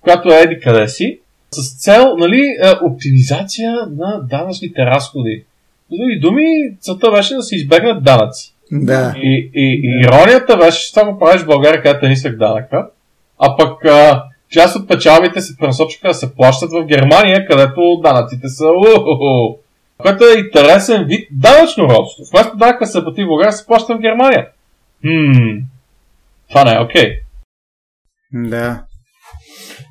[0.00, 1.20] която е еди къде си,
[1.50, 5.44] с цел нали, е, оптимизация на данъчните разходи.
[5.90, 8.54] С други думи, целта беше да се избегнат данъци.
[8.72, 9.14] Да.
[9.16, 12.90] И, и, и иронията беше, че това го правиш в България, където е нисък данъка,
[13.38, 18.48] а пък а, част от печалбите се пренасочиха да се плащат в Германия, където данъците
[18.48, 19.58] са у
[19.98, 22.24] което е интересен вид данъчно родство.
[22.32, 24.48] Вместо данъка се плати в България, се плаща в Германия.
[25.00, 25.58] Хм,
[26.48, 27.04] това не е окей.
[27.04, 27.18] Okay.
[28.32, 28.84] Да.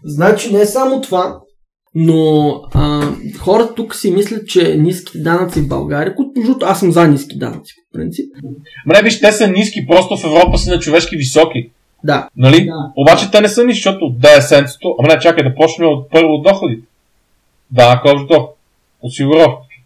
[0.06, 1.40] Значи не е само това,
[1.96, 3.02] но а,
[3.40, 7.38] хората тук си мислят, че ниски данъци в България, които между аз съм за ниски
[7.38, 8.26] данъци, по принцип.
[8.86, 11.70] Мре, виж, те са ниски, просто в Европа са на човешки високи.
[12.04, 12.30] Да.
[12.38, 12.66] Нали?
[12.66, 12.92] Да.
[12.96, 14.96] Обаче те не са ниски, защото ДСН-то...
[15.00, 16.88] Ама не, чакай да почнем от първо от доходите.
[17.72, 18.58] Данък общ доход.
[19.02, 19.84] Осигуровки.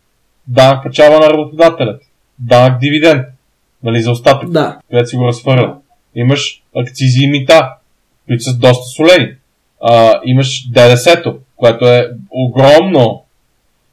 [0.48, 2.02] Данък печава на работодателят.
[2.40, 3.26] Данък дивиденд.
[3.84, 4.50] Нали, за остатък.
[4.50, 4.80] Да.
[4.90, 5.78] Където си го разфърля.
[6.16, 7.74] Имаш акцизи и мита,
[8.28, 9.34] които са доста солени.
[9.82, 13.24] А, имаш ДДС-то, което е огромно.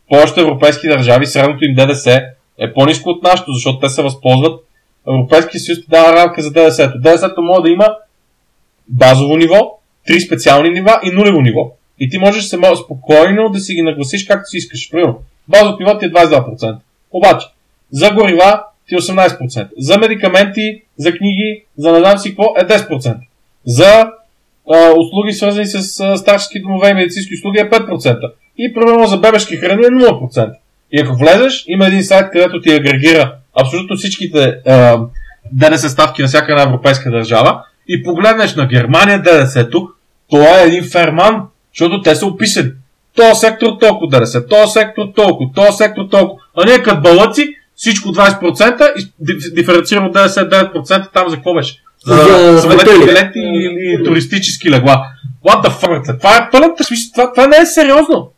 [0.09, 2.23] Повечето европейски държави, средното им ДДС
[2.59, 4.61] е по-низко от нашето, защото те се възползват.
[5.09, 6.99] Европейския съюз ти дава рамка за ДДС-то.
[6.99, 7.87] ДДС-то може да има
[8.89, 11.73] базово ниво, три специални нива и нулево ниво.
[12.01, 14.91] И ти можеш само спокойно да си ги нагласиш както си искаш.
[14.91, 16.77] Примерно, базово пиво ти е 22%.
[17.13, 17.47] Обаче,
[17.93, 19.69] за горива ти е 18%.
[19.79, 23.17] За медикаменти, за книги, за не знам си какво е 10%.
[23.67, 24.11] За
[24.99, 28.33] услуги свързани с а, старчески домове и медицински услуги е 5%.
[28.59, 30.53] И примерно за бебешки храни е 0%.
[30.93, 34.99] И ако влезеш, има един сайт, където ти агрегира абсолютно всичките а,
[35.53, 39.89] ДДС ставки на всяка една европейска държава и погледнеш на Германия ДДС-то,
[40.31, 41.43] това е един ферман,
[41.79, 42.71] защото те са описани.
[43.17, 46.43] То сектор толкова ДДС, то сектор толкова, то сектор толкова.
[46.57, 51.77] А ние като балъци, всичко 20% и диференцирано ДДС 9% там за какво беше?
[52.07, 55.07] За самолетни билети или туристически легла.
[55.47, 56.19] What the fuck?
[56.19, 58.33] Това е пълната това, това не е сериозно.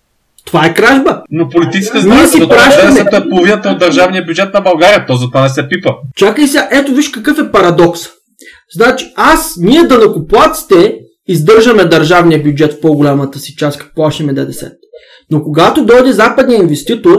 [0.44, 1.22] Това е кражба.
[1.30, 3.00] Но политиците знаят, че пращаме.
[3.00, 5.90] е половината от държавния бюджет на България, то затова не се пипа.
[6.16, 8.00] Чакай сега, ето виж какъв е парадокс.
[8.74, 10.94] Значи аз, ние да накоплаците
[11.28, 14.72] издържаме държавния бюджет в по-голямата си част, като плащаме ДДС.
[15.30, 17.18] Но когато дойде западния инвеститор,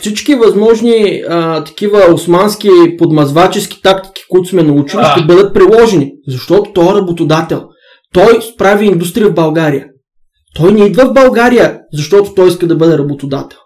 [0.00, 2.68] всички възможни а, такива османски
[2.98, 5.16] подмазвачески тактики, които сме научили, А.
[5.16, 6.12] ще бъдат приложени.
[6.28, 7.64] Защото той е работодател.
[8.12, 9.86] Той прави индустрия в България.
[10.56, 13.58] Той не идва в България, защото той иска да бъде работодател.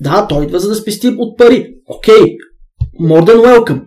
[0.00, 1.74] Да, той идва за да спести от пари.
[1.86, 2.36] Окей, okay.
[3.00, 3.82] more than welcome.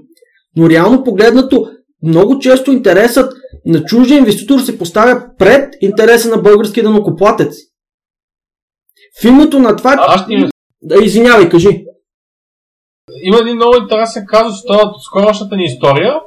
[0.57, 1.67] Но реално погледнато,
[2.03, 3.33] много често интересът
[3.65, 7.55] на чуждия инвеститор се поставя пред интереса на българския данокоплатец.
[9.21, 9.95] В името на това...
[9.99, 10.49] Аз ще им-
[10.85, 11.85] Да, извинявай, кажи.
[13.21, 16.19] Има един много интересен казус, от скорошната ни история,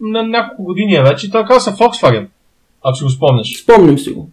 [0.00, 2.28] на няколко години е вече, той казва се Volkswagen,
[2.84, 3.62] ако си го спомняш.
[3.62, 4.30] Спомням си го.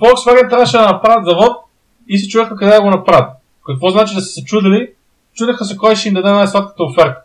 [0.00, 1.56] Volkswagen трябваше да направят завод
[2.08, 3.30] и се чудеха къде да го направят.
[3.66, 4.92] Какво значи да са се чудили?
[5.34, 7.20] Чудеха се кой ще им даде най-сладката оферта.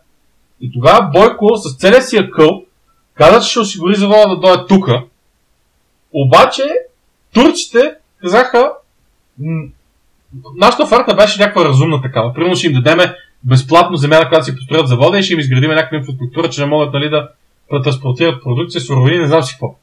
[0.60, 2.64] И тогава Бойко с целия си акъл
[3.14, 5.04] каза, че ще осигури завода да дойде тука.
[6.12, 6.62] Обаче
[7.34, 8.72] турците казаха,
[10.56, 12.34] нашата оферта беше някаква разумна такава.
[12.34, 15.70] Примерно ще им дадеме безплатно земя, на която си построят завода и ще им изградим
[15.70, 17.28] някаква инфраструктура, че не могат нали, да
[17.84, 19.74] транспортират продукция, суровини, не знам си какво.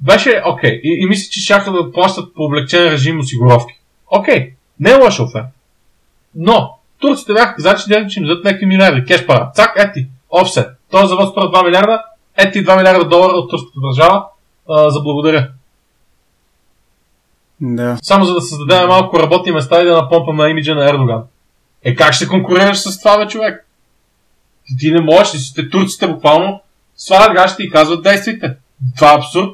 [0.00, 0.70] Беше окей.
[0.70, 0.80] Okay.
[0.82, 3.74] И, и мисля, че ще да плащат по облегчен режим осигуровки.
[4.06, 4.34] Окей.
[4.34, 4.52] Okay.
[4.80, 5.48] Не е лоша оферта.
[6.34, 9.04] Но, турците бяха казали, че ще им дадат някакви милиарди.
[9.04, 9.50] Кеш пара.
[9.54, 10.06] Цак, ети.
[10.30, 10.66] Офсет.
[10.90, 12.02] Този завод струва 2 милиарда.
[12.36, 14.24] Ети 2 милиарда долара от турската държава.
[14.68, 15.48] А, за благодаря.
[17.62, 17.98] Да.
[18.02, 21.22] Само за да създадем малко работни места и да напомпаме имиджа на Ердоган.
[21.84, 23.66] Е как ще конкурираш с това, бе, човек?
[24.66, 26.60] Ти, ти не можеш, те турците буквално
[26.96, 28.54] свалят гащите и казват действайте.
[28.96, 29.50] Това е абсурд.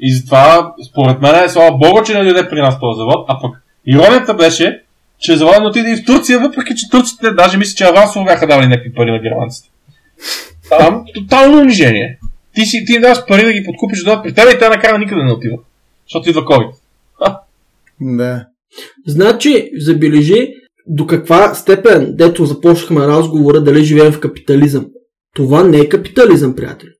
[0.00, 3.40] И затова, според мен, е слава Богу, че не дойде при нас този завод, а
[3.40, 4.82] пък иронията беше,
[5.18, 8.66] че заводът отиде и в Турция, въпреки че турците даже мисля, че авансово бяха дали
[8.66, 9.68] някакви пари на германците.
[10.68, 12.18] Там тотално унижение.
[12.54, 14.98] Ти си ти им даваш пари да ги подкупиш да при теб и те накрая
[14.98, 15.60] никъде не отиват.
[16.06, 16.79] защото идва COVID.
[18.00, 18.46] Да.
[19.06, 20.48] Значи, забележи
[20.86, 24.86] до каква степен, дето започнахме разговора, дали живеем в капитализъм.
[25.34, 26.90] Това не е капитализъм, приятели.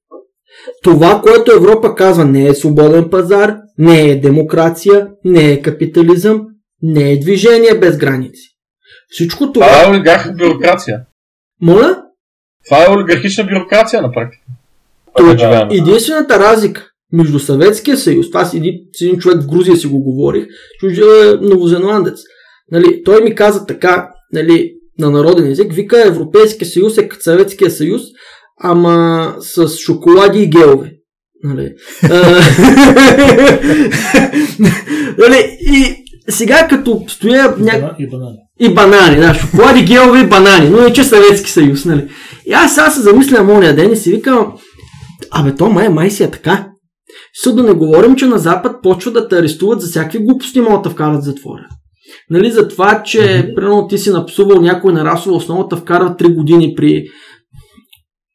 [0.82, 6.46] Това, което Европа казва, не е свободен пазар, не е демокрация, не е капитализъм,
[6.82, 8.48] не е движение без граници.
[9.08, 9.66] Всичко това...
[9.66, 11.00] Това е олигархична бюрокрация.
[11.62, 12.02] Моля?
[12.64, 14.44] Това е олигархична бюрокрация на практика.
[15.16, 19.86] Това, единствената разлика между Съветския съюз, това с един, с един човек в Грузия си
[19.86, 20.46] го говорих,
[20.80, 22.20] чуждия е новозеландец.
[22.72, 27.70] Нали, той ми каза така, нали, на народен език, вика Европейския съюз е като Съветския
[27.70, 28.02] съюз,
[28.60, 30.92] ама с шоколади и гелове.
[31.44, 31.72] Нали.
[35.18, 37.94] Нали, и сега като стоя ня...
[37.98, 38.36] И банани.
[38.60, 42.08] и банани, да, шоколади, гелове и банани, но и че Съветски съюз, нали.
[42.46, 44.52] И аз сега се замислям ония ден и си викам,
[45.30, 46.69] абе то май, май си е така.
[47.34, 50.82] Също да не говорим, че на Запад почват да те арестуват за всякакви глупости, могат
[50.82, 51.66] да вкарат в затвора.
[52.30, 53.54] Нали, за това, че mm-hmm.
[53.54, 57.04] примерно ти си напсувал някой на расова основа, те вкарват 3 години при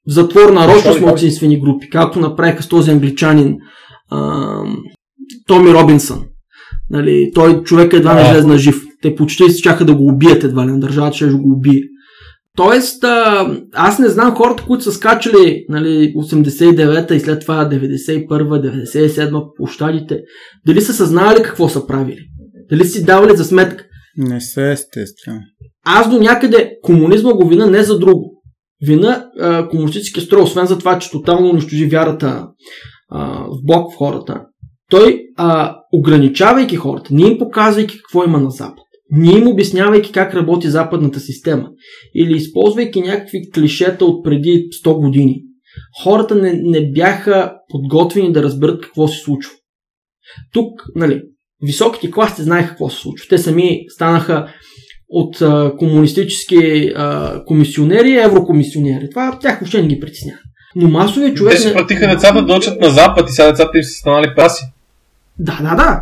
[0.07, 3.57] затвор на рочно с младсинствени групи, както направиха с този англичанин
[4.11, 4.59] а,
[5.47, 6.23] Томи Робинсън.
[6.89, 8.83] Нали, той човек едва не излезна жив.
[9.01, 11.81] Те почти чаха да го убият едва ли, на държавата ще го убие.
[12.55, 18.35] Тоест, а, аз не знам хората, които са скачали нали, 89-та и след това 91-та,
[18.35, 20.19] 97-та по площадите,
[20.67, 22.19] дали са съзнавали какво са правили.
[22.69, 23.85] Дали си давали за сметка.
[24.17, 25.39] Не са естествено.
[25.85, 28.41] Аз до някъде комунизма го вина не за друго.
[28.87, 32.47] Вина а, комунистическия строй, освен за това, че тотално унищожи вярата
[33.09, 34.41] а, в Бог в хората.
[34.89, 40.33] Той, а, ограничавайки хората, не им показвайки какво има на Запад, не им обяснявайки как
[40.33, 41.69] работи западната система,
[42.15, 45.41] или използвайки някакви клишета от преди 100 години,
[46.03, 49.51] хората не, не бяха подготвени да разберат какво се случва.
[50.53, 51.21] Тук, нали,
[51.63, 53.27] високите класи знаеха какво се случва.
[53.29, 54.47] Те сами станаха
[55.09, 59.09] от а, комунистически а, комисионери, еврокомисионери.
[59.09, 60.39] Това тях въобще не ги притеснява.
[60.75, 61.53] Но масовият човек...
[61.53, 64.35] Те си не- пратиха децата да учат на Запад и сега децата им са станали
[64.35, 64.65] праси.
[65.39, 66.01] Да, да, да.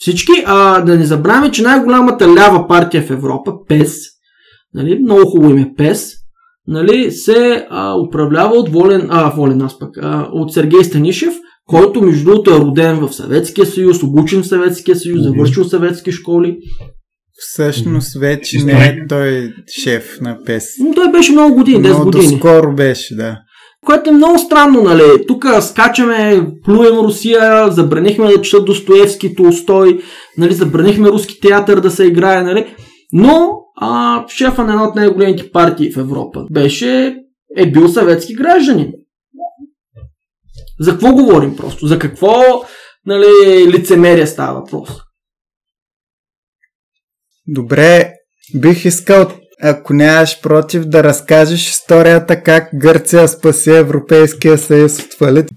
[0.00, 3.96] Всички, а, да не забравяме, че най-голямата лява партия в Европа, ПЕС,
[4.74, 6.12] нали, много хубаво име ПЕС,
[6.66, 11.34] нали, се а, управлява от Волен, а, Волен аз пък, а, от Сергей Станишев,
[11.66, 16.58] който между другото е роден в Съветския съюз, обучен в Съветския съюз, завършил съветски школи.
[17.38, 20.64] Всъщност вече не е той шеф на ПЕС.
[20.80, 22.24] Но той беше много години, 10 Но години.
[22.24, 23.38] доскоро беше, да.
[23.86, 25.26] Което е много странно, нали?
[25.26, 30.02] Тук скачаме, плюем Русия, забранихме да четат Достоевски, Толстой,
[30.38, 30.54] нали?
[30.54, 32.74] забранихме руски театър да се играе, нали?
[33.12, 37.16] Но а, шефа на една от най-големите партии в Европа беше,
[37.56, 38.92] е бил съветски гражданин.
[40.80, 41.86] За какво говорим просто?
[41.86, 42.32] За какво
[43.06, 43.26] нали,
[43.72, 44.90] лицемерие става въпрос?
[47.46, 48.12] Добре,
[48.60, 49.28] бих искал,
[49.62, 55.50] ако нямаш против, да разкажеш историята как Гърция спаси Европейския съюз от фалит.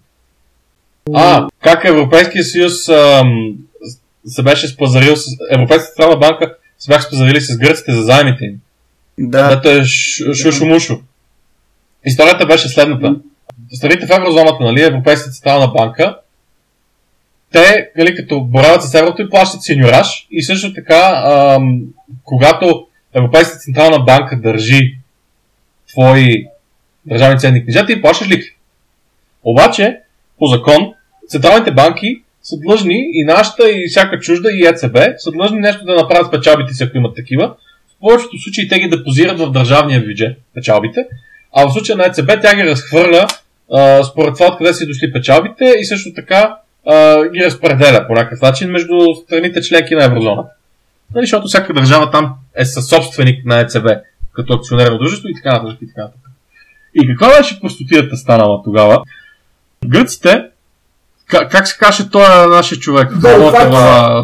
[1.13, 3.57] А, как Европейския съюз ам,
[4.25, 5.25] се беше спазарил с...
[5.51, 8.55] Европейската централна банка се бяха спазарили с гръците за заемите им.
[9.19, 9.83] Да, Което е
[10.33, 10.99] шушо-мушо.
[12.05, 13.15] Историята беше следната.
[13.73, 16.17] Страните в еврозоната, нали, Европейската централна банка,
[17.51, 21.81] те, нали, като борават с еврото и плащат сеньораж и също така, ам,
[22.23, 24.97] когато Европейската централна банка държи
[25.91, 26.27] твои
[27.05, 28.55] държавни ценни книжа, ти плащаш лихви.
[29.43, 29.99] Обаче,
[30.39, 30.93] по закон,
[31.27, 35.95] централните банки са длъжни и нашата, и всяка чужда, и ЕЦБ са длъжни нещо да
[35.95, 37.55] направят с печалбите си, ако имат такива.
[37.87, 41.05] В повечето случаи те ги депозират в държавния бюджет, печалбите,
[41.55, 43.27] а в случая на ЕЦБ тя ги разхвърля
[43.73, 48.41] а, според това откъде са дошли печалбите и също така а, ги разпределя по някакъв
[48.41, 48.93] начин между
[49.25, 50.49] страните членки на еврозоната.
[51.15, 53.87] Нали, защото всяка държава там е със собственик на ЕЦБ,
[54.33, 55.77] като акционерно дружество и така нататък.
[55.81, 56.31] И, така нататък.
[56.95, 59.03] и каква беше простотията станала тогава?
[59.85, 60.45] Гръците,
[61.27, 63.11] как, как се каже този нашия човек?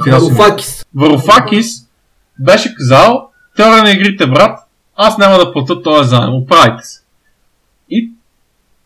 [0.06, 0.86] Варуфакис.
[0.96, 1.90] Варуфакис
[2.40, 4.60] беше казал, теория на игрите, брат,
[4.96, 7.02] аз няма да плата този заем, оправите се.
[7.90, 8.12] И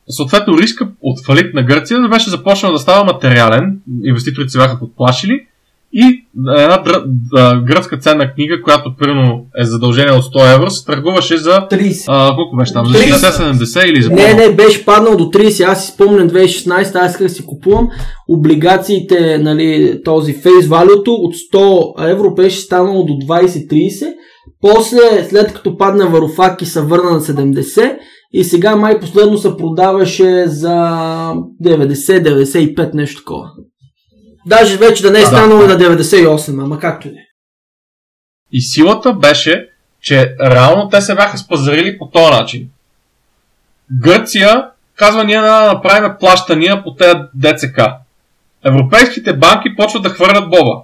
[0.09, 5.48] съответно риска от фалит на Гърция беше започнал да става материален, инвеститорите се бяха подплашили
[5.93, 7.03] и една др-
[7.35, 12.05] а, гръцка ценна книга, която примерно е задължение от 100 евро, се търгуваше за 30.
[12.07, 12.85] а, колко беше там?
[12.85, 13.53] За 30.
[13.53, 15.63] 60-70 или за Не, не, беше паднал до 30.
[15.63, 17.89] Аз си спомням 2016, аз исках да си купувам
[18.30, 24.13] облигациите, нали, този face value от 100 евро беше станало до 20-30.
[24.61, 27.95] После, след като падна Варуфаки, се върна на 70
[28.33, 30.75] и сега май последно се продаваше за
[31.65, 33.45] 90-95 нещо такова.
[34.45, 35.27] Даже вече да не е да.
[35.27, 37.23] станало и на 98, ама както и да е.
[38.51, 39.69] И силата беше,
[40.01, 42.69] че реално те се бяха спазарили по този начин.
[43.91, 44.65] Гърция
[44.95, 47.81] казва ние да направим плащания по тези ДЦК.
[48.65, 50.81] Европейските банки почват да хвърлят боба.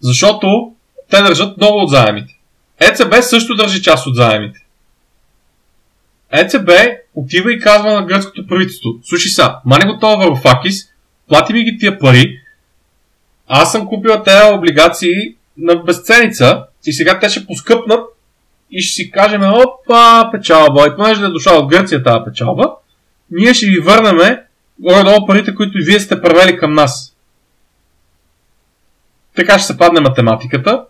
[0.00, 0.72] Защото
[1.10, 2.34] те държат много от заемите.
[2.80, 4.58] ЕЦБ също държи част от заемите.
[6.32, 6.70] ЕЦБ
[7.14, 10.84] отива и казва на гръцкото правителство, слушай са, мани го това Варофакис,
[11.28, 12.40] плати ми ги тия пари,
[13.48, 18.00] аз съм купила тези облигации на безценица и сега те ще поскъпнат
[18.70, 20.86] и ще си кажем, опа, печалба.
[20.86, 22.72] И понеже да е дошла от Гърция тази печалба,
[23.30, 24.38] ние ще ви върнем
[24.78, 27.16] горе-долу парите, които вие сте превели към нас.
[29.36, 30.84] Така ще се падне математиката,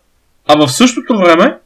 [0.49, 1.59] а в същото време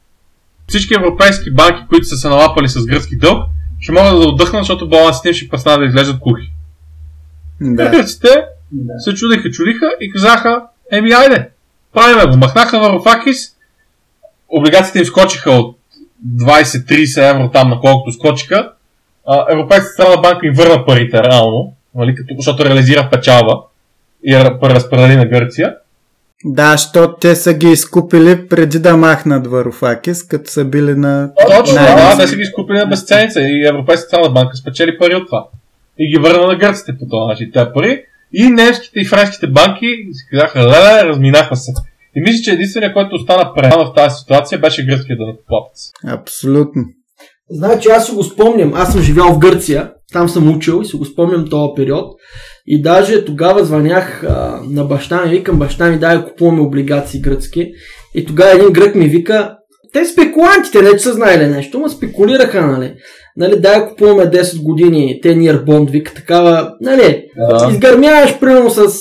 [0.68, 3.42] всички европейски банки, които са се налапали с гръцки дълг,
[3.80, 6.52] ще могат да отдъхнат, защото балансите им ще престанат да изглеждат кухи.
[7.60, 7.90] Да.
[7.90, 8.28] Гръците
[8.98, 10.62] се чудиха, чудиха и казаха,
[10.92, 11.48] еми айде,
[11.94, 12.36] правиме го.
[12.36, 13.56] Махнаха Варофакис,
[14.48, 15.76] облигациите им скочиха от
[16.36, 18.72] 20-30 евро там, на колкото скочиха.
[19.50, 23.62] Европейската централна банка им върна парите реално, нали, като, защото реализира печалба
[24.24, 25.74] и я преразпредели на Гърция.
[26.44, 31.30] Да, защото те са ги изкупили преди да махнат Варофакис, като са били на...
[31.56, 35.14] Точно, най- да, те са ги изкупили на безценица и Европейската централна банка спечели пари
[35.14, 35.46] от това.
[35.98, 37.50] И ги върна на гърците по този начин.
[37.54, 41.72] Те пари и немските и френските банки си казаха, леле, разминаха се.
[42.16, 45.90] И мисля, че единственият, който остана предан в тази ситуация, беше гръцкият данъкоплатец.
[46.06, 46.82] Абсолютно.
[47.50, 50.96] Значи аз си го спомням, аз съм живял в Гърция, там съм учил и си
[50.96, 52.20] го спомням този период.
[52.66, 57.70] И даже тогава звънях а, на баща ми, викам баща ми, дай купуваме облигации гръцки.
[58.14, 59.56] И тогава един грък ми вика,
[59.92, 62.94] те спекулантите, не че са знаели нещо, ма спекулираха, нали.
[63.36, 67.68] Нали, дай купуваме 10 години, 10 year bond, вика такава, нали, Да.
[67.72, 68.92] изгърмяваш примерно с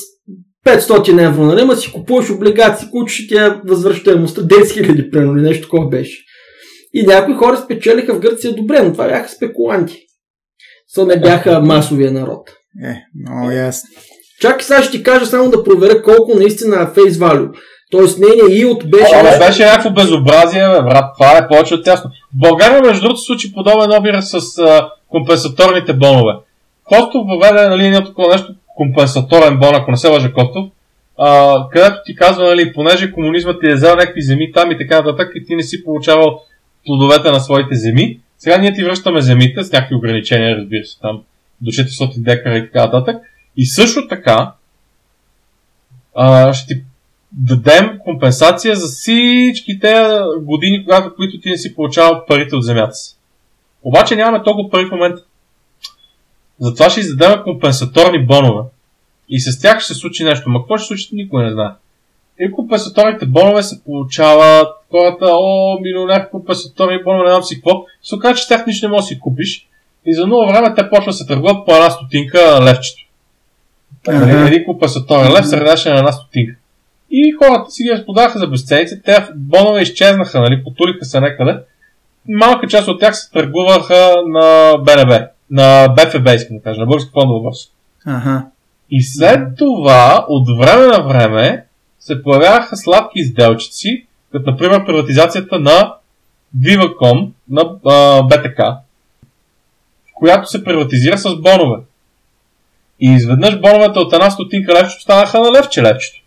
[0.65, 5.37] 500 евро, нали, ма си купуваш облигации, които ще ти я възвръщаемостта 10 000 примерно,
[5.37, 6.23] или нещо такова беше.
[6.93, 9.97] И някои хора спечелиха в Гърция добре, но това бяха спекуланти.
[10.87, 12.49] Са не бяха масовия народ.
[12.85, 13.89] Е, много ясно.
[14.41, 17.49] Чакай сега ще ти кажа само да проверя колко наистина е face value.
[17.91, 19.23] Тоест нейният yield беше...
[19.23, 21.13] Нещо- беше някакво безобразие, бе, брат.
[21.17, 22.09] Това е повече от ясно.
[22.09, 26.33] В България, между другото, случи подобен обир с а, компенсаторните бонове.
[26.83, 30.65] Костов въведе нали, едно такова нещо, компенсаторен бон, ако не се лъжа Костов,
[31.17, 35.01] а, където ти казва, нали, понеже комунизмът ти е взел някакви земи там и така
[35.01, 36.41] нататък, и ти не си получавал
[36.85, 41.21] плодовете на своите земи, сега ние ти връщаме земите с някакви ограничения, разбира се, там
[41.61, 43.17] до 400 декара и така нататък.
[43.57, 44.51] И също така,
[46.15, 46.83] а, ще ти
[47.31, 52.93] дадем компенсация за всички тези години, когато, които ти не си получавал парите от земята
[52.93, 53.17] си.
[53.83, 55.23] Обаче нямаме толкова пари в момента.
[56.59, 58.63] Затова ще издадем компенсаторни бонове.
[59.29, 60.49] И с тях ще се случи нещо.
[60.49, 61.71] Ма какво ще случи, никой не знае.
[62.39, 67.85] И компенсаторните бонове се получават, хората, о, милионер компенсаторни бонове, не знам си какво.
[68.03, 69.67] Се оказа, че с тях нищо не можеш да си купиш.
[70.05, 73.01] И за много време те почват да се търгуват по една стотинка левчето.
[74.07, 74.25] Ага.
[74.25, 76.60] Нали, един компенсаторен лев се редеше на една стотинка.
[77.11, 79.01] И хората си ги разпродаха за безценица.
[79.05, 81.59] Те бонове изчезнаха, нали, потулиха се някъде.
[82.29, 87.11] Малка част от тях се търгуваха на БНБ, на БФБ, искам да кажа, на Българска
[87.13, 87.69] фондова борса.
[88.05, 88.45] Ага.
[88.91, 91.65] И след това, от време на време,
[91.99, 95.93] се появяваха сладки изделчици, като например приватизацията на
[96.59, 98.77] Viva.com, на а, БТК,
[100.13, 101.77] която се приватизира с бонове.
[102.99, 106.20] И изведнъж боновете от една стотинка левчето станаха на левче левчето.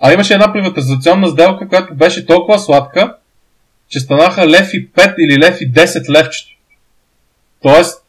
[0.00, 3.16] А имаше една приватизационна сделка, която беше толкова сладка,
[3.88, 6.50] че станаха лев и 5 или лев и 10 левчето.
[7.62, 8.04] Тоест,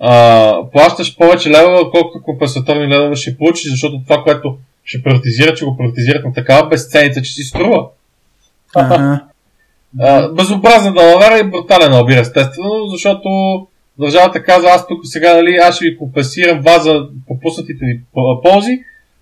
[0.00, 5.64] а, плащаш повече левове, отколкото компенсаторни левове ще получиш, защото това, което ще приватизира, че
[5.64, 7.86] го приватизират на такава безценица, че си струва.
[8.74, 9.20] Ага.
[10.00, 13.28] А, безобразна далавера и брутален обир, естествено, защото
[13.98, 18.00] държавата казва, аз тук сега, нали, аз ще ви компенсирам вас за пропуснатите ви
[18.42, 18.78] ползи,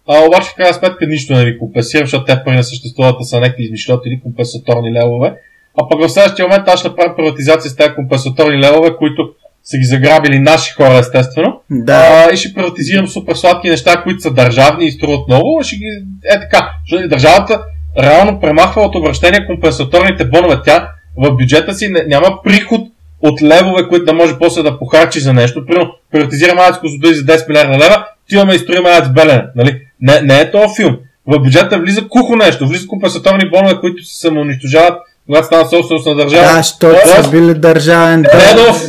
[0.08, 3.24] а обаче в крайна сметка нищо не ви компенсирам, защото те пари не съществуват, а
[3.24, 5.34] са някакви измишлетини компенсаторни левове.
[5.80, 9.78] А пък в следващия момент аз ще направя приватизация с тези компенсаторни левове, които са
[9.78, 11.60] ги заграбили наши хора, естествено.
[11.70, 12.26] Да.
[12.28, 15.60] А, и ще приватизирам супер сладки неща, които са държавни и струват много.
[15.62, 15.84] Ще ги...
[16.24, 16.70] Е така.
[16.90, 17.62] Защото държавата
[17.98, 20.56] реално премахва от обращение компенсаторните бонове.
[20.64, 22.80] Тя в бюджета си няма приход
[23.20, 25.66] от левове, които да може после да похарчи за нещо.
[25.66, 29.44] Примерно, приватизирам АЕЦ Козлодуй за 10 милиарда лева, отиваме и строим АЕЦ Белене.
[29.56, 29.80] Нали?
[30.02, 30.96] Не, не е този филм.
[31.26, 36.14] В бюджета влиза кухо нещо, влизат компенсаторни бонове, които се самоунищожават, когато станат собственост на
[36.14, 36.42] държава.
[36.42, 38.22] Да, Тоест, са били държавен.
[38.22, 38.86] Дедов!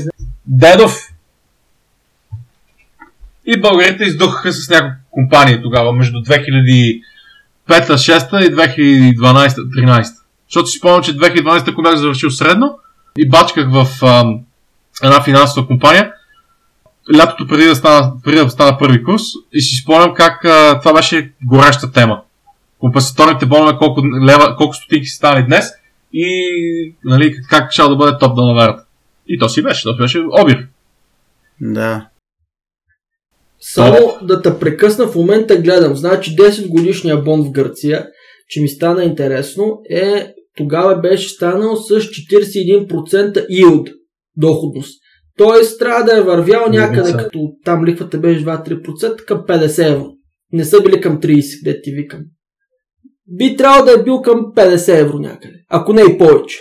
[0.48, 1.09] Дедов!
[3.45, 7.01] И българите издухаха с няколко компании тогава, между 2000
[7.69, 10.03] 5 6 и 2012-13.
[10.48, 12.80] Защото си спомням, че 2012 ако бях завършил средно
[13.17, 14.25] и бачках в а,
[15.03, 16.11] една финансова компания,
[17.15, 19.22] лятото преди да стана, преди да стана първи курс
[19.53, 22.22] и си спомням как а, това беше гореща тема.
[22.80, 25.65] Компенсаторните бонове, колко, лева, колко стотинки си стане днес
[26.14, 28.85] и нали, как ще да бъде топ да наверата.
[29.27, 30.67] И то си беше, то си беше обир.
[31.61, 32.07] Да.
[33.59, 35.95] Само да те прекъсна, в момента гледам.
[35.95, 38.07] Значи 10 годишния бонд в Гърция,
[38.49, 43.93] че ми стана интересно, е тогава беше станал с 41% yield
[44.38, 45.02] доходност.
[45.38, 47.18] Тоест трябва да е вървял някъде, Левица.
[47.18, 50.06] като там лихвата беше 2-3% към 50 евро.
[50.52, 52.20] Не са били към 30, де ти викам.
[53.28, 56.58] Би трябвало да е бил към 50 евро някъде, ако не и повече.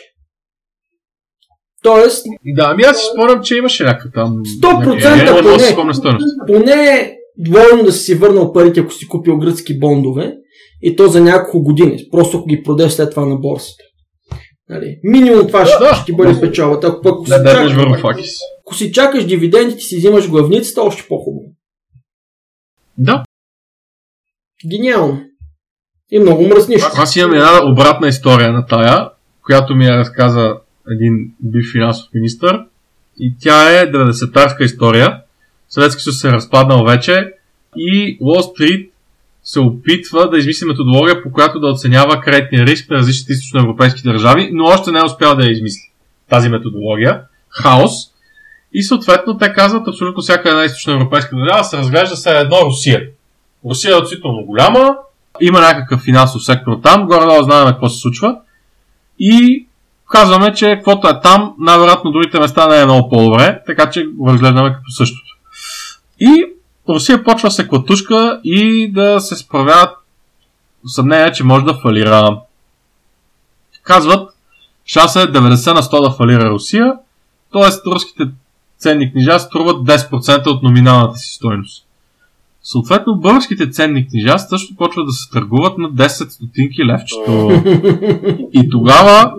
[1.82, 2.24] Тоест,
[2.56, 4.36] Да, ами аз си спомням, че имаше някакъв там...
[4.62, 6.18] 100% Не, не, не, мога да си поне.
[6.46, 10.34] поне е двойно да си върнал парите, ако си купил гръцки бондове,
[10.82, 13.84] и то за няколко години, просто ако ги продеш след това на борсата.
[14.68, 14.98] Нали?
[15.02, 15.94] Минимум това ще, Да.
[15.94, 16.86] ще ти бъде печалбата.
[16.86, 18.30] Ако, пък, Да, да, чакаш, беше Варфакис.
[18.72, 21.52] Ако си чакаш дивидендите, си взимаш главницата, още по-хубаво.
[22.98, 23.22] Да,
[24.70, 25.24] Гениално.
[26.10, 26.88] И много мръснищо.
[26.96, 29.10] аз имам една обратна история на тая,
[29.42, 30.54] която ми я разказа
[30.90, 32.66] един бив финансов министр.
[33.18, 35.22] И тя е 90-тарска история.
[35.68, 37.32] Съветски съюз се е разпаднал вече
[37.76, 38.92] и Уолл Стрит
[39.44, 44.50] се опитва да измисли методология, по която да оценява кредитния риск на различните източноевропейски държави,
[44.52, 45.90] но още не е успял да я измисли
[46.28, 47.22] тази методология.
[47.48, 48.11] Хаос.
[48.74, 53.02] И съответно те казват абсолютно всяка една източноевропейска държава се разглежда се едно Русия.
[53.64, 54.96] Русия е относително голяма,
[55.40, 58.36] има някакъв финансов сектор там, горе-долу знаем какво се случва
[59.18, 59.66] и
[60.10, 64.28] казваме, че каквото е там, най-вероятно другите места не е много по-добре, така че го
[64.28, 65.38] разглеждаме като същото.
[66.20, 66.44] И
[66.88, 69.90] Русия почва се клатушка и да се справят
[70.86, 72.40] съмнение, че може да фалира.
[73.82, 74.30] Казват,
[74.86, 76.92] шанса е 90 на 100 да фалира Русия,
[77.52, 77.90] т.е.
[77.90, 78.24] руските
[78.82, 81.86] ценни книжа струват 10% от номиналната си стойност.
[82.62, 87.50] Съответно, българските ценни книжа също почват да се търгуват на 10 стотинки левчето.
[88.52, 89.34] И тогава,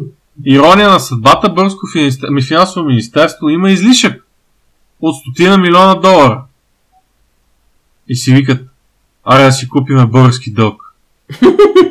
[0.46, 4.26] ирония на съдбата, Българско финанс- ми финансово министерство има излишък
[5.02, 6.44] от стотина милиона долара.
[8.08, 8.68] И си викат,
[9.24, 10.96] аре да си купиме български дълг.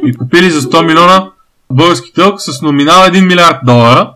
[0.06, 1.31] И купили за 100 милиона
[1.72, 4.14] български дълг с номинал 1 милиард долара.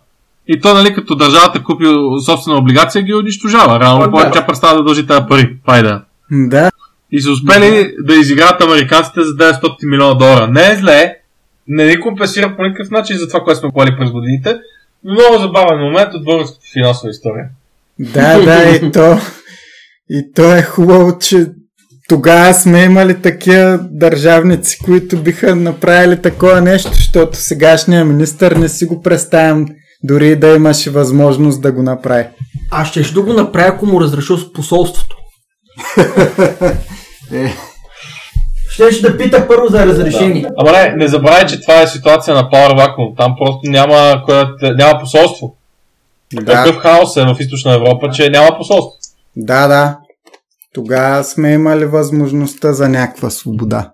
[0.49, 1.85] И то, нали, като държавата купи
[2.27, 4.11] собствена облигация, ги унищожава.
[4.11, 4.33] Повече да.
[4.33, 5.57] тя престава да дължи тази пари.
[5.63, 5.83] Това е.
[6.31, 6.71] Да,
[7.13, 10.49] И са успели да изиграят американците за 900 милиона долара.
[10.49, 11.17] Не е зле,
[11.69, 14.59] не ни компенсира по никакъв начин за това, което сме поели през годините,
[15.05, 17.45] но много забавен момент от българската финансова история.
[17.99, 19.19] да, да, и то,
[20.11, 21.47] и то е хубаво, че
[22.09, 28.87] тогава сме имали такива държавници, които биха направили такова нещо, защото сегашния министър не си
[28.87, 29.67] го представям
[30.03, 32.25] дори и да имаше възможност да го направи.
[32.71, 35.17] Аз ще да го направя, ако му разреша с посолството.
[37.33, 37.53] Е.
[38.71, 40.47] Ще да пита първо за разрешение.
[40.59, 43.17] Ама не, не забравяй, че това е ситуация на Power Vacuum.
[43.17, 44.45] Там просто няма, кое,
[44.75, 45.57] няма посолство.
[46.35, 48.99] Да, Такъв хаос е в източна Европа, че няма посолство.
[49.37, 49.99] да, да.
[50.75, 53.91] Тогава сме имали възможността за някаква свобода.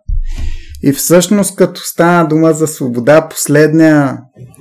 [0.83, 4.19] И всъщност, като стана дума за свобода, последния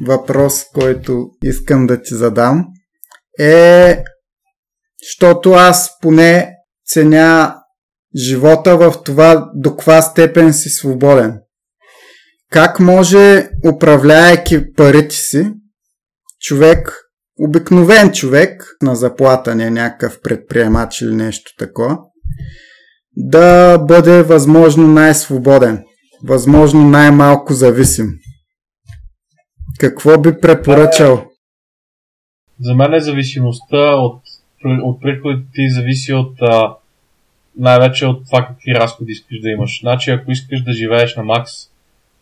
[0.08, 2.66] въпрос, който искам да ти задам
[3.40, 4.03] е,
[5.03, 6.53] защото аз поне
[6.85, 7.56] ценя
[8.16, 11.40] живота в това до каква степен си свободен.
[12.51, 15.51] Как може, управляйки парите си,
[16.40, 16.98] човек,
[17.40, 21.98] обикновен човек на заплата, не някакъв предприемач или нещо такова,
[23.17, 25.83] да бъде възможно най-свободен,
[26.24, 28.06] възможно най-малко зависим.
[29.80, 31.25] Какво би препоръчал?
[32.59, 34.22] За мен е зависимостта от,
[34.66, 36.75] от приходите ти зависи от а,
[37.58, 39.80] най-вече от това какви разходи искаш да имаш.
[39.82, 41.51] Значи, ако искаш да живееш на макс,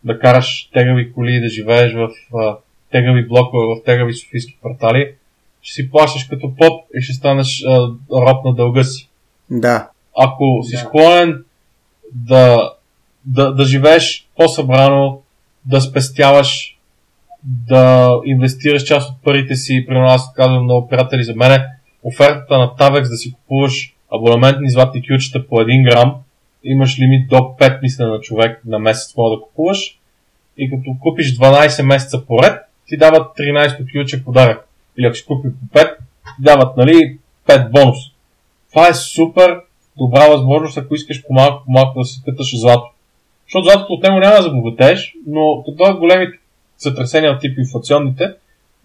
[0.04, 2.58] да караш тегави коли да живееш в а,
[2.92, 5.14] тегави блокове, в тегави софийски квартали,
[5.62, 7.80] ще си плащаш като поп и ще станеш а,
[8.12, 9.10] роб на дълга си.
[9.50, 11.44] Да, Ако си склонен
[12.14, 12.74] да,
[13.26, 15.22] да, да живееш по-събрано,
[15.66, 16.78] да спестяваш,
[17.44, 21.66] да инвестираш част от парите си, при нас казвам много приятели за мене,
[22.04, 26.16] офертата на Tavex да си купуваш абонаментни златни ключета по 1 грам,
[26.64, 30.00] имаш лимит до 5 мисля на човек на месец мога да купуваш
[30.58, 34.68] и като купиш 12 месеца поред, ти дават 13 ключа подарък.
[34.98, 37.18] Или ако си купи по 5, ти дават нали,
[37.48, 37.98] 5 бонус.
[38.70, 39.60] Това е супер
[39.98, 42.92] добра възможност, ако искаш по-малко, по-малко да си къташ злато.
[43.50, 46.38] Защото златото от него няма да забогатееш, но като големите
[46.78, 48.34] сътресения от тип инфлационните,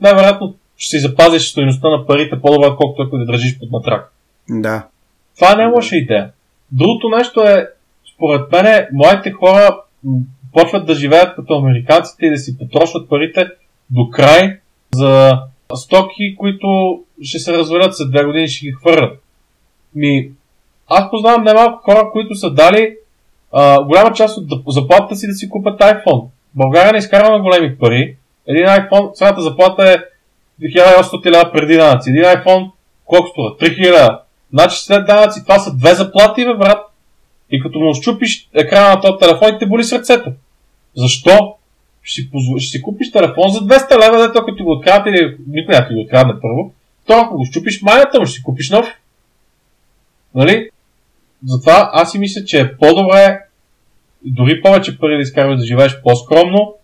[0.01, 4.13] най-вероятно ще си запазиш стоеността на парите по-добре, колкото ако да държиш под матрак.
[4.51, 4.87] Да.
[5.37, 6.31] Това не е лоша идея.
[6.73, 7.69] Другото нещо е,
[8.15, 9.81] според мен, моите хора
[10.53, 13.49] почват да живеят като американците и да си потрошват парите
[13.91, 14.59] до край
[14.95, 15.39] за
[15.75, 19.23] стоки, които ще се развалят след две години и ще ги хвърлят.
[19.95, 20.31] Ми,
[20.87, 22.97] аз познавам немалко хора, които са дали
[23.87, 26.29] голяма част от заплатата си да си купят iPhone.
[26.55, 28.17] България не изкарва на големи пари.
[28.47, 29.97] Един iPhone, цената заплата е
[30.63, 32.11] 1800 лева преди данъци.
[32.11, 32.71] Един iPhone,
[33.05, 33.57] колко струва?
[33.57, 34.21] 3000 лева.
[34.53, 36.79] Значи след данъци това са две заплати, бе, брат.
[37.51, 40.33] И като му щупиш екрана на този телефон и те боли сърцето.
[40.97, 41.55] Защо?
[42.03, 42.59] Ще си, позв...
[42.59, 46.01] ще си купиш телефон за 200 лева, дето ти го открадат или никой ти го
[46.01, 46.73] открадне първо.
[47.05, 48.87] Второ, ако го щупиш майната му, ще си купиш нов.
[50.35, 50.71] Нали?
[51.47, 53.44] Затова аз си мисля, че е по-добре
[54.25, 56.75] дори повече пари да изкарваш да живееш по-скромно.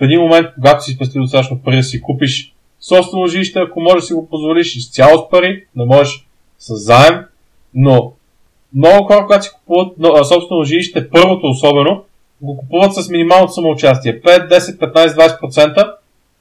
[0.00, 4.00] В един момент, когато си спести достатъчно пари да си купиш собствено жилище, ако можеш
[4.00, 6.26] да си го позволиш изцяло с пари, не можеш
[6.58, 7.24] с заем,
[7.74, 8.12] но
[8.74, 9.96] много хора, когато си купуват
[10.28, 12.04] собствено жилище, първото особено,
[12.42, 14.20] го купуват с минималното самоучастие.
[14.20, 15.92] 5, 10, 15, 20%.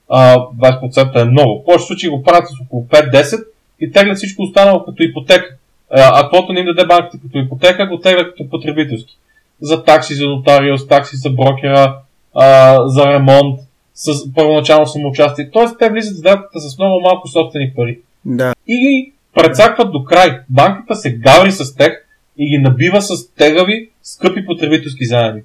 [0.09, 1.61] А, 20% е много.
[1.61, 3.43] В повечето случаи го правят с около 5-10
[3.81, 5.55] и теглят всичко останало като ипотека.
[5.89, 9.17] А каквото не им даде банката като ипотека, го теглят като потребителски.
[9.61, 11.99] За такси за нотариус, такси за брокера,
[12.35, 13.59] а, за ремонт,
[13.93, 15.49] с първоначално самоучастие.
[15.51, 17.99] Тоест те влизат в сделката с много малко собствени пари.
[18.25, 18.53] Да.
[18.67, 20.39] И ги прецакват до край.
[20.49, 22.05] Банката се гаври с тях
[22.37, 25.41] и ги набива с тегави, скъпи потребителски заеми.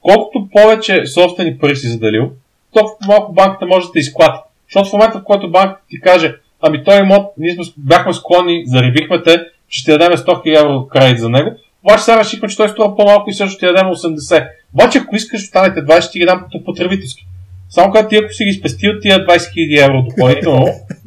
[0.00, 2.30] Колкото повече собствени пари си заделил,
[2.72, 4.38] толкова по-малко банката може да те изклати.
[4.68, 8.64] Защото в момента, в който банката ти каже, ами той имот, ние сме, бяхме склонни,
[8.66, 11.50] зарибихме те, че ще дадем 100 000 евро кредит за него,
[11.86, 14.48] обаче сега решихме, че той струва по-малко и също ще дадем 80.
[14.74, 17.26] Обаче ако искаш останете 20, ще ги дам като потребителски.
[17.68, 20.66] Само когато ти ако си ги спестил тия 20 000 евро допълнително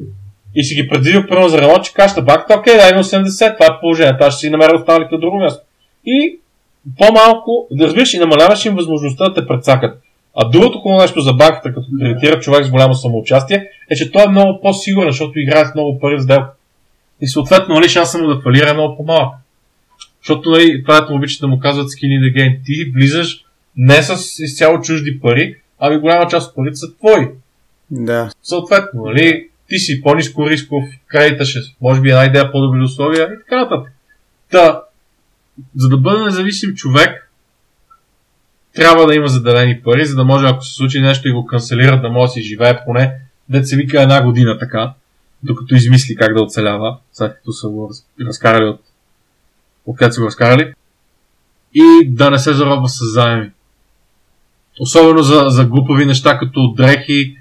[0.55, 3.57] и си ги предвидил примерно за ремонт, че кажеш на банката, окей, дай ми 80,
[3.57, 5.65] това е положението, аз ще си намеря останалите от друго място.
[6.05, 6.39] И
[6.97, 10.01] по-малко, да разбираш, и намаляваш им възможността да те прецакат.
[10.35, 14.23] А другото хубаво нещо за банката, като кредитира човек с голямо самоучастие, е, че той
[14.23, 16.51] е много по-сигурен, защото играе с много пари в сделка.
[17.21, 19.33] И съответно, нали, шанса му да фалира е много по-малък.
[20.21, 22.59] Защото нали, правят му обичат да му казват skin in the game.
[22.65, 23.45] Ти влизаш
[23.77, 27.27] не с изцяло чужди пари, ами голяма част от парите са твои.
[27.91, 28.31] Да.
[28.43, 33.39] Съответно, нали, ти си по-низко рисков, кредита ще, може би една идея по-добри условия и
[33.39, 33.91] така нататък.
[34.51, 34.81] Та,
[35.75, 37.31] за да бъде независим човек,
[38.75, 42.01] трябва да има заделени пари, за да може, ако се случи нещо и го канцелират,
[42.01, 43.13] да може да си живее поне,
[43.49, 44.93] да се вика една година така,
[45.43, 47.91] докато измисли как да оцелява, след като са го
[48.27, 48.81] разкарали от
[49.85, 50.73] откъдето са го разкарали,
[51.73, 53.51] и да не се заробва с заеми.
[54.79, 57.35] Особено за, за глупави неща, като дрехи,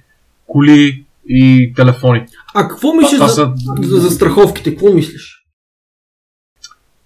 [0.47, 2.27] коли и телефони.
[2.55, 3.53] А какво мислиш за, са...
[3.83, 4.71] за, за страховките?
[4.71, 5.45] Какво мислиш?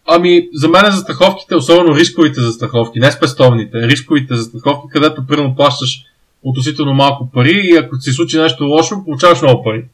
[0.07, 5.27] Ами, за мен за страховките, особено рисковите за страховки, не спестовните, рисковите за страховки, където
[5.27, 6.05] примерно плащаш
[6.43, 9.85] относително малко пари и ако се случи нещо лошо, получаваш много пари.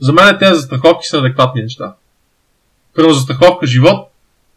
[0.00, 1.94] За мен тези застраховки са адекватни неща.
[2.94, 4.09] Примерно за страховка живот,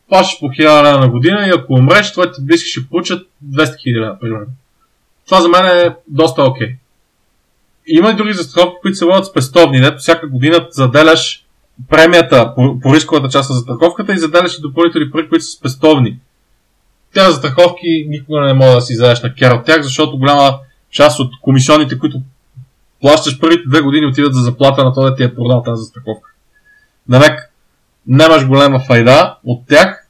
[0.09, 4.01] плащаш по 1000 лева на година и ако умреш, твоите близки ще получат 200 000
[4.01, 4.47] лева, примерно.
[5.25, 6.67] Това за мен е доста окей.
[6.67, 6.75] Okay.
[7.87, 11.45] Има и други застраховки, които се водят спестовни, дето всяка година заделяш
[11.89, 16.19] премията по, по рисковата част на застраховката и заделяш и допълнителни пари, които са спестовни.
[17.13, 20.59] Тези застраховки никога не може да си зададеш на кера от тях, защото голяма
[20.91, 22.21] част от комисионите, които
[23.01, 26.29] плащаш първите две години, отиват за заплата на този да ти е продал тази застраховка.
[27.09, 27.52] Намек,
[28.07, 30.07] нямаш голема файда от тях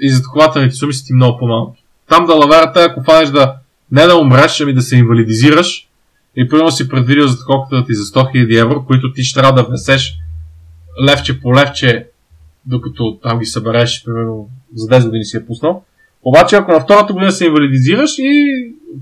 [0.00, 1.84] и застрахователните суми са ти много по-малки.
[2.08, 3.54] Там да лаверата, ако фанеш да
[3.92, 5.88] не да умреш, ами да се инвалидизираш
[6.36, 9.68] и примерно си предвидил застраховката ти за 100 000 евро, които ти ще трябва да
[9.68, 10.14] внесеш
[11.08, 12.08] левче по левче,
[12.66, 15.84] докато там ги събереш, примерно за 10 години си е пуснал.
[16.22, 18.54] Обаче, ако на втората година се инвалидизираш и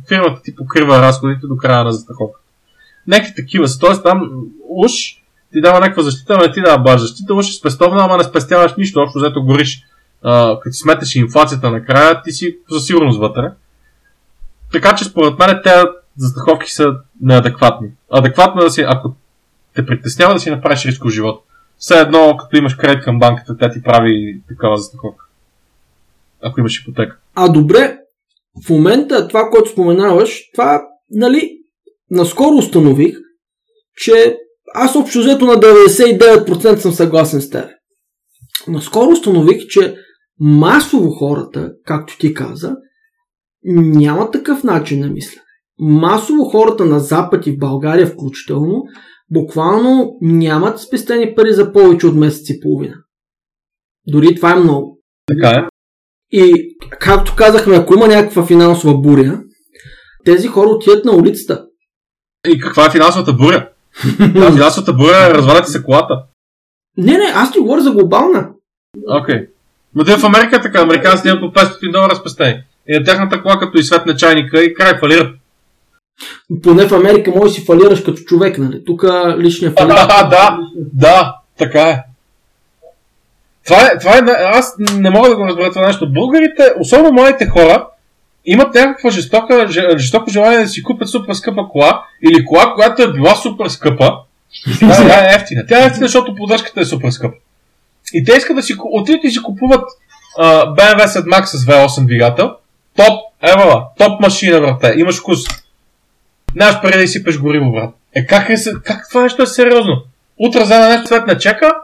[0.09, 2.41] фирмата ти покрива разходите до края на застраховка.
[3.07, 3.78] Некви такива са.
[3.78, 4.02] Т.е.
[4.02, 4.31] там
[4.69, 4.93] уж
[5.52, 8.72] ти дава някаква защита, но не ти дава баш защита, уж спестовна, ама не спестяваш
[8.78, 9.00] нищо.
[9.00, 9.82] Общо взето гориш,
[10.22, 13.52] а, като сметеш инфлацията накрая, ти си за сигурност вътре.
[14.72, 15.84] Така че според мен тези
[16.16, 16.86] застраховки са
[17.20, 17.89] неадекватни.
[18.10, 19.14] Адекватно е да си, ако
[19.74, 21.44] те притеснява да си направиш рисков живот.
[21.78, 25.24] Все едно, като имаш кредит към банката, тя ти прави такава застраховка.
[26.42, 27.18] Ако имаш ипотека.
[27.34, 27.98] А добре,
[28.66, 31.58] в момента това, което споменаваш, това, нали,
[32.10, 33.16] наскоро установих,
[33.97, 34.39] че
[34.75, 37.65] аз общо взето на 99% съм съгласен с теб.
[38.68, 39.97] Наскоро установих, че
[40.41, 42.76] масово хората, както ти каза,
[43.65, 45.42] няма такъв начин на мислене.
[45.78, 48.83] Масово хората на Запад и в България включително,
[49.31, 52.94] буквално нямат спестени пари за повече от месец и половина.
[54.07, 55.01] Дори това е много.
[55.26, 55.62] Така е.
[56.31, 59.41] И, както казахме, ако има някаква финансова буря,
[60.25, 61.67] тези хора отидат на улицата.
[62.49, 63.68] И каква е финансовата буря?
[64.35, 66.23] Да, финансовата буря е разваляте се колата.
[66.97, 68.49] Не, не, аз ти говоря за глобална.
[69.21, 69.35] Окей.
[69.35, 69.49] Okay.
[69.95, 72.62] Но те в Америка е така, американците имат по 500 долара спестени.
[72.89, 75.37] И на тяхната кола като и светне чайника и край фалират.
[76.62, 78.85] Поне в Америка може да си фалираш като човек, нали?
[78.85, 79.05] Тук
[79.39, 79.95] личния фалир.
[79.97, 82.05] А, да, да, така е.
[83.65, 86.12] Това е, това е, аз не мога да го разбера това нещо.
[86.12, 87.87] Българите, особено моите хора,
[88.45, 89.67] имат някаква жестока,
[89.99, 94.15] жестоко желание да си купят супер скъпа кола или кола, която е била супер скъпа.
[94.81, 95.65] Тя е ефтина.
[95.69, 97.37] Тя е ефтина, защото поддръжката е супер скъпа.
[98.12, 99.85] И те искат да си отидат и си купуват
[100.39, 102.51] uh, BMW 7 Max с V8 двигател.
[102.97, 104.95] Топ, евала, топ машина, брате.
[104.97, 105.39] Имаш вкус.
[106.55, 107.95] Нямаш пари да изсипеш гориво, брат.
[108.15, 108.55] Е, как, е,
[108.85, 110.03] как това нещо е сериозно?
[110.39, 111.75] Утре за нещо цвет на чека,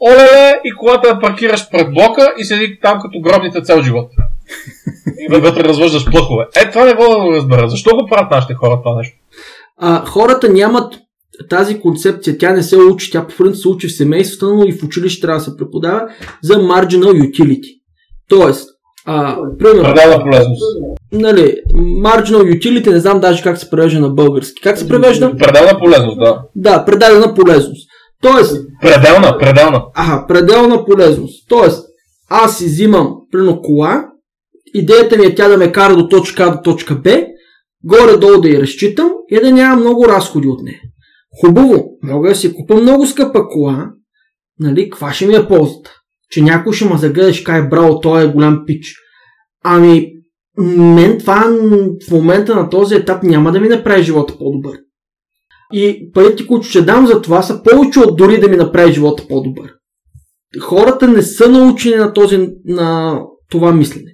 [0.00, 4.10] олеле, и колата да паркираш пред блока и седи там като гробните цел живот.
[5.30, 6.44] И вътре развъждаш плъхове.
[6.56, 7.68] Е, това не мога да го разбера.
[7.68, 9.16] Защо го правят нашите хора това нещо?
[9.76, 10.94] А, хората нямат
[11.48, 14.72] тази концепция, тя не се учи, тя по принцип се учи в семейството, но и
[14.72, 16.08] в училище трябва да се преподава
[16.42, 17.80] за marginal utility.
[18.28, 18.68] Тоест,
[19.06, 20.62] а, примерно, Предава полезност.
[21.12, 24.60] Нали, marginal utility, не знам даже как се превежда на български.
[24.62, 25.36] Как се превежда?
[25.36, 26.42] Предава полезност, да.
[26.56, 27.88] Да, предадена полезност.
[28.22, 29.82] Тоест, Пределна, пределна.
[29.94, 31.48] ага, пределна полезност.
[31.48, 31.86] Тоест,
[32.30, 34.04] аз си взимам, примерно, кола,
[34.74, 37.26] идеята ми е тя да ме кара до точка А до точка Б,
[37.84, 40.80] горе-долу да я разчитам и да няма много разходи от нея.
[41.40, 43.90] Хубаво, мога да си купа много скъпа кола,
[44.58, 45.90] нали, каква ще ми е ползата?
[46.30, 48.96] Че някой ще ме загледа, ще каже, браво, той е голям пич.
[49.64, 50.12] Ами,
[50.76, 51.46] мен това
[52.08, 54.78] в момента на този етап няма да ми направи живота по-добър.
[55.72, 59.28] И парите, които ще дам за това, са повече от дори да ми направи живота
[59.28, 59.74] по-добър.
[60.60, 63.20] Хората не са научени на, този, на
[63.52, 64.10] това мислене.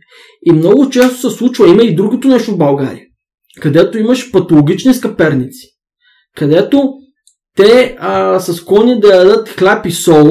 [0.46, 3.04] И много често се случва, има и другото нещо в България,
[3.60, 5.68] където имаш патологични скъперници,
[6.36, 6.92] където
[7.56, 10.30] те а, са склонни да ядат хляб и сол,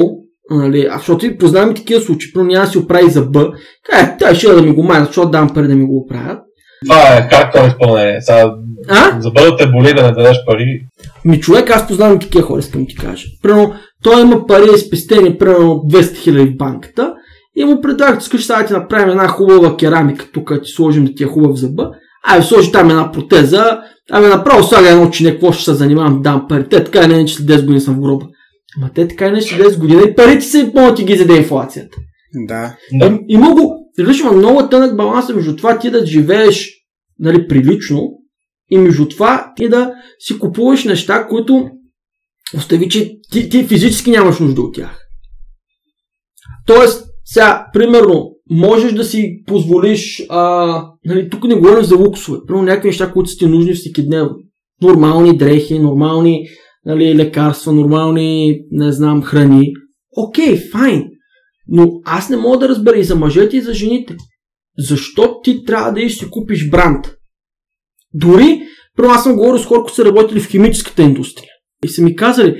[0.50, 3.52] нали, а защото познавам такива случаи, но няма да си оправи за Б,
[3.90, 6.38] кай, тя ще да ми го майнат, защото дам пари да ми го оправят.
[6.86, 8.20] Това е хардкор изпълнение.
[8.20, 8.54] Сега,
[8.88, 9.20] А?
[9.20, 10.86] за бъдете боли да не дадеш пари.
[11.24, 13.26] Ми човек, аз познавам такива хора, искам да ти кажа.
[13.42, 17.14] Примерно, той има пари спестени, примерно 200 000 в банката
[17.58, 21.24] и му предлагат, искаш да ти направим една хубава керамика, тук ти сложим да ти
[21.24, 21.90] е хубав зъба,
[22.26, 23.80] ай, сложи там една протеза,
[24.10, 26.68] ами направо сега едно чине, какво ще се занимавам, дам пари.
[26.68, 28.26] Те така и не, че след 10 години съм в гроба.
[28.78, 31.16] Ама те така и не, че след 10 години и парите си могат ти ги
[31.16, 31.96] заде инфлацията.
[32.34, 32.76] Да.
[32.92, 33.06] Да.
[33.06, 36.70] Им- Има го, виж, има много тънък баланс между това ти да живееш
[37.18, 38.08] нали, прилично
[38.70, 41.70] и между това ти да си купуваш неща, които
[42.56, 44.98] остави, че ти, ти физически нямаш нужда от тях.
[46.66, 52.64] Тоест, сега, примерно, можеш да си позволиш, а, нали, тук не говорим за луксове, примерно
[52.64, 54.36] някакви неща, които са ти нужни всеки дневно.
[54.82, 56.48] Нормални дрехи, нормални
[56.84, 59.72] нали, лекарства, нормални, не знам, храни.
[60.16, 61.04] Окей, файн.
[61.68, 64.16] Но аз не мога да разбера и за мъжете и за жените.
[64.78, 67.06] Защо ти трябва да си купиш бранд?
[68.14, 68.62] Дори,
[68.96, 71.50] първо аз съм говорил с хора, които са работили в химическата индустрия.
[71.84, 72.56] И са ми казали,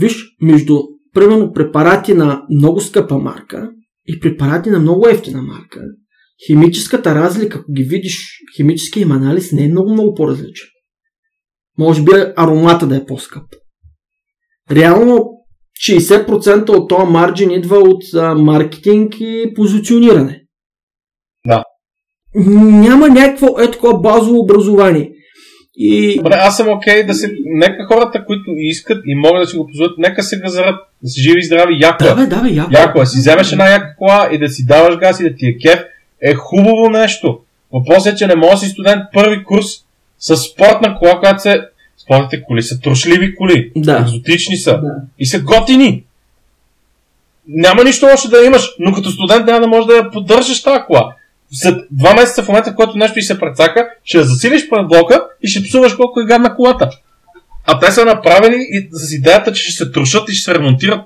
[0.00, 0.82] виж, между,
[1.18, 3.70] примерно, препарати на много скъпа марка
[4.06, 5.80] и препарати на много ефтина марка,
[6.46, 10.68] химическата разлика, ако ги видиш, химическия им анализ не е много-много по-различен.
[11.78, 13.42] Може би аромата да е по-скъп.
[14.70, 15.30] Реално
[15.88, 20.44] 60% от този марджин идва от а, маркетинг и позициониране.
[21.46, 21.64] Да.
[22.34, 25.12] Няма някакво е такова базово образование.
[25.80, 27.34] И Добре, аз съм окей да се...
[27.44, 30.80] Нека хората, които искат и могат да си го позволят, нека се газарат.
[31.02, 32.14] Да си живи и здрави, яко да, е.
[32.14, 32.70] бе, да, бе, яко.
[32.72, 33.06] Яко е.
[33.06, 35.80] Си вземеш една яка кола и да си даваш газ и да ти е кеф,
[36.22, 37.40] е хубаво нещо.
[37.72, 39.66] Въпросът е, че не може да си студент първи курс
[40.18, 41.60] с спортна кола, която се...
[41.96, 43.72] Спортните коли са трошливи коли.
[43.76, 43.98] Да.
[44.02, 44.72] Екзотични са.
[44.72, 44.94] Да.
[45.18, 46.04] И са готини.
[47.48, 50.82] Няма нищо лошо да имаш, но като студент няма да можеш да я поддържаш тази
[50.86, 51.14] кола.
[51.52, 55.26] След два месеца в момента, в който нещо и се прецака, ще засилиш пред блока
[55.42, 56.90] и ще псуваш колко е гадна колата.
[57.66, 61.00] А те са направени и с идеята, че ще се трошат и ще се ремонтират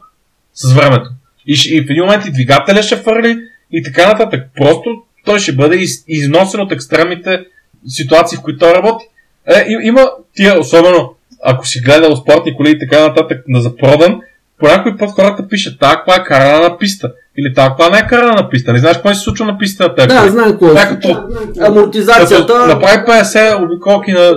[0.55, 1.11] с времето.
[1.47, 3.39] И, ще, и в един момент и двигателя ще фърли
[3.73, 4.47] и така нататък.
[4.57, 4.91] Просто
[5.25, 7.45] той ще бъде из, износен от екстремните
[7.87, 9.05] ситуации, в които той работи.
[9.47, 11.15] Е, и, има тия, особено
[11.45, 14.21] ако си гледал спортни коли и така нататък на запродан,
[14.59, 17.13] по някой път хората пишат, тази кола е карана на писта.
[17.39, 18.73] Или тази кола не е карана на писта.
[18.73, 20.07] Не знаеш какво се случва на пистата.
[20.07, 20.75] Да, знам какво.
[20.75, 21.29] Да, като,
[21.61, 22.47] Амортизацията.
[22.47, 24.35] като направи 50 обиколки на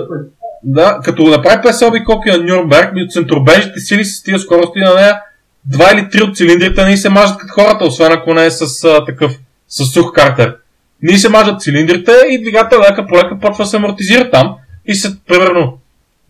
[0.62, 5.20] да, като направи 50 обиколки на Нюрнберг, от центробежните сили с тия скорости на нея,
[5.64, 8.84] два или три от цилиндрите не се мажат като хората, освен ако не е с
[8.84, 9.32] а, такъв,
[9.68, 10.56] с сух картер.
[11.02, 14.54] Не се мажат цилиндрите и двигател лека по лека почва да се амортизира там
[14.86, 15.78] и след примерно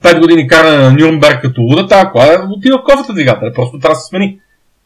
[0.02, 3.94] 5 години каране на Нюрнберг като луда, тази кола отива в кофата двигателя, просто трябва
[3.94, 4.38] да се смени.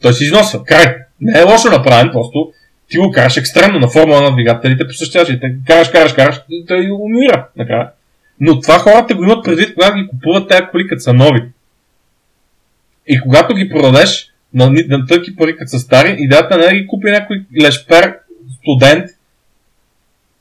[0.03, 0.65] Той се износва.
[0.65, 0.97] Край.
[1.21, 2.53] Не е лошо направен, просто
[2.89, 5.41] ти го караш екстремно на формула на двигателите по същия начин.
[5.67, 7.91] Караш, караш, караш, той умира накрая.
[8.41, 11.43] Но това хората го имат предвид, когато ги купуват тези коли, като са нови.
[13.07, 16.75] И когато ги продадеш на, на тъки пари, като са стари, идеята не е да
[16.75, 18.19] ги купи някой лешпер
[18.61, 19.11] студент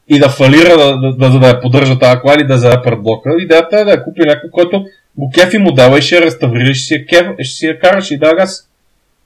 [0.07, 2.81] и да фалира, да, да, да, да, да я поддържа тази кола или да заде
[2.83, 3.29] пред блока.
[3.39, 4.85] Идеята е да я купи някой, който
[5.17, 8.11] го кефи модела и ще я реставрира, ще си я, кеф, ще си я караш
[8.11, 8.68] и да газ.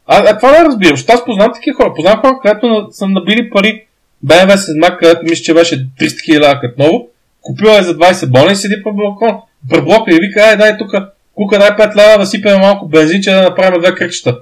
[0.08, 1.94] А, а това не разбирам, защото аз познавам такива хора.
[1.96, 3.86] Познавам хора, където са набили пари
[4.26, 7.08] BMW седма, където мисля, че беше 300 000 като ново.
[7.42, 9.38] Купила е за 20 бони и седи по балкон.
[9.70, 10.92] Пред блока и вика, ай, дай тук,
[11.36, 14.38] кука, дай 5 лева да сипем малко бензин, че да направим две кръчета.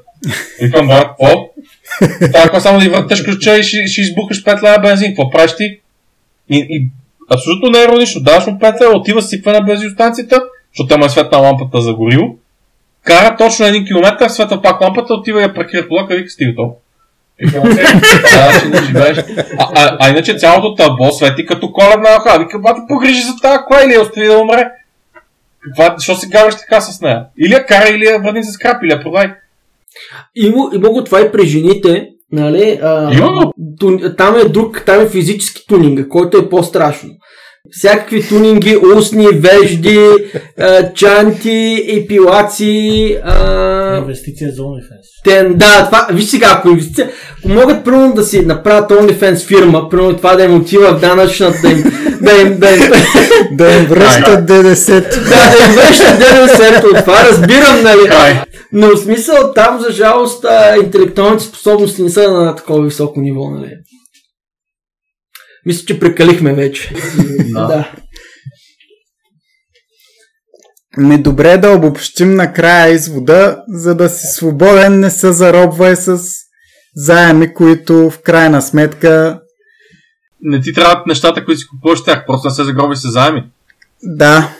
[0.61, 1.49] Викам, брат, какво?
[2.33, 5.07] Така само да върташ ключа и ще, ще избухаш 5 лева бензин.
[5.07, 5.79] Какво правиш ти?
[6.49, 6.89] И, и
[7.33, 8.21] абсолютно не е иронично.
[8.21, 12.37] Даваш му 5 лева, отива, сипва на бензиностанцията, защото там е светна лампата за гориво.
[13.05, 16.55] Кара точно един километър, светва пак лампата, отива и я паркира блока и вика, стига
[16.55, 16.81] толкова.
[19.59, 22.39] А, а, иначе цялото табло свети като коледна аха.
[22.39, 24.71] Вика, бати, погрижи за тази кола или я остави да умре.
[25.63, 27.25] Каква, защо се гаваш така с нея?
[27.37, 29.33] Или я кара, или я върни за скрап, или я продай.
[30.35, 32.79] Има, има го това и при жените, нали?
[32.83, 37.09] А, Има ту, там е друг, там е физически тунинга, който е по-страшно.
[37.69, 39.99] Всякакви тунинги, устни, вежди,
[40.95, 45.23] чанти, епилации, а, Инвестиция за OnlyFans.
[45.23, 47.09] те, да, това, виж сега, ако инвестиция,
[47.39, 51.61] ако могат примерно да си направят OnlyFans фирма, примерно това да им отива в данъчната,
[51.61, 51.83] да им,
[52.21, 52.81] да им, да им,
[53.51, 55.01] Да им връщат ДДС.
[55.01, 58.39] да, да им връщат ДДС това, разбирам, нали?
[58.71, 60.45] Но в смисъл там, за жалост,
[60.83, 63.69] интелектуалните способности не са на такова високо ниво, нали?
[65.65, 66.93] Мисля, че прекалихме вече.
[67.45, 67.91] да.
[70.97, 76.19] Ми добре да обобщим накрая извода, за да си свободен не се заробвай с
[76.95, 79.39] заеми, които в крайна сметка
[80.41, 83.43] Не ти трябват нещата, които си купуваш тях, просто не се загроби с заеми.
[84.03, 84.55] да.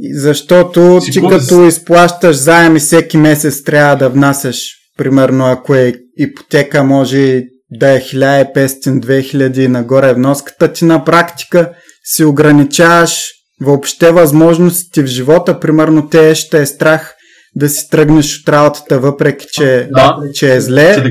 [0.00, 5.74] И Защото Си ти с- като изплащаш заеми всеки месец трябва да внасяш, примерно ако
[5.74, 7.42] е ипотека, може
[7.78, 11.72] да е 1500-2000 и нагоре вноската ти на практика
[12.04, 13.24] си ограничаваш
[13.60, 15.60] въобще възможностите в живота.
[15.60, 17.14] Примерно те ще е страх
[17.56, 20.16] да си тръгнеш от работата, въпреки че, Да.
[20.34, 21.10] че е зле,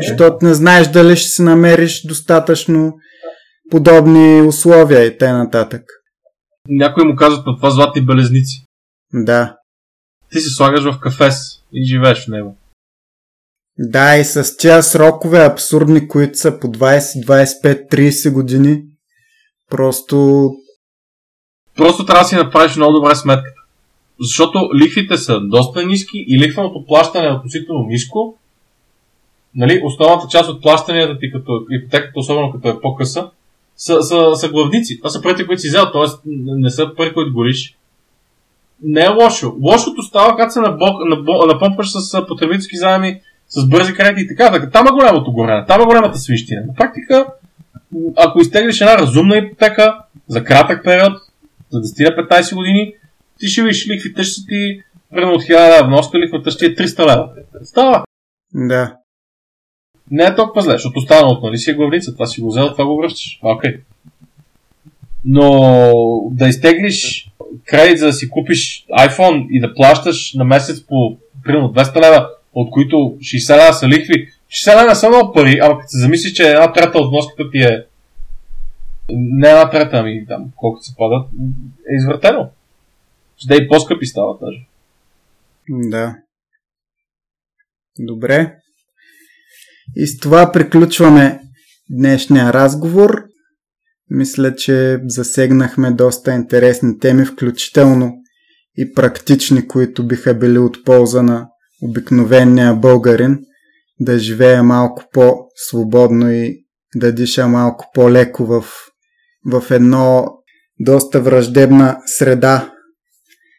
[0.00, 2.94] защото не знаеш дали ще си намериш достатъчно
[3.70, 5.80] подобни условия и т.н.
[6.68, 8.66] Някои му казват на това златни белезници.
[9.14, 9.56] Да.
[10.32, 11.36] Ти се слагаш в кафес
[11.72, 12.58] и живееш в него.
[13.84, 18.82] Да, и с тия срокове абсурдни, които са по 20, 25, 30 години,
[19.70, 20.48] просто
[21.76, 23.60] Просто трябва да си направиш много добре сметката.
[24.20, 28.38] Защото лихвите са доста ниски и лихвеното плащане е относително ниско.
[29.54, 33.30] Нали, основната част от плащанията ти като ипотеката, особено като е по-къса,
[33.76, 34.98] са, са, са главници.
[34.98, 36.06] Това са парите, които си взел, т.е.
[36.34, 37.76] не са пари, които гориш.
[38.82, 39.56] Не е лошо.
[39.62, 40.94] Лошото става, когато се набок,
[41.82, 43.20] с потребителски заеми,
[43.54, 44.52] с бързи кредити и така.
[44.52, 44.70] така.
[44.70, 46.62] Там е голямото горене, там е голямата свищина.
[46.66, 47.26] На практика,
[48.16, 49.98] ако изтеглиш една разумна ипотека
[50.28, 51.12] за кратък период,
[51.70, 52.94] за 10-15 години,
[53.38, 57.06] ти ще видиш лихвите ще ти примерно от 1000 лева вноска, лихвата ще е 300
[57.06, 57.28] лева.
[57.62, 58.04] Става.
[58.54, 58.96] да.
[60.10, 62.86] Не е толкова зле, защото останалото, нали си е главница, това си го взел, това
[62.86, 63.38] го връщаш.
[63.42, 63.76] Окей.
[65.24, 65.92] Но
[66.30, 67.30] да изтеглиш
[67.66, 72.28] кредит, за да си купиш iPhone и да плащаш на месец по примерно 200 лева,
[72.52, 74.28] от които 60 лева са лихви.
[74.50, 77.50] 60 лева не са много пари, ама като се замислиш, че една трета от вноската
[77.50, 77.86] ти е
[79.12, 81.30] не една трета, ами там колкото се падат,
[81.92, 82.50] е извъртено.
[83.36, 84.66] Ще да и по-скъпи стават даже.
[85.68, 86.16] Да.
[87.98, 88.56] Добре.
[89.96, 91.40] И с това приключваме
[91.90, 93.24] днешния разговор.
[94.10, 98.12] Мисля, че засегнахме доста интересни теми, включително
[98.76, 101.48] и практични, които биха били от полза на
[101.82, 103.38] обикновения българин
[104.00, 106.64] да живее малко по-свободно и
[106.96, 108.64] да диша малко по-леко в,
[109.46, 110.26] в едно
[110.80, 112.70] доста враждебна среда,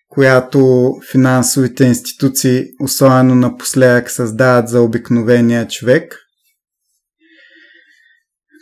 [0.09, 6.19] която финансовите институции, особено напоследък, създават за обикновения човек.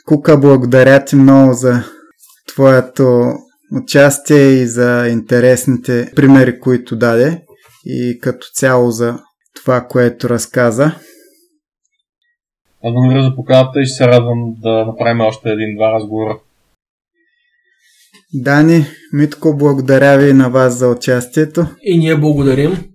[0.06, 1.84] Кука, благодаря ти много за
[2.48, 3.34] твоето
[3.72, 7.42] участие и за интересните примери, които даде
[7.86, 9.20] и като цяло за
[9.56, 10.84] това, което разказа.
[12.84, 16.40] Аз благодаря за поканата и ще се радвам да направим още един-два разговора.
[18.34, 21.66] Дани, Митко, благодаря ви на вас за участието.
[21.82, 22.91] И ние благодарим.